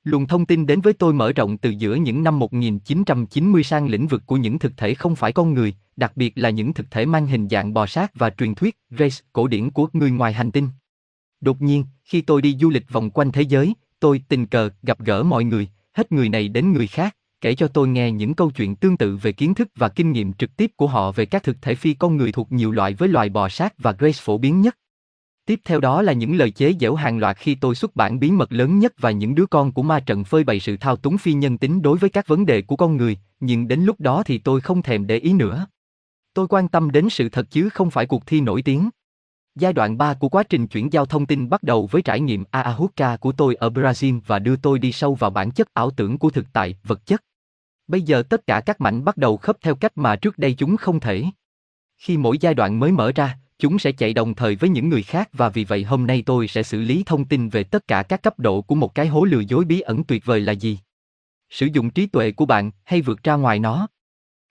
[0.03, 4.07] Luồng thông tin đến với tôi mở rộng từ giữa những năm 1990 sang lĩnh
[4.07, 7.05] vực của những thực thể không phải con người, đặc biệt là những thực thể
[7.05, 10.51] mang hình dạng bò sát và truyền thuyết race cổ điển của người ngoài hành
[10.51, 10.69] tinh.
[11.41, 14.99] Đột nhiên, khi tôi đi du lịch vòng quanh thế giới, tôi tình cờ gặp
[14.99, 18.51] gỡ mọi người, hết người này đến người khác, kể cho tôi nghe những câu
[18.51, 21.43] chuyện tương tự về kiến thức và kinh nghiệm trực tiếp của họ về các
[21.43, 24.37] thực thể phi con người thuộc nhiều loại với loài bò sát và Grace phổ
[24.37, 24.75] biến nhất.
[25.45, 28.31] Tiếp theo đó là những lời chế giễu hàng loạt khi tôi xuất bản bí
[28.31, 31.17] mật lớn nhất và những đứa con của ma trận phơi bày sự thao túng
[31.17, 34.23] phi nhân tính đối với các vấn đề của con người, nhưng đến lúc đó
[34.23, 35.67] thì tôi không thèm để ý nữa.
[36.33, 38.89] Tôi quan tâm đến sự thật chứ không phải cuộc thi nổi tiếng.
[39.55, 42.43] Giai đoạn 3 của quá trình chuyển giao thông tin bắt đầu với trải nghiệm
[42.51, 46.17] Ayahuasca của tôi ở Brazil và đưa tôi đi sâu vào bản chất ảo tưởng
[46.17, 47.21] của thực tại, vật chất.
[47.89, 50.77] Bây giờ tất cả các mảnh bắt đầu khớp theo cách mà trước đây chúng
[50.77, 51.25] không thể.
[51.97, 55.03] Khi mỗi giai đoạn mới mở ra, chúng sẽ chạy đồng thời với những người
[55.03, 58.03] khác và vì vậy hôm nay tôi sẽ xử lý thông tin về tất cả
[58.03, 60.79] các cấp độ của một cái hố lừa dối bí ẩn tuyệt vời là gì.
[61.49, 63.87] Sử dụng trí tuệ của bạn hay vượt ra ngoài nó.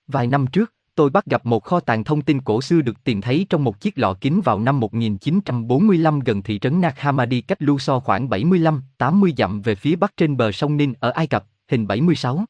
[0.07, 3.21] Vài năm trước, tôi bắt gặp một kho tàng thông tin cổ xưa được tìm
[3.21, 7.63] thấy trong một chiếc lọ kính vào năm 1945 gần thị trấn Nag Hammadi cách
[7.63, 11.87] Luxor khoảng 75-80 dặm về phía bắc trên bờ sông Ninh ở Ai Cập, hình
[11.87, 12.45] 76.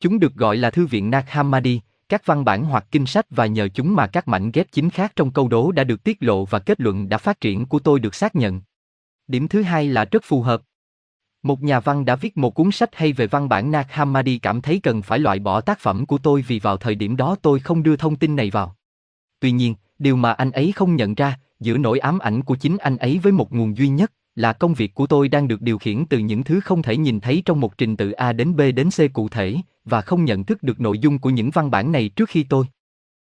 [0.00, 3.46] Chúng được gọi là Thư viện Nag Hammadi, các văn bản hoặc kinh sách và
[3.46, 6.44] nhờ chúng mà các mảnh ghép chính khác trong câu đố đã được tiết lộ
[6.44, 8.60] và kết luận đã phát triển của tôi được xác nhận.
[9.28, 10.62] Điểm thứ hai là rất phù hợp.
[11.42, 14.60] Một nhà văn đã viết một cuốn sách hay về văn bản Nag Hammadi cảm
[14.60, 17.60] thấy cần phải loại bỏ tác phẩm của tôi vì vào thời điểm đó tôi
[17.60, 18.76] không đưa thông tin này vào.
[19.40, 22.76] Tuy nhiên, điều mà anh ấy không nhận ra, giữa nỗi ám ảnh của chính
[22.78, 25.78] anh ấy với một nguồn duy nhất, là công việc của tôi đang được điều
[25.78, 28.60] khiển từ những thứ không thể nhìn thấy trong một trình tự A đến B
[28.76, 31.92] đến C cụ thể, và không nhận thức được nội dung của những văn bản
[31.92, 32.66] này trước khi tôi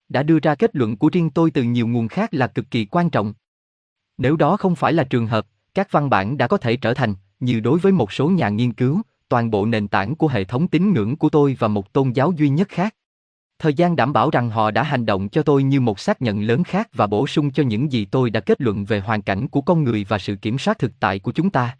[0.09, 2.85] đã đưa ra kết luận của riêng tôi từ nhiều nguồn khác là cực kỳ
[2.85, 3.35] quan trọng.
[4.19, 7.15] Nếu đó không phải là trường hợp, các văn bản đã có thể trở thành,
[7.41, 10.69] như đối với một số nhà nghiên cứu, toàn bộ nền tảng của hệ thống
[10.69, 12.95] tín ngưỡng của tôi và một tôn giáo duy nhất khác.
[13.63, 16.43] Thời gian đảm bảo rằng họ đã hành động cho tôi như một xác nhận
[16.43, 19.49] lớn khác và bổ sung cho những gì tôi đã kết luận về hoàn cảnh
[19.49, 21.77] của con người và sự kiểm soát thực tại của chúng ta.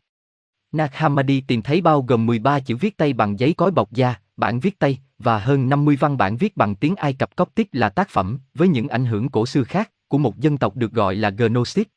[0.73, 4.15] Nag Hammadi tìm thấy bao gồm 13 chữ viết tay bằng giấy cói bọc da,
[4.37, 7.89] bản viết tay, và hơn 50 văn bản viết bằng tiếng Ai Cập Coptic là
[7.89, 11.15] tác phẩm, với những ảnh hưởng cổ xưa khác, của một dân tộc được gọi
[11.15, 11.89] là Gnostic.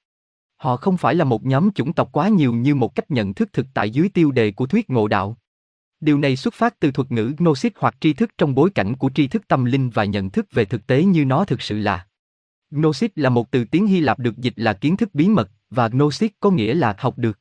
[0.58, 3.50] Họ không phải là một nhóm chủng tộc quá nhiều như một cách nhận thức
[3.54, 5.38] thực tại dưới tiêu đề của thuyết ngộ đạo.
[6.00, 9.10] Điều này xuất phát từ thuật ngữ Gnosis hoặc tri thức trong bối cảnh của
[9.16, 12.06] tri thức tâm linh và nhận thức về thực tế như nó thực sự là.
[12.72, 15.88] Gnosis là một từ tiếng Hy Lạp được dịch là kiến thức bí mật, và
[15.88, 17.40] Gnosis có nghĩa là học được.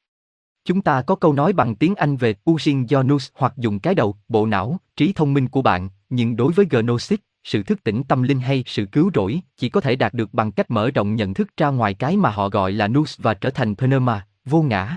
[0.65, 3.95] Chúng ta có câu nói bằng tiếng Anh về using your nose hoặc dùng cái
[3.95, 8.03] đầu, bộ não, trí thông minh của bạn, nhưng đối với Gnosis, sự thức tỉnh
[8.09, 11.15] tâm linh hay sự cứu rỗi chỉ có thể đạt được bằng cách mở rộng
[11.15, 14.63] nhận thức ra ngoài cái mà họ gọi là nous và trở thành pneuma, vô
[14.63, 14.97] ngã.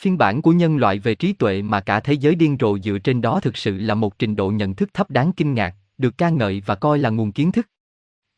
[0.00, 2.98] Phiên bản của nhân loại về trí tuệ mà cả thế giới điên rồ dựa
[2.98, 6.18] trên đó thực sự là một trình độ nhận thức thấp đáng kinh ngạc, được
[6.18, 7.68] ca ngợi và coi là nguồn kiến thức.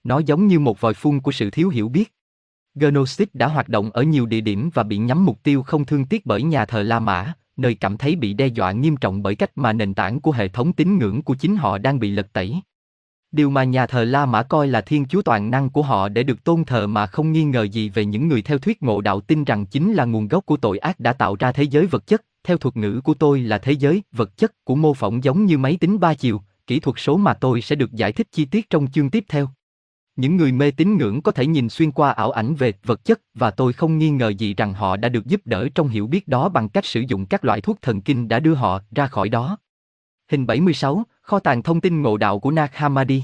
[0.05, 2.12] Nó giống như một vòi phun của sự thiếu hiểu biết.
[2.75, 6.07] Gnostic đã hoạt động ở nhiều địa điểm và bị nhắm mục tiêu không thương
[6.07, 9.35] tiếc bởi nhà thờ La Mã, nơi cảm thấy bị đe dọa nghiêm trọng bởi
[9.35, 12.33] cách mà nền tảng của hệ thống tín ngưỡng của chính họ đang bị lật
[12.33, 12.55] tẩy.
[13.32, 16.23] Điều mà nhà thờ La Mã coi là thiên chúa toàn năng của họ để
[16.23, 19.20] được tôn thờ mà không nghi ngờ gì về những người theo thuyết ngộ đạo
[19.20, 22.07] tin rằng chính là nguồn gốc của tội ác đã tạo ra thế giới vật
[22.07, 25.47] chất, theo thuật ngữ của tôi là thế giới vật chất của mô phỏng giống
[25.47, 28.44] như máy tính ba chiều, kỹ thuật số mà tôi sẽ được giải thích chi
[28.44, 29.48] tiết trong chương tiếp theo.
[30.16, 33.20] Những người mê tín ngưỡng có thể nhìn xuyên qua ảo ảnh về vật chất
[33.34, 36.28] và tôi không nghi ngờ gì rằng họ đã được giúp đỡ trong hiểu biết
[36.28, 39.28] đó bằng cách sử dụng các loại thuốc thần kinh đã đưa họ ra khỏi
[39.28, 39.58] đó.
[40.31, 43.23] Hình 76, kho tàng thông tin ngộ đạo của Nag Hammadi.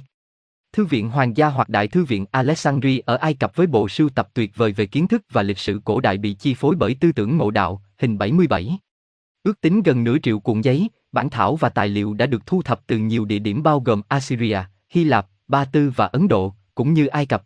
[0.73, 4.08] Thư viện Hoàng gia hoặc Đại thư viện Alexandria ở Ai Cập với bộ sưu
[4.08, 6.97] tập tuyệt vời về kiến thức và lịch sử cổ đại bị chi phối bởi
[7.00, 8.78] tư tưởng ngộ đạo, hình 77.
[9.42, 12.62] Ước tính gần nửa triệu cuộn giấy, bản thảo và tài liệu đã được thu
[12.62, 14.58] thập từ nhiều địa điểm bao gồm Assyria,
[14.91, 17.44] Hy Lạp, Ba Tư và Ấn Độ, cũng như Ai Cập.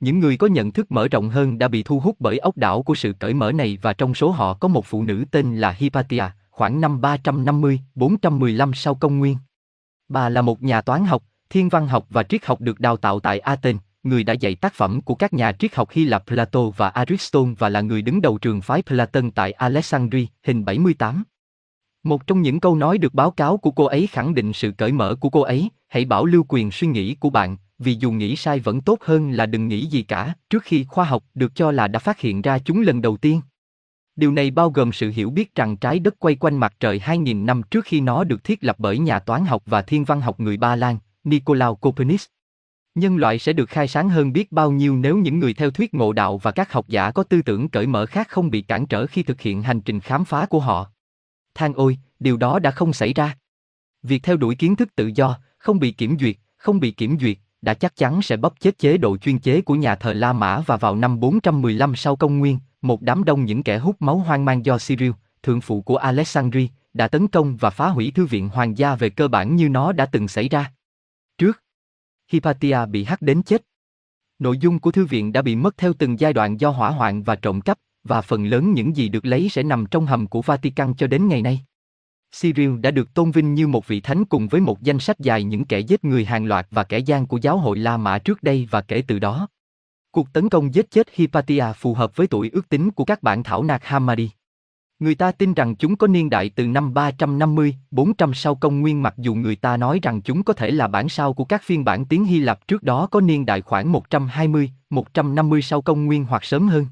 [0.00, 2.82] Những người có nhận thức mở rộng hơn đã bị thu hút bởi ốc đảo
[2.82, 5.70] của sự cởi mở này và trong số họ có một phụ nữ tên là
[5.70, 6.24] Hypatia,
[6.54, 9.36] khoảng năm 350-415 sau công nguyên.
[10.08, 13.20] Bà là một nhà toán học, thiên văn học và triết học được đào tạo
[13.20, 16.60] tại Athens, người đã dạy tác phẩm của các nhà triết học Hy Lạp Plato
[16.76, 21.24] và Aristotle và là người đứng đầu trường phái Platon tại Alexandria, hình 78.
[22.02, 24.92] Một trong những câu nói được báo cáo của cô ấy khẳng định sự cởi
[24.92, 28.36] mở của cô ấy, hãy bảo lưu quyền suy nghĩ của bạn, vì dù nghĩ
[28.36, 31.70] sai vẫn tốt hơn là đừng nghĩ gì cả, trước khi khoa học được cho
[31.70, 33.40] là đã phát hiện ra chúng lần đầu tiên.
[34.16, 37.44] Điều này bao gồm sự hiểu biết rằng trái đất quay quanh mặt trời 2.000
[37.44, 40.40] năm trước khi nó được thiết lập bởi nhà toán học và thiên văn học
[40.40, 42.26] người Ba Lan, Nicolaus Copernicus.
[42.94, 45.94] Nhân loại sẽ được khai sáng hơn biết bao nhiêu nếu những người theo thuyết
[45.94, 48.86] ngộ đạo và các học giả có tư tưởng cởi mở khác không bị cản
[48.86, 50.90] trở khi thực hiện hành trình khám phá của họ.
[51.54, 53.36] Than ôi, điều đó đã không xảy ra.
[54.02, 57.38] Việc theo đuổi kiến thức tự do, không bị kiểm duyệt, không bị kiểm duyệt,
[57.62, 60.60] đã chắc chắn sẽ bóp chết chế độ chuyên chế của nhà thờ La Mã
[60.66, 64.44] và vào năm 415 sau công nguyên, một đám đông những kẻ hút máu hoang
[64.44, 65.10] mang do Cyril,
[65.42, 69.10] thượng phụ của Alexandria, đã tấn công và phá hủy thư viện hoàng gia về
[69.10, 70.72] cơ bản như nó đã từng xảy ra.
[71.38, 71.62] Trước,
[72.28, 73.62] Hypatia bị hắt đến chết.
[74.38, 77.22] Nội dung của thư viện đã bị mất theo từng giai đoạn do hỏa hoạn
[77.22, 80.42] và trộm cắp, và phần lớn những gì được lấy sẽ nằm trong hầm của
[80.42, 81.60] Vatican cho đến ngày nay.
[82.40, 85.44] Cyril đã được tôn vinh như một vị thánh cùng với một danh sách dài
[85.44, 88.42] những kẻ giết người hàng loạt và kẻ gian của giáo hội La Mã trước
[88.42, 89.48] đây và kể từ đó.
[90.14, 93.42] Cuộc tấn công giết chết Hypatia phù hợp với tuổi ước tính của các bản
[93.42, 94.30] thảo nạc Hammadi.
[94.98, 99.02] Người ta tin rằng chúng có niên đại từ năm 350, 400 sau công nguyên
[99.02, 101.84] mặc dù người ta nói rằng chúng có thể là bản sao của các phiên
[101.84, 106.24] bản tiếng Hy Lạp trước đó có niên đại khoảng 120, 150 sau công nguyên
[106.24, 106.86] hoặc sớm hơn.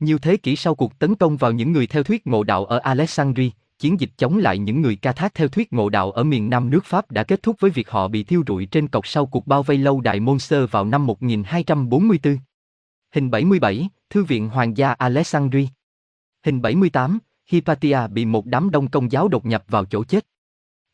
[0.00, 2.78] Nhiều thế kỷ sau cuộc tấn công vào những người theo thuyết ngộ đạo ở
[2.78, 6.50] Alexandria, chiến dịch chống lại những người ca thác theo thuyết ngộ đạo ở miền
[6.50, 9.26] Nam nước Pháp đã kết thúc với việc họ bị thiêu rụi trên cọc sau
[9.26, 12.38] cuộc bao vây lâu đài Monster vào năm 1244.
[13.14, 15.66] Hình 77, Thư viện Hoàng gia Alexandria.
[16.44, 20.26] Hình 78, Hypatia bị một đám đông công giáo đột nhập vào chỗ chết.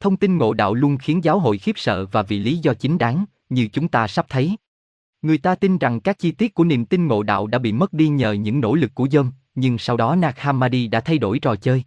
[0.01, 2.99] Thông tin ngộ đạo luôn khiến giáo hội khiếp sợ và vì lý do chính
[2.99, 4.57] đáng, như chúng ta sắp thấy.
[5.23, 7.93] Người ta tin rằng các chi tiết của niềm tin ngộ đạo đã bị mất
[7.93, 11.39] đi nhờ những nỗ lực của dân, nhưng sau đó Nag Hammadi đã thay đổi
[11.39, 11.85] trò chơi.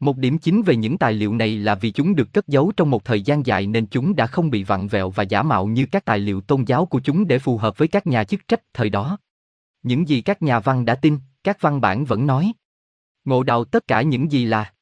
[0.00, 2.90] Một điểm chính về những tài liệu này là vì chúng được cất giấu trong
[2.90, 5.86] một thời gian dài nên chúng đã không bị vặn vẹo và giả mạo như
[5.86, 8.60] các tài liệu tôn giáo của chúng để phù hợp với các nhà chức trách
[8.74, 9.18] thời đó.
[9.82, 12.52] Những gì các nhà văn đã tin, các văn bản vẫn nói.
[13.24, 14.72] Ngộ đạo tất cả những gì là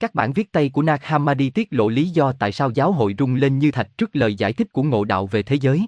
[0.00, 3.14] các bản viết tay của Nag Hammadi tiết lộ lý do tại sao giáo hội
[3.18, 5.86] rung lên như thạch trước lời giải thích của ngộ đạo về thế giới.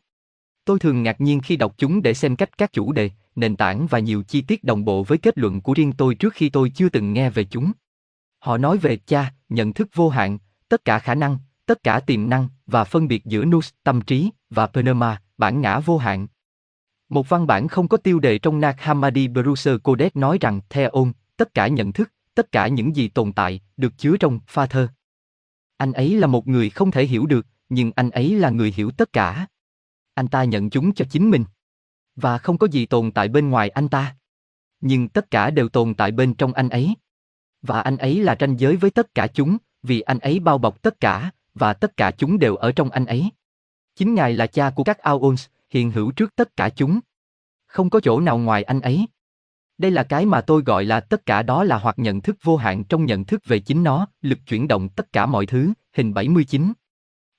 [0.64, 3.86] Tôi thường ngạc nhiên khi đọc chúng để xem cách các chủ đề, nền tảng
[3.86, 6.70] và nhiều chi tiết đồng bộ với kết luận của riêng tôi trước khi tôi
[6.70, 7.72] chưa từng nghe về chúng.
[8.40, 10.38] Họ nói về cha, nhận thức vô hạn,
[10.68, 14.30] tất cả khả năng, tất cả tiềm năng và phân biệt giữa nous, tâm trí,
[14.50, 16.26] và pneuma, bản ngã vô hạn.
[17.08, 21.12] Một văn bản không có tiêu đề trong Nag Hammadi Bruce Codex nói rằng Theon,
[21.36, 24.88] tất cả nhận thức, tất cả những gì tồn tại, được chứa trong pha thơ.
[25.76, 28.90] Anh ấy là một người không thể hiểu được, nhưng anh ấy là người hiểu
[28.90, 29.46] tất cả.
[30.14, 31.44] Anh ta nhận chúng cho chính mình.
[32.16, 34.16] Và không có gì tồn tại bên ngoài anh ta.
[34.80, 36.94] Nhưng tất cả đều tồn tại bên trong anh ấy.
[37.62, 40.82] Và anh ấy là ranh giới với tất cả chúng, vì anh ấy bao bọc
[40.82, 43.30] tất cả, và tất cả chúng đều ở trong anh ấy.
[43.96, 47.00] Chính Ngài là cha của các Aons, hiện hữu trước tất cả chúng.
[47.66, 49.06] Không có chỗ nào ngoài anh ấy.
[49.78, 52.56] Đây là cái mà tôi gọi là tất cả đó là hoặc nhận thức vô
[52.56, 56.14] hạn trong nhận thức về chính nó, lực chuyển động tất cả mọi thứ, hình
[56.14, 56.72] 79.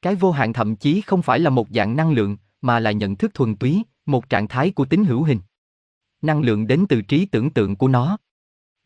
[0.02, 3.16] Cái vô hạn thậm chí không phải là một dạng năng lượng, mà là nhận
[3.16, 5.40] thức thuần túy, một trạng thái của tính hữu hình.
[6.22, 8.18] Năng lượng đến từ trí tưởng tượng của nó.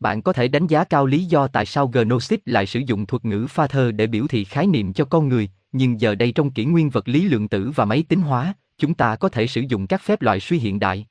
[0.00, 3.24] Bạn có thể đánh giá cao lý do tại sao Gnostic lại sử dụng thuật
[3.24, 6.50] ngữ pha thơ để biểu thị khái niệm cho con người, nhưng giờ đây trong
[6.50, 9.60] kỷ nguyên vật lý lượng tử và máy tính hóa, chúng ta có thể sử
[9.68, 11.06] dụng các phép loại suy hiện đại.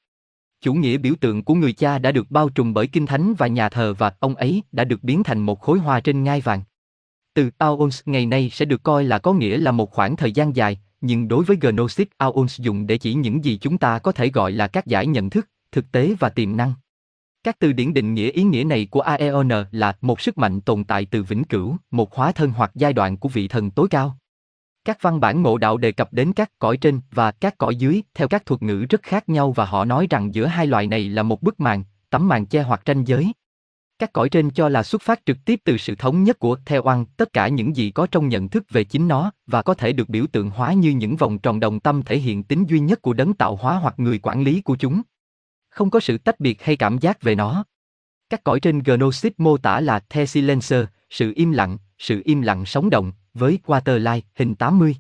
[0.62, 3.48] Chủ nghĩa biểu tượng của người cha đã được bao trùm bởi kinh thánh và
[3.48, 6.62] nhà thờ và ông ấy đã được biến thành một khối hoa trên ngai vàng.
[7.34, 10.56] Từ Aeons ngày nay sẽ được coi là có nghĩa là một khoảng thời gian
[10.56, 14.30] dài, nhưng đối với Gnostic Aeons dùng để chỉ những gì chúng ta có thể
[14.30, 16.74] gọi là các giải nhận thức, thực tế và tiềm năng.
[17.46, 20.84] Các từ điển định nghĩa ý nghĩa này của Aeon là một sức mạnh tồn
[20.84, 24.18] tại từ vĩnh cửu, một hóa thân hoặc giai đoạn của vị thần tối cao.
[24.86, 28.02] Các văn bản ngộ đạo đề cập đến các cõi trên và các cõi dưới
[28.14, 31.10] theo các thuật ngữ rất khác nhau và họ nói rằng giữa hai loại này
[31.10, 33.32] là một bức màn, tấm màn che hoặc ranh giới.
[34.00, 36.82] Các cõi trên cho là xuất phát trực tiếp từ sự thống nhất của theo
[36.84, 39.94] oan tất cả những gì có trong nhận thức về chính nó và có thể
[39.94, 43.02] được biểu tượng hóa như những vòng tròn đồng tâm thể hiện tính duy nhất
[43.02, 45.02] của đấng tạo hóa hoặc người quản lý của chúng.
[45.76, 47.64] Không có sự tách biệt hay cảm giác về nó.
[48.30, 52.66] Các cõi trên Gnostic mô tả là The Silencer, sự im lặng, sự im lặng
[52.66, 54.96] sống động, với Waterline, hình 80.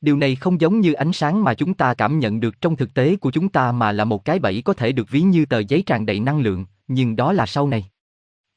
[0.00, 2.94] Điều này không giống như ánh sáng mà chúng ta cảm nhận được trong thực
[2.94, 5.58] tế của chúng ta mà là một cái bẫy có thể được ví như tờ
[5.58, 7.90] giấy tràn đầy năng lượng, nhưng đó là sau này.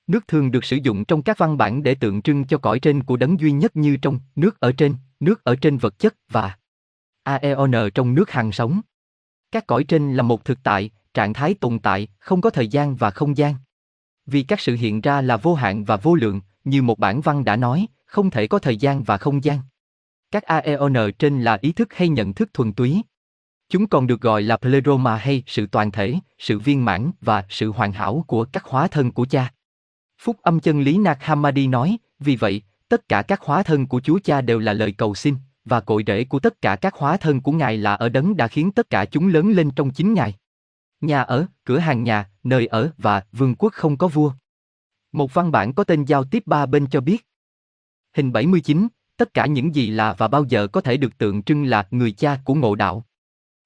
[0.08, 3.04] Nước thường được sử dụng trong các văn bản để tượng trưng cho cõi trên
[3.04, 6.58] của đấng duy nhất như trong nước ở trên, nước ở trên vật chất và
[7.24, 8.82] Aeon trong nước hàng sống.
[9.52, 12.96] Các cõi trên là một thực tại, trạng thái tồn tại, không có thời gian
[12.96, 13.56] và không gian.
[14.26, 17.46] Vì các sự hiện ra là vô hạn và vô lượng, như một bản văn
[17.46, 19.60] đã nói, không thể có thời gian và không gian.
[20.32, 23.02] Các Aeon trên là ý thức hay nhận thức thuần túy.
[23.70, 27.72] Chúng còn được gọi là pleroma hay sự toàn thể, sự viên mãn và sự
[27.72, 29.54] hoàn hảo của các hóa thân của cha.
[30.22, 34.00] Phúc âm chân lý Nag Hammadi nói, vì vậy, tất cả các hóa thân của
[34.00, 37.18] Chúa Cha đều là lời cầu xin, và cội rễ của tất cả các hóa
[37.18, 40.14] thân của Ngài là ở đấng đã khiến tất cả chúng lớn lên trong chính
[40.14, 40.36] Ngài.
[41.02, 44.32] Nhà ở, cửa hàng nhà, nơi ở và vương quốc không có vua.
[45.12, 47.28] Một văn bản có tên giao tiếp ba bên cho biết.
[48.14, 51.64] Hình 79, tất cả những gì là và bao giờ có thể được tượng trưng
[51.64, 53.06] là người cha của ngộ đạo.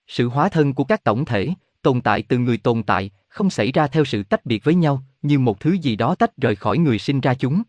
[0.08, 1.50] Sự hóa thân của các tổng thể,
[1.82, 5.03] tồn tại từ người tồn tại, không xảy ra theo sự tách biệt với nhau,
[5.22, 7.64] như một thứ gì đó tách rời khỏi người sinh ra chúng.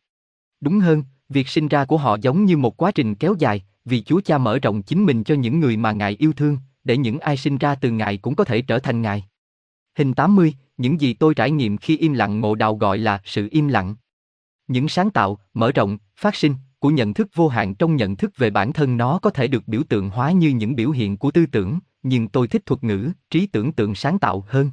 [0.60, 4.02] Đúng hơn, việc sinh ra của họ giống như một quá trình kéo dài, vì
[4.02, 7.18] Chúa Cha mở rộng chính mình cho những người mà Ngài yêu thương, để những
[7.18, 9.24] ai sinh ra từ Ngài cũng có thể trở thành Ngài.
[9.98, 13.48] Hình 80, những gì tôi trải nghiệm khi im lặng ngộ đạo gọi là sự
[13.50, 13.94] im lặng.
[14.68, 18.32] Những sáng tạo, mở rộng, phát sinh của nhận thức vô hạn trong nhận thức
[18.36, 21.30] về bản thân nó có thể được biểu tượng hóa như những biểu hiện của
[21.30, 24.70] tư tưởng, nhưng tôi thích thuật ngữ, trí tưởng tượng sáng tạo hơn.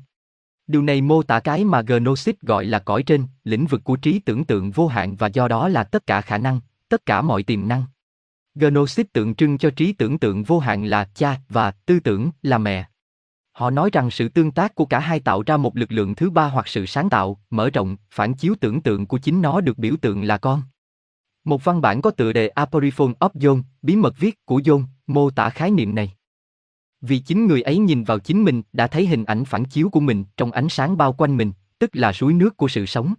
[0.68, 4.20] Điều này mô tả cái mà Gnosis gọi là cõi trên, lĩnh vực của trí
[4.20, 7.44] tưởng tượng vô hạn và do đó là tất cả khả năng, tất cả mọi
[7.44, 7.84] tiềm năng.
[8.56, 12.58] Gnosis tượng trưng cho trí tưởng tượng vô hạn là cha và tư tưởng là
[12.58, 12.86] mẹ.
[13.60, 16.30] Họ nói rằng sự tương tác của cả hai tạo ra một lực lượng thứ
[16.30, 19.78] ba hoặc sự sáng tạo, mở rộng, phản chiếu tưởng tượng của chính nó được
[19.78, 20.62] biểu tượng là con.
[21.44, 25.30] Một văn bản có tựa đề Aporiphone of John, bí mật viết của John, mô
[25.30, 26.14] tả khái niệm này.
[27.02, 30.00] Vì chính người ấy nhìn vào chính mình đã thấy hình ảnh phản chiếu của
[30.00, 33.14] mình trong ánh sáng bao quanh mình, tức là suối nước của sự sống.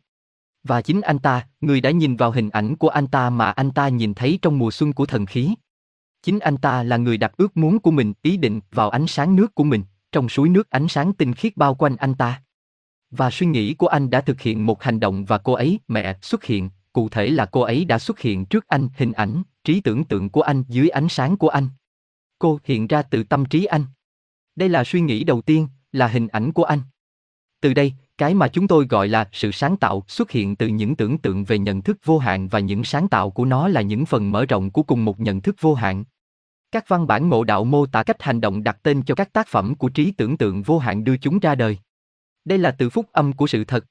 [0.64, 3.70] Và chính anh ta, người đã nhìn vào hình ảnh của anh ta mà anh
[3.70, 5.54] ta nhìn thấy trong mùa xuân của thần khí.
[6.22, 9.36] Chính anh ta là người đặt ước muốn của mình ý định vào ánh sáng
[9.36, 9.82] nước của mình,
[10.12, 12.42] trong suối nước ánh sáng tinh khiết bao quanh anh ta.
[13.10, 16.18] Và suy nghĩ của anh đã thực hiện một hành động và cô ấy, mẹ,
[16.22, 19.80] xuất hiện, cụ thể là cô ấy đã xuất hiện trước anh, hình ảnh, trí
[19.80, 21.68] tưởng tượng của anh dưới ánh sáng của anh.
[22.38, 23.84] Cô hiện ra từ tâm trí anh.
[24.56, 26.80] Đây là suy nghĩ đầu tiên, là hình ảnh của anh.
[27.60, 30.96] Từ đây, cái mà chúng tôi gọi là sự sáng tạo xuất hiện từ những
[30.96, 34.06] tưởng tượng về nhận thức vô hạn và những sáng tạo của nó là những
[34.06, 36.04] phần mở rộng của cùng một nhận thức vô hạn.
[36.72, 39.48] Các văn bản ngộ đạo mô tả cách hành động đặt tên cho các tác
[39.48, 41.78] phẩm của trí tưởng tượng vô hạn đưa chúng ra đời.
[42.44, 43.84] Đây là từ phúc âm của sự thật.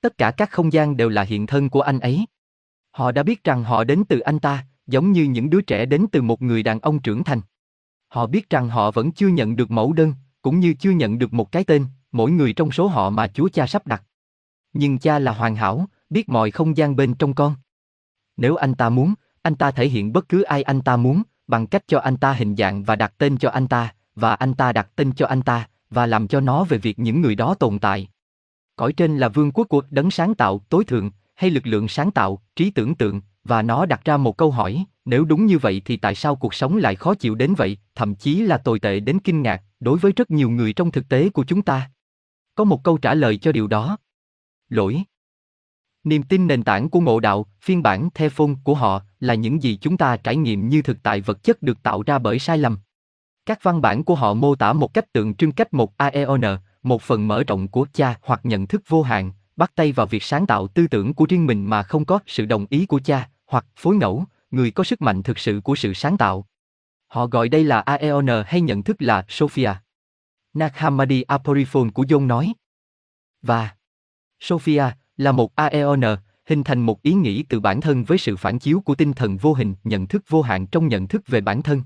[0.00, 2.26] Tất cả các không gian đều là hiện thân của anh ấy.
[2.90, 6.06] Họ đã biết rằng họ đến từ anh ta, giống như những đứa trẻ đến
[6.12, 7.40] từ một người đàn ông trưởng thành.
[8.08, 11.32] Họ biết rằng họ vẫn chưa nhận được mẫu đơn, cũng như chưa nhận được
[11.32, 14.02] một cái tên, mỗi người trong số họ mà Chúa Cha sắp đặt.
[14.72, 17.54] Nhưng cha là hoàn hảo, biết mọi không gian bên trong con.
[18.36, 21.66] Nếu anh ta muốn, anh ta thể hiện bất cứ ai anh ta muốn, bằng
[21.66, 24.72] cách cho anh ta hình dạng và đặt tên cho anh ta, và anh ta
[24.72, 27.78] đặt tên cho anh ta, và làm cho nó về việc những người đó tồn
[27.78, 28.08] tại.
[28.76, 32.10] Cõi trên là vương quốc của đấng sáng tạo tối thượng, hay lực lượng sáng
[32.10, 35.82] tạo, trí tưởng tượng, và nó đặt ra một câu hỏi, nếu đúng như vậy
[35.84, 39.00] thì tại sao cuộc sống lại khó chịu đến vậy, thậm chí là tồi tệ
[39.00, 41.90] đến kinh ngạc, đối với rất nhiều người trong thực tế của chúng ta?
[42.54, 43.96] Có một câu trả lời cho điều đó.
[44.68, 45.04] Lỗi.
[46.06, 49.62] Niềm tin nền tảng của ngộ đạo, phiên bản the phôn của họ, là những
[49.62, 52.58] gì chúng ta trải nghiệm như thực tại vật chất được tạo ra bởi sai
[52.58, 52.78] lầm.
[53.46, 57.02] Các văn bản của họ mô tả một cách tượng trưng cách một Aeon, một
[57.02, 60.46] phần mở rộng của cha hoặc nhận thức vô hạn, bắt tay vào việc sáng
[60.46, 63.66] tạo tư tưởng của riêng mình mà không có sự đồng ý của cha, hoặc
[63.76, 66.46] phối ngẫu, người có sức mạnh thực sự của sự sáng tạo.
[67.06, 69.72] Họ gọi đây là Aeon hay nhận thức là Sophia.
[70.54, 72.52] Nag Hammadi Aporiphone của John nói.
[73.42, 73.70] Và
[74.40, 74.84] Sophia
[75.16, 78.80] là một Aeon, hình thành một ý nghĩ từ bản thân với sự phản chiếu
[78.80, 81.82] của tinh thần vô hình, nhận thức vô hạn trong nhận thức về bản thân.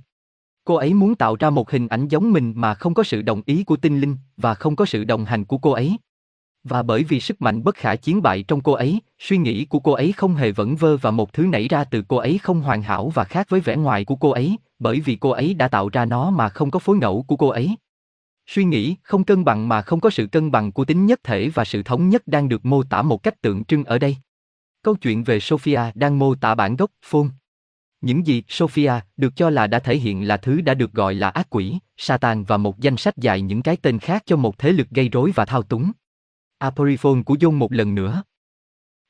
[0.65, 3.43] Cô ấy muốn tạo ra một hình ảnh giống mình mà không có sự đồng
[3.47, 5.97] ý của tinh linh và không có sự đồng hành của cô ấy.
[6.65, 9.79] Và bởi vì sức mạnh bất khả chiến bại trong cô ấy, suy nghĩ của
[9.79, 12.61] cô ấy không hề vẩn vơ và một thứ nảy ra từ cô ấy không
[12.61, 15.69] hoàn hảo và khác với vẻ ngoài của cô ấy, bởi vì cô ấy đã
[15.69, 17.77] tạo ra nó mà không có phối ngẫu của cô ấy.
[18.53, 21.49] Suy nghĩ không cân bằng mà không có sự cân bằng của tính nhất thể
[21.49, 24.17] và sự thống nhất đang được mô tả một cách tượng trưng ở đây.
[24.83, 27.29] Câu chuyện về Sophia đang mô tả bản gốc, phôn.
[28.01, 31.29] Những gì Sophia được cho là đã thể hiện là thứ đã được gọi là
[31.29, 34.73] ác quỷ, Satan và một danh sách dài những cái tên khác cho một thế
[34.73, 35.93] lực gây rối và thao túng.
[36.59, 38.23] Aporiphone của John một lần nữa.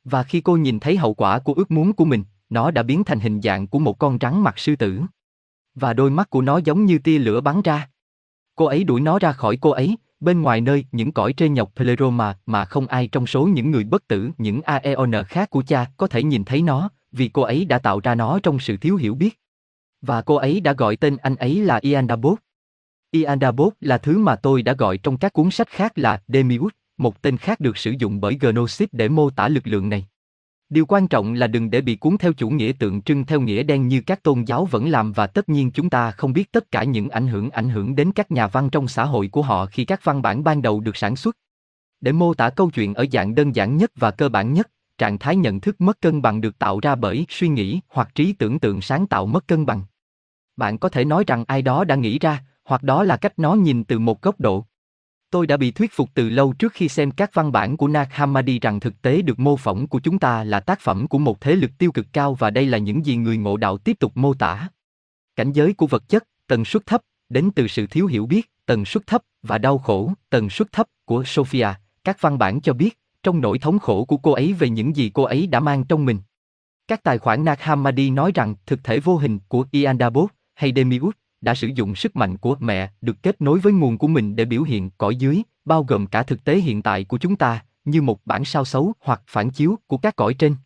[0.05, 3.05] Và khi cô nhìn thấy hậu quả của ước muốn của mình, nó đã biến
[3.05, 5.01] thành hình dạng của một con rắn mặt sư tử.
[5.75, 7.89] Và đôi mắt của nó giống như tia lửa bắn ra.
[8.61, 11.73] Cô ấy đuổi nó ra khỏi cô ấy, bên ngoài nơi những cõi trên nhọc
[11.77, 15.87] Pleroma mà không ai trong số những người bất tử, những Aeon khác của cha
[15.97, 18.97] có thể nhìn thấy nó, vì cô ấy đã tạo ra nó trong sự thiếu
[18.97, 19.41] hiểu biết.
[20.03, 22.39] Và cô ấy đã gọi tên anh ấy là Iandabot.
[23.11, 27.23] Iandabot là thứ mà tôi đã gọi trong các cuốn sách khác là Demiurge, một
[27.23, 30.07] tên khác được sử dụng bởi Gnosis để mô tả lực lượng này.
[30.71, 33.63] Điều quan trọng là đừng để bị cuốn theo chủ nghĩa tượng trưng theo nghĩa
[33.63, 36.71] đen như các tôn giáo vẫn làm và tất nhiên chúng ta không biết tất
[36.71, 39.67] cả những ảnh hưởng ảnh hưởng đến các nhà văn trong xã hội của họ
[39.67, 41.37] khi các văn bản ban đầu được sản xuất.
[42.01, 45.19] Để mô tả câu chuyện ở dạng đơn giản nhất và cơ bản nhất, trạng
[45.19, 48.59] thái nhận thức mất cân bằng được tạo ra bởi suy nghĩ hoặc trí tưởng
[48.59, 49.83] tượng sáng tạo mất cân bằng.
[50.57, 53.55] Bạn có thể nói rằng ai đó đã nghĩ ra, hoặc đó là cách nó
[53.55, 54.67] nhìn từ một góc độ.
[55.31, 58.07] Tôi đã bị thuyết phục từ lâu trước khi xem các văn bản của Nag
[58.11, 61.41] Hammadi rằng thực tế được mô phỏng của chúng ta là tác phẩm của một
[61.41, 64.13] thế lực tiêu cực cao và đây là những gì người ngộ đạo tiếp tục
[64.15, 64.69] mô tả.
[65.37, 68.85] Cảnh giới của vật chất, tần suất thấp, đến từ sự thiếu hiểu biết, tần
[68.85, 71.69] suất thấp và đau khổ, tần suất thấp của Sophia,
[72.05, 75.11] các văn bản cho biết, trong nỗi thống khổ của cô ấy về những gì
[75.15, 76.19] cô ấy đã mang trong mình.
[76.89, 81.20] Các tài khoản Nag Hammadi nói rằng thực thể vô hình của Iandabot hay Demiurge
[81.41, 84.45] đã sử dụng sức mạnh của mẹ được kết nối với nguồn của mình để
[84.45, 88.03] biểu hiện cõi dưới, bao gồm cả thực tế hiện tại của chúng ta, như
[88.03, 90.57] một bản sao xấu hoặc phản chiếu của các cõi trên.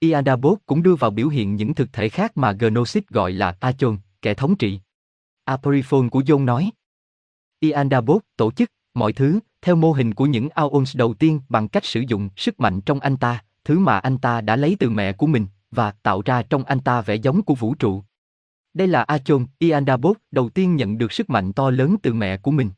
[0.00, 3.98] Iadabot cũng đưa vào biểu hiện những thực thể khác mà Gnosis gọi là Achon,
[4.22, 4.80] kẻ thống trị.
[5.44, 6.70] Aporiphone của John nói.
[7.60, 11.84] Iadabot tổ chức mọi thứ theo mô hình của những Aons đầu tiên bằng cách
[11.84, 15.12] sử dụng sức mạnh trong anh ta, thứ mà anh ta đã lấy từ mẹ
[15.12, 18.02] của mình và tạo ra trong anh ta vẻ giống của vũ trụ.
[18.74, 22.50] Đây là Achon, Iandabot đầu tiên nhận được sức mạnh to lớn từ mẹ của
[22.50, 22.70] mình.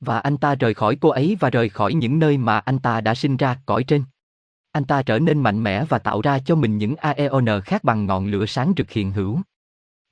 [0.00, 3.00] Và anh ta rời khỏi cô ấy và rời khỏi những nơi mà anh ta
[3.00, 4.04] đã sinh ra, cõi trên.
[4.72, 8.06] Anh ta trở nên mạnh mẽ và tạo ra cho mình những Aeon khác bằng
[8.06, 9.40] ngọn lửa sáng rực hiện hữu.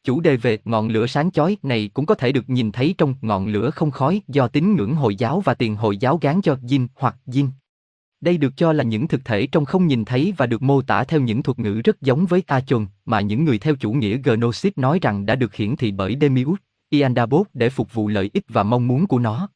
[0.04, 3.14] Chủ đề về ngọn lửa sáng chói này cũng có thể được nhìn thấy trong
[3.20, 6.54] ngọn lửa không khói do tín ngưỡng Hồi giáo và tiền Hồi giáo gán cho
[6.54, 7.48] Jin hoặc Jin.
[8.20, 11.04] Đây được cho là những thực thể trong không nhìn thấy và được mô tả
[11.04, 14.72] theo những thuật ngữ rất giống với Achon mà những người theo chủ nghĩa Gnosis
[14.76, 18.62] nói rằng đã được hiển thị bởi Demiurge, Iandabot để phục vụ lợi ích và
[18.62, 19.48] mong muốn của nó.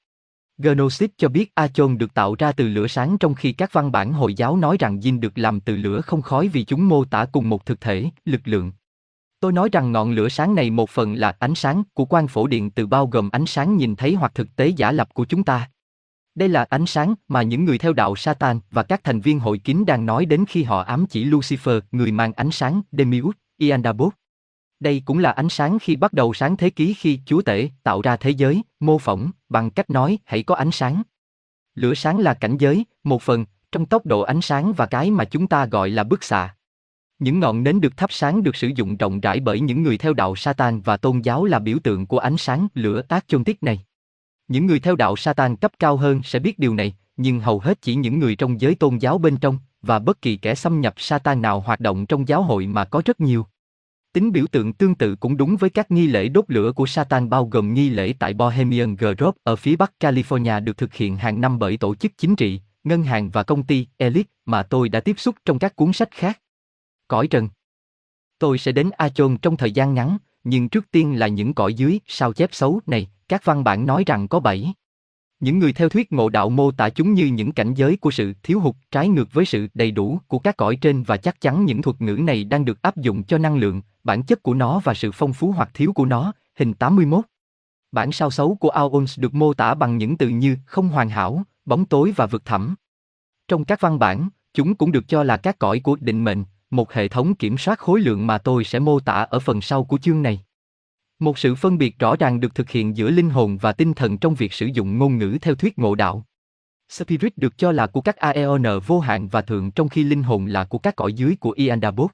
[0.58, 4.12] Gnosis cho biết Achon được tạo ra từ lửa sáng trong khi các văn bản
[4.12, 7.24] Hồi giáo nói rằng Yin được làm từ lửa không khói vì chúng mô tả
[7.24, 8.72] cùng một thực thể, lực lượng.
[9.40, 12.46] Tôi nói rằng ngọn lửa sáng này một phần là ánh sáng của quan phổ
[12.46, 15.44] điện từ bao gồm ánh sáng nhìn thấy hoặc thực tế giả lập của chúng
[15.44, 15.70] ta.
[16.38, 19.58] Đây là ánh sáng mà những người theo đạo Satan và các thành viên hội
[19.58, 24.12] kín đang nói đến khi họ ám chỉ Lucifer, người mang ánh sáng, Demiurge, Iandabot.
[24.80, 28.02] Đây cũng là ánh sáng khi bắt đầu sáng thế ký khi Chúa Tể tạo
[28.02, 31.02] ra thế giới, mô phỏng, bằng cách nói hãy có ánh sáng.
[31.74, 35.24] Lửa sáng là cảnh giới, một phần, trong tốc độ ánh sáng và cái mà
[35.24, 36.54] chúng ta gọi là bức xạ.
[37.18, 40.14] Những ngọn nến được thắp sáng được sử dụng rộng rãi bởi những người theo
[40.14, 43.62] đạo Satan và tôn giáo là biểu tượng của ánh sáng lửa tác chôn tiết
[43.62, 43.84] này.
[44.48, 47.82] Những người theo đạo Satan cấp cao hơn sẽ biết điều này, nhưng hầu hết
[47.82, 50.94] chỉ những người trong giới tôn giáo bên trong, và bất kỳ kẻ xâm nhập
[50.96, 53.46] Satan nào hoạt động trong giáo hội mà có rất nhiều.
[54.12, 57.30] Tính biểu tượng tương tự cũng đúng với các nghi lễ đốt lửa của Satan
[57.30, 61.40] bao gồm nghi lễ tại Bohemian Grove ở phía bắc California được thực hiện hàng
[61.40, 65.00] năm bởi tổ chức chính trị, ngân hàng và công ty Elite mà tôi đã
[65.00, 66.40] tiếp xúc trong các cuốn sách khác.
[67.08, 67.48] Cõi trần
[68.38, 72.00] Tôi sẽ đến Achon trong thời gian ngắn, nhưng trước tiên là những cõi dưới
[72.06, 74.72] sao chép xấu này, các văn bản nói rằng có bảy.
[75.40, 78.32] Những người theo thuyết ngộ đạo mô tả chúng như những cảnh giới của sự
[78.42, 81.64] thiếu hụt trái ngược với sự đầy đủ của các cõi trên và chắc chắn
[81.64, 84.80] những thuật ngữ này đang được áp dụng cho năng lượng, bản chất của nó
[84.84, 87.24] và sự phong phú hoặc thiếu của nó, hình 81.
[87.92, 91.42] Bản sao xấu của Aons được mô tả bằng những từ như không hoàn hảo,
[91.64, 92.74] bóng tối và vực thẳm.
[93.48, 96.92] Trong các văn bản, chúng cũng được cho là các cõi của định mệnh, một
[96.92, 99.98] hệ thống kiểm soát khối lượng mà tôi sẽ mô tả ở phần sau của
[99.98, 100.40] chương này.
[101.18, 104.18] Một sự phân biệt rõ ràng được thực hiện giữa linh hồn và tinh thần
[104.18, 106.26] trong việc sử dụng ngôn ngữ theo thuyết ngộ đạo.
[106.88, 110.46] Spirit được cho là của các Aeon vô hạn và thượng trong khi linh hồn
[110.46, 112.10] là của các cõi dưới của Iandabot.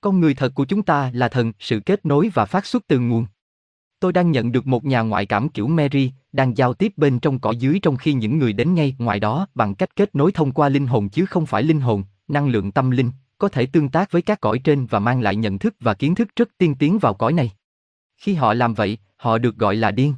[0.00, 2.98] Con người thật của chúng ta là thần, sự kết nối và phát xuất từ
[2.98, 3.26] nguồn.
[4.00, 7.38] Tôi đang nhận được một nhà ngoại cảm kiểu Mary, đang giao tiếp bên trong
[7.38, 10.52] cõi dưới trong khi những người đến ngay ngoài đó bằng cách kết nối thông
[10.52, 13.10] qua linh hồn chứ không phải linh hồn, năng lượng tâm linh,
[13.40, 16.14] có thể tương tác với các cõi trên và mang lại nhận thức và kiến
[16.14, 17.50] thức rất tiên tiến vào cõi này.
[18.16, 20.14] Khi họ làm vậy, họ được gọi là điên.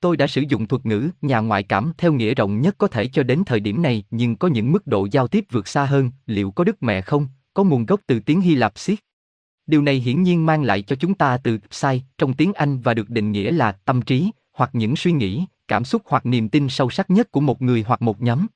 [0.00, 3.06] Tôi đã sử dụng thuật ngữ nhà ngoại cảm theo nghĩa rộng nhất có thể
[3.06, 6.10] cho đến thời điểm này, nhưng có những mức độ giao tiếp vượt xa hơn,
[6.26, 8.98] liệu có đức mẹ không, có nguồn gốc từ tiếng Hy Lạp siết.
[9.66, 12.94] Điều này hiển nhiên mang lại cho chúng ta từ sai trong tiếng Anh và
[12.94, 16.68] được định nghĩa là tâm trí, hoặc những suy nghĩ, cảm xúc hoặc niềm tin
[16.68, 18.46] sâu sắc nhất của một người hoặc một nhóm.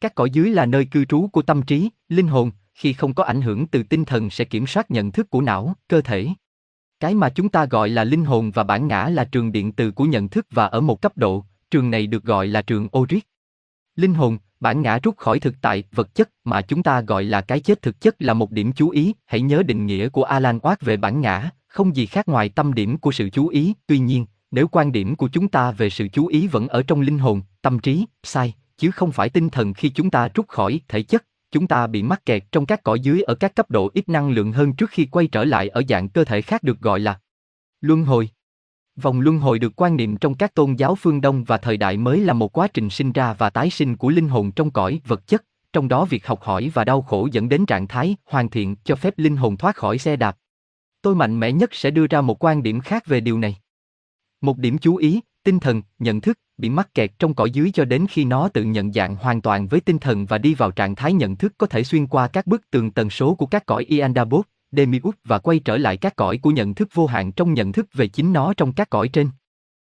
[0.00, 3.24] Các cõi dưới là nơi cư trú của tâm trí, linh hồn, khi không có
[3.24, 6.28] ảnh hưởng từ tinh thần sẽ kiểm soát nhận thức của não, cơ thể.
[7.00, 9.90] Cái mà chúng ta gọi là linh hồn và bản ngã là trường điện từ
[9.90, 13.24] của nhận thức và ở một cấp độ, trường này được gọi là trường Oric.
[13.96, 17.40] Linh hồn, bản ngã rút khỏi thực tại, vật chất mà chúng ta gọi là
[17.40, 20.58] cái chết thực chất là một điểm chú ý, hãy nhớ định nghĩa của Alan
[20.58, 23.98] Watts về bản ngã, không gì khác ngoài tâm điểm của sự chú ý, tuy
[23.98, 27.18] nhiên, nếu quan điểm của chúng ta về sự chú ý vẫn ở trong linh
[27.18, 31.02] hồn, tâm trí, sai, chứ không phải tinh thần khi chúng ta rút khỏi thể
[31.02, 34.08] chất, chúng ta bị mắc kẹt trong các cõi dưới ở các cấp độ ít
[34.08, 37.00] năng lượng hơn trước khi quay trở lại ở dạng cơ thể khác được gọi
[37.00, 37.20] là
[37.80, 38.30] luân hồi.
[38.96, 41.96] Vòng luân hồi được quan niệm trong các tôn giáo phương Đông và thời đại
[41.96, 45.00] mới là một quá trình sinh ra và tái sinh của linh hồn trong cõi
[45.06, 48.50] vật chất, trong đó việc học hỏi và đau khổ dẫn đến trạng thái hoàn
[48.50, 50.36] thiện cho phép linh hồn thoát khỏi xe đạp.
[51.02, 53.56] Tôi mạnh mẽ nhất sẽ đưa ra một quan điểm khác về điều này.
[54.40, 57.84] Một điểm chú ý, tinh thần, nhận thức, bị mắc kẹt trong cõi dưới cho
[57.84, 60.94] đến khi nó tự nhận dạng hoàn toàn với tinh thần và đi vào trạng
[60.94, 63.84] thái nhận thức có thể xuyên qua các bức tường tần số của các cõi
[63.84, 67.72] Iandabot, Demiut và quay trở lại các cõi của nhận thức vô hạn trong nhận
[67.72, 69.28] thức về chính nó trong các cõi trên.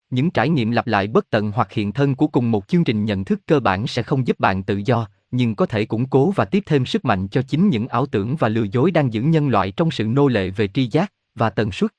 [0.10, 3.06] Những trải nghiệm lặp lại bất tận hoặc hiện thân của cùng một chương trình
[3.06, 6.32] nhận thức cơ bản sẽ không giúp bạn tự do, nhưng có thể củng cố
[6.32, 9.22] và tiếp thêm sức mạnh cho chính những ảo tưởng và lừa dối đang giữ
[9.22, 11.92] nhân loại trong sự nô lệ về tri giác và tần suất.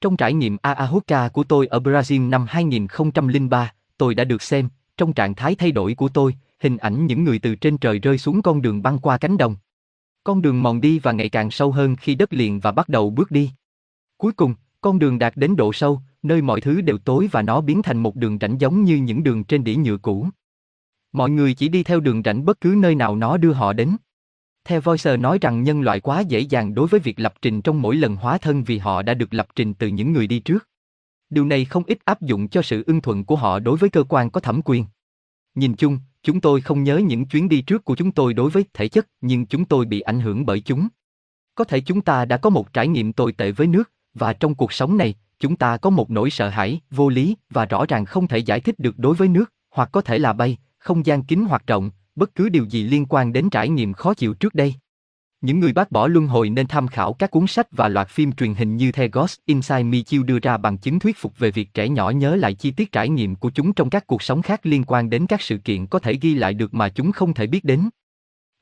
[0.00, 5.12] Trong trải nghiệm Ayahuasca của tôi ở Brazil năm 2003, tôi đã được xem, trong
[5.12, 8.42] trạng thái thay đổi của tôi, hình ảnh những người từ trên trời rơi xuống
[8.42, 9.56] con đường băng qua cánh đồng.
[10.24, 13.10] Con đường mòn đi và ngày càng sâu hơn khi đất liền và bắt đầu
[13.10, 13.50] bước đi.
[14.16, 17.60] Cuối cùng, con đường đạt đến độ sâu, nơi mọi thứ đều tối và nó
[17.60, 20.28] biến thành một đường rãnh giống như những đường trên đĩa nhựa cũ.
[21.12, 23.96] Mọi người chỉ đi theo đường rãnh bất cứ nơi nào nó đưa họ đến.
[24.68, 27.82] Theo Voicer nói rằng nhân loại quá dễ dàng đối với việc lập trình trong
[27.82, 30.68] mỗi lần hóa thân vì họ đã được lập trình từ những người đi trước.
[31.30, 34.04] Điều này không ít áp dụng cho sự ưng thuận của họ đối với cơ
[34.08, 34.84] quan có thẩm quyền.
[35.54, 38.64] Nhìn chung, chúng tôi không nhớ những chuyến đi trước của chúng tôi đối với
[38.74, 40.88] thể chất, nhưng chúng tôi bị ảnh hưởng bởi chúng.
[41.54, 44.54] Có thể chúng ta đã có một trải nghiệm tồi tệ với nước, và trong
[44.54, 48.04] cuộc sống này, chúng ta có một nỗi sợ hãi, vô lý và rõ ràng
[48.04, 51.22] không thể giải thích được đối với nước, hoặc có thể là bay, không gian
[51.22, 54.54] kín hoặc rộng, bất cứ điều gì liên quan đến trải nghiệm khó chịu trước
[54.54, 54.74] đây.
[55.40, 58.32] Những người bác bỏ luân hồi nên tham khảo các cuốn sách và loạt phim
[58.32, 61.50] truyền hình như The Ghost Inside Me chiêu đưa ra bằng chứng thuyết phục về
[61.50, 64.42] việc trẻ nhỏ nhớ lại chi tiết trải nghiệm của chúng trong các cuộc sống
[64.42, 67.34] khác liên quan đến các sự kiện có thể ghi lại được mà chúng không
[67.34, 67.88] thể biết đến.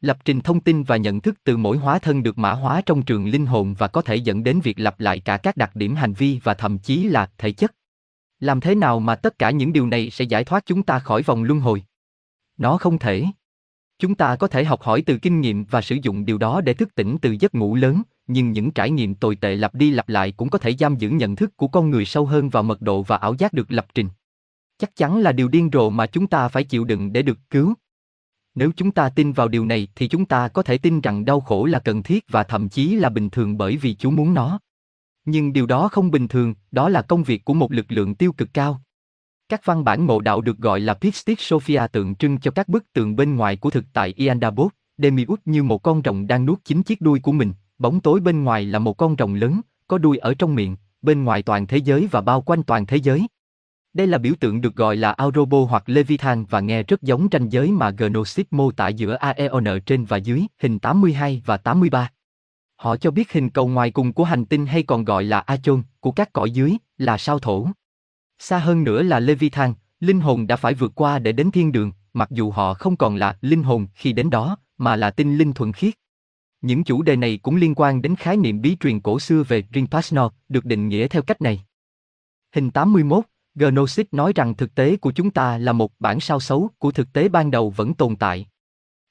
[0.00, 3.02] Lập trình thông tin và nhận thức từ mỗi hóa thân được mã hóa trong
[3.02, 5.94] trường linh hồn và có thể dẫn đến việc lặp lại cả các đặc điểm
[5.94, 7.74] hành vi và thậm chí là thể chất.
[8.40, 11.22] Làm thế nào mà tất cả những điều này sẽ giải thoát chúng ta khỏi
[11.22, 11.82] vòng luân hồi?
[12.56, 13.24] Nó không thể.
[13.98, 16.74] Chúng ta có thể học hỏi từ kinh nghiệm và sử dụng điều đó để
[16.74, 20.08] thức tỉnh từ giấc ngủ lớn, nhưng những trải nghiệm tồi tệ lặp đi lặp
[20.08, 22.82] lại cũng có thể giam giữ nhận thức của con người sâu hơn vào mật
[22.82, 24.08] độ và ảo giác được lập trình.
[24.78, 27.74] Chắc chắn là điều điên rồ mà chúng ta phải chịu đựng để được cứu.
[28.54, 31.40] Nếu chúng ta tin vào điều này thì chúng ta có thể tin rằng đau
[31.40, 34.58] khổ là cần thiết và thậm chí là bình thường bởi vì Chúa muốn nó.
[35.24, 38.32] Nhưng điều đó không bình thường, đó là công việc của một lực lượng tiêu
[38.32, 38.80] cực cao.
[39.48, 42.92] Các văn bản ngộ đạo được gọi là Pistis Sophia tượng trưng cho các bức
[42.92, 46.82] tường bên ngoài của thực tại Iandabot, Demiut như một con rồng đang nuốt chính
[46.82, 50.18] chiếc đuôi của mình, bóng tối bên ngoài là một con rồng lớn, có đuôi
[50.18, 53.26] ở trong miệng, bên ngoài toàn thế giới và bao quanh toàn thế giới.
[53.92, 57.48] Đây là biểu tượng được gọi là Aurobo hoặc Leviathan và nghe rất giống tranh
[57.48, 62.10] giới mà Gnosis mô tả giữa Aeon trên và dưới, hình 82 và 83.
[62.76, 65.82] Họ cho biết hình cầu ngoài cùng của hành tinh hay còn gọi là Achon,
[66.00, 67.68] của các cõi dưới, là sao thổ.
[68.38, 71.92] Xa hơn nữa là Leviathan, linh hồn đã phải vượt qua để đến thiên đường,
[72.12, 75.52] mặc dù họ không còn là linh hồn khi đến đó, mà là tinh linh
[75.52, 75.94] thuần khiết.
[76.60, 79.64] Những chủ đề này cũng liên quan đến khái niệm bí truyền cổ xưa về
[79.74, 81.64] Rinpoche, được định nghĩa theo cách này.
[82.54, 83.24] Hình 81,
[83.54, 87.12] Gnosis nói rằng thực tế của chúng ta là một bản sao xấu của thực
[87.12, 88.46] tế ban đầu vẫn tồn tại.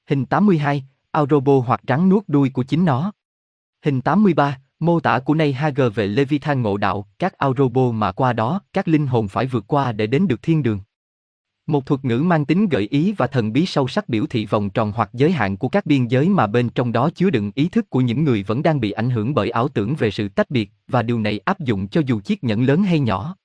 [0.08, 3.12] Hình 82, Aurobo hoặc rắn nuốt đuôi của chính nó.
[3.84, 8.32] Hình 83, mô tả của Nay Hager về Leviathan ngộ đạo, các Aurobo mà qua
[8.32, 10.80] đó, các linh hồn phải vượt qua để đến được thiên đường.
[11.66, 14.70] Một thuật ngữ mang tính gợi ý và thần bí sâu sắc biểu thị vòng
[14.70, 17.68] tròn hoặc giới hạn của các biên giới mà bên trong đó chứa đựng ý
[17.68, 20.50] thức của những người vẫn đang bị ảnh hưởng bởi ảo tưởng về sự tách
[20.50, 23.36] biệt, và điều này áp dụng cho dù chiếc nhẫn lớn hay nhỏ.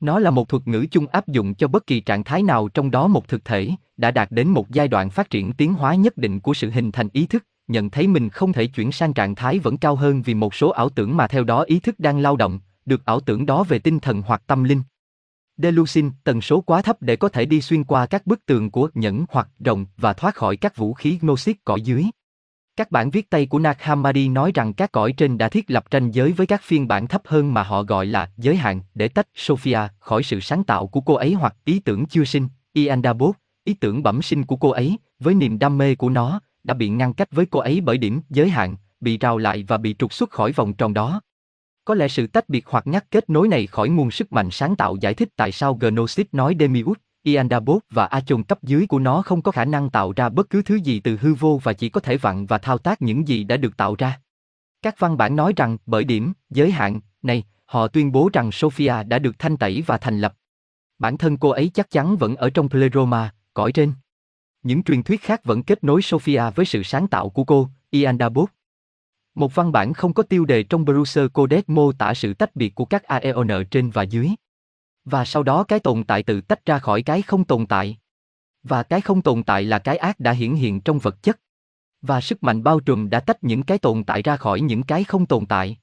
[0.00, 2.90] Nó là một thuật ngữ chung áp dụng cho bất kỳ trạng thái nào trong
[2.90, 6.16] đó một thực thể đã đạt đến một giai đoạn phát triển tiến hóa nhất
[6.16, 9.34] định của sự hình thành ý thức, nhận thấy mình không thể chuyển sang trạng
[9.34, 12.18] thái vẫn cao hơn vì một số ảo tưởng mà theo đó ý thức đang
[12.18, 14.82] lao động, được ảo tưởng đó về tinh thần hoặc tâm linh.
[15.56, 18.88] Delusin, tần số quá thấp để có thể đi xuyên qua các bức tường của
[18.94, 22.04] nhẫn hoặc rồng và thoát khỏi các vũ khí Gnosis cõi dưới.
[22.76, 25.84] Các bản viết tay của Nag Hammadi nói rằng các cõi trên đã thiết lập
[25.92, 29.08] ranh giới với các phiên bản thấp hơn mà họ gọi là giới hạn để
[29.08, 33.36] tách Sophia khỏi sự sáng tạo của cô ấy hoặc ý tưởng chưa sinh, Iandabot,
[33.64, 36.88] ý tưởng bẩm sinh của cô ấy, với niềm đam mê của nó, đã bị
[36.88, 40.12] ngăn cách với cô ấy bởi điểm giới hạn, bị rào lại và bị trục
[40.12, 41.20] xuất khỏi vòng tròn đó.
[41.84, 44.76] Có lẽ sự tách biệt hoặc ngắt kết nối này khỏi nguồn sức mạnh sáng
[44.76, 49.22] tạo giải thích tại sao Gnosis nói Demiurge, Iandabot và Achon cấp dưới của nó
[49.22, 51.88] không có khả năng tạo ra bất cứ thứ gì từ hư vô và chỉ
[51.88, 54.20] có thể vặn và thao tác những gì đã được tạo ra.
[54.82, 59.02] Các văn bản nói rằng, bởi điểm, giới hạn, này, họ tuyên bố rằng Sophia
[59.06, 60.34] đã được thanh tẩy và thành lập.
[60.98, 63.92] Bản thân cô ấy chắc chắn vẫn ở trong Pleroma, cõi trên.
[64.62, 68.48] Những truyền thuyết khác vẫn kết nối Sophia với sự sáng tạo của cô, Iandabot.
[69.34, 72.74] Một văn bản không có tiêu đề trong Bruce Codex mô tả sự tách biệt
[72.74, 74.30] của các Aeon trên và dưới.
[75.04, 77.98] Và sau đó cái tồn tại tự tách ra khỏi cái không tồn tại.
[78.62, 81.40] Và cái không tồn tại là cái ác đã hiển hiện trong vật chất.
[82.02, 85.04] Và sức mạnh bao trùm đã tách những cái tồn tại ra khỏi những cái
[85.04, 85.78] không tồn tại.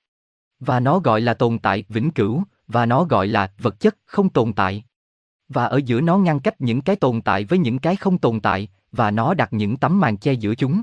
[0.59, 4.29] Và nó gọi là tồn tại vĩnh cửu, và nó gọi là vật chất không
[4.29, 4.83] tồn tại.
[5.49, 8.39] Và ở giữa nó ngăn cách những cái tồn tại với những cái không tồn
[8.39, 10.81] tại, và nó đặt những tấm màn che giữa chúng.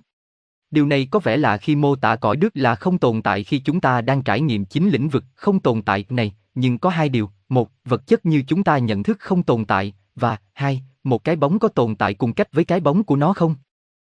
[0.70, 3.58] Điều này có vẻ là khi mô tả cõi đức là không tồn tại khi
[3.58, 7.08] chúng ta đang trải nghiệm chính lĩnh vực không tồn tại này, nhưng có hai
[7.08, 11.24] điều, một, vật chất như chúng ta nhận thức không tồn tại, và hai, một
[11.24, 13.54] cái bóng có tồn tại cùng cách với cái bóng của nó không?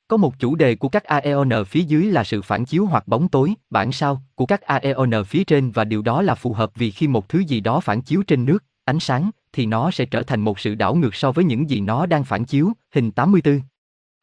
[0.08, 3.28] Có một chủ đề của các Aeon phía dưới là sự phản chiếu hoặc bóng
[3.28, 6.90] tối, bản sao, của các Aeon phía trên và điều đó là phù hợp vì
[6.90, 10.22] khi một thứ gì đó phản chiếu trên nước, ánh sáng, thì nó sẽ trở
[10.22, 13.60] thành một sự đảo ngược so với những gì nó đang phản chiếu, hình 84.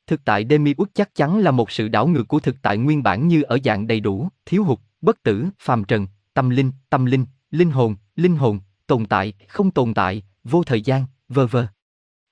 [0.07, 3.27] Thực tại Demiurge chắc chắn là một sự đảo ngược của thực tại nguyên bản
[3.27, 7.25] như ở dạng đầy đủ, thiếu hụt, bất tử, phàm trần, tâm linh, tâm linh,
[7.51, 11.67] linh hồn, linh hồn, tồn tại, không tồn tại, vô thời gian, vơ vơ.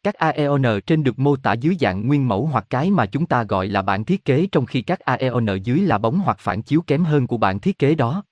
[0.04, 3.44] Các Aeon trên được mô tả dưới dạng nguyên mẫu hoặc cái mà chúng ta
[3.44, 6.82] gọi là bản thiết kế trong khi các Aeon dưới là bóng hoặc phản chiếu
[6.82, 8.24] kém hơn của bản thiết kế đó.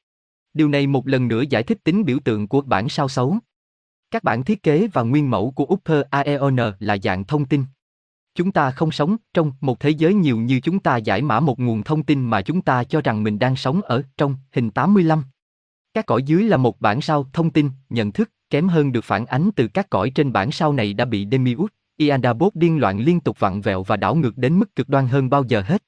[0.54, 3.38] Điều này một lần nữa giải thích tính biểu tượng của bản sao xấu.
[4.14, 7.64] Các bản thiết kế và nguyên mẫu của Upper Aeon là dạng thông tin.
[8.36, 11.60] Chúng ta không sống trong một thế giới nhiều như chúng ta giải mã một
[11.60, 15.24] nguồn thông tin mà chúng ta cho rằng mình đang sống ở trong hình 85.
[15.94, 19.26] Các cõi dưới là một bản sao thông tin, nhận thức, kém hơn được phản
[19.26, 23.20] ánh từ các cõi trên bản sao này đã bị Demiurge, Iandabot điên loạn liên
[23.20, 25.84] tục vặn vẹo và đảo ngược đến mức cực đoan hơn bao giờ hết.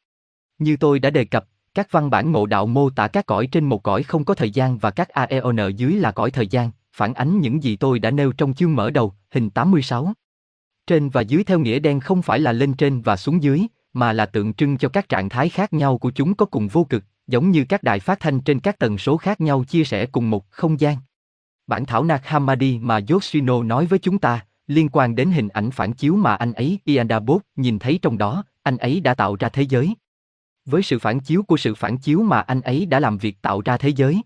[0.59, 3.65] Như tôi đã đề cập, các văn bản ngộ đạo mô tả các cõi trên
[3.65, 7.13] một cõi không có thời gian và các Aeon dưới là cõi thời gian, phản
[7.13, 10.13] ánh những gì tôi đã nêu trong chương mở đầu, hình 86.
[10.87, 13.61] Trên và dưới theo nghĩa đen không phải là lên trên và xuống dưới,
[13.93, 16.83] mà là tượng trưng cho các trạng thái khác nhau của chúng có cùng vô
[16.83, 20.05] cực, giống như các đài phát thanh trên các tần số khác nhau chia sẻ
[20.05, 20.97] cùng một không gian.
[21.67, 25.71] Bản thảo Nag Hammadi mà Yoshino nói với chúng ta, liên quan đến hình ảnh
[25.71, 29.49] phản chiếu mà anh ấy Iandabot nhìn thấy trong đó, anh ấy đã tạo ra
[29.49, 29.95] thế giới.
[30.65, 33.61] Với sự phản chiếu của sự phản chiếu mà anh ấy đã làm việc tạo
[33.61, 34.21] ra thế giới.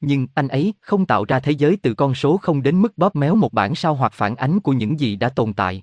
[0.00, 3.16] Nhưng anh ấy không tạo ra thế giới từ con số không đến mức bóp
[3.16, 5.82] méo một bản sao hoặc phản ánh của những gì đã tồn tại.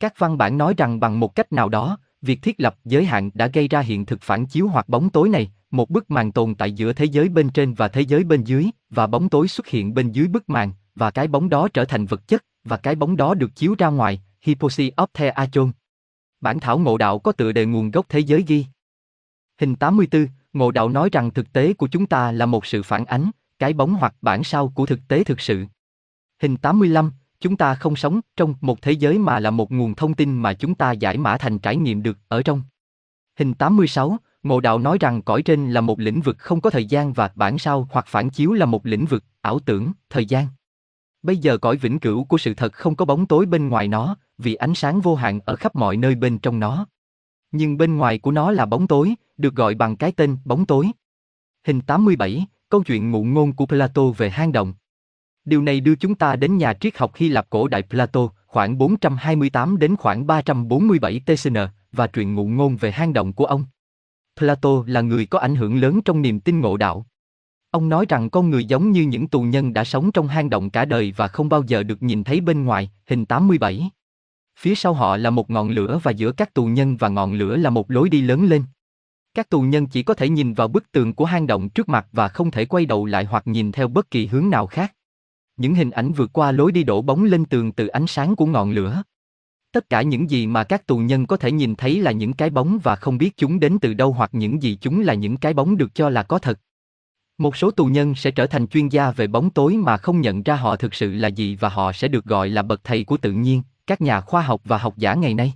[0.00, 3.30] Các văn bản nói rằng bằng một cách nào đó, việc thiết lập giới hạn
[3.34, 6.54] đã gây ra hiện thực phản chiếu hoặc bóng tối này, một bức màn tồn
[6.54, 9.66] tại giữa thế giới bên trên và thế giới bên dưới, và bóng tối xuất
[9.66, 12.94] hiện bên dưới bức màn, và cái bóng đó trở thành vật chất, và cái
[12.94, 15.72] bóng đó được chiếu ra ngoài, Hipposi of the Achon.
[16.40, 18.66] Bản thảo ngộ đạo có tựa đề nguồn gốc thế giới ghi.
[19.60, 23.04] Hình 84, ngộ đạo nói rằng thực tế của chúng ta là một sự phản
[23.04, 23.30] ánh,
[23.60, 25.64] cái bóng hoặc bản sao của thực tế thực sự.
[26.42, 30.14] Hình 85, chúng ta không sống trong một thế giới mà là một nguồn thông
[30.14, 32.62] tin mà chúng ta giải mã thành trải nghiệm được ở trong.
[33.38, 36.84] Hình 86, Ngộ đạo nói rằng cõi trên là một lĩnh vực không có thời
[36.84, 40.46] gian và bản sao hoặc phản chiếu là một lĩnh vực, ảo tưởng, thời gian.
[41.22, 44.16] Bây giờ cõi vĩnh cửu của sự thật không có bóng tối bên ngoài nó,
[44.38, 46.86] vì ánh sáng vô hạn ở khắp mọi nơi bên trong nó.
[47.52, 50.90] Nhưng bên ngoài của nó là bóng tối, được gọi bằng cái tên bóng tối.
[51.66, 54.74] Hình 87, câu chuyện ngụ ngôn của Plato về hang động.
[55.44, 58.78] Điều này đưa chúng ta đến nhà triết học Hy Lạp cổ đại Plato, khoảng
[58.78, 61.56] 428 đến khoảng 347 TCN,
[61.92, 63.64] và truyền ngụ ngôn về hang động của ông.
[64.38, 67.06] Plato là người có ảnh hưởng lớn trong niềm tin ngộ đạo.
[67.70, 70.70] Ông nói rằng con người giống như những tù nhân đã sống trong hang động
[70.70, 73.90] cả đời và không bao giờ được nhìn thấy bên ngoài, hình 87.
[74.58, 77.56] Phía sau họ là một ngọn lửa và giữa các tù nhân và ngọn lửa
[77.56, 78.64] là một lối đi lớn lên.
[79.40, 82.06] Các tù nhân chỉ có thể nhìn vào bức tường của hang động trước mặt
[82.12, 84.94] và không thể quay đầu lại hoặc nhìn theo bất kỳ hướng nào khác.
[85.56, 88.46] Những hình ảnh vượt qua lối đi đổ bóng lên tường từ ánh sáng của
[88.46, 89.02] ngọn lửa.
[89.72, 92.50] Tất cả những gì mà các tù nhân có thể nhìn thấy là những cái
[92.50, 95.54] bóng và không biết chúng đến từ đâu hoặc những gì chúng là những cái
[95.54, 96.60] bóng được cho là có thật.
[97.38, 100.42] Một số tù nhân sẽ trở thành chuyên gia về bóng tối mà không nhận
[100.42, 103.16] ra họ thực sự là gì và họ sẽ được gọi là bậc thầy của
[103.16, 105.52] tự nhiên, các nhà khoa học và học giả ngày nay.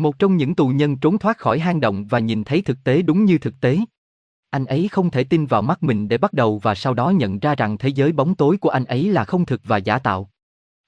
[0.00, 3.02] Một trong những tù nhân trốn thoát khỏi hang động và nhìn thấy thực tế
[3.02, 3.78] đúng như thực tế.
[4.50, 7.38] Anh ấy không thể tin vào mắt mình để bắt đầu và sau đó nhận
[7.38, 10.30] ra rằng thế giới bóng tối của anh ấy là không thực và giả tạo.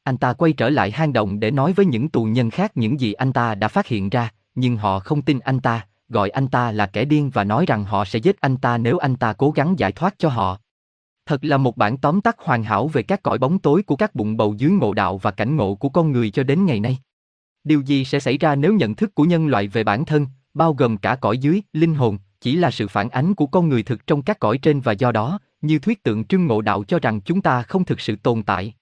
[0.04, 3.00] Anh ta quay trở lại hang động để nói với những tù nhân khác những
[3.00, 6.48] gì anh ta đã phát hiện ra, nhưng họ không tin anh ta, gọi anh
[6.48, 9.32] ta là kẻ điên và nói rằng họ sẽ giết anh ta nếu anh ta
[9.32, 10.58] cố gắng giải thoát cho họ.
[11.26, 14.14] Thật là một bản tóm tắt hoàn hảo về các cõi bóng tối của các
[14.14, 16.98] bụng bầu dưới ngộ đạo và cảnh ngộ của con người cho đến ngày nay.
[17.64, 20.74] Điều gì sẽ xảy ra nếu nhận thức của nhân loại về bản thân, bao
[20.74, 24.06] gồm cả cõi dưới, linh hồn, chỉ là sự phản ánh của con người thực
[24.06, 27.20] trong các cõi trên và do đó, như thuyết tượng trưng ngộ đạo cho rằng
[27.20, 28.74] chúng ta không thực sự tồn tại.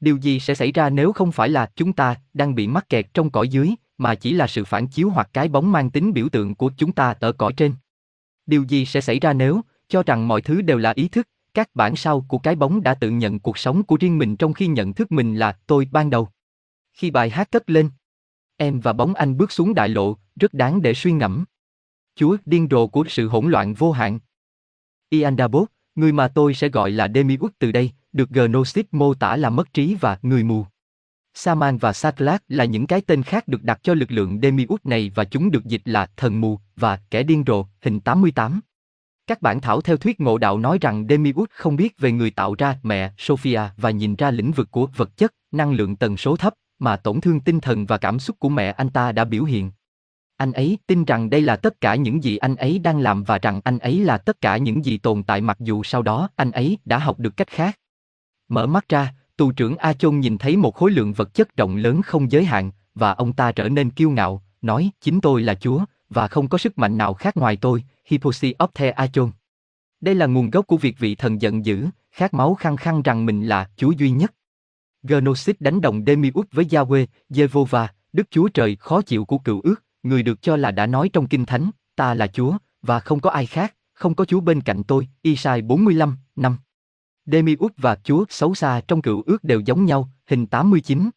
[0.00, 3.14] Điều gì sẽ xảy ra nếu không phải là chúng ta đang bị mắc kẹt
[3.14, 6.28] trong cõi dưới, mà chỉ là sự phản chiếu hoặc cái bóng mang tính biểu
[6.28, 7.74] tượng của chúng ta ở cõi trên?
[8.46, 11.68] Điều gì sẽ xảy ra nếu, cho rằng mọi thứ đều là ý thức, các
[11.74, 14.66] bản sao của cái bóng đã tự nhận cuộc sống của riêng mình trong khi
[14.66, 16.28] nhận thức mình là tôi ban đầu?
[16.92, 17.90] Khi bài hát cất lên,
[18.56, 21.44] em và bóng anh bước xuống đại lộ, rất đáng để suy ngẫm.
[22.16, 24.18] Chúa điên rồ của sự hỗn loạn vô hạn.
[25.08, 29.50] Iandabot, người mà tôi sẽ gọi là Demiurg từ đây, được Gnosis mô tả là
[29.50, 30.66] mất trí và người mù.
[31.34, 35.12] Saman và Satlak là những cái tên khác được đặt cho lực lượng Demiurg này
[35.14, 38.60] và chúng được dịch là thần mù và kẻ điên rồ, hình 88.
[39.26, 42.54] Các bản thảo theo thuyết ngộ đạo nói rằng Demiurg không biết về người tạo
[42.58, 46.36] ra mẹ Sophia và nhìn ra lĩnh vực của vật chất, năng lượng tần số
[46.36, 49.44] thấp, mà tổn thương tinh thần và cảm xúc của mẹ anh ta đã biểu
[49.44, 49.70] hiện.
[50.36, 53.38] Anh ấy tin rằng đây là tất cả những gì anh ấy đang làm và
[53.38, 56.50] rằng anh ấy là tất cả những gì tồn tại mặc dù sau đó anh
[56.50, 57.78] ấy đã học được cách khác.
[58.48, 61.76] Mở mắt ra, tù trưởng A Chôn nhìn thấy một khối lượng vật chất rộng
[61.76, 65.54] lớn không giới hạn, và ông ta trở nên kiêu ngạo, nói chính tôi là
[65.54, 69.30] Chúa, và không có sức mạnh nào khác ngoài tôi, Hipposi Opthe A Chôn.
[70.00, 73.26] Đây là nguồn gốc của việc vị thần giận dữ, khát máu khăng khăng rằng
[73.26, 74.32] mình là Chúa duy nhất.
[75.08, 79.84] Gnosis đánh đồng Demiurge với Yahweh, Jehovah, Đức Chúa Trời khó chịu của cựu ước,
[80.02, 83.30] người được cho là đã nói trong Kinh Thánh, ta là Chúa, và không có
[83.30, 86.56] ai khác, không có Chúa bên cạnh tôi, Isai 45, năm.
[87.26, 91.10] Demiurge và Chúa xấu xa trong cựu ước đều giống nhau, hình 89.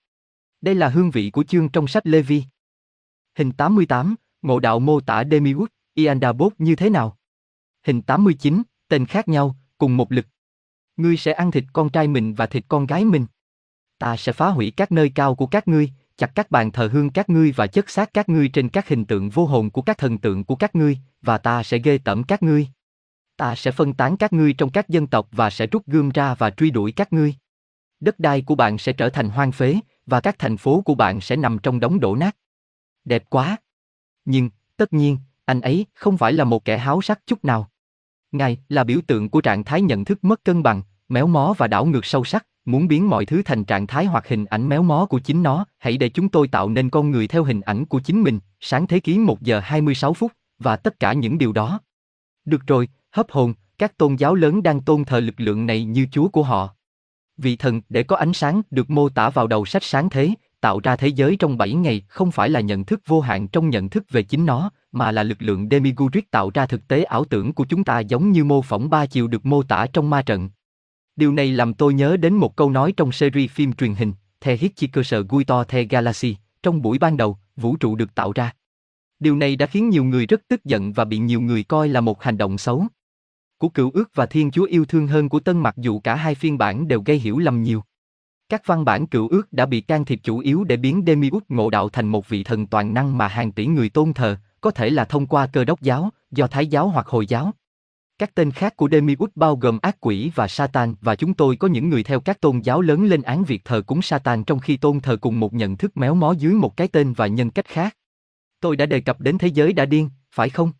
[0.61, 2.43] Đây là hương vị của chương trong sách Levi.
[3.37, 7.17] Hình 88, ngộ đạo mô tả Demiurge, Iandabot như thế nào?
[7.85, 10.25] Hình 89, tên khác nhau, cùng một lực.
[10.97, 13.25] Ngươi sẽ ăn thịt con trai mình và thịt con gái mình.
[13.99, 17.09] Ta sẽ phá hủy các nơi cao của các ngươi, chặt các bàn thờ hương
[17.09, 19.97] các ngươi và chất xác các ngươi trên các hình tượng vô hồn của các
[19.97, 22.67] thần tượng của các ngươi, và ta sẽ ghê tẩm các ngươi.
[23.37, 26.35] Ta sẽ phân tán các ngươi trong các dân tộc và sẽ rút gươm ra
[26.35, 27.35] và truy đuổi các ngươi.
[27.99, 31.21] Đất đai của bạn sẽ trở thành hoang phế, và các thành phố của bạn
[31.21, 32.35] sẽ nằm trong đống đổ nát.
[33.05, 33.57] Đẹp quá!
[34.25, 37.69] Nhưng, tất nhiên, anh ấy không phải là một kẻ háo sắc chút nào.
[38.31, 41.67] Ngài là biểu tượng của trạng thái nhận thức mất cân bằng, méo mó và
[41.67, 44.83] đảo ngược sâu sắc, muốn biến mọi thứ thành trạng thái hoặc hình ảnh méo
[44.83, 47.85] mó của chính nó, hãy để chúng tôi tạo nên con người theo hình ảnh
[47.85, 51.51] của chính mình, sáng thế ký 1 giờ 26 phút, và tất cả những điều
[51.51, 51.79] đó.
[52.45, 56.07] Được rồi, hấp hồn, các tôn giáo lớn đang tôn thờ lực lượng này như
[56.11, 56.69] chúa của họ.
[57.37, 60.29] Vị thần để có ánh sáng được mô tả vào đầu sách sáng thế,
[60.61, 63.69] tạo ra thế giới trong 7 ngày không phải là nhận thức vô hạn trong
[63.69, 67.25] nhận thức về chính nó, mà là lực lượng Demiguric tạo ra thực tế ảo
[67.25, 70.21] tưởng của chúng ta giống như mô phỏng ba chiều được mô tả trong ma
[70.21, 70.49] trận.
[71.17, 74.55] Điều này làm tôi nhớ đến một câu nói trong series phim truyền hình, The
[74.55, 78.53] Hitchhiker's Guide The Galaxy, trong buổi ban đầu, vũ trụ được tạo ra.
[79.19, 82.01] Điều này đã khiến nhiều người rất tức giận và bị nhiều người coi là
[82.01, 82.85] một hành động xấu.
[83.57, 86.35] Của cựu ước và Thiên Chúa yêu thương hơn của Tân mặc dù cả hai
[86.35, 87.83] phiên bản đều gây hiểu lầm nhiều.
[88.49, 91.69] Các văn bản cựu ước đã bị can thiệp chủ yếu để biến Demiurg ngộ
[91.69, 94.89] đạo thành một vị thần toàn năng mà hàng tỷ người tôn thờ, có thể
[94.89, 97.51] là thông qua cơ đốc giáo, do thái giáo hoặc hồi giáo.
[98.19, 101.67] Các tên khác của Demiurge bao gồm ác quỷ và Satan và chúng tôi có
[101.67, 104.77] những người theo các tôn giáo lớn lên án việc thờ cúng Satan trong khi
[104.77, 107.65] tôn thờ cùng một nhận thức méo mó dưới một cái tên và nhân cách
[107.65, 107.97] khác.
[108.59, 110.71] Tôi đã đề cập đến thế giới đã điên, phải không?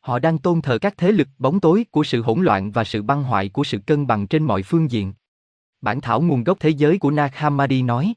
[0.00, 3.02] Họ đang tôn thờ các thế lực bóng tối của sự hỗn loạn và sự
[3.02, 5.12] băng hoại của sự cân bằng trên mọi phương diện.
[5.80, 8.14] Bản thảo nguồn gốc thế giới của Nag Hammadi nói.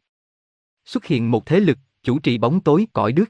[0.86, 3.30] Xuất hiện một thế lực, chủ trì bóng tối cõi đức.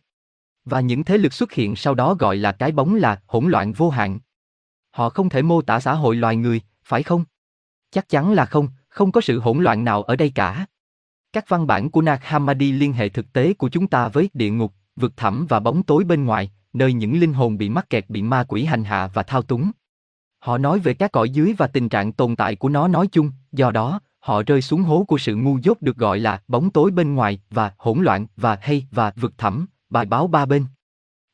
[0.65, 3.73] Và những thế lực xuất hiện sau đó gọi là cái bóng là hỗn loạn
[3.73, 4.19] vô hạn.
[4.93, 7.23] Họ không thể mô tả xã hội loài người, phải không?
[7.91, 10.65] Chắc chắn là không, không có sự hỗn loạn nào ở đây cả.
[11.33, 14.49] Các văn bản của Nag Hammadi liên hệ thực tế của chúng ta với địa
[14.49, 18.09] ngục, vực thẳm và bóng tối bên ngoài, nơi những linh hồn bị mắc kẹt
[18.09, 19.71] bị ma quỷ hành hạ và thao túng.
[20.39, 23.31] Họ nói về các cõi dưới và tình trạng tồn tại của nó nói chung,
[23.51, 26.91] do đó, họ rơi xuống hố của sự ngu dốt được gọi là bóng tối
[26.91, 30.65] bên ngoài và hỗn loạn và hay và vực thẳm, bài báo ba bên.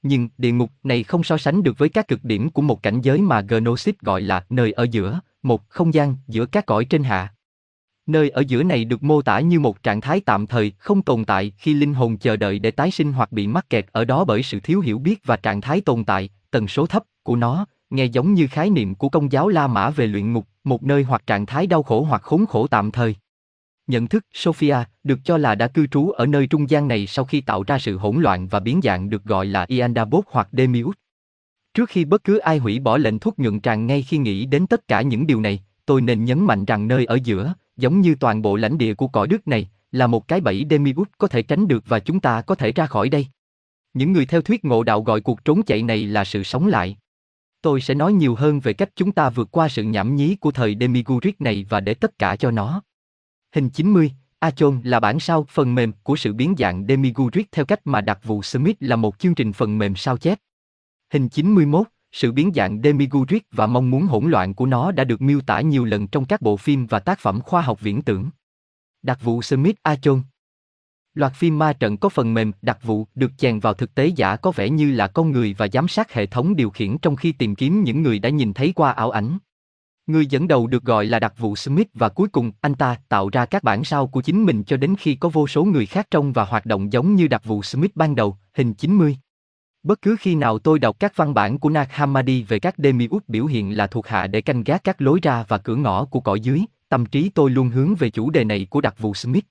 [0.03, 3.01] Nhưng địa ngục này không so sánh được với các cực điểm của một cảnh
[3.01, 7.03] giới mà Gnosis gọi là nơi ở giữa, một không gian giữa các cõi trên
[7.03, 7.33] hạ.
[8.05, 11.25] Nơi ở giữa này được mô tả như một trạng thái tạm thời không tồn
[11.25, 14.25] tại khi linh hồn chờ đợi để tái sinh hoặc bị mắc kẹt ở đó
[14.25, 17.65] bởi sự thiếu hiểu biết và trạng thái tồn tại, tần số thấp của nó,
[17.89, 21.03] nghe giống như khái niệm của công giáo La Mã về luyện ngục, một nơi
[21.03, 23.15] hoặc trạng thái đau khổ hoặc khốn khổ tạm thời.
[23.89, 27.25] Nhận thức Sophia được cho là đã cư trú ở nơi trung gian này sau
[27.25, 30.99] khi tạo ra sự hỗn loạn và biến dạng được gọi là Iandabot hoặc Demiurge
[31.73, 34.67] Trước khi bất cứ ai hủy bỏ lệnh thuốc nhuận tràng ngay khi nghĩ đến
[34.67, 38.15] tất cả những điều này, tôi nên nhấn mạnh rằng nơi ở giữa, giống như
[38.19, 41.41] toàn bộ lãnh địa của cõi đức này, là một cái bẫy Demiurge có thể
[41.41, 43.27] tránh được và chúng ta có thể ra khỏi đây.
[43.93, 46.97] Những người theo thuyết ngộ đạo gọi cuộc trốn chạy này là sự sống lại.
[47.61, 50.51] Tôi sẽ nói nhiều hơn về cách chúng ta vượt qua sự nhảm nhí của
[50.51, 52.81] thời Demiguric này và để tất cả cho nó.
[53.55, 57.79] Hình 90, Achon là bản sao phần mềm của sự biến dạng Demiguric theo cách
[57.83, 60.39] mà đặc vụ Smith là một chương trình phần mềm sao chép.
[61.13, 65.21] Hình 91, sự biến dạng Demiguric và mong muốn hỗn loạn của nó đã được
[65.21, 68.29] miêu tả nhiều lần trong các bộ phim và tác phẩm khoa học viễn tưởng.
[69.01, 70.21] Đặc vụ Smith Achon
[71.13, 74.35] Loạt phim ma trận có phần mềm, đặc vụ, được chèn vào thực tế giả
[74.35, 77.31] có vẻ như là con người và giám sát hệ thống điều khiển trong khi
[77.31, 79.37] tìm kiếm những người đã nhìn thấy qua ảo ảnh.
[80.09, 83.29] Người dẫn đầu được gọi là đặc vụ Smith và cuối cùng anh ta tạo
[83.29, 86.07] ra các bản sao của chính mình cho đến khi có vô số người khác
[86.11, 89.17] trong và hoạt động giống như đặc vụ Smith ban đầu, hình 90.
[89.83, 93.25] Bất cứ khi nào tôi đọc các văn bản của Nag Hammadi về các Demiurge
[93.27, 96.19] biểu hiện là thuộc hạ để canh gác các lối ra và cửa ngõ của
[96.19, 99.45] cõi dưới, tâm trí tôi luôn hướng về chủ đề này của đặc vụ Smith.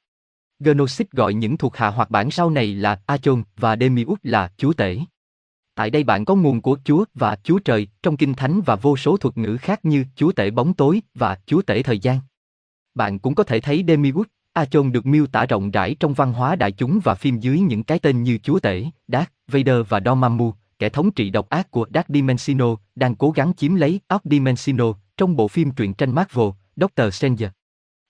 [0.61, 4.73] Gnosis gọi những thuộc hạ hoặc bản sau này là Achon và Demiurge là chúa
[4.73, 4.99] tể.
[5.79, 8.97] Tại đây bạn có nguồn của Chúa và Chúa Trời trong Kinh Thánh và vô
[8.97, 12.21] số thuật ngữ khác như Chúa tể bóng tối và Chúa tể thời gian.
[12.95, 16.57] Bạn cũng có thể thấy Demiurge, Achon được miêu tả rộng rãi trong văn hóa
[16.57, 20.55] đại chúng và phim dưới những cái tên như Chúa tể, Darth Vader và Dormammu,
[20.79, 24.85] kẻ thống trị độc ác của Dark Dimensino, đang cố gắng chiếm lấy Dark Dimensino
[25.17, 27.51] trong bộ phim truyện tranh Marvel, Doctor Strange.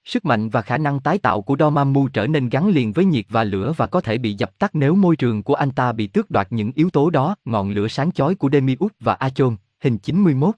[0.09, 3.25] Sức mạnh và khả năng tái tạo của Dormammu trở nên gắn liền với nhiệt
[3.28, 6.07] và lửa và có thể bị dập tắt nếu môi trường của anh ta bị
[6.07, 9.99] tước đoạt những yếu tố đó, ngọn lửa sáng chói của Demiurge và Achon, hình
[9.99, 10.55] 91.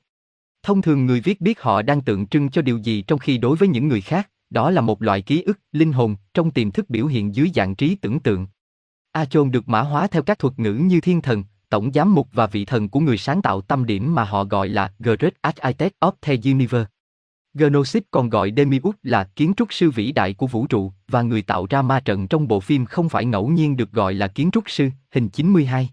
[0.63, 3.57] Thông thường người viết biết họ đang tượng trưng cho điều gì trong khi đối
[3.57, 6.91] với những người khác, đó là một loại ký ức, linh hồn, trong tiềm thức
[6.91, 8.47] biểu hiện dưới dạng trí tưởng tượng.
[9.13, 12.47] Achon được mã hóa theo các thuật ngữ như thiên thần, tổng giám mục và
[12.47, 16.13] vị thần của người sáng tạo tâm điểm mà họ gọi là Great Architect of
[16.23, 16.91] the Universe.
[17.55, 21.43] Gnosis còn gọi Demiurge là kiến trúc sư vĩ đại của vũ trụ, và người
[21.43, 24.51] tạo ra ma trận trong bộ phim không phải ngẫu nhiên được gọi là kiến
[24.51, 25.91] trúc sư, hình 92.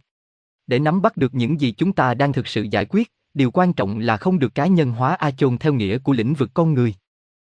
[0.67, 3.73] Để nắm bắt được những gì chúng ta đang thực sự giải quyết, điều quan
[3.73, 6.93] trọng là không được cá nhân hóa Achon theo nghĩa của lĩnh vực con người.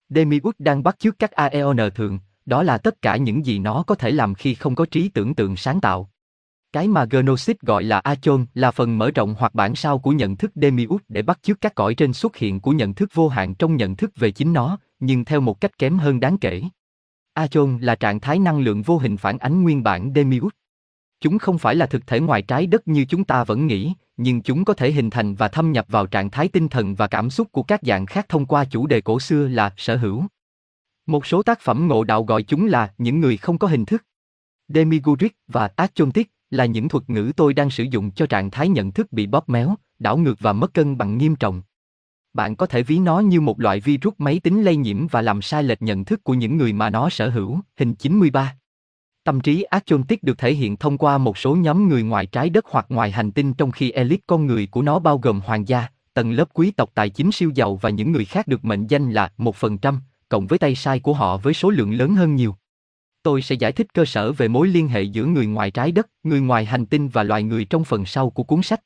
[0.09, 3.95] Demiurge đang bắt chước các Aeon thường, đó là tất cả những gì nó có
[3.95, 6.11] thể làm khi không có trí tưởng tượng sáng tạo.
[6.77, 10.37] Cái mà Gnosis gọi là Achon là phần mở rộng hoặc bản sao của nhận
[10.37, 13.55] thức Demiurge để bắt chước các cõi trên xuất hiện của nhận thức vô hạn
[13.55, 16.63] trong nhận thức về chính nó, nhưng theo một cách kém hơn đáng kể.
[17.33, 20.57] Achon là trạng thái năng lượng vô hình phản ánh nguyên bản Demiurge.
[21.21, 24.43] Chúng không phải là thực thể ngoài trái đất như chúng ta vẫn nghĩ, nhưng
[24.43, 27.31] chúng có thể hình thành và thâm nhập vào trạng thái tinh thần và cảm
[27.31, 30.25] xúc của các dạng khác thông qua chủ đề cổ xưa là sở hữu.
[31.07, 34.03] Một số tác phẩm ngộ đạo gọi chúng là những người không có hình thức.
[34.69, 38.93] Demiguric và Achontic là những thuật ngữ tôi đang sử dụng cho trạng thái nhận
[38.93, 41.63] thức bị bóp méo, đảo ngược và mất cân bằng nghiêm trọng.
[42.35, 45.43] Bạn có thể ví nó như một loại virus máy tính lây nhiễm và làm
[45.43, 48.57] sai lệch nhận thức của những người mà nó sở hữu, hình 93.
[49.25, 52.65] Tâm trí Archontic được thể hiện thông qua một số nhóm người ngoài trái đất
[52.71, 55.87] hoặc ngoài hành tinh trong khi elite con người của nó bao gồm hoàng gia,
[56.15, 59.11] tầng lớp quý tộc tài chính siêu giàu và những người khác được mệnh danh
[59.11, 62.35] là một phần trăm, cộng với tay sai của họ với số lượng lớn hơn
[62.35, 62.57] nhiều.
[63.27, 66.07] Tôi sẽ giải thích cơ sở về mối liên hệ giữa người ngoài trái đất,
[66.23, 68.81] người ngoài hành tinh và loài người trong phần sau của cuốn sách.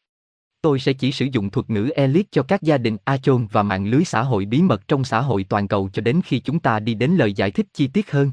[0.62, 3.86] Tôi sẽ chỉ sử dụng thuật ngữ elite cho các gia đình Achon và mạng
[3.86, 6.80] lưới xã hội bí mật trong xã hội toàn cầu cho đến khi chúng ta
[6.80, 8.32] đi đến lời giải thích chi tiết hơn.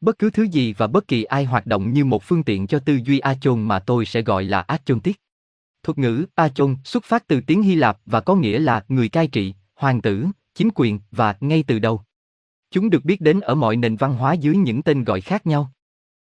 [0.00, 2.78] Bất cứ thứ gì và bất kỳ ai hoạt động như một phương tiện cho
[2.78, 5.16] tư duy Achon mà tôi sẽ gọi là Achontic.
[5.82, 9.26] Thuật ngữ Achon xuất phát từ tiếng Hy Lạp và có nghĩa là người cai
[9.26, 12.02] trị, hoàng tử, chính quyền và ngay từ đầu.
[12.70, 15.72] Chúng được biết đến ở mọi nền văn hóa dưới những tên gọi khác nhau.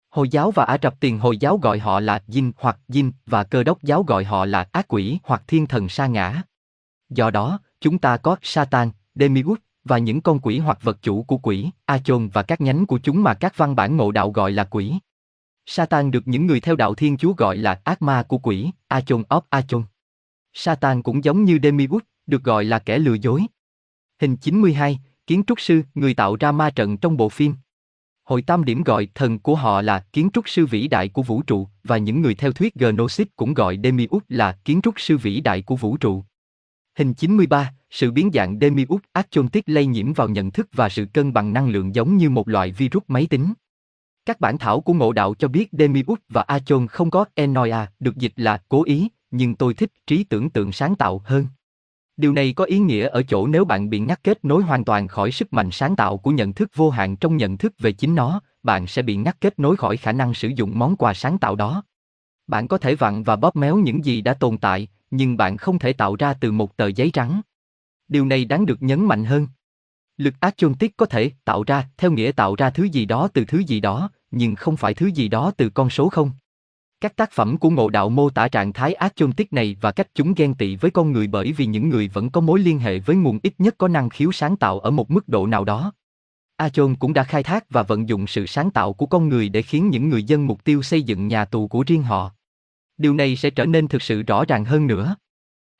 [0.09, 3.43] Hồi giáo và Ả Rập tiền Hồi giáo gọi họ là Jin hoặc Jin và
[3.43, 6.41] cơ đốc giáo gọi họ là ác quỷ hoặc thiên thần sa ngã.
[7.09, 11.37] Do đó, chúng ta có Satan, Demiurge và những con quỷ hoặc vật chủ của
[11.37, 14.63] quỷ, a-chôn và các nhánh của chúng mà các văn bản ngộ đạo gọi là
[14.63, 14.93] quỷ.
[15.65, 19.01] Satan được những người theo đạo Thiên Chúa gọi là ác ma của quỷ, A
[19.01, 19.83] Chôn of Achon.
[20.53, 23.45] Satan cũng giống như Demiurge, được gọi là kẻ lừa dối.
[24.21, 27.53] Hình 92, kiến trúc sư, người tạo ra ma trận trong bộ phim.
[28.23, 31.41] Hội tam điểm gọi thần của họ là kiến trúc sư vĩ đại của vũ
[31.41, 35.41] trụ, và những người theo thuyết Gnosis cũng gọi Demiurge là kiến trúc sư vĩ
[35.41, 36.23] đại của vũ trụ.
[36.97, 41.33] Hình 93, sự biến dạng Demiurge Achontic lây nhiễm vào nhận thức và sự cân
[41.33, 43.53] bằng năng lượng giống như một loại virus máy tính.
[44.25, 48.15] Các bản thảo của ngộ đạo cho biết Demiurge và Achon không có enoia, được
[48.15, 51.47] dịch là cố ý, nhưng tôi thích trí tưởng tượng sáng tạo hơn.
[52.17, 55.07] Điều này có ý nghĩa ở chỗ nếu bạn bị ngắt kết nối hoàn toàn
[55.07, 58.15] khỏi sức mạnh sáng tạo của nhận thức vô hạn trong nhận thức về chính
[58.15, 61.37] nó, bạn sẽ bị ngắt kết nối khỏi khả năng sử dụng món quà sáng
[61.37, 61.83] tạo đó.
[62.47, 65.79] Bạn có thể vặn và bóp méo những gì đã tồn tại, nhưng bạn không
[65.79, 67.41] thể tạo ra từ một tờ giấy trắng.
[68.07, 69.47] Điều này đáng được nhấn mạnh hơn.
[70.17, 73.27] Lực ác chôn tiết có thể tạo ra, theo nghĩa tạo ra thứ gì đó
[73.33, 76.31] từ thứ gì đó, nhưng không phải thứ gì đó từ con số không.
[77.01, 79.91] Các tác phẩm của ngộ đạo mô tả trạng thái ác chôn tiết này và
[79.91, 82.79] cách chúng ghen tị với con người bởi vì những người vẫn có mối liên
[82.79, 85.63] hệ với nguồn ít nhất có năng khiếu sáng tạo ở một mức độ nào
[85.63, 85.91] đó.
[86.57, 89.61] Achon cũng đã khai thác và vận dụng sự sáng tạo của con người để
[89.61, 92.31] khiến những người dân mục tiêu xây dựng nhà tù của riêng họ.
[92.97, 95.15] Điều này sẽ trở nên thực sự rõ ràng hơn nữa.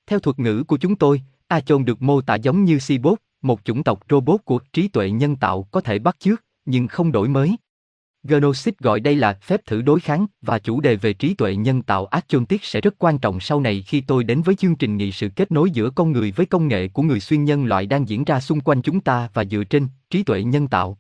[0.08, 3.84] Theo thuật ngữ của chúng tôi, Achon được mô tả giống như Cybot, một chủng
[3.84, 7.56] tộc robot của trí tuệ nhân tạo có thể bắt chước, nhưng không đổi mới.
[8.24, 11.82] Gnosis gọi đây là phép thử đối kháng và chủ đề về trí tuệ nhân
[11.82, 15.12] tạo Achontic sẽ rất quan trọng sau này khi tôi đến với chương trình nghị
[15.12, 18.10] sự kết nối giữa con người với công nghệ của người xuyên nhân loại đang
[18.10, 20.98] diễn ra xung quanh chúng ta và dựa trên trí tuệ nhân tạo.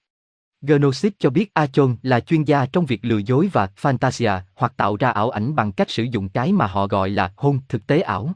[0.61, 4.95] Gnosis cho biết Achon là chuyên gia trong việc lừa dối và fantasia hoặc tạo
[4.95, 8.01] ra ảo ảnh bằng cách sử dụng cái mà họ gọi là hôn thực tế
[8.01, 8.31] ảo.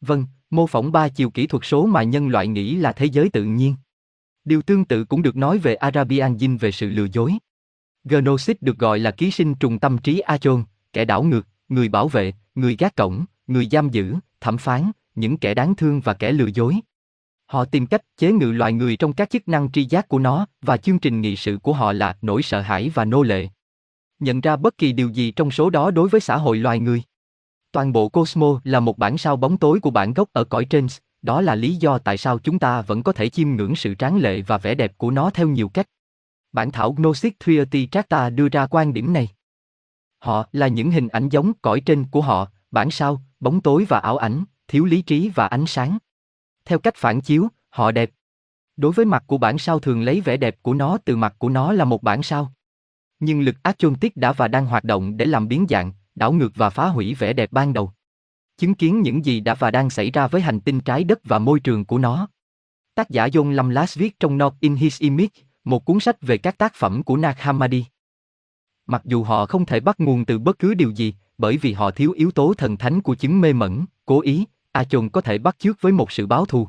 [0.00, 3.30] Vâng, mô phỏng ba chiều kỹ thuật số mà nhân loại nghĩ là thế giới
[3.30, 3.74] tự nhiên.
[4.44, 7.32] Điều tương tự cũng được nói về Arabian Jin về sự lừa dối.
[8.04, 12.08] Gnosis được gọi là ký sinh trùng tâm trí Achon, kẻ đảo ngược, người bảo
[12.08, 16.32] vệ, người gác cổng, người giam giữ, thẩm phán, những kẻ đáng thương và kẻ
[16.32, 16.76] lừa dối.
[17.46, 20.46] Họ tìm cách chế ngự loài người trong các chức năng tri giác của nó
[20.62, 23.48] và chương trình nghị sự của họ là nỗi sợ hãi và nô lệ.
[24.18, 27.02] Nhận ra bất kỳ điều gì trong số đó đối với xã hội loài người.
[27.72, 30.86] Toàn bộ Cosmo là một bản sao bóng tối của bản gốc ở cõi trên,
[31.22, 34.16] đó là lý do tại sao chúng ta vẫn có thể chiêm ngưỡng sự tráng
[34.16, 35.88] lệ và vẻ đẹp của nó theo nhiều cách.
[36.58, 39.28] Bản thảo Gnostic Triety Tracta đưa ra quan điểm này.
[40.18, 43.98] Họ là những hình ảnh giống cõi trên của họ, bản sao, bóng tối và
[43.98, 45.98] ảo ảnh, thiếu lý trí và ánh sáng.
[46.64, 48.10] Theo cách phản chiếu, họ đẹp.
[48.76, 51.48] Đối với mặt của bản sao thường lấy vẻ đẹp của nó từ mặt của
[51.48, 52.52] nó là một bản sao.
[53.20, 56.32] Nhưng lực ác chôn tiết đã và đang hoạt động để làm biến dạng, đảo
[56.32, 57.92] ngược và phá hủy vẻ đẹp ban đầu.
[58.56, 61.38] Chứng kiến những gì đã và đang xảy ra với hành tinh trái đất và
[61.38, 62.28] môi trường của nó.
[62.94, 66.58] Tác giả John Lamlas viết trong Not in His Image, một cuốn sách về các
[66.58, 67.84] tác phẩm của Nag Hammadi.
[68.86, 71.90] Mặc dù họ không thể bắt nguồn từ bất cứ điều gì, bởi vì họ
[71.90, 75.38] thiếu yếu tố thần thánh của chứng mê mẩn, cố ý, a chồn có thể
[75.38, 76.68] bắt chước với một sự báo thù.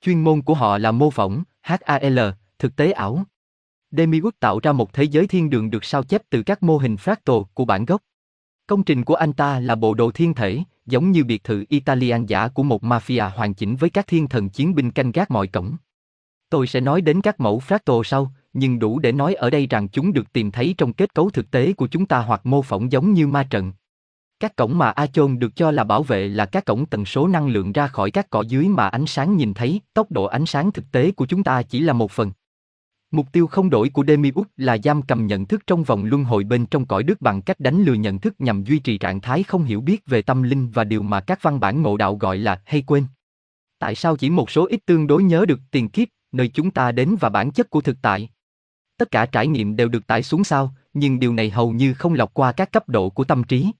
[0.00, 2.18] Chuyên môn của họ là mô phỏng, HAL,
[2.58, 3.24] thực tế ảo.
[3.90, 6.94] Demiurge tạo ra một thế giới thiên đường được sao chép từ các mô hình
[6.94, 8.02] fractal của bản gốc.
[8.66, 12.26] Công trình của anh ta là bộ đồ thiên thể, giống như biệt thự Italian
[12.26, 15.46] giả của một mafia hoàn chỉnh với các thiên thần chiến binh canh gác mọi
[15.46, 15.76] cổng.
[16.54, 19.88] Tôi sẽ nói đến các mẫu fractal sau, nhưng đủ để nói ở đây rằng
[19.88, 22.92] chúng được tìm thấy trong kết cấu thực tế của chúng ta hoặc mô phỏng
[22.92, 23.72] giống như ma trận.
[24.40, 27.48] Các cổng mà Achon được cho là bảo vệ là các cổng tần số năng
[27.48, 30.72] lượng ra khỏi các cỏ dưới mà ánh sáng nhìn thấy, tốc độ ánh sáng
[30.72, 32.32] thực tế của chúng ta chỉ là một phần.
[33.10, 36.44] Mục tiêu không đổi của Demiurge là giam cầm nhận thức trong vòng luân hồi
[36.44, 39.42] bên trong cõi đức bằng cách đánh lừa nhận thức nhằm duy trì trạng thái
[39.42, 42.38] không hiểu biết về tâm linh và điều mà các văn bản ngộ đạo gọi
[42.38, 43.04] là hay quên.
[43.78, 46.92] Tại sao chỉ một số ít tương đối nhớ được tiền kiếp, nơi chúng ta
[46.92, 48.28] đến và bản chất của thực tại?
[48.98, 52.14] Tất cả trải nghiệm đều được tải xuống sao, nhưng điều này hầu như không
[52.14, 53.70] lọc qua các cấp độ của tâm trí.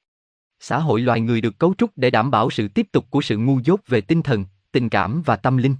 [0.61, 3.37] Xã hội loài người được cấu trúc để đảm bảo sự tiếp tục của sự
[3.37, 5.77] ngu dốt về tinh thần, tình cảm và tâm linh.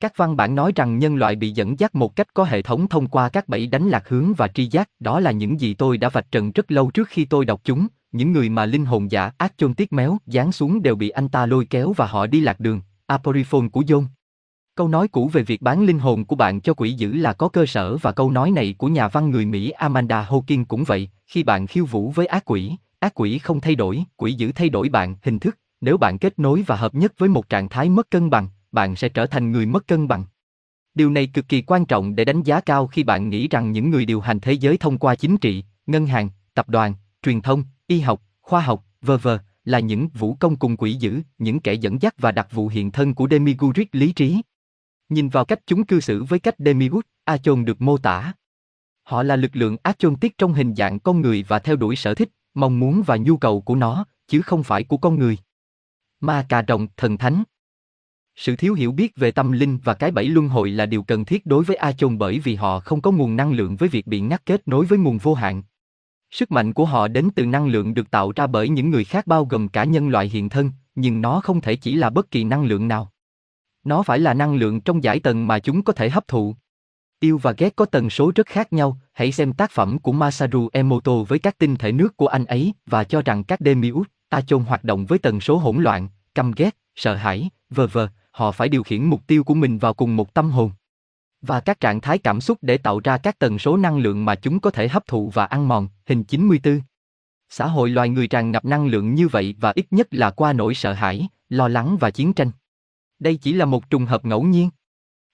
[0.00, 2.88] Các văn bản nói rằng nhân loại bị dẫn dắt một cách có hệ thống
[2.88, 5.98] thông qua các bẫy đánh lạc hướng và tri giác, đó là những gì tôi
[5.98, 9.10] đã vạch trần rất lâu trước khi tôi đọc chúng, những người mà linh hồn
[9.10, 12.26] giả ác chôn tiết méo dán xuống đều bị anh ta lôi kéo và họ
[12.26, 14.04] đi lạc đường, aporiphone của John.
[14.76, 17.48] Câu nói cũ về việc bán linh hồn của bạn cho quỷ dữ là có
[17.48, 21.10] cơ sở và câu nói này của nhà văn người Mỹ Amanda Hawking cũng vậy,
[21.26, 24.68] khi bạn khiêu vũ với ác quỷ, ác quỷ không thay đổi, quỷ dữ thay
[24.68, 27.88] đổi bạn, hình thức, nếu bạn kết nối và hợp nhất với một trạng thái
[27.88, 30.24] mất cân bằng, bạn sẽ trở thành người mất cân bằng.
[30.94, 33.90] Điều này cực kỳ quan trọng để đánh giá cao khi bạn nghĩ rằng những
[33.90, 37.64] người điều hành thế giới thông qua chính trị, ngân hàng, tập đoàn, truyền thông,
[37.86, 39.28] y học, khoa học, v.v.
[39.64, 42.90] là những vũ công cùng quỷ dữ, những kẻ dẫn dắt và đặc vụ hiện
[42.90, 44.40] thân của Demiguric lý trí.
[45.08, 48.32] Nhìn vào cách chúng cư xử với cách Demiurge, Achon được mô tả.
[49.02, 52.28] Họ là lực lượng Achontic trong hình dạng con người và theo đuổi sở thích,
[52.54, 55.38] mong muốn và nhu cầu của nó, chứ không phải của con người.
[56.20, 57.42] Ma cà rồng, thần thánh.
[58.36, 61.24] Sự thiếu hiểu biết về tâm linh và cái bẫy luân hồi là điều cần
[61.24, 64.20] thiết đối với Achon bởi vì họ không có nguồn năng lượng với việc bị
[64.20, 65.62] ngắt kết nối với nguồn vô hạn.
[66.30, 69.26] Sức mạnh của họ đến từ năng lượng được tạo ra bởi những người khác
[69.26, 72.44] bao gồm cả nhân loại hiện thân, nhưng nó không thể chỉ là bất kỳ
[72.44, 73.12] năng lượng nào.
[73.84, 76.54] Nó phải là năng lượng trong giải tầng mà chúng có thể hấp thụ.
[77.20, 80.68] Yêu và ghét có tần số rất khác nhau, hãy xem tác phẩm của Masaru
[80.72, 84.10] Emoto với các tinh thể nước của anh ấy và cho rằng các Demiurge,
[84.46, 88.52] chôn hoạt động với tần số hỗn loạn, căm ghét, sợ hãi, vờ vờ, họ
[88.52, 90.70] phải điều khiển mục tiêu của mình vào cùng một tâm hồn.
[91.42, 94.34] Và các trạng thái cảm xúc để tạo ra các tần số năng lượng mà
[94.34, 96.80] chúng có thể hấp thụ và ăn mòn, hình 94.
[97.48, 100.52] Xã hội loài người tràn ngập năng lượng như vậy và ít nhất là qua
[100.52, 102.50] nỗi sợ hãi, lo lắng và chiến tranh.
[103.18, 104.70] Đây chỉ là một trùng hợp ngẫu nhiên.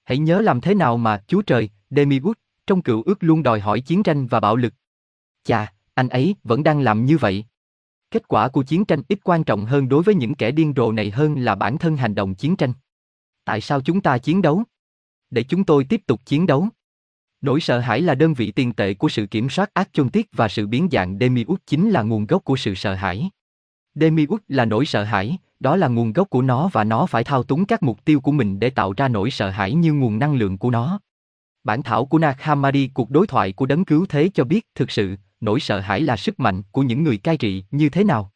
[0.04, 3.80] Hãy nhớ làm thế nào mà Chúa Trời, Demiurge, trong cựu ước luôn đòi hỏi
[3.80, 4.74] chiến tranh và bạo lực.
[5.44, 7.44] Chà, anh ấy vẫn đang làm như vậy.
[8.10, 10.92] Kết quả của chiến tranh ít quan trọng hơn đối với những kẻ điên rồ
[10.92, 12.72] này hơn là bản thân hành động chiến tranh.
[13.44, 14.62] Tại sao chúng ta chiến đấu?
[15.30, 16.68] Để chúng tôi tiếp tục chiến đấu.
[17.40, 20.26] Nỗi sợ hãi là đơn vị tiền tệ của sự kiểm soát ác chôn tiết
[20.32, 23.30] và sự biến dạng Demiurge chính là nguồn gốc của sự sợ hãi.
[23.94, 27.42] Demiurge là nỗi sợ hãi, đó là nguồn gốc của nó và nó phải thao
[27.42, 30.34] túng các mục tiêu của mình để tạo ra nỗi sợ hãi như nguồn năng
[30.34, 31.00] lượng của nó.
[31.64, 34.90] Bản thảo của Nag Hammadi cuộc đối thoại của đấng cứu thế cho biết thực
[34.90, 38.32] sự, nỗi sợ hãi là sức mạnh của những người cai trị như thế nào.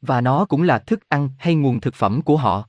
[0.00, 2.68] Và nó cũng là thức ăn hay nguồn thực phẩm của họ.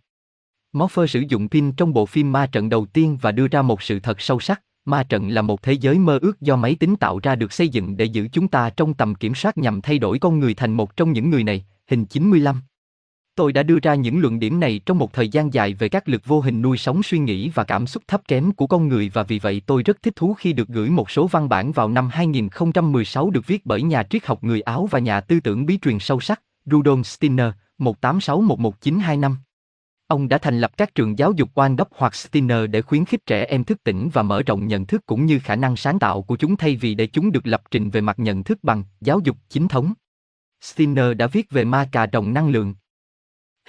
[0.73, 3.81] Morpher sử dụng pin trong bộ phim ma trận đầu tiên và đưa ra một
[3.81, 6.95] sự thật sâu sắc, ma trận là một thế giới mơ ước do máy tính
[6.95, 9.99] tạo ra được xây dựng để giữ chúng ta trong tầm kiểm soát nhằm thay
[9.99, 12.61] đổi con người thành một trong những người này, hình 95.
[13.39, 16.09] Tôi đã đưa ra những luận điểm này trong một thời gian dài về các
[16.09, 19.11] lực vô hình nuôi sống suy nghĩ và cảm xúc thấp kém của con người
[19.13, 21.89] và vì vậy tôi rất thích thú khi được gửi một số văn bản vào
[21.89, 25.79] năm 2016 được viết bởi nhà triết học người Áo và nhà tư tưởng bí
[25.81, 27.47] truyền sâu sắc, Rudolf Steiner,
[27.79, 29.35] (1861-1925).
[30.07, 33.45] Ông đã thành lập các trường giáo dục Waldorf hoặc Steiner để khuyến khích trẻ
[33.45, 36.35] em thức tỉnh và mở rộng nhận thức cũng như khả năng sáng tạo của
[36.35, 39.37] chúng thay vì để chúng được lập trình về mặt nhận thức bằng giáo dục
[39.49, 39.93] chính thống.
[40.61, 42.75] Steiner đã viết về ma cà rồng năng lượng.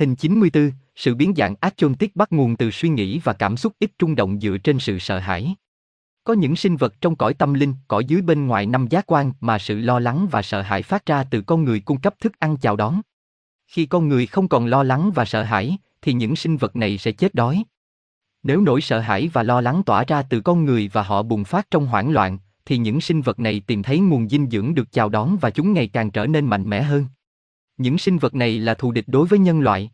[0.00, 3.90] Hình 94, sự biến dạng achontic bắt nguồn từ suy nghĩ và cảm xúc ít
[3.98, 5.54] trung động dựa trên sự sợ hãi.
[6.24, 9.32] Có những sinh vật trong cõi tâm linh, cõi dưới bên ngoài năm giác quan
[9.40, 12.32] mà sự lo lắng và sợ hãi phát ra từ con người cung cấp thức
[12.38, 13.00] ăn chào đón.
[13.66, 16.98] Khi con người không còn lo lắng và sợ hãi, thì những sinh vật này
[16.98, 17.64] sẽ chết đói.
[18.42, 21.44] Nếu nỗi sợ hãi và lo lắng tỏa ra từ con người và họ bùng
[21.44, 24.92] phát trong hoảng loạn, thì những sinh vật này tìm thấy nguồn dinh dưỡng được
[24.92, 27.06] chào đón và chúng ngày càng trở nên mạnh mẽ hơn.
[27.80, 29.90] Những sinh vật này là thù địch đối với nhân loại.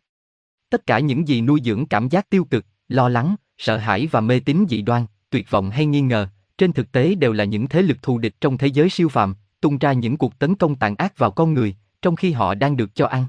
[0.69, 4.21] Tất cả những gì nuôi dưỡng cảm giác tiêu cực, lo lắng, sợ hãi và
[4.21, 7.67] mê tín dị đoan, tuyệt vọng hay nghi ngờ, trên thực tế đều là những
[7.67, 10.75] thế lực thù địch trong thế giới siêu phàm, tung ra những cuộc tấn công
[10.75, 13.25] tàn ác vào con người, trong khi họ đang được cho ăn.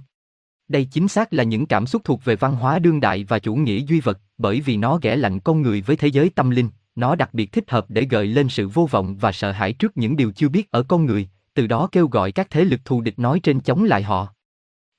[0.68, 3.54] Đây chính xác là những cảm xúc thuộc về văn hóa đương đại và chủ
[3.54, 6.70] nghĩa duy vật, bởi vì nó ghẻ lạnh con người với thế giới tâm linh,
[6.96, 9.96] nó đặc biệt thích hợp để gợi lên sự vô vọng và sợ hãi trước
[9.96, 13.00] những điều chưa biết ở con người, từ đó kêu gọi các thế lực thù
[13.00, 14.34] địch nói trên chống lại họ.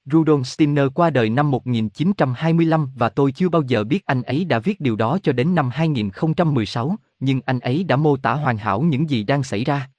[0.10, 4.60] Rudolf Steiner qua đời năm 1925 và tôi chưa bao giờ biết anh ấy đã
[4.60, 8.82] viết điều đó cho đến năm 2016, nhưng anh ấy đã mô tả hoàn hảo
[8.82, 9.90] những gì đang xảy ra.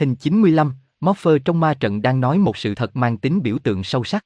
[0.00, 3.84] Hình 95, Morpher trong ma trận đang nói một sự thật mang tính biểu tượng
[3.84, 4.24] sâu sắc.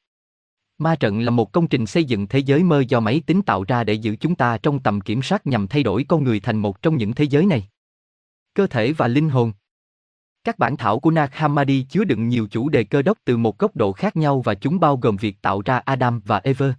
[0.78, 3.64] Ma trận là một công trình xây dựng thế giới mơ do máy tính tạo
[3.64, 6.56] ra để giữ chúng ta trong tầm kiểm soát nhằm thay đổi con người thành
[6.56, 7.68] một trong những thế giới này.
[8.54, 9.52] Cơ thể và linh hồn
[10.50, 13.58] các bản thảo của Nag Hammadi chứa đựng nhiều chủ đề cơ đốc từ một
[13.58, 16.72] góc độ khác nhau và chúng bao gồm việc tạo ra Adam và Eve.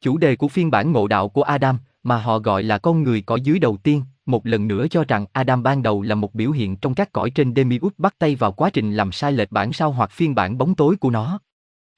[0.00, 3.20] Chủ đề của phiên bản ngộ đạo của Adam, mà họ gọi là con người
[3.20, 6.50] cõi dưới đầu tiên, một lần nữa cho rằng Adam ban đầu là một biểu
[6.50, 9.72] hiện trong các cõi trên Demiurge bắt tay vào quá trình làm sai lệch bản
[9.72, 11.38] sao hoặc phiên bản bóng tối của nó.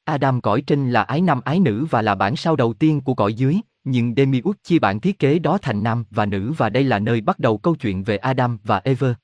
[0.04, 3.14] Adam cõi trên là ái nam ái nữ và là bản sao đầu tiên của
[3.14, 6.84] cõi dưới, nhưng Demiurge chia bản thiết kế đó thành nam và nữ và đây
[6.84, 9.14] là nơi bắt đầu câu chuyện về Adam và Eve.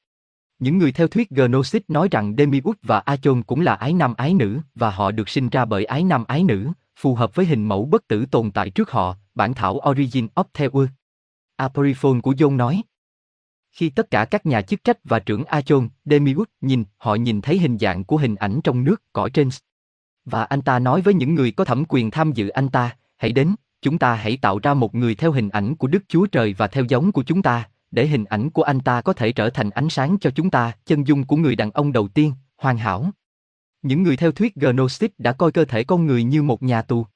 [0.59, 4.35] Những người theo thuyết Gnosis nói rằng Demiurge và Achon cũng là ái nam ái
[4.35, 7.69] nữ và họ được sinh ra bởi ái nam ái nữ, phù hợp với hình
[7.69, 10.93] mẫu bất tử tồn tại trước họ, bản thảo Origin of Theory.
[11.57, 12.83] Aporiphone của John nói.
[13.73, 17.59] Khi tất cả các nhà chức trách và trưởng Achon, Demiurge nhìn, họ nhìn thấy
[17.59, 19.51] hình dạng của hình ảnh trong nước, cõi trên
[20.27, 23.33] và anh ta nói với những người có thẩm quyền tham dự anh ta, hãy
[23.33, 26.55] đến, chúng ta hãy tạo ra một người theo hình ảnh của Đức Chúa Trời
[26.59, 29.51] và theo giống của chúng ta, để hình ảnh của anh ta có thể trở
[29.51, 32.79] thành ánh sáng cho chúng ta, chân dung của người đàn ông đầu tiên, hoàn
[32.79, 33.11] hảo.
[33.83, 37.07] Những người theo thuyết Gnostic đã coi cơ thể con người như một nhà tù.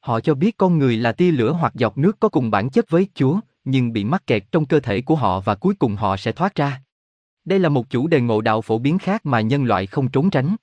[0.00, 2.90] Họ cho biết con người là tia lửa hoặc giọt nước có cùng bản chất
[2.90, 6.16] với Chúa, nhưng bị mắc kẹt trong cơ thể của họ và cuối cùng họ
[6.16, 6.82] sẽ thoát ra.
[7.44, 10.30] Đây là một chủ đề ngộ đạo phổ biến khác mà nhân loại không trốn
[10.30, 10.56] tránh.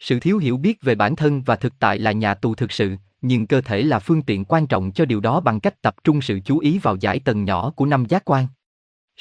[0.00, 2.96] Sự thiếu hiểu biết về bản thân và thực tại là nhà tù thực sự,
[3.20, 6.20] nhưng cơ thể là phương tiện quan trọng cho điều đó bằng cách tập trung
[6.20, 8.46] sự chú ý vào giải tầng nhỏ của năm giác quan.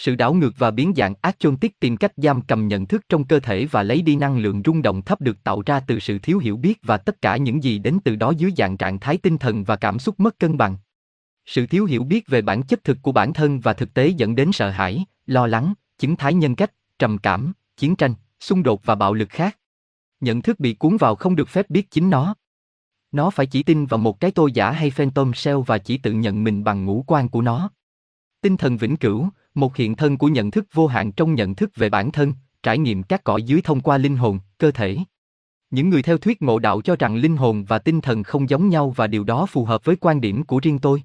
[0.04, 3.02] Sự đảo ngược và biến dạng ác chôn tiết tìm cách giam cầm nhận thức
[3.10, 6.00] trong cơ thể và lấy đi năng lượng rung động thấp được tạo ra từ
[6.00, 9.00] sự thiếu hiểu biết và tất cả những gì đến từ đó dưới dạng trạng
[9.00, 10.78] thái tinh thần và cảm xúc mất cân bằng.
[11.46, 14.36] Sự thiếu hiểu biết về bản chất thực của bản thân và thực tế dẫn
[14.36, 18.86] đến sợ hãi, lo lắng, chứng thái nhân cách, trầm cảm, chiến tranh, xung đột
[18.86, 19.58] và bạo lực khác.
[20.22, 22.36] Nhận thức bị cuốn vào không được phép biết chính nó.
[23.12, 26.12] Nó phải chỉ tin vào một cái tôi giả hay phantom shell và chỉ tự
[26.12, 27.70] nhận mình bằng ngũ quan của nó.
[28.42, 31.72] Tinh thần vĩnh cửu, một hiện thân của nhận thức vô hạn trong nhận thức
[31.76, 34.98] về bản thân, trải nghiệm các cõi dưới thông qua linh hồn, cơ thể.
[35.72, 38.70] Những người theo thuyết ngộ đạo cho rằng linh hồn và tinh thần không giống
[38.70, 41.04] nhau và điều đó phù hợp với quan điểm của riêng tôi.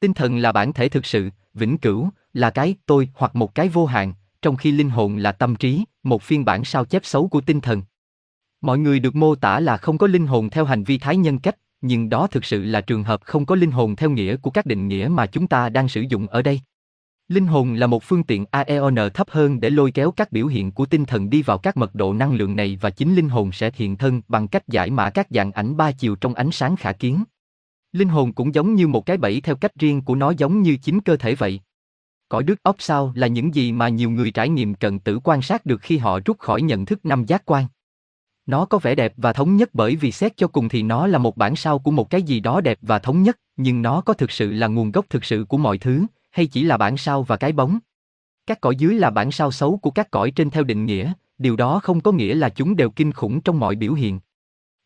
[0.00, 3.68] Tinh thần là bản thể thực sự, vĩnh cửu, là cái tôi hoặc một cái
[3.68, 7.28] vô hạn, trong khi linh hồn là tâm trí, một phiên bản sao chép xấu
[7.28, 7.82] của tinh thần.
[8.60, 11.38] Mọi người được mô tả là không có linh hồn theo hành vi thái nhân
[11.38, 14.50] cách, nhưng đó thực sự là trường hợp không có linh hồn theo nghĩa của
[14.50, 16.60] các định nghĩa mà chúng ta đang sử dụng ở đây.
[17.32, 20.72] Linh hồn là một phương tiện AEON thấp hơn để lôi kéo các biểu hiện
[20.72, 23.52] của tinh thần đi vào các mật độ năng lượng này và chính linh hồn
[23.52, 26.76] sẽ hiện thân bằng cách giải mã các dạng ảnh ba chiều trong ánh sáng
[26.76, 27.24] khả kiến.
[27.92, 30.76] Linh hồn cũng giống như một cái bẫy theo cách riêng của nó giống như
[30.76, 31.60] chính cơ thể vậy.
[32.28, 35.42] Cõi đức óc sao là những gì mà nhiều người trải nghiệm cận tử quan
[35.42, 37.66] sát được khi họ rút khỏi nhận thức năm giác quan.
[38.46, 41.18] Nó có vẻ đẹp và thống nhất bởi vì xét cho cùng thì nó là
[41.18, 44.14] một bản sao của một cái gì đó đẹp và thống nhất, nhưng nó có
[44.14, 47.22] thực sự là nguồn gốc thực sự của mọi thứ, hay chỉ là bản sao
[47.22, 47.78] và cái bóng?
[48.46, 51.56] Các cõi dưới là bản sao xấu của các cõi trên theo định nghĩa, điều
[51.56, 54.20] đó không có nghĩa là chúng đều kinh khủng trong mọi biểu hiện.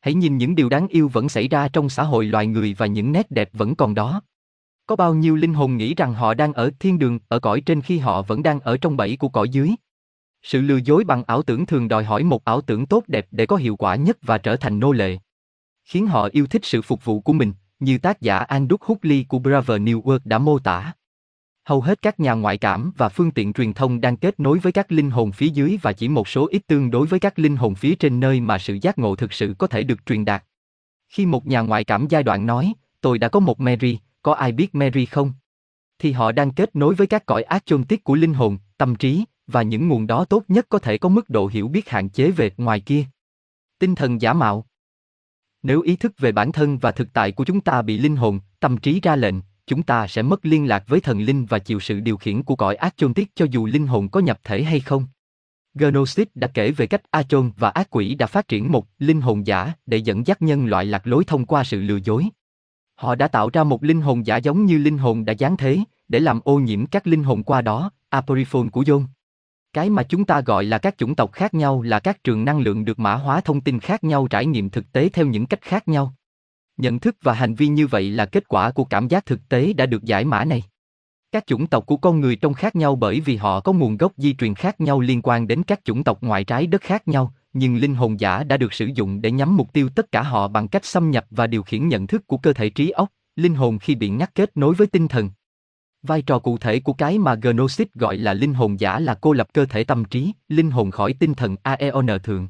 [0.01, 2.87] Hãy nhìn những điều đáng yêu vẫn xảy ra trong xã hội loài người và
[2.87, 4.23] những nét đẹp vẫn còn đó.
[4.87, 7.83] Có bao nhiêu linh hồn nghĩ rằng họ đang ở thiên đường, ở cõi trên
[7.83, 9.75] khi họ vẫn đang ở trong bẫy của cõi dưới?
[10.43, 13.47] Sự lừa dối bằng ảo tưởng thường đòi hỏi một ảo tưởng tốt đẹp để
[13.47, 15.19] có hiệu quả nhất và trở thành nô lệ.
[15.85, 19.39] Khiến họ yêu thích sự phục vụ của mình, như tác giả Andrew Huxley của
[19.39, 20.93] Brave New World đã mô tả.
[21.67, 24.73] Hầu hết các nhà ngoại cảm và phương tiện truyền thông đang kết nối với
[24.73, 27.57] các linh hồn phía dưới và chỉ một số ít tương đối với các linh
[27.57, 30.45] hồn phía trên nơi mà sự giác ngộ thực sự có thể được truyền đạt.
[31.09, 34.53] Khi một nhà ngoại cảm giai đoạn nói, tôi đã có một Mary, có ai
[34.53, 35.33] biết Mary không?
[35.99, 38.95] Thì họ đang kết nối với các cõi ác chôn tiết của linh hồn, tâm
[38.95, 42.09] trí, và những nguồn đó tốt nhất có thể có mức độ hiểu biết hạn
[42.09, 43.05] chế về ngoài kia.
[43.79, 44.67] Tinh thần giả mạo
[45.63, 48.41] Nếu ý thức về bản thân và thực tại của chúng ta bị linh hồn,
[48.61, 49.35] tâm trí ra lệnh,
[49.67, 52.57] chúng ta sẽ mất liên lạc với thần linh và chịu sự điều khiển của
[52.57, 55.07] cõi ác chôn tiết cho dù linh hồn có nhập thể hay không.
[55.75, 59.47] Gnosis đã kể về cách Achon và ác quỷ đã phát triển một linh hồn
[59.47, 62.27] giả để dẫn dắt nhân loại lạc lối thông qua sự lừa dối.
[62.95, 65.79] Họ đã tạo ra một linh hồn giả giống như linh hồn đã giáng thế,
[66.09, 69.05] để làm ô nhiễm các linh hồn qua đó, Aporiphone của John.
[69.73, 72.59] Cái mà chúng ta gọi là các chủng tộc khác nhau là các trường năng
[72.59, 75.63] lượng được mã hóa thông tin khác nhau trải nghiệm thực tế theo những cách
[75.63, 76.15] khác nhau.
[76.77, 79.73] Nhận thức và hành vi như vậy là kết quả của cảm giác thực tế
[79.73, 80.63] đã được giải mã này.
[81.33, 84.13] Các chủng tộc của con người trông khác nhau bởi vì họ có nguồn gốc
[84.17, 87.35] di truyền khác nhau liên quan đến các chủng tộc ngoài trái đất khác nhau,
[87.53, 90.49] nhưng linh hồn giả đã được sử dụng để nhắm mục tiêu tất cả họ
[90.49, 93.55] bằng cách xâm nhập và điều khiển nhận thức của cơ thể trí óc, linh
[93.55, 95.31] hồn khi bị ngắt kết nối với tinh thần.
[96.03, 99.33] Vai trò cụ thể của cái mà Gnosis gọi là linh hồn giả là cô
[99.33, 102.49] lập cơ thể tâm trí, linh hồn khỏi tinh thần AEON thường.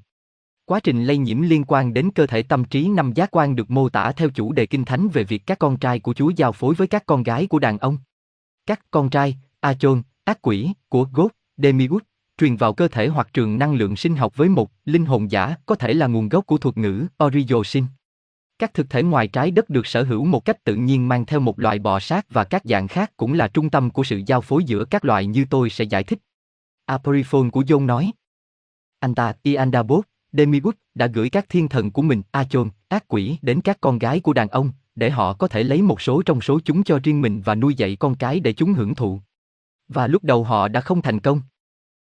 [0.67, 3.71] Quá trình lây nhiễm liên quan đến cơ thể tâm trí năm giác quan được
[3.71, 6.53] mô tả theo chủ đề kinh thánh về việc các con trai của Chúa giao
[6.53, 7.99] phối với các con gái của đàn ông.
[8.67, 12.07] Các con trai, Achon, ác quỷ, của God, Demiurge,
[12.39, 15.55] truyền vào cơ thể hoặc trường năng lượng sinh học với một linh hồn giả
[15.67, 17.85] có thể là nguồn gốc của thuật ngữ Oriosin.
[18.59, 21.41] Các thực thể ngoài trái đất được sở hữu một cách tự nhiên mang theo
[21.41, 24.41] một loại bò sát và các dạng khác cũng là trung tâm của sự giao
[24.41, 26.19] phối giữa các loài như tôi sẽ giải thích.
[26.85, 28.13] Aporiphone của John nói.
[28.99, 30.05] Anh ta, Iandabot,
[30.37, 34.21] Demigod đã gửi các thiên thần của mình, Achon, ác quỷ, đến các con gái
[34.21, 37.21] của đàn ông, để họ có thể lấy một số trong số chúng cho riêng
[37.21, 39.21] mình và nuôi dạy con cái để chúng hưởng thụ.
[39.89, 41.41] Và lúc đầu họ đã không thành công.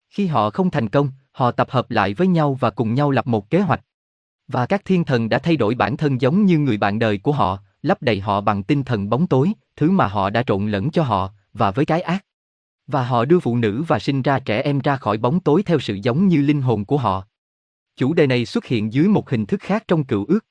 [0.10, 3.27] Khi họ không thành công, họ tập hợp lại với nhau và cùng nhau lập
[3.27, 3.82] một kế hoạch.
[4.48, 7.32] Và các thiên thần đã thay đổi bản thân giống như người bạn đời của
[7.32, 10.92] họ, lấp đầy họ bằng tinh thần bóng tối, thứ mà họ đã trộn lẫn
[10.92, 12.26] cho họ, và với cái ác.
[12.88, 15.80] Và họ đưa phụ nữ và sinh ra trẻ em ra khỏi bóng tối theo
[15.80, 17.27] sự giống như linh hồn của họ.
[18.01, 20.45] Chủ đề này xuất hiện dưới một hình thức khác trong cựu ước.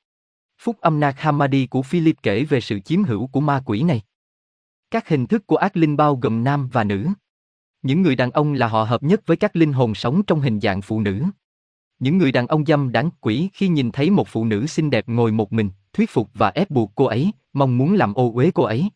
[0.58, 4.02] Phúc âm Nag Hammadi của Philip kể về sự chiếm hữu của ma quỷ này.
[4.90, 7.06] Các hình thức của ác linh bao gồm nam và nữ.
[7.82, 10.60] Những người đàn ông là họ hợp nhất với các linh hồn sống trong hình
[10.60, 11.22] dạng phụ nữ.
[11.98, 15.08] Những người đàn ông dâm đáng quỷ khi nhìn thấy một phụ nữ xinh đẹp
[15.08, 18.50] ngồi một mình, thuyết phục và ép buộc cô ấy, mong muốn làm ô uế
[18.54, 18.90] cô ấy.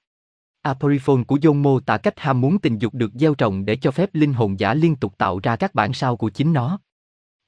[0.62, 3.90] Aporiphone của John mô tả cách ham muốn tình dục được gieo trồng để cho
[3.90, 6.78] phép linh hồn giả liên tục tạo ra các bản sao của chính nó.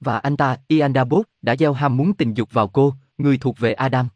[0.01, 3.73] Và anh ta, Iandabot, đã gieo ham muốn tình dục vào cô, người thuộc về
[3.73, 4.09] Adam.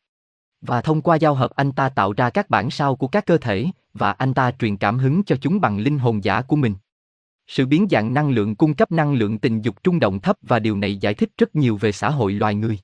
[0.61, 3.37] Và thông qua giao hợp anh ta tạo ra các bản sao của các cơ
[3.39, 6.75] thể, và anh ta truyền cảm hứng cho chúng bằng linh hồn giả của mình.
[7.47, 10.59] Sự biến dạng năng lượng cung cấp năng lượng tình dục trung động thấp và
[10.59, 12.79] điều này giải thích rất nhiều về xã hội loài người.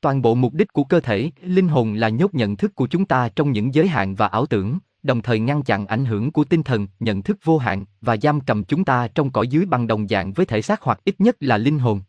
[0.00, 3.04] Toàn bộ mục đích của cơ thể, linh hồn là nhốt nhận thức của chúng
[3.04, 6.44] ta trong những giới hạn và ảo tưởng, đồng thời ngăn chặn ảnh hưởng của
[6.44, 9.86] tinh thần, nhận thức vô hạn và giam cầm chúng ta trong cõi dưới bằng
[9.86, 12.00] đồng dạng với thể xác hoặc ít nhất là linh hồn.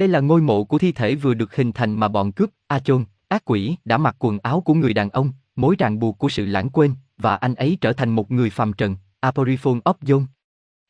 [0.00, 3.04] Đây là ngôi mộ của thi thể vừa được hình thành mà bọn cướp, A-chôn,
[3.28, 6.46] ác quỷ đã mặc quần áo của người đàn ông, mối ràng buộc của sự
[6.46, 10.24] lãng quên, và anh ấy trở thành một người phàm trần, Aporiphone Opjon.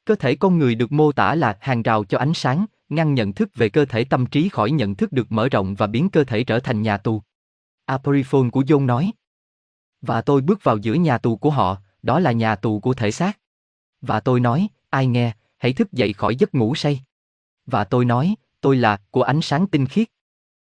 [0.04, 3.32] Cơ thể con người được mô tả là hàng rào cho ánh sáng, ngăn nhận
[3.32, 6.24] thức về cơ thể tâm trí khỏi nhận thức được mở rộng và biến cơ
[6.24, 7.22] thể trở thành nhà tù.
[7.86, 9.12] Aporifon của John nói.
[10.02, 13.10] Và tôi bước vào giữa nhà tù của họ, đó là nhà tù của thể
[13.10, 13.38] xác.
[14.00, 17.00] Và tôi nói, ai nghe, hãy thức dậy khỏi giấc ngủ say.
[17.66, 20.08] Và tôi nói, tôi là của ánh sáng tinh khiết.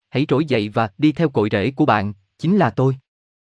[0.10, 2.96] Hãy trỗi dậy và đi theo cội rễ của bạn, chính là tôi.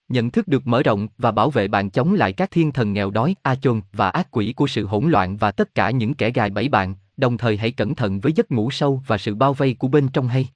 [0.08, 3.10] Nhận thức được mở rộng và bảo vệ bạn chống lại các thiên thần nghèo
[3.10, 6.30] đói, a chôn và ác quỷ của sự hỗn loạn và tất cả những kẻ
[6.30, 9.54] gài bẫy bạn, đồng thời hãy cẩn thận với giấc ngủ sâu và sự bao
[9.54, 10.48] vây của bên trong hay.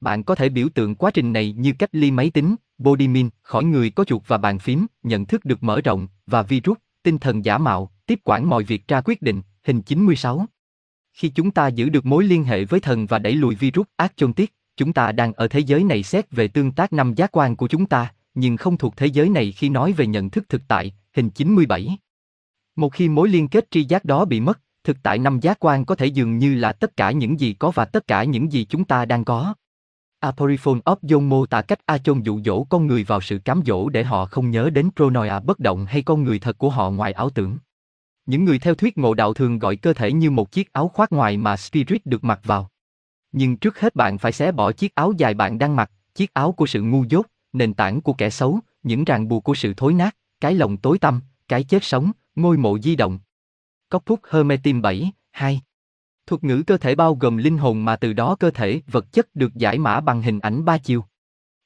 [0.00, 3.64] Bạn có thể biểu tượng quá trình này như cách ly máy tính, Bodymin, khỏi
[3.64, 7.44] người có chuột và bàn phím, nhận thức được mở rộng, và virus, tinh thần
[7.44, 10.46] giả mạo, tiếp quản mọi việc ra quyết định, hình 96.
[11.12, 14.12] Khi chúng ta giữ được mối liên hệ với thần và đẩy lùi virus ác
[14.16, 17.32] chôn tiết, chúng ta đang ở thế giới này xét về tương tác năm giác
[17.32, 20.44] quan của chúng ta, nhưng không thuộc thế giới này khi nói về nhận thức
[20.48, 21.98] thực tại, hình 97.
[22.76, 25.84] Một khi mối liên kết tri giác đó bị mất, thực tại năm giác quan
[25.84, 28.64] có thể dường như là tất cả những gì có và tất cả những gì
[28.64, 29.54] chúng ta đang có.
[30.20, 33.88] Aporiphone of John mô tả cách Achon dụ dỗ con người vào sự cám dỗ
[33.88, 37.12] để họ không nhớ đến pronoia bất động hay con người thật của họ ngoài
[37.12, 37.58] ảo tưởng.
[38.26, 41.12] Những người theo thuyết ngộ đạo thường gọi cơ thể như một chiếc áo khoác
[41.12, 42.70] ngoài mà spirit được mặc vào.
[43.32, 46.52] Nhưng trước hết bạn phải xé bỏ chiếc áo dài bạn đang mặc, chiếc áo
[46.52, 49.94] của sự ngu dốt, nền tảng của kẻ xấu, những ràng buộc của sự thối
[49.94, 53.18] nát, cái lòng tối tăm, cái chết sống, ngôi mộ di động.
[53.88, 55.60] Cốc thuốc Hermetim 7, 2
[56.26, 59.34] Thuật ngữ cơ thể bao gồm linh hồn mà từ đó cơ thể, vật chất
[59.34, 61.04] được giải mã bằng hình ảnh ba chiều.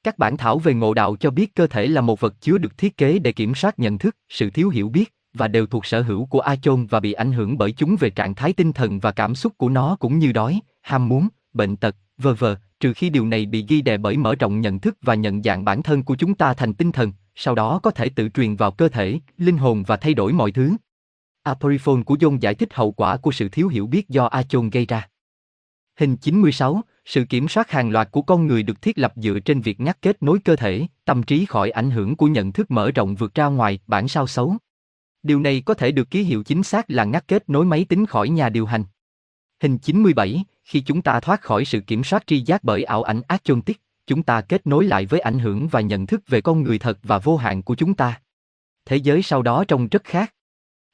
[0.03, 2.79] Các bản thảo về ngộ đạo cho biết cơ thể là một vật chứa được
[2.79, 6.03] thiết kế để kiểm soát nhận thức, sự thiếu hiểu biết, và đều thuộc sở
[6.03, 9.13] hữu của Achon và bị ảnh hưởng bởi chúng về trạng thái tinh thần và
[9.13, 13.11] cảm xúc của nó cũng như đói, ham muốn, bệnh tật, vờ vờ, trừ khi
[13.11, 16.03] điều này bị ghi đè bởi mở rộng nhận thức và nhận dạng bản thân
[16.03, 19.21] của chúng ta thành tinh thần, sau đó có thể tự truyền vào cơ thể,
[19.39, 20.73] linh hồn và thay đổi mọi thứ.
[21.43, 24.87] Aporiphone của John giải thích hậu quả của sự thiếu hiểu biết do Achon gây
[24.87, 25.09] ra.
[25.99, 29.61] Hình 96, sự kiểm soát hàng loạt của con người được thiết lập dựa trên
[29.61, 32.91] việc ngắt kết nối cơ thể, tâm trí khỏi ảnh hưởng của nhận thức mở
[32.91, 34.57] rộng vượt ra ngoài, bản sao xấu.
[35.27, 38.07] Điều này có thể được ký hiệu chính xác là ngắt kết nối máy tính
[38.07, 38.85] khỏi nhà điều hành.
[39.63, 43.23] Hình 97, khi chúng ta thoát khỏi sự kiểm soát tri giác bởi ảo ảnh
[43.29, 46.41] ác chôn tiết, chúng ta kết nối lại với ảnh hưởng và nhận thức về
[46.41, 48.21] con người thật và vô hạn của chúng ta.
[48.85, 50.35] Thế giới sau đó trông rất khác.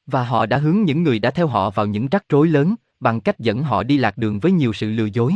[0.06, 3.20] Và họ đã hướng những người đã theo họ vào những rắc rối lớn, bằng
[3.20, 5.32] cách dẫn họ đi lạc đường với nhiều sự lừa dối.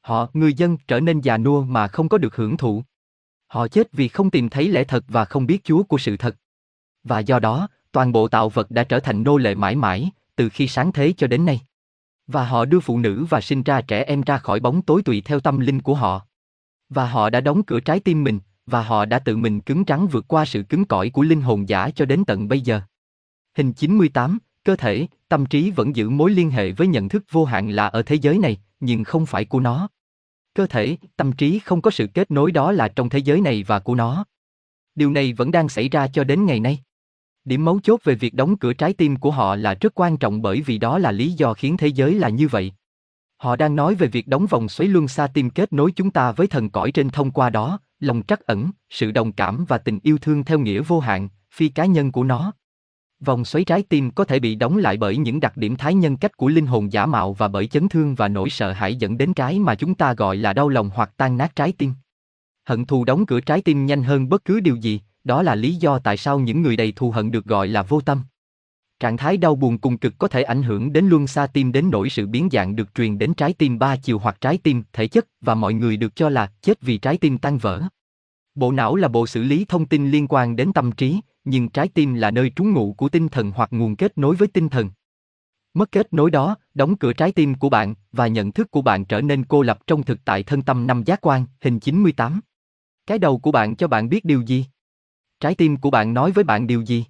[0.00, 2.84] Họ, người dân, trở nên già nua mà không có được hưởng thụ.
[3.46, 6.36] Họ chết vì không tìm thấy lẽ thật và không biết Chúa của sự thật.
[7.04, 10.48] Và do đó, toàn bộ tạo vật đã trở thành nô lệ mãi mãi, từ
[10.48, 11.60] khi sáng thế cho đến nay.
[12.26, 15.22] Và họ đưa phụ nữ và sinh ra trẻ em ra khỏi bóng tối tùy
[15.24, 16.26] theo tâm linh của họ.
[16.88, 20.06] Và họ đã đóng cửa trái tim mình, và họ đã tự mình cứng rắn
[20.06, 22.80] vượt qua sự cứng cỏi của linh hồn giả cho đến tận bây giờ.
[23.56, 27.44] Hình 98, cơ thể, tâm trí vẫn giữ mối liên hệ với nhận thức vô
[27.44, 29.88] hạn là ở thế giới này, nhưng không phải của nó.
[30.54, 33.64] Cơ thể, tâm trí không có sự kết nối đó là trong thế giới này
[33.66, 34.24] và của nó.
[34.94, 36.82] Điều này vẫn đang xảy ra cho đến ngày nay.
[37.50, 40.42] Điểm mấu chốt về việc đóng cửa trái tim của họ là rất quan trọng
[40.42, 42.72] bởi vì đó là lý do khiến thế giới là như vậy.
[43.36, 46.32] Họ đang nói về việc đóng vòng xoáy luân xa tim kết nối chúng ta
[46.32, 49.98] với thần cõi trên thông qua đó, lòng trắc ẩn, sự đồng cảm và tình
[50.02, 52.52] yêu thương theo nghĩa vô hạn, phi cá nhân của nó.
[53.20, 56.16] Vòng xoáy trái tim có thể bị đóng lại bởi những đặc điểm thái nhân
[56.16, 59.18] cách của linh hồn giả mạo và bởi chấn thương và nỗi sợ hãi dẫn
[59.18, 61.92] đến cái mà chúng ta gọi là đau lòng hoặc tan nát trái tim.
[62.64, 65.74] Hận thù đóng cửa trái tim nhanh hơn bất cứ điều gì, đó là lý
[65.74, 68.22] do tại sao những người đầy thù hận được gọi là vô tâm.
[69.00, 71.90] Trạng thái đau buồn cùng cực có thể ảnh hưởng đến luân xa tim đến
[71.90, 75.08] nỗi sự biến dạng được truyền đến trái tim ba chiều hoặc trái tim, thể
[75.08, 77.82] chất và mọi người được cho là chết vì trái tim tan vỡ.
[78.54, 81.88] Bộ não là bộ xử lý thông tin liên quan đến tâm trí, nhưng trái
[81.88, 84.90] tim là nơi trú ngụ của tinh thần hoặc nguồn kết nối với tinh thần.
[85.74, 89.04] Mất kết nối đó, đóng cửa trái tim của bạn, và nhận thức của bạn
[89.04, 92.40] trở nên cô lập trong thực tại thân tâm năm giác quan, hình 98.
[93.06, 94.66] Cái đầu của bạn cho bạn biết điều gì?
[95.40, 97.04] Trái tim của bạn nói với bạn điều gì?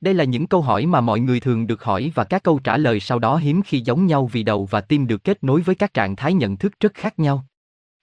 [0.00, 2.76] Đây là những câu hỏi mà mọi người thường được hỏi và các câu trả
[2.76, 5.74] lời sau đó hiếm khi giống nhau vì đầu và tim được kết nối với
[5.74, 7.44] các trạng thái nhận thức rất khác nhau.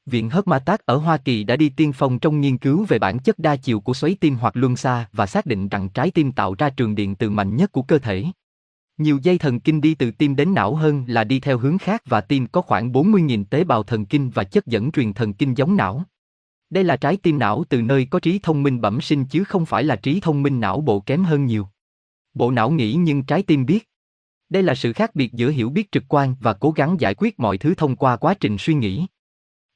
[0.05, 3.39] Viện Hermatak ở Hoa Kỳ đã đi tiên phong trong nghiên cứu về bản chất
[3.39, 6.55] đa chiều của xoáy tim hoặc luân xa và xác định rằng trái tim tạo
[6.57, 8.25] ra trường điện từ mạnh nhất của cơ thể.
[8.97, 12.01] Nhiều dây thần kinh đi từ tim đến não hơn là đi theo hướng khác
[12.05, 15.57] và tim có khoảng 40.000 tế bào thần kinh và chất dẫn truyền thần kinh
[15.57, 16.03] giống não.
[16.69, 19.65] Đây là trái tim não từ nơi có trí thông minh bẩm sinh chứ không
[19.65, 21.67] phải là trí thông minh não bộ kém hơn nhiều.
[22.33, 23.89] Bộ não nghĩ nhưng trái tim biết.
[24.49, 27.39] Đây là sự khác biệt giữa hiểu biết trực quan và cố gắng giải quyết
[27.39, 29.05] mọi thứ thông qua quá trình suy nghĩ.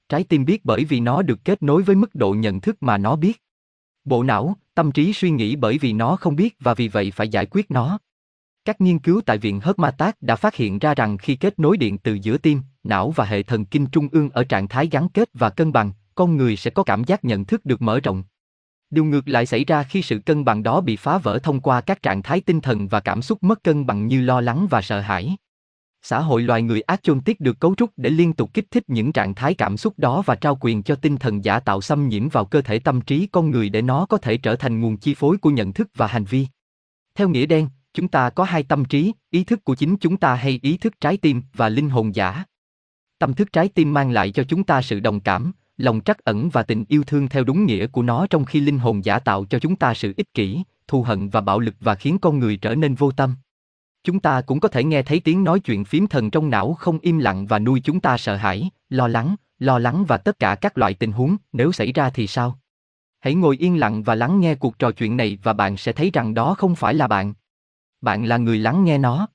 [0.09, 2.98] Trái tim biết bởi vì nó được kết nối với mức độ nhận thức mà
[2.98, 3.42] nó biết.
[4.03, 7.30] Bộ não, tâm trí suy nghĩ bởi vì nó không biết và vì vậy phải
[7.30, 8.00] giải quyết nó.
[8.66, 11.98] Các nghiên cứu tại Viện Hermatak đã phát hiện ra rằng khi kết nối điện
[11.98, 15.30] từ giữa tim, não và hệ thần kinh trung ương ở trạng thái gắn kết
[15.34, 18.24] và cân bằng, con người sẽ có cảm giác nhận thức được mở rộng.
[18.90, 21.82] Điều ngược lại xảy ra khi sự cân bằng đó bị phá vỡ thông qua
[21.82, 24.82] các trạng thái tinh thần và cảm xúc mất cân bằng như lo lắng và
[24.82, 25.38] sợ hãi.
[26.02, 29.36] Xã hội loài người Achontic được cấu trúc để liên tục kích thích những trạng
[29.36, 32.46] thái cảm xúc đó và trao quyền cho tinh thần giả tạo xâm nhiễm vào
[32.46, 35.38] cơ thể tâm trí con người để nó có thể trở thành nguồn chi phối
[35.38, 36.48] của nhận thức và hành vi.
[37.16, 40.36] Theo nghĩa đen, chúng ta có hai tâm trí, ý thức của chính chúng ta
[40.36, 42.44] hay ý thức trái tim và linh hồn giả.
[43.20, 46.49] Tâm thức trái tim mang lại cho chúng ta sự đồng cảm, lòng trắc ẩn
[46.49, 49.45] và tình yêu thương theo đúng nghĩa của nó trong khi linh hồn giả tạo
[49.45, 52.58] cho chúng ta sự ích kỷ, thù hận và bạo lực và khiến con người
[52.58, 53.35] trở nên vô tâm.
[54.03, 56.99] Chúng ta cũng có thể nghe thấy tiếng nói chuyện phím thần trong não không
[56.99, 60.56] im lặng và nuôi chúng ta sợ hãi, lo lắng, lo lắng và tất cả
[60.56, 62.59] các loại tình huống, nếu xảy ra thì sao?
[63.19, 66.09] Hãy ngồi yên lặng và lắng nghe cuộc trò chuyện này và bạn sẽ thấy
[66.14, 67.33] rằng đó không phải là bạn.
[68.01, 69.27] Bạn là người lắng nghe nó.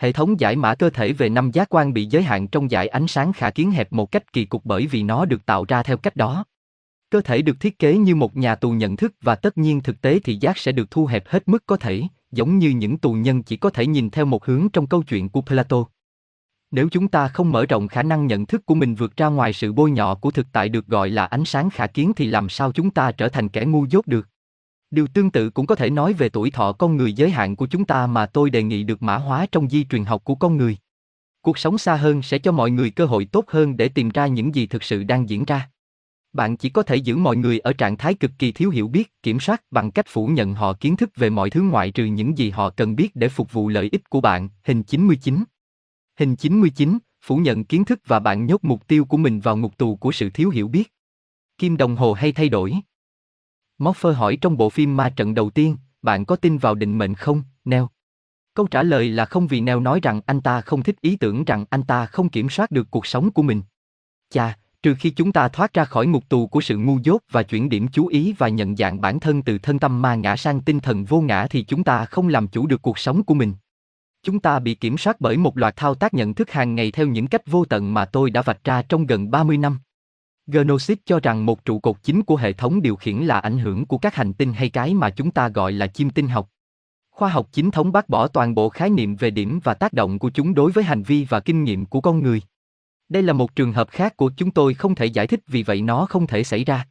[0.00, 2.88] Hệ thống giải mã cơ thể về năm giác quan bị giới hạn trong giải
[2.88, 5.82] ánh sáng khả kiến hẹp một cách kỳ cục bởi vì nó được tạo ra
[5.82, 6.44] theo cách đó.
[7.10, 10.00] Cơ thể được thiết kế như một nhà tù nhận thức và tất nhiên thực
[10.00, 13.12] tế thì giác sẽ được thu hẹp hết mức có thể, giống như những tù
[13.12, 15.84] nhân chỉ có thể nhìn theo một hướng trong câu chuyện của Plato.
[16.70, 19.52] Nếu chúng ta không mở rộng khả năng nhận thức của mình vượt ra ngoài
[19.52, 22.48] sự bôi nhọ của thực tại được gọi là ánh sáng khả kiến thì làm
[22.48, 24.28] sao chúng ta trở thành kẻ ngu dốt được?
[24.90, 27.66] Điều tương tự cũng có thể nói về tuổi thọ con người giới hạn của
[27.66, 30.56] chúng ta mà tôi đề nghị được mã hóa trong di truyền học của con
[30.56, 30.76] người.
[31.40, 34.26] Cuộc sống xa hơn sẽ cho mọi người cơ hội tốt hơn để tìm ra
[34.26, 35.70] những gì thực sự đang diễn ra.
[36.32, 39.12] Bạn chỉ có thể giữ mọi người ở trạng thái cực kỳ thiếu hiểu biết,
[39.22, 42.38] kiểm soát bằng cách phủ nhận họ kiến thức về mọi thứ ngoại trừ những
[42.38, 44.48] gì họ cần biết để phục vụ lợi ích của bạn.
[44.64, 45.44] Hình 99
[46.18, 49.78] Hình 99, phủ nhận kiến thức và bạn nhốt mục tiêu của mình vào ngục
[49.78, 50.92] tù của sự thiếu hiểu biết.
[51.58, 52.74] Kim đồng hồ hay thay đổi?
[53.80, 57.14] Moffer hỏi trong bộ phim ma trận đầu tiên, bạn có tin vào định mệnh
[57.14, 57.88] không, Neo?
[58.54, 61.44] Câu trả lời là không vì Neo nói rằng anh ta không thích ý tưởng
[61.44, 63.62] rằng anh ta không kiểm soát được cuộc sống của mình.
[64.30, 67.42] Chà, trừ khi chúng ta thoát ra khỏi ngục tù của sự ngu dốt và
[67.42, 70.60] chuyển điểm chú ý và nhận dạng bản thân từ thân tâm ma ngã sang
[70.60, 73.54] tinh thần vô ngã thì chúng ta không làm chủ được cuộc sống của mình.
[74.22, 77.06] Chúng ta bị kiểm soát bởi một loạt thao tác nhận thức hàng ngày theo
[77.06, 79.78] những cách vô tận mà tôi đã vạch ra trong gần 30 năm.
[80.52, 83.86] Gnosis cho rằng một trụ cột chính của hệ thống điều khiển là ảnh hưởng
[83.86, 86.50] của các hành tinh hay cái mà chúng ta gọi là chim tinh học.
[87.10, 90.18] Khoa học chính thống bác bỏ toàn bộ khái niệm về điểm và tác động
[90.18, 92.42] của chúng đối với hành vi và kinh nghiệm của con người.
[93.08, 95.82] Đây là một trường hợp khác của chúng tôi không thể giải thích vì vậy
[95.82, 96.86] nó không thể xảy ra.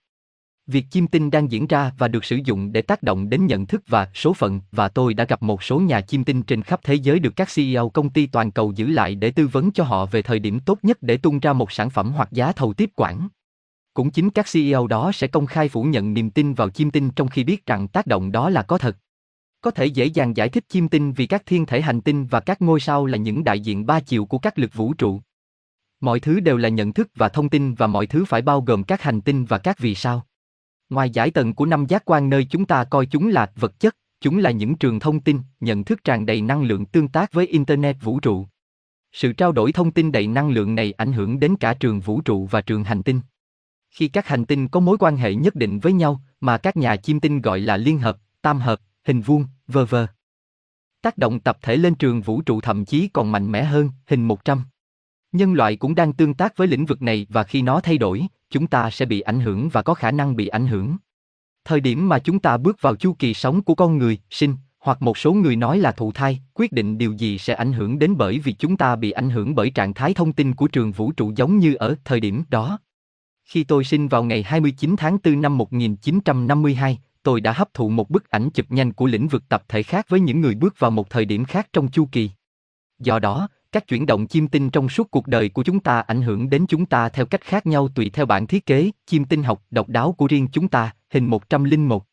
[0.68, 3.66] Việc chim tinh đang diễn ra và được sử dụng để tác động đến nhận
[3.66, 6.80] thức và số phận và tôi đã gặp một số nhà chim tinh trên khắp
[6.84, 9.84] thế giới được các CEO công ty toàn cầu giữ lại để tư vấn cho
[9.84, 12.74] họ về thời điểm tốt nhất để tung ra một sản phẩm hoặc giá thầu
[12.74, 13.28] tiếp quản.
[14.00, 17.10] Cũng chính các CEO đó sẽ công khai phủ nhận niềm tin vào chim tinh
[17.16, 18.98] trong khi biết rằng tác động đó là có thật.
[19.62, 22.40] Có thể dễ dàng giải thích chim tinh vì các thiên thể hành tinh và
[22.40, 25.22] các ngôi sao là những đại diện ba chiều của các lực vũ trụ.
[26.00, 28.84] Mọi thứ đều là nhận thức và thông tin và mọi thứ phải bao gồm
[28.84, 30.26] các hành tinh và các vì sao.
[30.90, 33.96] Ngoài giải tầng của năm giác quan nơi chúng ta coi chúng là vật chất,
[34.22, 37.48] chúng là những trường thông tin, nhận thức tràn đầy năng lượng tương tác với
[37.48, 38.46] Internet vũ trụ.
[39.12, 42.22] Sự trao đổi thông tin đầy năng lượng này ảnh hưởng đến cả trường vũ
[42.22, 43.22] trụ và trường hành tinh.
[44.00, 46.96] Khi các hành tinh có mối quan hệ nhất định với nhau, mà các nhà
[46.96, 49.96] chiêm tinh gọi là liên hợp, tam hợp, hình vuông, v.v.
[51.02, 54.28] Tác động tập thể lên trường vũ trụ thậm chí còn mạnh mẽ hơn, hình
[54.28, 54.64] 100.
[55.32, 58.28] Nhân loại cũng đang tương tác với lĩnh vực này và khi nó thay đổi,
[58.50, 60.98] chúng ta sẽ bị ảnh hưởng và có khả năng bị ảnh hưởng.
[61.66, 65.02] Thời điểm mà chúng ta bước vào chu kỳ sống của con người, sinh, hoặc
[65.02, 68.18] một số người nói là thụ thai, quyết định điều gì sẽ ảnh hưởng đến
[68.18, 71.12] bởi vì chúng ta bị ảnh hưởng bởi trạng thái thông tin của trường vũ
[71.12, 72.80] trụ giống như ở thời điểm đó.
[73.50, 78.10] Khi tôi sinh vào ngày 29 tháng 4 năm 1952, tôi đã hấp thụ một
[78.10, 80.92] bức ảnh chụp nhanh của lĩnh vực tập thể khác với những người bước vào
[80.92, 82.30] một thời điểm khác trong chu kỳ.
[83.00, 86.22] Do đó, các chuyển động chiêm tinh trong suốt cuộc đời của chúng ta ảnh
[86.22, 89.44] hưởng đến chúng ta theo cách khác nhau tùy theo bản thiết kế, chiêm tinh
[89.44, 92.06] học độc đáo của riêng chúng ta, hình 101.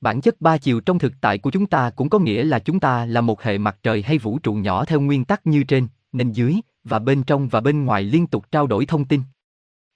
[0.00, 2.80] Bản chất ba chiều trong thực tại của chúng ta cũng có nghĩa là chúng
[2.80, 5.88] ta là một hệ mặt trời hay vũ trụ nhỏ theo nguyên tắc như trên,
[6.12, 6.54] nên dưới,
[6.84, 9.22] và bên trong và bên ngoài liên tục trao đổi thông tin.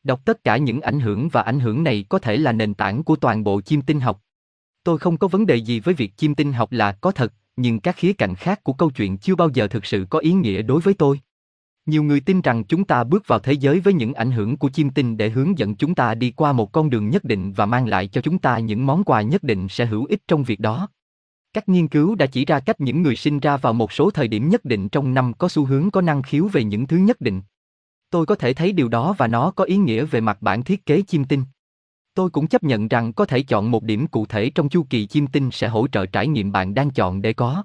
[0.06, 3.02] Đọc tất cả những ảnh hưởng và ảnh hưởng này có thể là nền tảng
[3.02, 4.22] của toàn bộ chiêm tinh học.
[4.84, 7.80] Tôi không có vấn đề gì với việc chiêm tinh học là có thật, nhưng
[7.80, 10.62] các khía cạnh khác của câu chuyện chưa bao giờ thực sự có ý nghĩa
[10.62, 11.20] đối với tôi.
[11.86, 14.68] Nhiều người tin rằng chúng ta bước vào thế giới với những ảnh hưởng của
[14.68, 17.66] chiêm tinh để hướng dẫn chúng ta đi qua một con đường nhất định và
[17.66, 20.60] mang lại cho chúng ta những món quà nhất định sẽ hữu ích trong việc
[20.60, 20.88] đó.
[21.52, 24.28] Các nghiên cứu đã chỉ ra cách những người sinh ra vào một số thời
[24.28, 27.20] điểm nhất định trong năm có xu hướng có năng khiếu về những thứ nhất
[27.20, 27.42] định.
[28.10, 30.86] Tôi có thể thấy điều đó và nó có ý nghĩa về mặt bản thiết
[30.86, 31.44] kế chim tinh.
[32.14, 35.06] Tôi cũng chấp nhận rằng có thể chọn một điểm cụ thể trong chu kỳ
[35.06, 37.64] chim tinh sẽ hỗ trợ trải nghiệm bạn đang chọn để có.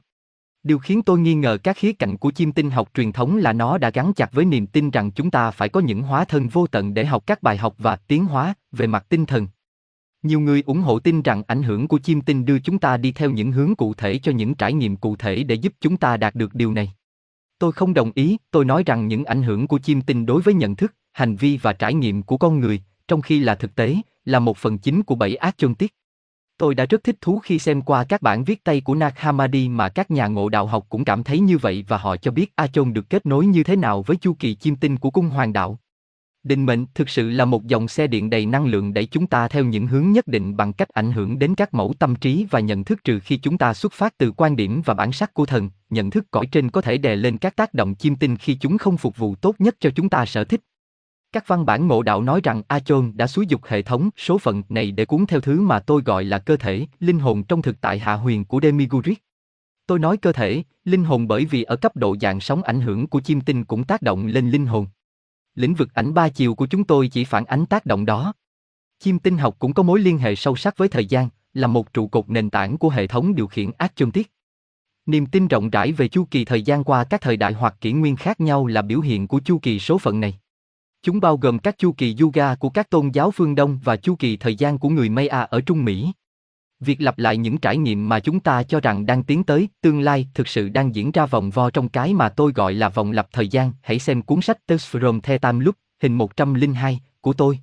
[0.63, 3.53] Điều khiến tôi nghi ngờ các khía cạnh của chim tinh học truyền thống là
[3.53, 6.47] nó đã gắn chặt với niềm tin rằng chúng ta phải có những hóa thân
[6.47, 9.47] vô tận để học các bài học và tiến hóa về mặt tinh thần.
[10.23, 13.11] Nhiều người ủng hộ tin rằng ảnh hưởng của chim tinh đưa chúng ta đi
[13.11, 16.17] theo những hướng cụ thể cho những trải nghiệm cụ thể để giúp chúng ta
[16.17, 16.93] đạt được điều này.
[17.61, 20.53] Tôi không đồng ý, tôi nói rằng những ảnh hưởng của chim tinh đối với
[20.53, 23.95] nhận thức, hành vi và trải nghiệm của con người, trong khi là thực tế,
[24.25, 25.93] là một phần chính của bảy ác chôn tiết.
[26.57, 29.69] Tôi đã rất thích thú khi xem qua các bản viết tay của Nag Hammadi
[29.69, 32.55] mà các nhà ngộ đạo học cũng cảm thấy như vậy và họ cho biết
[32.55, 35.53] Achon được kết nối như thế nào với chu kỳ chim tinh của cung hoàng
[35.53, 35.79] đạo.
[36.43, 39.47] Định mệnh thực sự là một dòng xe điện đầy năng lượng đẩy chúng ta
[39.47, 42.59] theo những hướng nhất định bằng cách ảnh hưởng đến các mẫu tâm trí và
[42.59, 45.45] nhận thức trừ khi chúng ta xuất phát từ quan điểm và bản sắc của
[45.45, 48.55] thần, nhận thức cõi trên có thể đè lên các tác động chiêm tinh khi
[48.55, 50.61] chúng không phục vụ tốt nhất cho chúng ta sở thích.
[51.31, 54.63] Các văn bản ngộ đạo nói rằng Achon đã xúi dục hệ thống số phận
[54.69, 57.81] này để cuốn theo thứ mà tôi gọi là cơ thể, linh hồn trong thực
[57.81, 59.23] tại hạ huyền của Demiguric.
[59.87, 63.07] Tôi nói cơ thể, linh hồn bởi vì ở cấp độ dạng sóng ảnh hưởng
[63.07, 64.87] của chiêm tinh cũng tác động lên linh hồn.
[65.55, 68.33] Lĩnh vực ảnh ba chiều của chúng tôi chỉ phản ánh tác động đó.
[68.99, 71.93] Chim tinh học cũng có mối liên hệ sâu sắc với thời gian, là một
[71.93, 74.31] trụ cột nền tảng của hệ thống điều khiển Achon tiết.
[75.05, 77.91] Niềm tin rộng rãi về chu kỳ thời gian qua các thời đại hoặc kỷ
[77.91, 80.39] nguyên khác nhau là biểu hiện của chu kỳ số phận này.
[81.03, 84.15] Chúng bao gồm các chu kỳ yoga của các tôn giáo phương Đông và chu
[84.15, 86.11] kỳ thời gian của người Maya ở Trung Mỹ.
[86.81, 89.99] Việc lặp lại những trải nghiệm mà chúng ta cho rằng đang tiến tới tương
[89.99, 93.11] lai thực sự đang diễn ra vòng vo trong cái mà tôi gọi là vòng
[93.11, 93.71] lặp thời gian.
[93.81, 97.59] Hãy xem cuốn sách Tales from the Time Loop, hình 102, của tôi.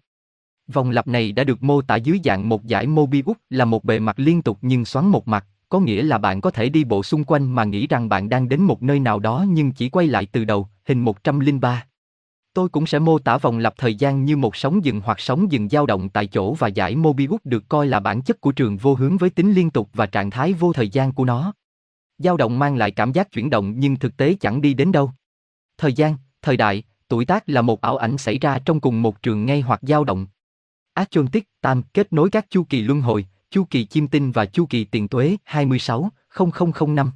[0.73, 3.99] Vòng lặp này đã được mô tả dưới dạng một giải Mobius là một bề
[3.99, 7.03] mặt liên tục nhưng xoắn một mặt, có nghĩa là bạn có thể đi bộ
[7.03, 10.07] xung quanh mà nghĩ rằng bạn đang đến một nơi nào đó nhưng chỉ quay
[10.07, 11.85] lại từ đầu, hình 103.
[12.55, 15.53] Tôi cũng sẽ mô tả vòng lặp thời gian như một sóng dừng hoặc sóng
[15.53, 18.77] dừng dao động tại chỗ và giải Mobius được coi là bản chất của trường
[18.77, 21.53] vô hướng với tính liên tục và trạng thái vô thời gian của nó.
[22.19, 25.13] Dao động mang lại cảm giác chuyển động nhưng thực tế chẳng đi đến đâu.
[25.79, 29.23] Thời gian, thời đại, tuổi tác là một ảo ảnh xảy ra trong cùng một
[29.23, 30.27] trường ngay hoặc dao động.
[30.95, 34.67] Achontic Tam kết nối các chu kỳ luân hồi, chu kỳ chim tinh và chu
[34.67, 36.11] kỳ tiền tuế 26,
[36.55, 37.11] 0005.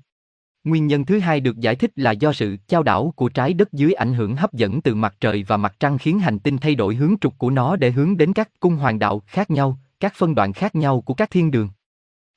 [0.65, 3.73] Nguyên nhân thứ hai được giải thích là do sự chao đảo của trái đất
[3.73, 6.75] dưới ảnh hưởng hấp dẫn từ mặt trời và mặt trăng khiến hành tinh thay
[6.75, 10.15] đổi hướng trục của nó để hướng đến các cung hoàng đạo khác nhau, các
[10.17, 11.69] phân đoạn khác nhau của các thiên đường.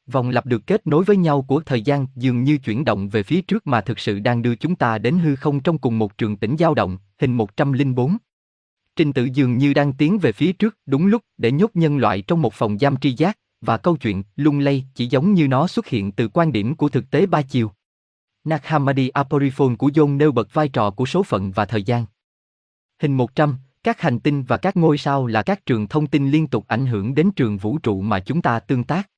[0.07, 3.23] Vòng lặp được kết nối với nhau của thời gian dường như chuyển động về
[3.23, 6.17] phía trước mà thực sự đang đưa chúng ta đến hư không trong cùng một
[6.17, 8.17] trường tĩnh dao động, hình 104.
[8.95, 12.21] Trình tự dường như đang tiến về phía trước đúng lúc để nhốt nhân loại
[12.21, 15.67] trong một phòng giam tri giác, và câu chuyện lung lay chỉ giống như nó
[15.67, 17.71] xuất hiện từ quan điểm của thực tế ba chiều.
[18.45, 22.05] Nag Hammadi Aporiphone của John nêu bật vai trò của số phận và thời gian.
[23.01, 26.47] Hình 100, các hành tinh và các ngôi sao là các trường thông tin liên
[26.47, 29.09] tục ảnh hưởng đến trường vũ trụ mà chúng ta tương tác.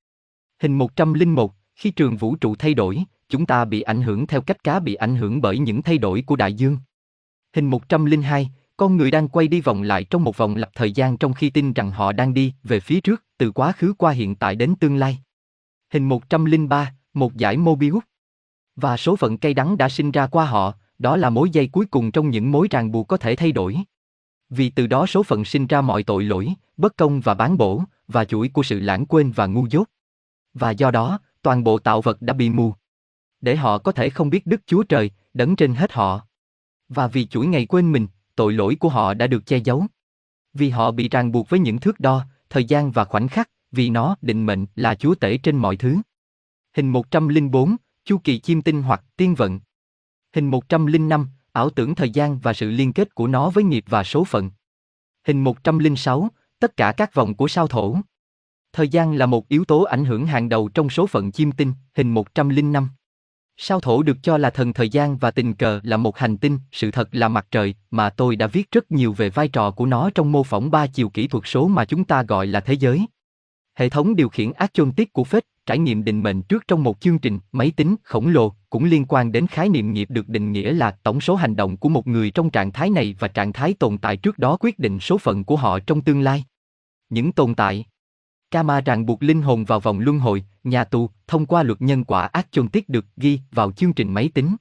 [0.61, 4.63] Hình 101, khi trường vũ trụ thay đổi, chúng ta bị ảnh hưởng theo cách
[4.63, 6.77] cá bị ảnh hưởng bởi những thay đổi của đại dương.
[7.55, 11.17] Hình 102, con người đang quay đi vòng lại trong một vòng lặp thời gian
[11.17, 14.35] trong khi tin rằng họ đang đi về phía trước, từ quá khứ qua hiện
[14.35, 15.19] tại đến tương lai.
[15.93, 18.03] Hình 103, một giải Mobius.
[18.77, 21.85] Và số phận cay đắng đã sinh ra qua họ, đó là mối dây cuối
[21.85, 23.77] cùng trong những mối ràng buộc có thể thay đổi.
[24.49, 27.83] Vì từ đó số phận sinh ra mọi tội lỗi, bất công và bán bổ,
[28.07, 29.87] và chuỗi của sự lãng quên và ngu dốt.
[30.53, 32.73] Và do đó, toàn bộ tạo vật đã bị mù.
[33.41, 36.21] Để họ có thể không biết Đức Chúa Trời, đấng trên hết họ.
[36.89, 39.85] Và vì chuỗi ngày quên mình, tội lỗi của họ đã được che giấu.
[40.53, 43.89] Vì họ bị ràng buộc với những thước đo, thời gian và khoảnh khắc, vì
[43.89, 45.97] nó định mệnh là chúa tể trên mọi thứ.
[46.75, 47.75] Hình 104,
[48.07, 49.59] chu kỳ chim tinh hoặc tiên vận.
[50.35, 54.03] Hình 105, ảo tưởng thời gian và sự liên kết của nó với nghiệp và
[54.03, 54.51] số phận.
[55.27, 56.29] Hình 106,
[56.59, 57.97] tất cả các vòng của sao thổ.
[58.73, 61.73] Thời gian là một yếu tố ảnh hưởng hàng đầu trong số phận chim tinh,
[61.95, 62.89] hình 105.
[63.57, 66.59] Sao thổ được cho là thần thời gian và tình cờ là một hành tinh,
[66.71, 69.85] sự thật là mặt trời, mà tôi đã viết rất nhiều về vai trò của
[69.85, 72.73] nó trong mô phỏng ba chiều kỹ thuật số mà chúng ta gọi là thế
[72.73, 73.05] giới.
[73.77, 76.83] Hệ thống điều khiển ác chôn tiết của Phết, trải nghiệm định mệnh trước trong
[76.83, 80.29] một chương trình máy tính khổng lồ, cũng liên quan đến khái niệm nghiệp được
[80.29, 83.27] định nghĩa là tổng số hành động của một người trong trạng thái này và
[83.27, 86.45] trạng thái tồn tại trước đó quyết định số phận của họ trong tương lai.
[87.09, 87.85] Những tồn tại
[88.51, 92.03] Kama ràng buộc linh hồn vào vòng luân hồi, nhà tù, thông qua luật nhân
[92.03, 94.55] quả ác chôn tiết được ghi vào chương trình máy tính.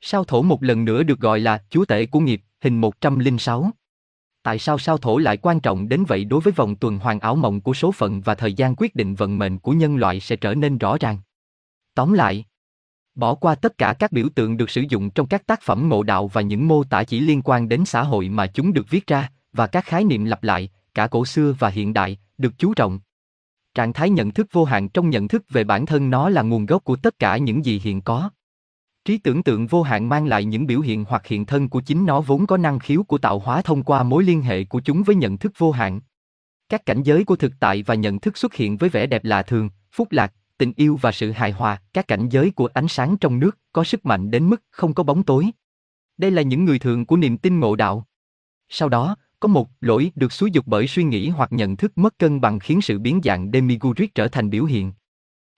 [0.00, 3.70] Sao thổ một lần nữa được gọi là chúa tể của nghiệp, hình 106.
[4.44, 7.36] Tại sao sao thổ lại quan trọng đến vậy đối với vòng tuần hoàn ảo
[7.36, 10.36] mộng của số phận và thời gian quyết định vận mệnh của nhân loại sẽ
[10.36, 11.18] trở nên rõ ràng.
[11.94, 12.44] Tóm lại,
[13.14, 16.02] bỏ qua tất cả các biểu tượng được sử dụng trong các tác phẩm ngộ
[16.02, 19.06] đạo và những mô tả chỉ liên quan đến xã hội mà chúng được viết
[19.06, 22.74] ra, và các khái niệm lặp lại, cả cổ xưa và hiện đại, được chú
[22.74, 23.00] trọng.
[23.74, 26.66] Trạng thái nhận thức vô hạn trong nhận thức về bản thân nó là nguồn
[26.66, 28.30] gốc của tất cả những gì hiện có.
[29.04, 32.06] Trí tưởng tượng vô hạn mang lại những biểu hiện hoặc hiện thân của chính
[32.06, 35.02] nó vốn có năng khiếu của tạo hóa thông qua mối liên hệ của chúng
[35.02, 36.00] với nhận thức vô hạn.
[36.68, 39.42] Các cảnh giới của thực tại và nhận thức xuất hiện với vẻ đẹp lạ
[39.42, 43.16] thường, phúc lạc, tình yêu và sự hài hòa, các cảnh giới của ánh sáng
[43.16, 45.50] trong nước có sức mạnh đến mức không có bóng tối.
[46.16, 48.06] Đây là những người thường của niềm tin ngộ đạo.
[48.68, 52.18] Sau đó, có một lỗi được xúi dục bởi suy nghĩ hoặc nhận thức mất
[52.18, 54.92] cân bằng khiến sự biến dạng demiguric trở thành biểu hiện.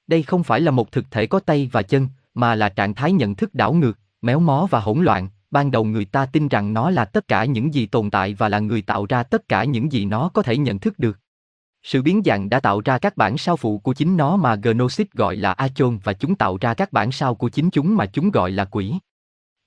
[0.06, 3.12] Đây không phải là một thực thể có tay và chân, mà là trạng thái
[3.12, 5.28] nhận thức đảo ngược, méo mó và hỗn loạn.
[5.50, 8.48] Ban đầu người ta tin rằng nó là tất cả những gì tồn tại và
[8.48, 11.18] là người tạo ra tất cả những gì nó có thể nhận thức được.
[11.82, 15.06] Sự biến dạng đã tạo ra các bản sao phụ của chính nó mà Gnosis
[15.12, 18.30] gọi là Achon và chúng tạo ra các bản sao của chính chúng mà chúng
[18.30, 18.94] gọi là quỷ.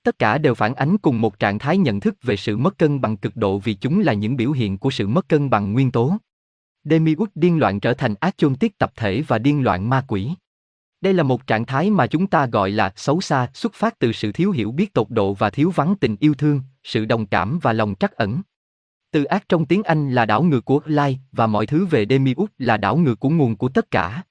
[0.02, 3.00] Tất cả đều phản ánh cùng một trạng thái nhận thức về sự mất cân
[3.00, 5.90] bằng cực độ vì chúng là những biểu hiện của sự mất cân bằng nguyên
[5.90, 6.16] tố.
[6.84, 10.30] Demiurge điên loạn trở thành ác chôn tiết tập thể và điên loạn ma quỷ.
[11.00, 14.12] Đây là một trạng thái mà chúng ta gọi là xấu xa, xuất phát từ
[14.12, 17.58] sự thiếu hiểu biết tột độ và thiếu vắng tình yêu thương, sự đồng cảm
[17.62, 18.42] và lòng trắc ẩn.
[19.12, 22.52] Từ ác trong tiếng Anh là đảo ngược của Lai và mọi thứ về Demiurge
[22.58, 24.22] là đảo ngược của nguồn của tất cả.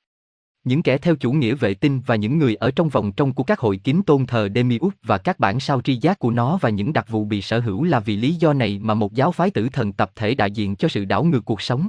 [0.63, 3.43] Những kẻ theo chủ nghĩa vệ tinh và những người ở trong vòng trong của
[3.43, 6.69] các hội kín tôn thờ Demiurge và các bản sao tri giác của nó và
[6.69, 9.49] những đặc vụ bị sở hữu là vì lý do này mà một giáo phái
[9.51, 11.87] tử thần tập thể đại diện cho sự đảo ngược cuộc sống.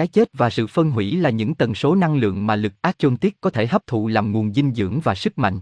[0.00, 2.98] Cái chết và sự phân hủy là những tần số năng lượng mà lực ác
[2.98, 5.60] chôn tiết có thể hấp thụ làm nguồn dinh dưỡng và sức mạnh.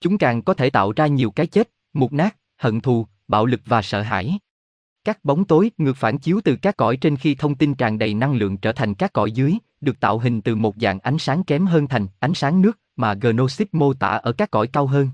[0.00, 3.60] Chúng càng có thể tạo ra nhiều cái chết, mục nát, hận thù, bạo lực
[3.66, 4.38] và sợ hãi.
[5.04, 8.14] Các bóng tối ngược phản chiếu từ các cõi trên khi thông tin tràn đầy
[8.14, 11.44] năng lượng trở thành các cõi dưới, được tạo hình từ một dạng ánh sáng
[11.44, 15.10] kém hơn thành ánh sáng nước mà Gnosis mô tả ở các cõi cao hơn.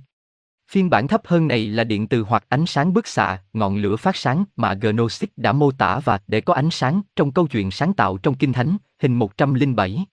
[0.71, 3.97] Phiên bản thấp hơn này là điện từ hoặc ánh sáng bức xạ, ngọn lửa
[3.97, 7.71] phát sáng mà Gnostic đã mô tả và để có ánh sáng trong câu chuyện
[7.71, 10.07] sáng tạo trong Kinh Thánh, hình 107.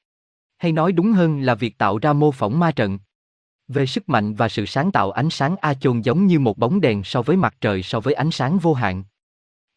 [0.58, 3.00] Hay nói đúng hơn là việc tạo ra mô phỏng ma trận.
[3.68, 6.82] Về sức mạnh và sự sáng tạo ánh sáng A chôn giống như một bóng
[6.82, 9.04] đèn so với mặt trời so với ánh sáng vô hạn.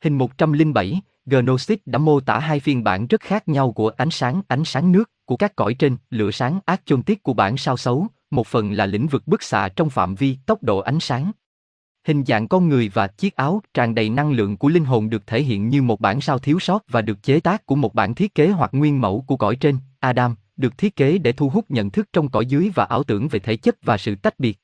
[0.05, 4.43] Hình 107, Gnostic đã mô tả hai phiên bản rất khác nhau của ánh sáng,
[4.49, 7.77] ánh sáng nước, của các cõi trên, lửa sáng ác chôn tiết của bản sao
[7.77, 11.33] xấu, một phần là lĩnh vực bức xạ trong phạm vi tốc độ ánh sáng.
[12.07, 15.27] Hình dạng con người và chiếc áo tràn đầy năng lượng của linh hồn được
[15.27, 18.15] thể hiện như một bản sao thiếu sót và được chế tác của một bản
[18.15, 21.65] thiết kế hoặc nguyên mẫu của cõi trên, Adam, được thiết kế để thu hút
[21.69, 24.59] nhận thức trong cõi dưới và ảo tưởng về thể chất và sự tách biệt.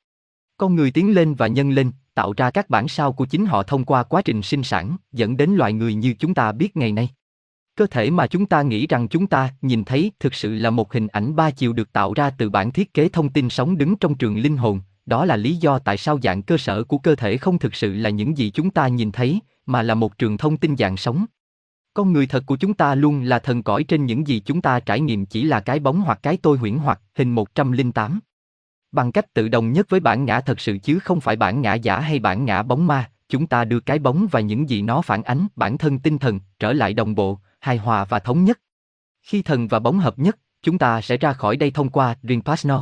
[0.57, 3.63] Con người tiến lên và nhân lên, tạo ra các bản sao của chính họ
[3.63, 6.93] thông qua quá trình sinh sản, dẫn đến loài người như chúng ta biết ngày
[6.93, 7.11] nay.
[7.77, 10.93] Cơ thể mà chúng ta nghĩ rằng chúng ta nhìn thấy thực sự là một
[10.93, 13.97] hình ảnh ba chiều được tạo ra từ bản thiết kế thông tin sống đứng
[13.97, 17.15] trong trường linh hồn, đó là lý do tại sao dạng cơ sở của cơ
[17.15, 20.37] thể không thực sự là những gì chúng ta nhìn thấy, mà là một trường
[20.37, 21.25] thông tin dạng sống.
[21.95, 24.81] Con người thật của chúng ta luôn là thần cõi trên những gì chúng ta
[24.81, 28.21] trải nghiệm chỉ là cái bóng hoặc cái tôi huyễn hoặc hình 108
[28.95, 31.75] bằng cách tự đồng nhất với bản ngã thật sự chứ không phải bản ngã
[31.75, 35.03] giả hay bản ngã bóng ma, chúng ta đưa cái bóng và những gì nó
[35.03, 38.61] phản ánh, bản thân tinh thần, trở lại đồng bộ, hài hòa và thống nhất.
[39.23, 42.75] Khi thần và bóng hợp nhất, chúng ta sẽ ra khỏi đây thông qua Rinpoche.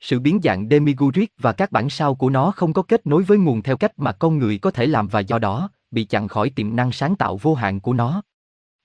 [0.00, 3.38] Sự biến dạng Demiguric và các bản sao của nó không có kết nối với
[3.38, 6.50] nguồn theo cách mà con người có thể làm và do đó, bị chặn khỏi
[6.50, 8.22] tiềm năng sáng tạo vô hạn của nó.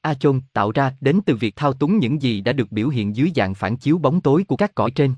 [0.02, 3.32] Achon tạo ra đến từ việc thao túng những gì đã được biểu hiện dưới
[3.36, 5.14] dạng phản chiếu bóng tối của các cõi trên.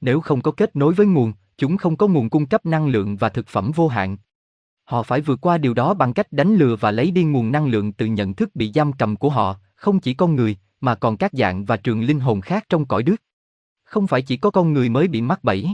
[0.00, 3.16] Nếu không có kết nối với nguồn, chúng không có nguồn cung cấp năng lượng
[3.16, 4.16] và thực phẩm vô hạn.
[4.84, 7.66] Họ phải vượt qua điều đó bằng cách đánh lừa và lấy đi nguồn năng
[7.66, 11.16] lượng từ nhận thức bị giam cầm của họ, không chỉ con người, mà còn
[11.16, 13.16] các dạng và trường linh hồn khác trong cõi đức.
[13.84, 15.68] Không phải chỉ có con người mới bị mắc bẫy.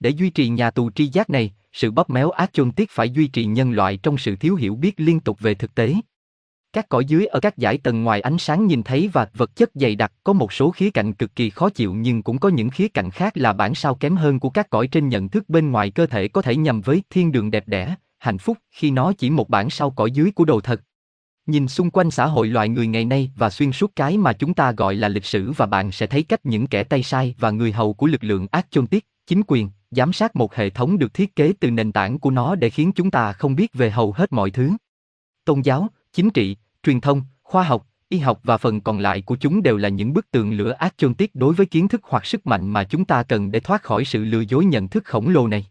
[0.00, 3.10] Để duy trì nhà tù tri giác này, sự bóp méo ác chôn tiết phải
[3.10, 5.94] duy trì nhân loại trong sự thiếu hiểu biết liên tục về thực tế.
[6.72, 9.70] Các cõi dưới ở các giải tầng ngoài ánh sáng nhìn thấy và vật chất
[9.74, 12.70] dày đặc có một số khía cạnh cực kỳ khó chịu nhưng cũng có những
[12.70, 15.70] khía cạnh khác là bản sao kém hơn của các cõi trên nhận thức bên
[15.70, 19.12] ngoài cơ thể có thể nhầm với thiên đường đẹp đẽ, hạnh phúc khi nó
[19.12, 20.80] chỉ một bản sao cõi dưới của đồ thật.
[21.46, 24.54] Nhìn xung quanh xã hội loài người ngày nay và xuyên suốt cái mà chúng
[24.54, 27.50] ta gọi là lịch sử và bạn sẽ thấy cách những kẻ tay sai và
[27.50, 30.98] người hầu của lực lượng ác chôn tiết, chính quyền, giám sát một hệ thống
[30.98, 33.90] được thiết kế từ nền tảng của nó để khiến chúng ta không biết về
[33.90, 34.70] hầu hết mọi thứ.
[35.44, 39.36] Tôn giáo, chính trị, truyền thông, khoa học, y học và phần còn lại của
[39.36, 42.26] chúng đều là những bức tường lửa ác chôn tiết đối với kiến thức hoặc
[42.26, 45.28] sức mạnh mà chúng ta cần để thoát khỏi sự lừa dối nhận thức khổng
[45.28, 45.66] lồ này.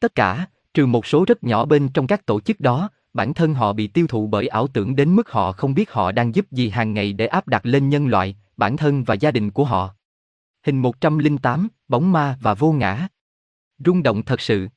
[0.00, 3.54] Tất cả, trừ một số rất nhỏ bên trong các tổ chức đó, bản thân
[3.54, 6.46] họ bị tiêu thụ bởi ảo tưởng đến mức họ không biết họ đang giúp
[6.50, 9.64] gì hàng ngày để áp đặt lên nhân loại, bản thân và gia đình của
[9.64, 9.94] họ.
[10.66, 13.08] Hình 108, bóng ma và vô ngã.
[13.78, 14.68] Rung động thật sự.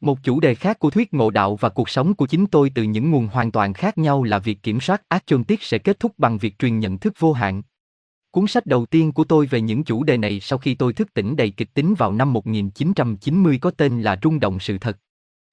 [0.00, 2.82] Một chủ đề khác của thuyết ngộ đạo và cuộc sống của chính tôi từ
[2.82, 6.00] những nguồn hoàn toàn khác nhau là việc kiểm soát ác chôn tiết sẽ kết
[6.00, 7.62] thúc bằng việc truyền nhận thức vô hạn.
[8.32, 11.14] Cuốn sách đầu tiên của tôi về những chủ đề này sau khi tôi thức
[11.14, 14.98] tỉnh đầy kịch tính vào năm 1990 có tên là Rung động sự thật.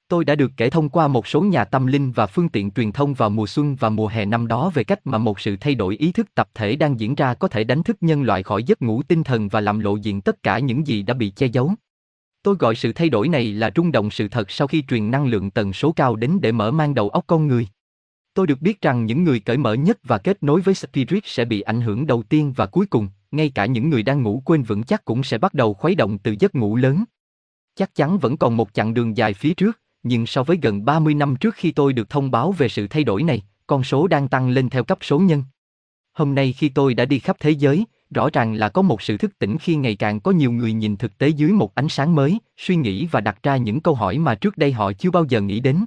[0.08, 2.92] Tôi đã được kể thông qua một số nhà tâm linh và phương tiện truyền
[2.92, 5.76] thông vào mùa xuân và mùa hè năm đó về cách mà một sự thay
[5.76, 8.64] đổi ý thức tập thể đang diễn ra có thể đánh thức nhân loại khỏi
[8.64, 11.48] giấc ngủ tinh thần và làm lộ diện tất cả những gì đã bị che
[11.48, 11.74] giấu.
[12.44, 15.26] Tôi gọi sự thay đổi này là rung động sự thật sau khi truyền năng
[15.26, 17.68] lượng tần số cao đến để mở mang đầu óc con người.
[18.40, 21.46] Tôi được biết rằng những người cởi mở nhất và kết nối với Spirit sẽ
[21.46, 24.64] bị ảnh hưởng đầu tiên và cuối cùng, ngay cả những người đang ngủ quên
[24.64, 27.04] vững chắc cũng sẽ bắt đầu khuấy động từ giấc ngủ lớn.
[27.76, 31.14] Chắc chắn vẫn còn một chặng đường dài phía trước, nhưng so với gần 30
[31.14, 34.28] năm trước khi tôi được thông báo về sự thay đổi này, con số đang
[34.28, 35.44] tăng lên theo cấp số nhân.
[36.14, 39.18] Hôm nay khi tôi đã đi khắp thế giới, rõ ràng là có một sự
[39.18, 42.16] thức tỉnh khi ngày càng có nhiều người nhìn thực tế dưới một ánh sáng
[42.16, 45.26] mới, suy nghĩ và đặt ra những câu hỏi mà trước đây họ chưa bao
[45.30, 45.86] giờ nghĩ đến.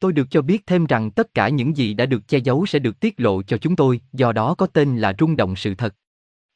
[0.00, 2.78] Tôi được cho biết thêm rằng tất cả những gì đã được che giấu sẽ
[2.78, 5.94] được tiết lộ cho chúng tôi, do đó có tên là rung động sự thật.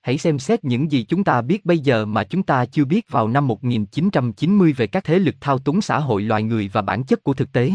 [0.01, 3.11] Hãy xem xét những gì chúng ta biết bây giờ mà chúng ta chưa biết
[3.11, 7.05] vào năm 1990 về các thế lực thao túng xã hội loài người và bản
[7.05, 7.73] chất của thực tế.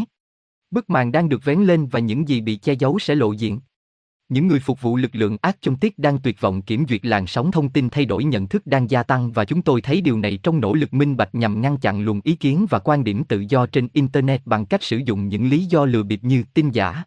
[0.70, 3.60] Bức màn đang được vén lên và những gì bị che giấu sẽ lộ diện.
[4.28, 7.26] Những người phục vụ lực lượng ác trong tiết đang tuyệt vọng kiểm duyệt làn
[7.26, 10.18] sóng thông tin thay đổi nhận thức đang gia tăng và chúng tôi thấy điều
[10.18, 13.24] này trong nỗ lực minh bạch nhằm ngăn chặn luồng ý kiến và quan điểm
[13.24, 16.70] tự do trên Internet bằng cách sử dụng những lý do lừa bịp như tin
[16.70, 17.02] giả.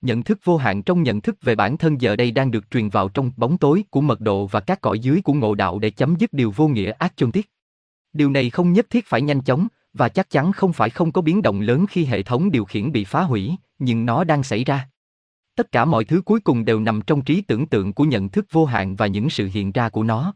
[0.00, 2.88] Nhận thức vô hạn trong nhận thức về bản thân giờ đây đang được truyền
[2.88, 5.90] vào trong bóng tối của mật độ và các cõi dưới của ngộ đạo để
[5.90, 7.50] chấm dứt điều vô nghĩa ác chôn tiết.
[8.12, 11.22] Điều này không nhất thiết phải nhanh chóng, và chắc chắn không phải không có
[11.22, 14.64] biến động lớn khi hệ thống điều khiển bị phá hủy, nhưng nó đang xảy
[14.64, 14.88] ra.
[15.60, 18.46] Tất cả mọi thứ cuối cùng đều nằm trong trí tưởng tượng của nhận thức
[18.50, 20.34] vô hạn và những sự hiện ra của nó.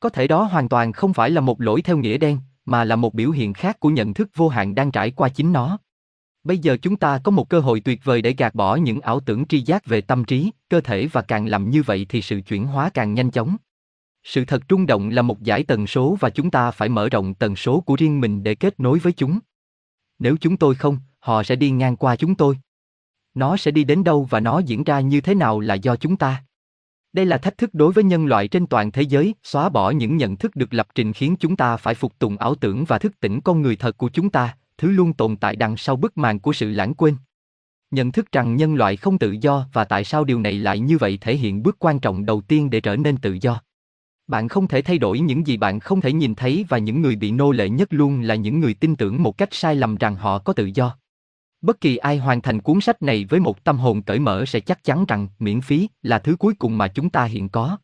[0.00, 2.96] Có thể đó hoàn toàn không phải là một lỗi theo nghĩa đen, mà là
[2.96, 5.78] một biểu hiện khác của nhận thức vô hạn đang trải qua chính nó.
[6.44, 9.20] Bây giờ chúng ta có một cơ hội tuyệt vời để gạt bỏ những ảo
[9.20, 12.40] tưởng tri giác về tâm trí, cơ thể và càng làm như vậy thì sự
[12.40, 13.56] chuyển hóa càng nhanh chóng.
[14.24, 17.34] Sự thật rung động là một giải tần số và chúng ta phải mở rộng
[17.34, 19.38] tần số của riêng mình để kết nối với chúng.
[20.18, 22.58] Nếu chúng tôi không, họ sẽ đi ngang qua chúng tôi.
[23.34, 26.16] Nó sẽ đi đến đâu và nó diễn ra như thế nào là do chúng
[26.16, 26.44] ta.
[27.12, 30.16] Đây là thách thức đối với nhân loại trên toàn thế giới, xóa bỏ những
[30.16, 33.20] nhận thức được lập trình khiến chúng ta phải phục tùng ảo tưởng và thức
[33.20, 36.40] tỉnh con người thật của chúng ta, thứ luôn tồn tại đằng sau bức màn
[36.40, 37.16] của sự lãng quên.
[37.90, 40.98] Nhận thức rằng nhân loại không tự do và tại sao điều này lại như
[40.98, 43.60] vậy thể hiện bước quan trọng đầu tiên để trở nên tự do.
[44.26, 47.16] Bạn không thể thay đổi những gì bạn không thể nhìn thấy và những người
[47.16, 50.16] bị nô lệ nhất luôn là những người tin tưởng một cách sai lầm rằng
[50.16, 50.96] họ có tự do.
[51.62, 54.60] Bất kỳ ai hoàn thành cuốn sách này với một tâm hồn cởi mở sẽ
[54.60, 57.78] chắc chắn rằng miễn phí là thứ cuối cùng mà chúng ta hiện có.